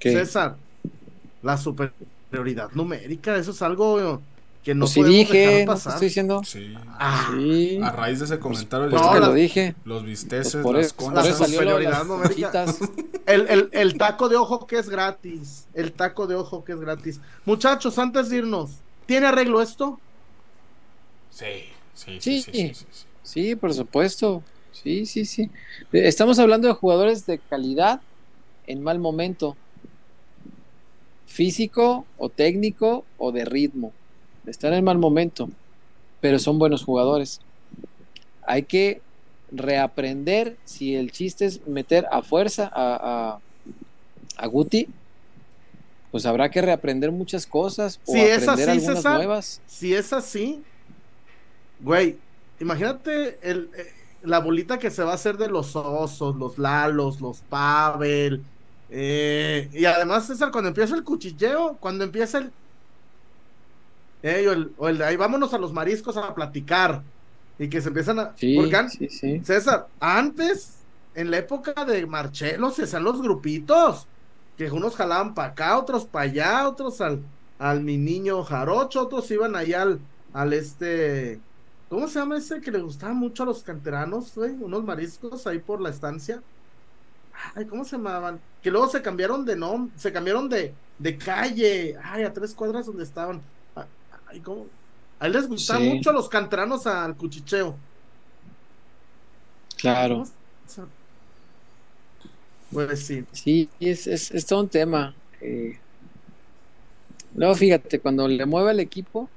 ¿Qué? 0.00 0.12
César, 0.12 0.56
la 1.42 1.56
superioridad 1.58 2.70
numérica, 2.72 3.36
eso 3.36 3.50
es 3.50 3.60
algo 3.62 4.20
que 4.64 4.74
no 4.74 4.84
Pues 4.86 4.94
podemos 4.96 5.16
dije, 5.18 5.64
no 5.66 5.72
estoy 5.74 6.00
diciendo. 6.08 6.42
Sí. 6.44 6.74
Ah, 6.98 7.30
Sí, 7.34 7.78
A 7.82 7.90
raíz 7.92 8.18
de 8.18 8.24
ese 8.26 8.38
comentario, 8.38 8.90
pues 8.90 9.00
ya 9.00 9.14
no, 9.14 9.20
la- 9.20 9.26
lo 9.28 9.34
dije. 9.34 9.74
los 9.84 9.98
Pues 10.02 10.10
bisteces, 10.10 10.62
por 10.62 10.76
las 10.76 10.92
conchas. 10.92 11.26
eso 11.26 11.38
salió 11.38 11.62
lo 11.62 11.78
de 11.78 11.84
superioridad 11.86 12.06
las. 12.06 12.78
El, 13.26 13.46
el- 13.48 13.68
el 13.72 13.98
taco 13.98 14.28
de 14.28 14.36
ojo 14.36 14.66
que 14.66 14.78
es 14.78 14.88
gratis. 14.88 15.66
El 15.74 15.92
taco 15.92 16.26
de 16.26 16.34
ojo 16.34 16.64
que 16.64 16.72
es 16.72 16.80
gratis. 16.80 17.20
Muchachos, 17.44 17.98
antes 17.98 18.30
de 18.30 18.38
irnos, 18.38 18.70
¿tiene 19.06 19.26
arreglo 19.26 19.60
esto? 19.62 20.00
Sí, 21.30 21.44
sí, 21.94 22.18
Sí. 22.20 22.20
sí, 22.20 22.42
sí, 22.42 22.52
sí, 22.52 22.74
sí, 22.74 22.86
sí. 22.90 23.04
Sí, 23.22 23.54
por 23.56 23.72
supuesto. 23.74 24.42
Sí, 24.72 25.04
sí, 25.06 25.24
sí. 25.24 25.42
Eh, 25.92 26.08
Estamos 26.08 26.38
hablando 26.38 26.68
de 26.68 26.74
jugadores 26.74 27.26
de 27.26 27.38
calidad 27.38 28.00
en 28.66 28.82
mal 28.82 28.98
momento. 28.98 29.56
Físico 31.26 32.06
o 32.16 32.28
técnico 32.30 33.04
o 33.18 33.32
de 33.32 33.44
ritmo. 33.44 33.92
Están 34.48 34.74
en 34.74 34.84
mal 34.84 34.98
momento, 34.98 35.48
pero 36.20 36.38
son 36.38 36.58
buenos 36.58 36.84
jugadores. 36.84 37.40
Hay 38.46 38.62
que 38.64 39.00
reaprender 39.50 40.56
si 40.64 40.94
el 40.94 41.10
chiste 41.12 41.46
es 41.46 41.66
meter 41.66 42.06
a 42.10 42.22
fuerza 42.22 42.70
a, 42.72 43.38
a, 43.38 43.38
a 44.36 44.46
Guti, 44.46 44.88
pues 46.10 46.26
habrá 46.26 46.50
que 46.50 46.62
reaprender 46.62 47.12
muchas 47.12 47.46
cosas 47.46 48.00
o 48.06 48.12
Si 48.12 48.20
es 48.20 48.48
aprender 48.48 48.70
así, 48.70 48.78
algunas 48.78 48.96
César, 48.98 49.16
nuevas. 49.16 49.60
Si 49.66 49.94
es 49.94 50.12
así, 50.12 50.62
güey, 51.80 52.16
imagínate 52.60 53.38
el, 53.42 53.70
eh, 53.76 53.92
la 54.22 54.40
bolita 54.40 54.78
que 54.78 54.90
se 54.90 55.02
va 55.02 55.12
a 55.12 55.14
hacer 55.14 55.36
de 55.36 55.48
los 55.48 55.76
osos, 55.76 56.36
los 56.36 56.58
lalos, 56.58 57.20
los 57.20 57.40
Pavel. 57.40 58.42
Eh, 58.90 59.68
y 59.72 59.84
además, 59.84 60.26
César, 60.26 60.50
cuando 60.50 60.68
empieza 60.68 60.94
el 60.94 61.04
cuchilleo, 61.04 61.76
cuando 61.78 62.04
empieza 62.04 62.38
el. 62.38 62.50
Eh, 64.22 64.46
o 64.48 64.52
el, 64.52 64.72
o 64.76 64.88
el 64.88 65.02
ahí 65.02 65.16
vámonos 65.16 65.54
a 65.54 65.58
los 65.58 65.72
mariscos 65.72 66.16
a 66.16 66.34
platicar. 66.34 67.02
Y 67.58 67.68
que 67.68 67.80
se 67.80 67.88
empiezan 67.88 68.18
a. 68.18 68.36
Sí, 68.36 68.56
porque 68.56 68.88
sí, 68.88 69.08
sí. 69.08 69.40
César, 69.44 69.88
antes, 70.00 70.78
en 71.14 71.30
la 71.30 71.38
época 71.38 71.84
de 71.84 72.06
Marcelo, 72.06 72.70
se 72.70 72.84
hacían 72.84 73.04
los 73.04 73.20
grupitos. 73.20 74.06
Que 74.56 74.70
unos 74.70 74.96
jalaban 74.96 75.34
para 75.34 75.50
acá, 75.50 75.78
otros 75.78 76.04
para 76.04 76.24
allá, 76.24 76.68
otros 76.68 77.00
al, 77.00 77.22
al 77.58 77.80
mi 77.80 77.96
niño 77.96 78.42
jarocho, 78.42 79.02
otros 79.02 79.30
iban 79.30 79.54
allá 79.54 79.82
al, 79.82 80.00
al 80.32 80.52
este. 80.52 81.40
¿Cómo 81.88 82.06
se 82.06 82.18
llama 82.18 82.36
ese 82.36 82.60
que 82.60 82.70
le 82.70 82.80
gustaba 82.80 83.14
mucho 83.14 83.44
a 83.44 83.46
los 83.46 83.62
canteranos, 83.62 84.34
güey? 84.34 84.50
Unos 84.60 84.84
mariscos 84.84 85.46
ahí 85.46 85.58
por 85.58 85.80
la 85.80 85.90
estancia. 85.90 86.42
Ay, 87.54 87.66
¿cómo 87.66 87.84
se 87.84 87.96
llamaban? 87.96 88.40
Que 88.62 88.70
luego 88.70 88.88
se 88.88 89.00
cambiaron 89.00 89.44
de 89.44 89.56
nombre, 89.56 89.92
se 89.96 90.12
cambiaron 90.12 90.48
de, 90.48 90.74
de 90.98 91.16
calle. 91.16 91.96
Ay, 92.02 92.24
a 92.24 92.32
tres 92.32 92.54
cuadras 92.54 92.86
donde 92.86 93.04
estaban. 93.04 93.40
Ay, 94.28 94.40
¿cómo? 94.40 94.66
A 95.20 95.26
él 95.26 95.32
les 95.32 95.48
gustaba 95.48 95.80
Sí. 95.80 95.88
mucho 95.88 96.10
a 96.10 96.12
los 96.12 96.28
canteranos 96.28 96.86
al 96.86 97.16
cuchicheo. 97.16 97.76
Claro. 99.76 100.24
Pues 102.70 103.06
sí. 103.06 103.24
Sí, 103.32 103.68
es, 103.80 104.06
es, 104.06 104.30
es 104.30 104.46
todo 104.46 104.60
un 104.60 104.68
tema. 104.68 105.14
eh. 105.40 105.78
Luego 107.34 107.54
fíjate, 107.54 108.00
cuando 108.00 108.26
le 108.28 108.44
mueve 108.46 108.70
al 108.70 108.80
equipo, 108.80 109.30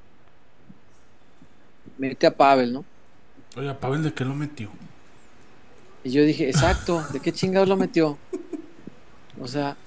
mete 1.98 2.28
a 2.28 2.36
Pavel, 2.36 2.74
¿no? 2.74 2.86
Oye, 3.56 3.70
¿a 3.70 3.80
Pavel 3.80 4.04
de 4.04 4.14
qué 4.14 4.26
lo 4.26 4.34
metió? 4.34 4.70
Y 6.04 6.12
yo 6.12 6.24
dije, 6.24 6.50
exacto, 6.50 7.04
¿de 7.14 7.20
qué 7.20 7.32
chingados 7.32 7.70
lo 7.70 7.78
metió? 7.78 8.18
O 9.40 9.48
sea, 9.48 9.78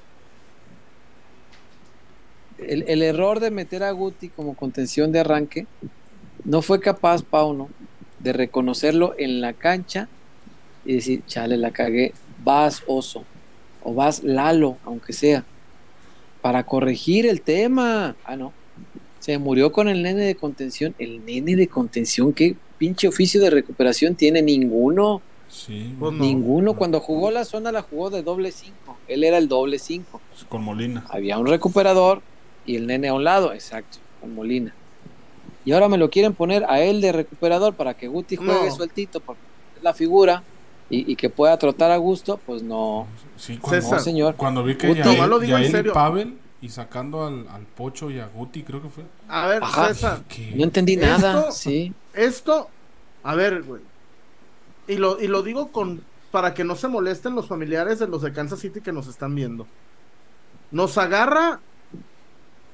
el, 2.69 2.85
el 2.89 3.03
error 3.03 3.41
de 3.41 3.51
meter 3.51 3.83
a 3.83 3.91
Guti 3.93 4.29
como 4.29 4.55
contención 4.55 5.13
de 5.13 5.21
arranque, 5.21 5.67
no 6.45 6.63
fue 6.63 6.81
capaz 6.81 7.23
Pauno 7.23 7.69
de 8.21 8.33
reconocerlo 8.33 9.15
en 9.19 9.41
la 9.41 9.53
cancha 9.53 10.09
y 10.85 10.95
decir, 10.95 11.23
chale, 11.27 11.57
la 11.57 11.71
cagué, 11.71 12.13
vas 12.43 12.83
oso, 12.87 13.25
o 13.83 13.95
vas 13.95 14.23
Lalo, 14.23 14.77
aunque 14.85 15.13
sea, 15.13 15.45
para 16.43 16.65
corregir 16.65 17.27
el 17.27 17.41
tema. 17.41 18.17
Ah, 18.25 18.37
no. 18.37 18.53
Se 19.21 19.39
murió 19.39 19.73
con 19.73 19.89
el 19.89 20.03
nene 20.03 20.23
de 20.23 20.35
contención. 20.35 20.95
El 20.99 21.25
nene 21.25 21.57
de 21.57 21.69
contención, 21.69 22.35
¿qué 22.35 22.57
pinche 22.77 23.09
oficio 23.09 23.41
de 23.41 23.49
recuperación 23.49 24.15
tiene? 24.15 24.43
Ninguno. 24.43 25.23
Sí, 25.49 25.95
Pues 25.99 26.13
no. 26.13 26.23
Ninguno. 26.23 26.75
Cuando 26.75 27.01
jugó 27.01 27.31
la 27.31 27.47
zona 27.47 27.73
la 27.73 27.81
jugó 27.81 28.11
de 28.11 28.23
doble 28.23 28.53
5. 28.53 28.75
Él 29.09 29.25
era 29.25 29.39
el 29.39 29.49
doble 29.49 29.79
5. 29.79 30.21
con 30.49 30.63
Molina. 30.63 31.07
Había 31.09 31.39
un 31.39 31.47
recuperador 31.47 32.21
y 32.67 32.77
el 32.77 32.87
nene 32.87 33.09
a 33.09 33.15
un 33.15 33.25
lado. 33.25 33.53
Exacto, 33.53 33.99
con 34.21 34.35
Molina. 34.35 34.75
Y 35.65 35.73
ahora 35.73 35.89
me 35.89 35.97
lo 35.99 36.11
quieren 36.11 36.35
poner 36.35 36.65
a 36.69 36.81
él 36.81 37.01
de 37.01 37.13
recuperador 37.13 37.75
para 37.75 37.95
que 37.95 38.07
Guti 38.09 38.37
juegue 38.37 38.67
No. 38.69 38.75
sueltito 38.75 39.21
porque 39.21 39.41
es 39.79 39.83
la 39.83 39.95
figura 39.95 40.43
y, 40.91 41.11
y 41.11 41.17
que 41.17 41.31
pueda 41.31 41.57
trotar 41.59 41.91
a 41.91 41.97
gusto. 41.97 42.39
Pues 42.45 42.63
no, 42.63 43.07
Sí, 43.37 43.57
cuando, 43.59 43.81
César. 43.81 43.99
no 43.99 44.05
señor. 44.05 44.35
cuando 44.37 44.63
vi 44.63 44.77
que 44.77 44.89
Guti. 44.89 45.01
Nomás 45.01 45.29
lo 45.29 45.39
digo 45.39 45.57
en 45.57 45.63
Yael 45.63 45.69
y 45.69 45.73
serio. 45.77 45.93
Pavel 45.95 46.39
y 46.61 46.69
sacando 46.69 47.27
al, 47.27 47.47
al 47.49 47.63
Pocho 47.63 48.11
y 48.11 48.19
a 48.19 48.27
Guti, 48.27 48.63
creo 48.63 48.83
que 48.83 48.89
fue. 48.91 49.05
A 49.29 49.47
ver, 49.47 49.63
Ajá. 49.63 49.89
César, 49.89 50.23
Que- 50.29 50.53
No 50.55 50.65
entendí 50.65 50.95
Esto- 50.95 51.07
nada. 51.07 51.51
Sí, 51.53 51.93
esto, 52.13 52.69
a 53.23 53.35
ver, 53.35 53.63
güey. 53.63 53.81
Y 54.87 54.97
lo, 54.97 55.19
y 55.21 55.29
lo 55.29 55.43
digo 55.43 55.73
con 55.73 56.03
para 56.31 56.53
que 56.53 56.65
no 56.65 56.75
se 56.77 56.89
molesten 56.89 57.35
los 57.35 57.47
familiares 57.49 57.99
de 58.01 58.09
los 58.09 58.21
de 58.23 58.33
Kansas 58.33 58.59
City 58.61 58.81
que 58.83 58.93
nos 58.93 59.07
están 59.07 59.35
viendo. 59.35 59.67
Nos 60.71 60.99
agarra 60.99 61.61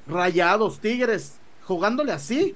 rayados, 0.07 0.79
tigres, 0.79 1.35
jugándole 1.65 2.11
así. 2.11 2.55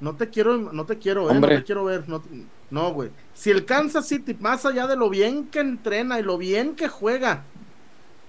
No 0.00 0.16
te 0.16 0.28
quiero, 0.28 0.56
no 0.56 0.84
te 0.84 0.98
quiero, 0.98 1.30
eh, 1.30 1.34
no 1.40 1.46
te 1.48 1.62
quiero 1.64 1.84
ver. 1.84 2.08
No, 2.08 2.22
no, 2.70 2.92
güey. 2.92 3.10
Si 3.32 3.50
el 3.50 3.64
Kansas 3.64 4.06
City, 4.08 4.36
más 4.40 4.66
allá 4.66 4.86
de 4.86 4.96
lo 4.96 5.08
bien 5.08 5.46
que 5.46 5.60
entrena 5.60 6.18
y 6.18 6.22
lo 6.22 6.36
bien 6.36 6.74
que 6.74 6.88
juega, 6.88 7.44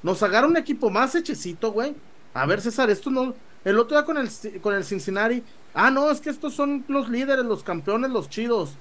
nos 0.04 0.22
agarra 0.24 0.48
un 0.48 0.58
equipo 0.58 0.90
más 0.90 1.16
hechecito, 1.16 1.72
güey. 1.72 1.96
A 2.34 2.46
ver, 2.46 2.62
César, 2.62 2.90
esto 2.90 3.10
no. 3.10 3.34
El 3.64 3.80
otro 3.80 3.98
día 3.98 4.06
con 4.06 4.18
el, 4.18 4.30
con 4.62 4.76
el 4.76 4.84
Cincinnati. 4.86 5.42
Ah, 5.74 5.90
no, 5.90 6.10
es 6.12 6.22
que 6.22 6.30
estos 6.30 6.54
son 6.54 6.86
los 6.88 7.10
líderes, 7.10 7.44
los 7.46 7.64
campeones, 7.64 8.12
los 8.12 8.30
chidos. 8.30 8.76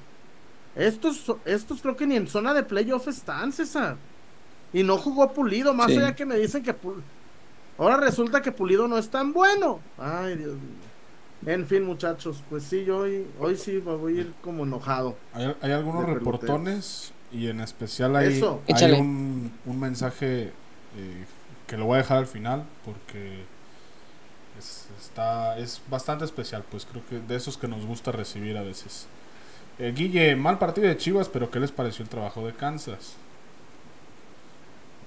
Estos, 0.76 1.32
estos 1.44 1.80
creo 1.80 1.96
que 1.96 2.06
ni 2.06 2.16
en 2.16 2.28
zona 2.28 2.52
de 2.52 2.62
playoff 2.62 3.08
están, 3.08 3.52
César. 3.52 3.96
Y 4.72 4.82
no 4.82 4.98
jugó 4.98 5.32
Pulido, 5.32 5.72
más 5.72 5.86
Sí. 5.90 5.98
allá 5.98 6.14
que 6.14 6.26
me 6.26 6.36
dicen 6.36 6.62
que 6.62 6.74
Pul- 6.74 7.00
ahora 7.78 7.96
resulta 7.98 8.42
que 8.42 8.52
Pulido 8.52 8.88
no 8.88 8.98
es 8.98 9.08
tan 9.08 9.32
bueno. 9.32 9.80
Ay, 9.98 10.36
Dios 10.36 10.54
mío. 10.54 10.84
En 11.46 11.66
fin, 11.66 11.84
muchachos, 11.84 12.42
pues 12.48 12.62
sí, 12.64 12.84
yo 12.84 12.98
hoy, 12.98 13.26
hoy 13.38 13.56
sí 13.56 13.82
me 13.84 13.94
voy 13.94 14.16
a 14.16 14.20
ir 14.22 14.32
como 14.42 14.64
enojado. 14.64 15.14
Hay, 15.34 15.54
hay 15.60 15.72
algunos 15.72 16.06
reportones 16.06 17.12
y 17.30 17.48
en 17.48 17.60
especial 17.60 18.16
hay, 18.16 18.38
Eso. 18.38 18.62
hay 18.68 18.92
un 18.92 19.50
mensaje 19.78 20.52
eh, 20.96 21.24
que 21.66 21.76
lo 21.76 21.86
voy 21.86 21.96
a 21.96 21.98
dejar 21.98 22.18
al 22.18 22.26
final 22.26 22.64
porque 22.84 23.44
es, 24.58 24.86
está, 25.00 25.58
es 25.58 25.82
bastante 25.90 26.24
especial, 26.24 26.64
pues 26.70 26.86
creo 26.86 27.02
que 27.08 27.18
de 27.20 27.36
esos 27.36 27.58
que 27.58 27.68
nos 27.68 27.84
gusta 27.84 28.12
recibir 28.12 28.56
a 28.56 28.62
veces. 28.62 29.06
Eh, 29.78 29.92
Guille, 29.94 30.36
mal 30.36 30.58
partido 30.58 30.86
de 30.86 30.96
Chivas, 30.96 31.28
pero 31.28 31.50
¿qué 31.50 31.58
les 31.58 31.72
pareció 31.72 32.04
el 32.04 32.08
trabajo 32.08 32.46
de 32.46 32.52
Kansas? 32.52 33.16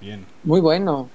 Bien. 0.02 0.26
muy 0.44 0.60
bueno. 0.62 1.10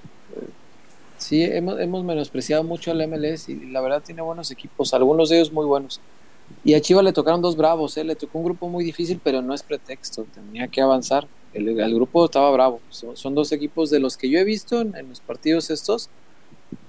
Sí, 1.23 1.43
hemos, 1.45 1.79
hemos 1.79 2.03
menospreciado 2.05 2.65
mucho 2.65 2.91
al 2.91 3.07
MLS 3.07 3.49
y 3.49 3.55
la 3.67 3.81
verdad 3.81 4.03
tiene 4.05 4.23
buenos 4.23 4.51
equipos, 4.51 4.93
algunos 4.93 5.29
de 5.29 5.37
ellos 5.37 5.53
muy 5.53 5.65
buenos. 5.65 6.01
Y 6.65 6.75
a 6.75 6.81
Chivas 6.81 7.05
le 7.05 7.13
tocaron 7.13 7.41
dos 7.41 7.57
bravos, 7.57 7.97
¿eh? 7.97 8.05
le 8.05 8.17
tocó 8.17 8.39
un 8.39 8.45
grupo 8.45 8.69
muy 8.69 8.85
difícil, 8.85 9.21
pero 9.23 9.41
no 9.41 9.55
es 9.55 9.63
pretexto, 9.63 10.27
tenía 10.35 10.67
que 10.67 10.81
avanzar. 10.81 11.27
El, 11.55 11.95
grupo 11.95 12.25
estaba 12.25 12.51
bravo. 12.51 12.81
Son, 12.91 13.35
dos 13.35 13.53
equipos 13.53 13.91
de 13.91 14.01
los 14.01 14.17
que 14.17 14.29
yo 14.29 14.39
he 14.39 14.45
visto 14.45 14.81
en, 14.81 15.09
los 15.09 15.21
partidos 15.21 15.71
estos, 15.71 16.09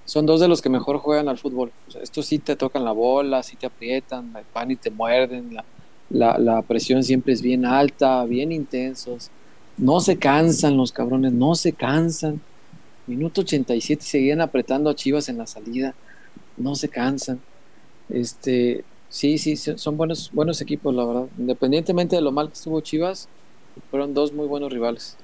son 0.05 0.25
dos 0.25 0.39
de 0.39 0.47
los 0.47 0.61
que 0.61 0.69
mejor 0.69 0.97
juegan 0.97 1.27
al 1.27 1.37
fútbol. 1.37 1.71
Estos 2.01 2.25
sí 2.25 2.39
te 2.39 2.55
tocan 2.55 2.83
la 2.83 2.91
bola, 2.91 3.43
sí 3.43 3.55
te 3.55 3.67
aprietan, 3.67 4.33
van 4.53 4.71
y 4.71 4.75
te 4.75 4.89
muerden, 4.89 5.53
la, 5.53 5.65
la, 6.09 6.37
la 6.39 6.61
presión 6.63 7.03
siempre 7.03 7.33
es 7.33 7.41
bien 7.41 7.65
alta, 7.65 8.23
bien 8.25 8.51
intensos. 8.51 9.29
No 9.77 9.99
se 9.99 10.17
cansan 10.17 10.77
los 10.77 10.91
cabrones, 10.91 11.33
no 11.33 11.55
se 11.55 11.73
cansan. 11.73 12.41
Minuto 13.07 13.41
87 13.41 14.03
y 14.03 14.07
seguían 14.07 14.41
apretando 14.41 14.89
a 14.89 14.95
Chivas 14.95 15.29
en 15.29 15.37
la 15.37 15.47
salida. 15.47 15.95
No 16.57 16.75
se 16.75 16.89
cansan. 16.89 17.41
Este, 18.09 18.85
sí, 19.09 19.37
sí, 19.37 19.55
sí, 19.57 19.77
son 19.77 19.97
buenos, 19.97 20.31
buenos 20.33 20.61
equipos, 20.61 20.93
la 20.95 21.05
verdad. 21.05 21.29
Independientemente 21.37 22.15
de 22.15 22.21
lo 22.21 22.31
mal 22.31 22.47
que 22.49 22.53
estuvo 22.55 22.81
Chivas, 22.81 23.29
fueron 23.89 24.13
dos 24.13 24.33
muy 24.33 24.47
buenos 24.47 24.71
rivales. 24.71 25.17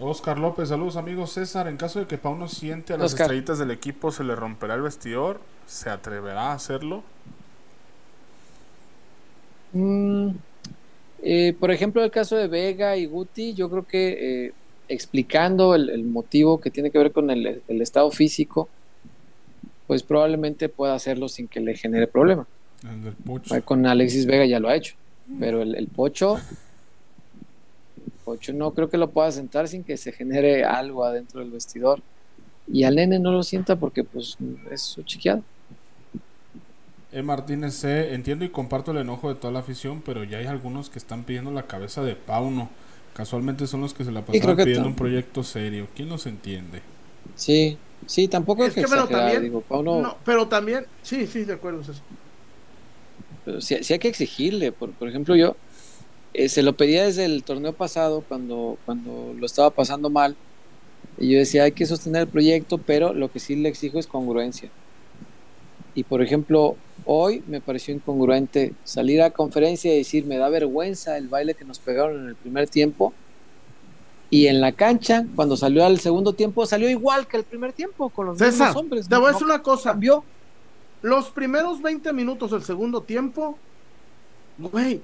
Oscar 0.00 0.38
López, 0.38 0.68
saludos 0.70 0.96
amigos. 0.96 1.32
César, 1.32 1.68
en 1.68 1.76
caso 1.76 2.00
de 2.00 2.06
que 2.06 2.18
Pauno 2.18 2.48
siente 2.48 2.92
a 2.92 2.98
las 2.98 3.12
Oscar. 3.12 3.26
estrellitas 3.26 3.58
del 3.58 3.70
equipo, 3.70 4.10
¿se 4.12 4.24
le 4.24 4.34
romperá 4.34 4.74
el 4.74 4.82
vestidor? 4.82 5.40
¿Se 5.66 5.88
atreverá 5.90 6.50
a 6.50 6.54
hacerlo? 6.54 7.04
Mm, 9.72 10.30
eh, 11.18 11.56
por 11.58 11.70
ejemplo, 11.70 12.02
el 12.04 12.10
caso 12.10 12.36
de 12.36 12.48
Vega 12.48 12.96
y 12.96 13.06
Guti, 13.06 13.54
yo 13.54 13.70
creo 13.70 13.86
que 13.86 14.46
eh, 14.48 14.54
explicando 14.88 15.74
el, 15.74 15.90
el 15.90 16.04
motivo 16.04 16.60
que 16.60 16.70
tiene 16.70 16.90
que 16.90 16.98
ver 16.98 17.12
con 17.12 17.30
el, 17.30 17.62
el 17.66 17.82
estado 17.82 18.10
físico, 18.10 18.68
pues 19.86 20.02
probablemente 20.02 20.68
pueda 20.68 20.94
hacerlo 20.94 21.28
sin 21.28 21.48
que 21.48 21.60
le 21.60 21.76
genere 21.76 22.06
problema. 22.06 22.46
El 22.82 23.04
del 23.04 23.14
Pocho. 23.14 23.54
Ahí 23.54 23.62
Con 23.62 23.86
Alexis 23.86 24.26
Vega 24.26 24.44
ya 24.46 24.60
lo 24.60 24.68
ha 24.68 24.76
hecho, 24.76 24.94
pero 25.38 25.62
el, 25.62 25.74
el 25.74 25.88
Pocho, 25.88 26.38
Pocho 28.24 28.52
no 28.52 28.72
creo 28.72 28.88
que 28.88 28.98
lo 28.98 29.10
pueda 29.10 29.30
sentar 29.32 29.68
sin 29.68 29.84
que 29.84 29.96
se 29.96 30.12
genere 30.12 30.64
algo 30.64 31.04
adentro 31.04 31.40
del 31.40 31.50
vestidor. 31.50 32.00
Y 32.66 32.84
al 32.84 32.96
nene 32.96 33.18
no 33.18 33.30
lo 33.30 33.42
sienta 33.42 33.76
porque 33.76 34.04
pues 34.04 34.38
es 34.70 34.80
su 34.80 35.02
chiqueado. 35.02 35.42
E. 37.12 37.22
Martínez 37.22 37.74
C. 37.74 38.14
Entiendo 38.14 38.44
y 38.44 38.48
comparto 38.48 38.90
el 38.90 38.98
enojo 38.98 39.28
de 39.28 39.34
toda 39.34 39.52
la 39.52 39.60
afición, 39.60 40.02
pero 40.04 40.24
ya 40.24 40.38
hay 40.38 40.46
algunos 40.46 40.88
que 40.88 40.98
están 40.98 41.24
pidiendo 41.24 41.50
la 41.52 41.66
cabeza 41.66 42.02
de 42.02 42.16
Pauno. 42.16 42.70
Casualmente 43.14 43.66
son 43.66 43.80
los 43.80 43.94
que 43.94 44.04
se 44.04 44.10
la 44.12 44.24
que 44.56 44.64
pidiendo 44.64 44.88
un 44.88 44.96
proyecto 44.96 45.42
serio. 45.42 45.86
¿Quién 45.94 46.08
los 46.08 46.26
entiende? 46.26 46.82
Sí, 47.36 47.78
sí, 48.06 48.28
tampoco 48.28 48.64
Es 48.64 48.70
es 48.70 48.74
que 48.74 48.80
que, 48.82 48.88
pero 48.88 49.02
exagerar, 49.02 49.32
también- 49.32 49.42
digo, 49.42 49.64
No, 50.02 50.16
pero 50.24 50.48
también, 50.48 50.86
sí, 51.02 51.26
sí, 51.26 51.44
de 51.44 51.52
acuerdo, 51.54 51.84
César. 51.84 52.02
Pero 53.44 53.60
sí, 53.60 53.76
sí 53.82 53.92
hay 53.92 53.98
que 53.98 54.08
exigirle. 54.08 54.72
Por, 54.72 54.90
por 54.92 55.08
ejemplo, 55.08 55.36
yo 55.36 55.56
eh, 56.32 56.48
se 56.48 56.62
lo 56.62 56.76
pedía 56.76 57.04
desde 57.04 57.24
el 57.24 57.44
torneo 57.44 57.72
pasado, 57.72 58.22
cuando, 58.26 58.78
cuando 58.84 59.34
lo 59.38 59.46
estaba 59.46 59.70
pasando 59.70 60.10
mal. 60.10 60.36
Y 61.18 61.32
yo 61.32 61.38
decía, 61.38 61.64
hay 61.64 61.72
que 61.72 61.86
sostener 61.86 62.22
el 62.22 62.28
proyecto, 62.28 62.78
pero 62.78 63.14
lo 63.14 63.30
que 63.30 63.38
sí 63.38 63.54
le 63.54 63.68
exijo 63.68 63.98
es 63.98 64.06
congruencia. 64.06 64.70
Y 65.94 66.04
por 66.04 66.22
ejemplo, 66.22 66.76
hoy 67.04 67.42
me 67.46 67.60
pareció 67.60 67.94
incongruente 67.94 68.74
salir 68.84 69.22
a 69.22 69.30
conferencia 69.30 69.94
y 69.94 69.98
decir, 69.98 70.26
me 70.26 70.38
da 70.38 70.48
vergüenza 70.48 71.16
el 71.16 71.28
baile 71.28 71.54
que 71.54 71.64
nos 71.64 71.78
pegaron 71.78 72.20
en 72.20 72.28
el 72.28 72.34
primer 72.34 72.68
tiempo. 72.68 73.12
Y 74.30 74.48
en 74.48 74.60
la 74.60 74.72
cancha, 74.72 75.24
cuando 75.36 75.56
salió 75.56 75.84
al 75.84 76.00
segundo 76.00 76.32
tiempo, 76.32 76.66
salió 76.66 76.90
igual 76.90 77.28
que 77.28 77.36
el 77.36 77.44
primer 77.44 77.72
tiempo, 77.72 78.08
con 78.08 78.26
los 78.26 78.38
César, 78.38 78.68
mismos 78.68 78.76
hombres. 78.76 79.08
te 79.08 79.16
voy 79.16 79.28
a 79.28 79.32
decir 79.32 79.46
una 79.46 79.62
cosa. 79.62 79.90
cambió. 79.90 80.24
Los 81.02 81.30
primeros 81.30 81.82
20 81.82 82.12
minutos 82.12 82.50
del 82.50 82.64
segundo 82.64 83.02
tiempo, 83.02 83.58
güey, 84.58 85.02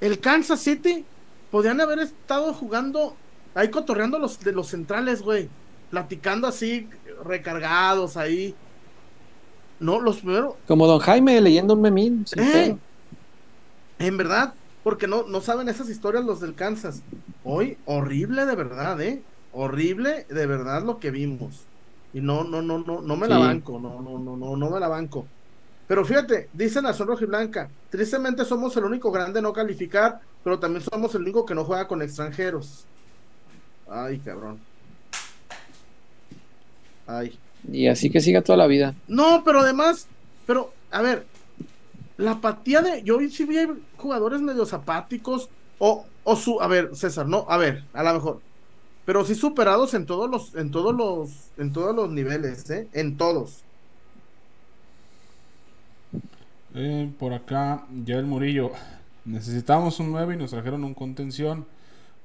el 0.00 0.20
Kansas 0.20 0.60
City 0.60 1.04
podían 1.50 1.80
haber 1.80 1.98
estado 1.98 2.52
jugando 2.52 3.16
ahí 3.54 3.68
cotorreando 3.70 4.18
los 4.18 4.38
de 4.40 4.52
los 4.52 4.68
centrales, 4.68 5.22
güey, 5.22 5.48
platicando 5.90 6.46
así 6.46 6.88
recargados 7.24 8.16
ahí. 8.16 8.54
No, 9.80 9.98
los 9.98 10.18
primeros, 10.18 10.54
Como 10.68 10.86
don 10.86 11.00
Jaime 11.00 11.40
leyendo 11.40 11.74
un 11.74 11.80
memín. 11.80 12.26
¡Eh! 12.36 12.76
en 13.98 14.16
verdad, 14.16 14.54
porque 14.82 15.06
no, 15.06 15.24
no 15.24 15.40
saben 15.40 15.68
esas 15.68 15.88
historias 15.88 16.24
los 16.24 16.40
del 16.40 16.54
Kansas. 16.54 17.02
Hoy, 17.44 17.76
horrible 17.84 18.46
de 18.46 18.56
verdad, 18.56 19.00
¿eh? 19.00 19.22
Horrible 19.52 20.26
de 20.28 20.46
verdad 20.46 20.82
lo 20.82 20.98
que 20.98 21.10
vimos. 21.10 21.64
Y 22.12 22.20
no, 22.20 22.44
no, 22.44 22.62
no, 22.62 22.78
no, 22.78 23.02
no 23.02 23.16
me 23.16 23.28
la 23.28 23.38
banco, 23.38 23.78
no, 23.78 24.00
no, 24.00 24.18
no, 24.18 24.36
no, 24.36 24.56
no 24.56 24.70
me 24.70 24.80
la 24.80 24.88
banco. 24.88 25.26
Pero 25.86 26.04
fíjate, 26.04 26.48
dice 26.52 26.80
Nación 26.80 27.08
Rojiblanca, 27.08 27.68
tristemente 27.90 28.44
somos 28.44 28.76
el 28.76 28.84
único 28.84 29.10
grande 29.10 29.42
no 29.42 29.52
calificar, 29.52 30.20
pero 30.42 30.58
también 30.58 30.84
somos 30.84 31.14
el 31.14 31.22
único 31.22 31.44
que 31.44 31.54
no 31.54 31.64
juega 31.64 31.86
con 31.86 32.00
extranjeros. 32.00 32.86
Ay, 33.88 34.18
cabrón. 34.20 34.58
Ay. 37.06 37.38
Y 37.70 37.88
así 37.88 38.10
que 38.10 38.20
siga 38.20 38.42
toda 38.42 38.56
la 38.56 38.66
vida. 38.66 38.94
No, 39.08 39.42
pero 39.44 39.60
además, 39.60 40.06
pero, 40.46 40.72
a 40.90 41.02
ver, 41.02 41.26
la 42.16 42.32
apatía 42.32 42.82
de. 42.82 43.02
Yo 43.02 43.18
sí 43.30 43.44
vi 43.44 43.56
jugadores 43.96 44.40
medio 44.40 44.66
apáticos. 44.70 45.48
O, 45.78 46.04
o 46.24 46.36
su. 46.36 46.60
A 46.60 46.66
ver, 46.66 46.94
César, 46.94 47.26
no, 47.26 47.46
a 47.48 47.56
ver, 47.56 47.84
a 47.92 48.02
lo 48.02 48.14
mejor. 48.14 48.40
Pero 49.04 49.24
sí 49.24 49.34
superados 49.34 49.94
en 49.94 50.06
todos 50.06 50.30
los, 50.30 50.54
en 50.54 50.70
todos 50.70 50.94
los, 50.94 51.30
en 51.56 51.72
todos 51.72 51.94
los 51.94 52.10
niveles, 52.10 52.68
¿eh? 52.70 52.86
En 52.92 53.16
todos. 53.16 53.64
Eh, 56.74 57.10
por 57.18 57.32
acá, 57.32 57.86
ya 58.04 58.16
el 58.16 58.26
Murillo. 58.26 58.70
Necesitábamos 59.24 59.98
un 60.00 60.12
9 60.12 60.34
y 60.34 60.36
nos 60.36 60.50
trajeron 60.50 60.84
un 60.84 60.94
contención. 60.94 61.66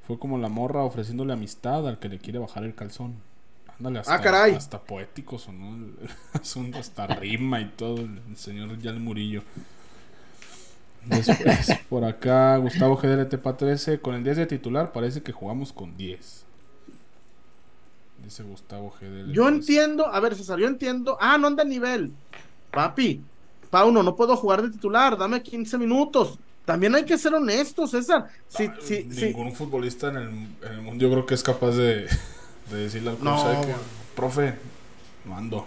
Fue 0.05 0.19
como 0.19 0.37
la 0.37 0.49
morra 0.49 0.83
ofreciéndole 0.83 1.33
amistad 1.33 1.87
al 1.87 1.99
que 1.99 2.09
le 2.09 2.19
quiere 2.19 2.39
bajar 2.39 2.63
el 2.63 2.75
calzón. 2.75 3.15
Ándale, 3.77 3.99
hasta, 3.99 4.13
Ah, 4.15 4.21
caray. 4.21 4.53
hasta 4.55 4.79
poético 4.81 5.37
sonó 5.37 5.75
el 5.75 5.83
el 6.01 6.09
asunto, 6.41 6.77
hasta 6.79 7.07
rima 7.07 7.59
y 7.61 7.65
todo 7.75 7.97
el, 8.01 8.19
señor 8.37 8.77
Yal 8.79 8.99
Murillo. 8.99 9.43
Después, 11.05 11.67
por 11.89 12.03
acá, 12.03 12.57
Gustavo 12.57 12.97
GDLT 12.97 13.35
13 13.57 13.99
Con 13.99 14.15
el 14.15 14.23
10 14.23 14.37
de 14.37 14.45
titular 14.47 14.91
parece 14.91 15.21
que 15.21 15.31
jugamos 15.31 15.71
con 15.71 15.95
10. 15.97 16.43
Dice 18.23 18.43
Gustavo 18.43 18.91
GDLT. 18.99 19.31
Yo 19.33 19.47
entiendo, 19.47 20.07
a 20.07 20.19
ver, 20.19 20.35
César, 20.35 20.57
yo 20.57 20.67
entiendo. 20.67 21.17
Ah, 21.21 21.37
no 21.37 21.47
anda 21.47 21.61
a 21.61 21.65
nivel. 21.65 22.11
Papi, 22.71 23.21
Pauno, 23.69 24.01
no 24.01 24.15
puedo 24.15 24.35
jugar 24.35 24.61
de 24.63 24.71
titular, 24.71 25.15
dame 25.17 25.41
15 25.43 25.77
minutos. 25.77 26.39
También 26.65 26.95
hay 26.95 27.05
que 27.05 27.17
ser 27.19 27.35
honestos, 27.35 27.91
César. 27.91 28.27
Si, 28.47 28.63
Ah, 28.65 28.75
si- 28.81 29.03
Ningún 29.03 29.53
futbolista 29.53 30.07
en 30.09 30.15
el, 30.15 30.27
en 30.29 30.71
el 30.71 30.81
mundo 30.81 31.03
yo 31.03 31.11
creo 31.11 31.25
que 31.27 31.35
es 31.35 31.43
capaz 31.43 31.71
de, 31.73 32.07
de 32.69 32.77
decirle 32.77 33.11
al 33.11 33.23
No, 33.23 33.37
"¿Sabe 33.41 33.57
qué? 33.61 33.65
güey. 33.73 33.75
profe, 34.15 34.55
mando. 35.25 35.65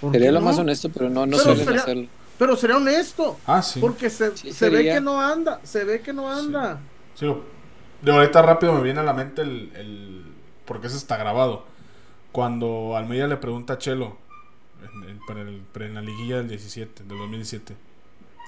¿por 0.00 0.12
Sería 0.12 0.32
lo 0.32 0.40
no? 0.40 0.46
más 0.46 0.58
honesto, 0.58 0.88
pero 0.90 1.10
no, 1.10 1.26
no 1.26 1.32
Pero 1.32 1.42
suelen 1.42 1.64
sería- 1.64 1.80
hacerlo. 1.82 2.08
Pero 2.38 2.56
sería 2.56 2.76
honesto. 2.78 3.38
Ah, 3.46 3.60
sí. 3.62 3.80
Porque 3.80 4.08
se, 4.08 4.34
Sí, 4.36 4.52
se 4.52 4.70
ve 4.70 4.82
que 4.84 5.00
no 5.00 5.20
anda, 5.20 5.60
se 5.62 5.84
ve 5.84 6.00
que 6.00 6.12
no 6.14 6.30
anda. 6.30 6.80
Sí, 7.14 7.26
de 8.00 8.12
ahorita 8.12 8.40
rápido 8.40 8.72
me 8.72 8.82
viene 8.82 9.00
a 9.00 9.02
la 9.02 9.12
mente 9.12 9.42
el, 9.42 9.70
el- 9.76 10.24
porque 10.64 10.86
eso 10.86 10.96
está 10.96 11.18
grabado. 11.18 11.64
Cuando 12.32 12.96
Almeida 12.96 13.26
le 13.26 13.36
pregunta 13.36 13.74
a 13.74 13.78
Chelo 13.78 14.16
en, 14.82 15.10
en- 15.10 15.20
para 15.26 15.42
el- 15.42 15.60
para 15.72 15.84
en 15.86 15.94
la 15.94 16.00
liguilla 16.00 16.38
del 16.38 16.48
17, 16.48 17.02
del 17.04 17.18
2017. 17.18 17.76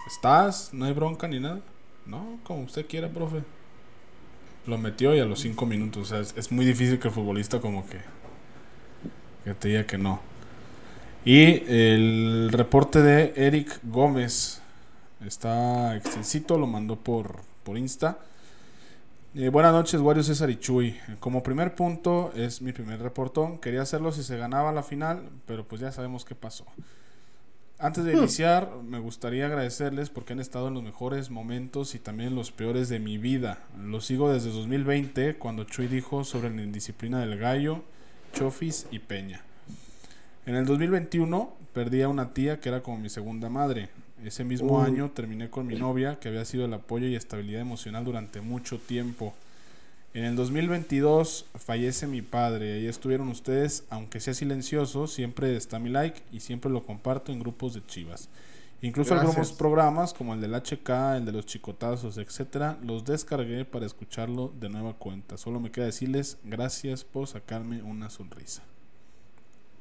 ¿Estás? 0.06 0.70
¿No 0.72 0.86
hay 0.86 0.92
bronca 0.94 1.28
ni 1.28 1.38
nada? 1.38 1.60
No, 2.06 2.38
como 2.44 2.62
usted 2.62 2.86
quiera, 2.86 3.08
profe. 3.10 3.42
Lo 4.66 4.78
metió 4.78 5.14
y 5.14 5.20
a 5.20 5.24
los 5.24 5.40
5 5.40 5.66
minutos. 5.66 6.02
O 6.02 6.04
sea, 6.06 6.20
es, 6.20 6.34
es 6.36 6.52
muy 6.52 6.64
difícil 6.64 6.98
que 6.98 7.08
el 7.08 7.14
futbolista 7.14 7.60
como 7.60 7.86
que, 7.86 7.98
que 9.44 9.54
te 9.54 9.68
diga 9.68 9.86
que 9.86 9.98
no. 9.98 10.20
Y 11.24 11.62
el 11.72 12.50
reporte 12.52 13.00
de 13.00 13.32
Eric 13.36 13.78
Gómez 13.84 14.60
está 15.24 15.96
extensito, 15.96 16.58
lo 16.58 16.66
mandó 16.66 16.96
por, 16.96 17.42
por 17.62 17.78
Insta. 17.78 18.18
Eh, 19.34 19.48
buenas 19.48 19.72
noches, 19.72 20.00
Wario 20.00 20.22
César 20.24 20.50
y 20.50 20.56
Chuy. 20.56 20.98
Como 21.20 21.42
primer 21.42 21.74
punto, 21.74 22.32
es 22.34 22.60
mi 22.60 22.72
primer 22.72 23.00
reportón. 23.00 23.58
Quería 23.58 23.82
hacerlo 23.82 24.10
si 24.10 24.22
se 24.24 24.36
ganaba 24.36 24.72
la 24.72 24.82
final, 24.82 25.30
pero 25.46 25.64
pues 25.64 25.80
ya 25.80 25.92
sabemos 25.92 26.24
qué 26.24 26.34
pasó. 26.34 26.66
Antes 27.82 28.04
de 28.04 28.12
iniciar, 28.12 28.70
me 28.88 29.00
gustaría 29.00 29.46
agradecerles 29.46 30.08
porque 30.08 30.34
han 30.34 30.38
estado 30.38 30.68
en 30.68 30.74
los 30.74 30.84
mejores 30.84 31.30
momentos 31.30 31.96
y 31.96 31.98
también 31.98 32.28
en 32.28 32.36
los 32.36 32.52
peores 32.52 32.88
de 32.88 33.00
mi 33.00 33.18
vida. 33.18 33.58
Los 33.76 34.06
sigo 34.06 34.32
desde 34.32 34.50
2020, 34.50 35.34
cuando 35.34 35.64
Chuy 35.64 35.88
dijo 35.88 36.22
sobre 36.22 36.54
la 36.54 36.62
indisciplina 36.62 37.18
del 37.18 37.36
gallo, 37.38 37.82
Chofis 38.34 38.86
y 38.92 39.00
Peña. 39.00 39.42
En 40.46 40.54
el 40.54 40.64
2021 40.64 41.52
perdí 41.74 42.02
a 42.02 42.08
una 42.08 42.32
tía 42.32 42.60
que 42.60 42.68
era 42.68 42.84
como 42.84 42.98
mi 42.98 43.08
segunda 43.08 43.48
madre. 43.48 43.88
Ese 44.24 44.44
mismo 44.44 44.78
Uy. 44.78 44.86
año 44.86 45.10
terminé 45.10 45.50
con 45.50 45.66
mi 45.66 45.74
novia, 45.74 46.20
que 46.20 46.28
había 46.28 46.44
sido 46.44 46.66
el 46.66 46.74
apoyo 46.74 47.08
y 47.08 47.16
estabilidad 47.16 47.62
emocional 47.62 48.04
durante 48.04 48.40
mucho 48.40 48.78
tiempo. 48.78 49.34
En 50.14 50.24
el 50.24 50.36
2022 50.36 51.46
fallece 51.54 52.06
mi 52.06 52.22
padre. 52.22 52.74
Ahí 52.74 52.86
estuvieron 52.86 53.28
ustedes, 53.28 53.84
aunque 53.90 54.20
sea 54.20 54.34
silencioso, 54.34 55.06
siempre 55.06 55.56
está 55.56 55.78
mi 55.78 55.88
like 55.90 56.22
y 56.32 56.40
siempre 56.40 56.70
lo 56.70 56.82
comparto 56.84 57.32
en 57.32 57.40
grupos 57.40 57.74
de 57.74 57.84
chivas. 57.86 58.28
Incluso 58.82 59.14
Gracias. 59.14 59.20
algunos 59.20 59.52
programas 59.52 60.12
como 60.12 60.34
el 60.34 60.40
del 60.40 60.54
HK, 60.54 61.16
el 61.16 61.24
de 61.24 61.32
los 61.32 61.46
chicotazos, 61.46 62.18
etcétera, 62.18 62.78
los 62.82 63.04
descargué 63.04 63.64
para 63.64 63.86
escucharlo 63.86 64.52
de 64.58 64.68
nueva 64.68 64.94
cuenta. 64.94 65.38
Solo 65.38 65.60
me 65.60 65.70
queda 65.70 65.86
decirles 65.86 66.38
gracias 66.44 67.04
por 67.04 67.26
sacarme 67.28 67.82
una 67.82 68.10
sonrisa. 68.10 68.64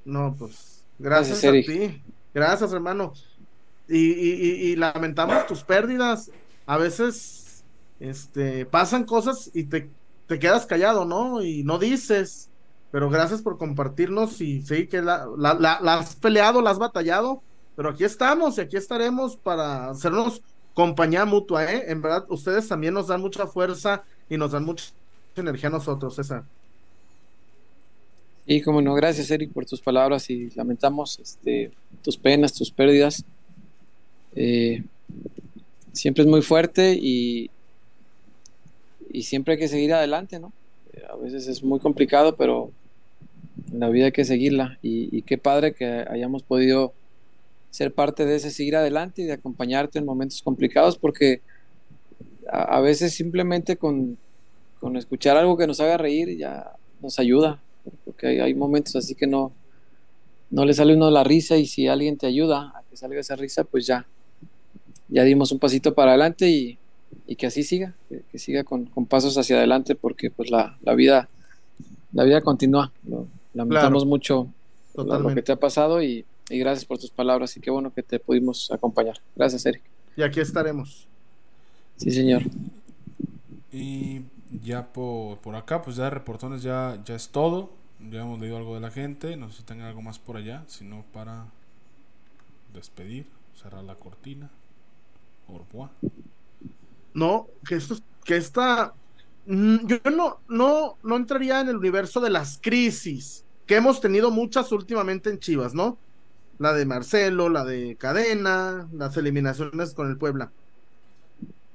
No, 0.03 0.35
pues, 0.37 0.85
gracias, 0.97 1.43
Gracias, 1.43 1.45
a 1.45 1.63
ti. 1.63 2.03
Gracias, 2.33 2.73
hermano. 2.73 3.13
Y, 3.87 3.97
y- 3.97 4.33
y- 4.69 4.71
y 4.73 4.75
lamentamos 4.75 5.45
tus 5.45 5.63
pérdidas. 5.63 6.31
A 6.65 6.77
veces, 6.77 7.65
este, 7.99 8.65
pasan 8.65 9.05
cosas 9.05 9.51
y 9.53 9.65
te, 9.65 9.95
te 10.31 10.39
quedas 10.39 10.65
callado, 10.65 11.03
¿no? 11.03 11.43
Y 11.43 11.61
no 11.65 11.77
dices. 11.77 12.47
Pero 12.89 13.09
gracias 13.09 13.41
por 13.41 13.57
compartirnos 13.57 14.39
y 14.39 14.61
sí 14.61 14.87
que 14.87 15.01
la, 15.01 15.25
has 15.87 16.15
peleado, 16.15 16.61
la 16.61 16.69
has 16.69 16.79
batallado. 16.79 17.43
Pero 17.75 17.89
aquí 17.89 18.05
estamos 18.05 18.57
y 18.57 18.61
aquí 18.61 18.77
estaremos 18.77 19.35
para 19.35 19.89
hacernos 19.89 20.41
compañía 20.73 21.25
mutua, 21.25 21.65
¿eh? 21.65 21.83
En 21.87 22.01
verdad, 22.01 22.23
ustedes 22.29 22.65
también 22.65 22.93
nos 22.93 23.07
dan 23.07 23.19
mucha 23.19 23.45
fuerza 23.45 24.03
y 24.29 24.37
nos 24.37 24.53
dan 24.53 24.63
mucha 24.63 24.85
energía 25.35 25.67
a 25.67 25.73
nosotros, 25.73 26.15
César. 26.15 26.45
Y 28.45 28.61
como 28.61 28.81
no, 28.81 28.93
gracias 28.93 29.29
Eric 29.31 29.51
por 29.51 29.65
tus 29.65 29.81
palabras 29.81 30.29
y 30.29 30.49
lamentamos 30.51 31.19
este, 31.19 31.73
tus 32.01 32.15
penas, 32.15 32.53
tus 32.53 32.71
pérdidas. 32.71 33.25
Eh, 34.33 34.81
siempre 35.91 36.23
es 36.23 36.29
muy 36.29 36.41
fuerte 36.41 36.97
y, 36.97 37.51
y 39.13 39.23
siempre 39.23 39.53
hay 39.53 39.59
que 39.59 39.67
seguir 39.67 39.93
adelante, 39.93 40.39
¿no? 40.39 40.53
A 41.09 41.15
veces 41.15 41.47
es 41.47 41.63
muy 41.63 41.79
complicado, 41.79 42.35
pero 42.35 42.71
la 43.71 43.89
vida 43.89 44.05
hay 44.05 44.11
que 44.11 44.25
seguirla 44.25 44.77
y, 44.81 45.21
qué 45.23 45.37
padre 45.37 45.73
que 45.73 45.85
hayamos 45.85 46.43
podido 46.43 46.93
ser 47.69 47.93
parte 47.93 48.25
de 48.25 48.35
ese 48.35 48.51
seguir 48.51 48.75
adelante 48.75 49.21
y 49.21 49.25
de 49.25 49.33
acompañarte 49.33 49.99
en 49.99 50.05
momentos 50.05 50.41
complicados 50.41 50.97
porque 50.97 51.41
a, 52.51 52.81
veces 52.81 53.13
simplemente 53.13 53.77
con, 53.77 54.17
con 54.79 54.97
escuchar 54.97 55.37
algo 55.37 55.55
que 55.55 55.67
nos 55.67 55.79
haga 55.79 55.97
reír 55.97 56.37
ya 56.37 56.71
nos 57.01 57.17
ayuda 57.17 57.61
porque 58.03 58.27
hay, 58.27 58.39
hay 58.39 58.53
momentos 58.53 58.95
así 58.97 59.15
que 59.15 59.25
no, 59.27 59.53
no 60.51 60.65
le 60.65 60.73
sale 60.73 60.95
uno 60.95 61.09
la 61.09 61.23
risa 61.23 61.55
y 61.57 61.65
si 61.65 61.87
alguien 61.87 62.17
te 62.17 62.27
ayuda 62.27 62.73
a 62.75 62.83
que 62.89 62.97
salga 62.97 63.21
esa 63.21 63.37
risa, 63.37 63.63
pues 63.63 63.87
ya, 63.87 64.05
ya 65.07 65.23
dimos 65.23 65.51
un 65.51 65.59
pasito 65.59 65.95
para 65.95 66.11
adelante 66.11 66.49
y, 66.49 66.77
y 67.27 67.35
que 67.35 67.47
así 67.47 67.63
siga, 67.63 67.93
que, 68.09 68.23
que 68.31 68.39
siga 68.39 68.63
con, 68.63 68.85
con 68.85 69.05
pasos 69.05 69.37
hacia 69.37 69.57
adelante 69.57 69.95
porque 69.95 70.29
pues 70.31 70.49
la, 70.51 70.77
la 70.81 70.93
vida, 70.95 71.29
la 72.13 72.23
vida 72.23 72.41
continúa. 72.41 72.91
Lo- 73.07 73.27
lamentamos 73.53 74.03
Claro. 74.03 74.05
mucho 74.09 74.47
lo- 74.95 75.19
lo, 75.19 75.33
que 75.35 75.41
te 75.41 75.51
ha 75.51 75.57
pasado 75.57 76.01
y, 76.01 76.25
y 76.49 76.59
gracias 76.59 76.85
por 76.85 76.97
tus 76.97 77.11
palabras 77.11 77.55
y 77.57 77.61
qué 77.61 77.71
bueno 77.71 77.93
que 77.93 78.03
te 78.03 78.19
pudimos 78.19 78.71
acompañar. 78.71 79.17
Gracias, 79.35 79.65
Eric. 79.65 79.81
Y 80.15 80.23
aquí 80.23 80.39
estaremos. 80.39 81.07
Sí, 81.97 82.11
señor. 82.11 82.43
Y 83.71 84.21
ya 84.63 84.87
por, 84.91 85.37
por 85.39 85.55
acá, 85.55 85.81
pues 85.81 85.95
ya 85.95 86.09
reportones 86.09 86.61
ya, 86.63 86.99
ya 87.05 87.15
es 87.15 87.29
todo. 87.29 87.71
Ya 88.11 88.21
hemos 88.21 88.39
leído 88.39 88.57
algo 88.57 88.75
de 88.75 88.81
la 88.81 88.91
gente. 88.91 89.37
No 89.37 89.49
sé 89.51 89.57
si 89.59 89.63
tengan 89.63 89.87
algo 89.87 90.01
más 90.01 90.19
por 90.19 90.35
allá. 90.37 90.63
Sino 90.67 91.05
para 91.13 91.45
despedir, 92.73 93.25
cerrar 93.61 93.83
la 93.83 93.95
cortina. 93.95 94.49
Au 95.47 95.57
revoir. 95.59 95.89
No, 97.13 97.47
que 97.67 97.75
esto, 97.75 97.95
que 98.23 98.37
esta, 98.37 98.93
mm, 99.45 99.87
yo 99.87 99.97
no, 100.15 100.39
no, 100.47 100.97
no 101.03 101.15
entraría 101.15 101.61
en 101.61 101.69
el 101.69 101.77
universo 101.77 102.19
de 102.21 102.29
las 102.29 102.59
crisis, 102.61 103.45
que 103.65 103.75
hemos 103.75 104.01
tenido 104.01 104.31
muchas 104.31 104.71
últimamente 104.71 105.29
en 105.29 105.39
Chivas, 105.39 105.73
¿no? 105.73 105.97
La 106.57 106.73
de 106.73 106.85
Marcelo, 106.85 107.49
la 107.49 107.65
de 107.65 107.95
Cadena, 107.97 108.87
las 108.93 109.17
eliminaciones 109.17 109.93
con 109.93 110.09
el 110.09 110.17
Puebla. 110.17 110.51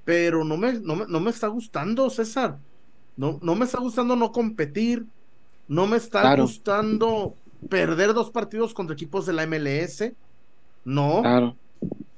Pero 0.05 0.45
no 0.45 0.57
me, 0.57 0.75
no 0.75 0.97
me, 0.97 1.07
no 1.09 1.21
me 1.21 1.31
está 1.31 1.49
gustando, 1.49 2.09
César. 2.11 2.59
No, 3.17 3.39
no 3.43 3.55
me 3.57 3.65
está 3.65 3.79
gustando 3.81 4.15
no 4.15 4.31
competir. 4.33 5.07
No 5.69 5.87
me 5.87 5.97
está 5.97 6.21
Claro. 6.23 6.45
gustando 6.45 7.35
perder 7.69 8.15
dos 8.15 8.31
partidos 8.31 8.73
contra 8.73 8.95
equipos 8.95 9.27
de 9.27 9.33
la 9.33 9.47
MLS. 9.47 10.13
No. 10.85 11.23
Claro. 11.23 11.57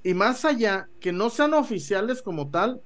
Y 0.03 0.13
más 0.15 0.45
allá, 0.45 0.89
que 1.01 1.13
no 1.13 1.31
sean 1.31 1.55
oficiales 1.55 2.21
como 2.23 2.51
tal, 2.51 2.83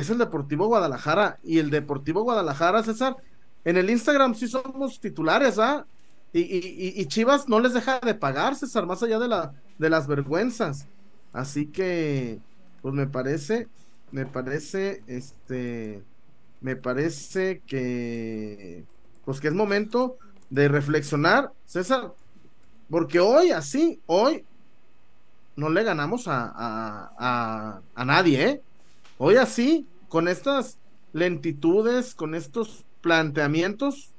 es 0.00 0.10
el 0.10 0.18
Deportivo 0.18 0.66
Guadalajara. 0.66 1.38
Y 1.42 1.58
el 1.58 1.70
Deportivo 1.70 2.22
Guadalajara, 2.22 2.82
César, 2.82 3.16
en 3.64 3.76
el 3.76 3.90
Instagram 3.90 4.34
sí 4.34 4.48
somos 4.48 5.00
titulares, 5.00 5.58
¿ah? 5.58 5.86
Y, 6.32 6.40
y- 7.00 7.06
Chivas 7.06 7.48
no 7.48 7.60
les 7.60 7.72
deja 7.72 7.98
de 8.00 8.14
pagar, 8.14 8.54
César, 8.56 8.84
más 8.86 9.02
allá 9.02 9.18
de, 9.18 9.28
la, 9.28 9.54
de 9.78 9.90
las 9.90 10.06
vergüenzas. 10.06 10.86
Así 11.32 11.66
que, 11.66 12.40
pues 12.82 12.94
me 12.94 13.06
parece, 13.06 13.68
me 14.10 14.26
parece, 14.26 15.02
este, 15.06 16.04
me 16.60 16.76
parece 16.76 17.62
que, 17.66 18.84
pues 19.24 19.40
que 19.40 19.48
es 19.48 19.54
momento 19.54 20.18
de 20.50 20.68
reflexionar, 20.68 21.52
César, 21.64 22.12
porque 22.90 23.20
hoy, 23.20 23.50
así, 23.50 24.00
hoy, 24.06 24.44
no 25.56 25.68
le 25.70 25.82
ganamos 25.84 26.28
a, 26.28 26.52
a, 26.54 27.12
a, 27.18 27.82
a 27.94 28.04
nadie, 28.04 28.44
¿eh? 28.44 28.62
Hoy 29.18 29.36
así, 29.36 29.86
con 30.08 30.28
estas 30.28 30.78
lentitudes, 31.12 32.14
con 32.14 32.34
estos 32.34 32.84
planteamientos, 33.00 34.10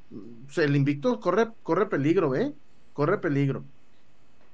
el 0.56 0.76
invicto 0.76 1.20
corre, 1.20 1.50
corre 1.64 1.88
peligro, 1.88 2.36
¿eh? 2.36 2.54
Corre 2.94 3.18
peligro. 3.20 3.64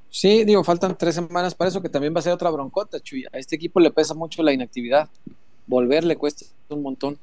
Sí, 0.10 0.44
digo, 0.44 0.64
faltan 0.64 0.98
tres 0.98 1.16
semanas 1.16 1.56
para 1.56 1.70
eso, 1.70 1.82
que 1.82 1.90
también 1.90 2.14
va 2.14 2.20
a 2.20 2.24
ser 2.24 2.34
otra 2.34 2.50
broncota, 2.52 3.00
Chuy. 3.00 3.26
A 3.32 3.38
este 3.40 3.56
equipo 3.56 3.80
le 3.80 3.92
pesa 3.92 4.14
mucho 4.14 4.44
la 4.44 4.54
inactividad. 4.54 5.10
Volver 5.66 6.04
le 6.04 6.18
cuesta 6.18 6.46
un 6.70 6.82
montón. 6.84 7.18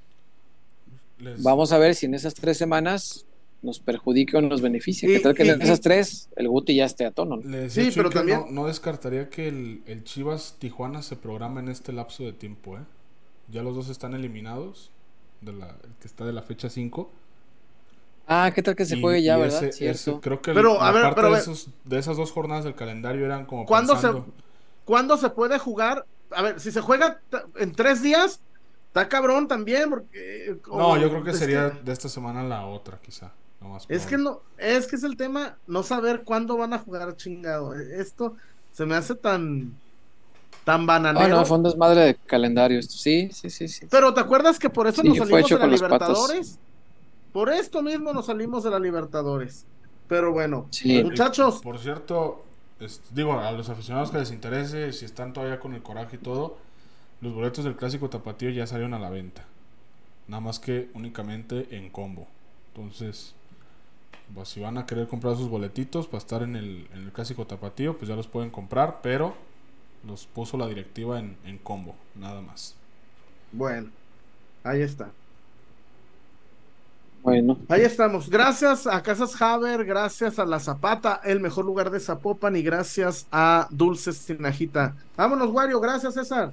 Les- 1.19 1.43
Vamos 1.43 1.73
a 1.73 1.79
ver 1.79 1.95
si 1.95 2.07
en 2.07 2.15
esas 2.15 2.35
tres 2.35 2.57
semanas 2.57 3.27
nos 3.63 3.79
perjudica 3.79 4.39
o 4.39 4.41
nos 4.41 4.63
beneficia. 4.63 5.09
Y- 5.09 5.13
que 5.13 5.21
tal 5.21 5.35
que 5.35 5.43
en 5.43 5.61
y- 5.61 5.65
esas 5.65 5.81
tres 5.83 6.29
el 6.35 6.49
Guti 6.49 6.75
ya 6.75 6.87
esté 6.87 7.05
a 7.05 7.11
tono? 7.11 7.37
¿no? 7.37 7.49
le 7.49 7.59
decía 7.59 7.85
Sí, 7.85 7.91
pero 7.95 8.09
también- 8.11 8.41
no, 8.47 8.51
no 8.63 8.67
descartaría 8.67 9.29
que 9.29 9.47
el, 9.49 9.83
el 9.87 10.03
Chivas 10.03 10.57
Tijuana 10.59 11.03
se 11.03 11.17
programa 11.17 11.61
en 11.61 11.69
este 11.69 11.93
lapso 11.93 12.25
de 12.25 12.33
tiempo, 12.33 12.77
¿eh? 12.79 12.81
Ya 13.51 13.63
los 13.63 13.75
dos 13.75 13.89
están 13.89 14.15
eliminados, 14.15 14.91
de 15.41 15.53
la, 15.53 15.69
el 15.85 15.95
que 16.01 16.07
está 16.07 16.25
de 16.25 16.33
la 16.33 16.43
fecha 16.43 16.69
5. 16.71 17.11
Ah, 18.27 18.53
¿qué 18.55 18.63
tal 18.63 18.77
que 18.77 18.85
se 18.85 18.97
Y- 18.97 19.01
juegue 19.01 19.23
ya, 19.23 19.37
y 19.37 19.41
verdad? 19.41 19.65
ese- 19.65 19.73
Cierto. 19.73 20.11
ese- 20.13 20.21
creo 20.21 20.41
que 20.43 20.53
Pero, 20.53 20.75
la 20.79 20.89
a 20.89 20.93
ver, 20.93 21.03
parte 21.03 21.17
pero 21.21 21.33
de, 21.35 21.39
esos- 21.41 21.69
de 21.85 21.99
esas 21.99 22.17
dos 22.17 22.31
jornadas 22.31 22.65
del 22.65 22.75
calendario 22.75 23.25
eran 23.25 23.45
como 23.47 23.67
¿Cuándo 23.67 23.97
se, 23.97 24.03
pensando- 24.09 24.33
¿Cuándo 24.85 25.17
se 25.17 25.31
puede 25.31 25.59
jugar? 25.59 26.07
A 26.31 26.43
ver, 26.43 26.61
si 26.61 26.71
se 26.71 26.81
juega 26.81 27.21
en 27.57 27.73
tres 27.73 28.03
días, 28.03 28.41
está 28.89 29.09
cabrón 29.09 29.49
también, 29.49 29.91
porque... 29.91 30.57
No, 30.69 30.97
yo 30.97 31.09
creo 31.11 31.25
que 31.25 31.31
es 31.31 31.39
sería 31.39 31.71
de 31.71 31.93
esta 31.93 32.09
semana 32.09 32.43
la 32.45 32.67
otra, 32.67 32.99
quizá. 33.01 33.33
Es 33.89 34.07
que 34.07 34.17
no, 34.17 34.41
es 34.57 34.87
que 34.87 34.97
es 34.97 35.03
el 35.03 35.17
tema, 35.17 35.57
no 35.67 35.83
saber 35.83 36.23
cuándo 36.25 36.57
van 36.57 36.73
a 36.73 36.79
jugar 36.79 37.15
chingado. 37.17 37.75
Esto 37.75 38.37
se 38.73 38.87
me 38.87 38.95
hace 38.95 39.15
tan, 39.15 39.77
tan 40.65 40.83
Ah, 40.83 40.87
bananero. 40.87 41.37
no, 41.37 41.45
fue 41.45 41.57
un 41.57 41.63
desmadre 41.65 42.01
de 42.01 42.15
calendario 42.27 42.79
esto. 42.79 42.95
Sí, 42.95 43.31
sí, 43.33 43.51
sí, 43.51 43.69
sí. 43.69 43.87
Pero 43.91 44.15
¿te 44.15 44.21
acuerdas 44.21 44.59
que 44.59 44.71
por 44.71 44.87
eso 44.87 45.03
Sí, 45.03 45.09
nos 45.09 45.19
salimos 45.19 45.41
hecho 45.43 45.59
de 45.59 45.67
la. 45.67 45.75
Libertadores? 45.75 46.59
Por 47.33 47.51
esto 47.51 47.83
mismo 47.83 48.13
nos 48.13 48.27
salimos 48.27 48.65
de 48.65 48.71
la 48.71 48.79
Libertadores. 48.79 49.67
Pero 50.09 50.33
bueno, 50.33 50.67
Sí. 50.71 51.03
muchachos, 51.05 51.61
Por 51.63 51.79
cierto, 51.79 52.45
es- 52.81 53.01
digo, 53.11 53.39
a 53.39 53.53
los 53.53 53.69
aficionados 53.69 54.11
que 54.11 54.19
les 54.19 54.33
interese, 54.33 54.93
si 54.93 55.05
están 55.05 55.33
todavía 55.33 55.61
con 55.61 55.75
el 55.75 55.83
coraje 55.83 56.17
y 56.17 56.19
todo, 56.19 56.57
los 57.21 57.33
boletos 57.35 57.65
del 57.65 57.77
clásico 57.77 58.09
tapatío 58.11 58.51
ya 58.51 58.67
salieron 58.67 58.95
a 58.95 58.99
la 58.99 59.11
venta. 59.11 59.45
Nada 60.27 60.41
más 60.41 60.59
que 60.59 60.89
únicamente 60.95 61.69
en 61.77 61.91
combo. 61.91 62.27
Entonces, 62.75 63.35
pues, 64.35 64.49
si 64.49 64.61
van 64.61 64.79
a 64.79 64.87
querer 64.87 65.07
comprar 65.09 65.37
sus 65.37 65.49
boletitos 65.49 66.07
para 66.07 66.19
estar 66.19 66.43
en 66.43 66.57
el, 66.57 66.89
en 66.95 67.03
el 67.05 67.13
clásico 67.13 67.47
tapatío, 67.47 67.97
pues 67.99 68.09
ya 68.09 68.17
los 68.17 68.27
pueden 68.27 68.51
comprar, 68.51 69.01
pero 69.03 69.35
los 70.07 70.27
puso 70.27 70.57
la 70.57 70.67
directiva 70.67 71.19
en, 71.19 71.37
en 71.45 71.59
combo, 71.59 71.95
nada 72.15 72.41
más. 72.41 72.75
bueno, 73.53 73.91
ahí 74.65 74.83
está. 74.83 75.11
Bueno, 77.23 77.59
Ahí 77.69 77.83
estamos. 77.83 78.31
Gracias 78.31 78.87
a 78.87 79.03
Casas 79.03 79.41
Haber, 79.43 79.85
gracias 79.85 80.39
a 80.39 80.47
La 80.47 80.59
Zapata, 80.59 81.21
el 81.23 81.39
mejor 81.39 81.67
lugar 81.67 81.91
de 81.91 82.01
Zapopan, 82.01 82.57
y 82.57 82.63
gracias 82.63 83.27
a 83.31 83.69
Dulces 83.71 84.25
Tinajita. 84.25 84.95
Vámonos, 85.19 85.51
Wario. 85.51 85.79
Gracias, 85.81 86.15
César. 86.15 86.53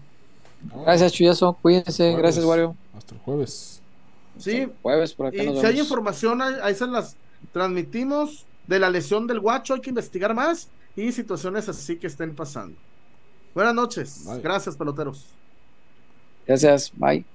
gracias, 0.83 1.13
Chuyazo. 1.13 1.53
Cuídense. 1.61 2.03
Jueves. 2.03 2.17
Gracias, 2.17 2.45
Wario. 2.45 2.75
Hasta 2.97 3.15
el 3.15 3.21
jueves. 3.21 3.81
Sí, 4.37 4.67
Jueves 4.81 5.13
por 5.13 5.27
acá 5.27 5.41
y 5.41 5.45
nos 5.47 5.59
si 5.61 5.65
hay 5.65 5.79
información, 5.79 6.41
ahí, 6.41 6.53
ahí 6.61 6.75
se 6.75 6.85
las 6.85 7.15
transmitimos 7.53 8.45
de 8.67 8.79
la 8.79 8.89
lesión 8.89 9.25
del 9.25 9.39
guacho. 9.39 9.73
Hay 9.73 9.81
que 9.81 9.89
investigar 9.89 10.35
más 10.35 10.67
y 10.97 11.11
situaciones 11.13 11.69
así 11.69 11.95
que 11.95 12.07
estén 12.07 12.35
pasando. 12.35 12.77
Buenas 13.57 13.73
noches. 13.73 14.23
Bye. 14.23 14.39
Gracias, 14.39 14.77
peloteros. 14.77 15.25
Gracias. 16.45 16.91
Bye. 16.95 17.25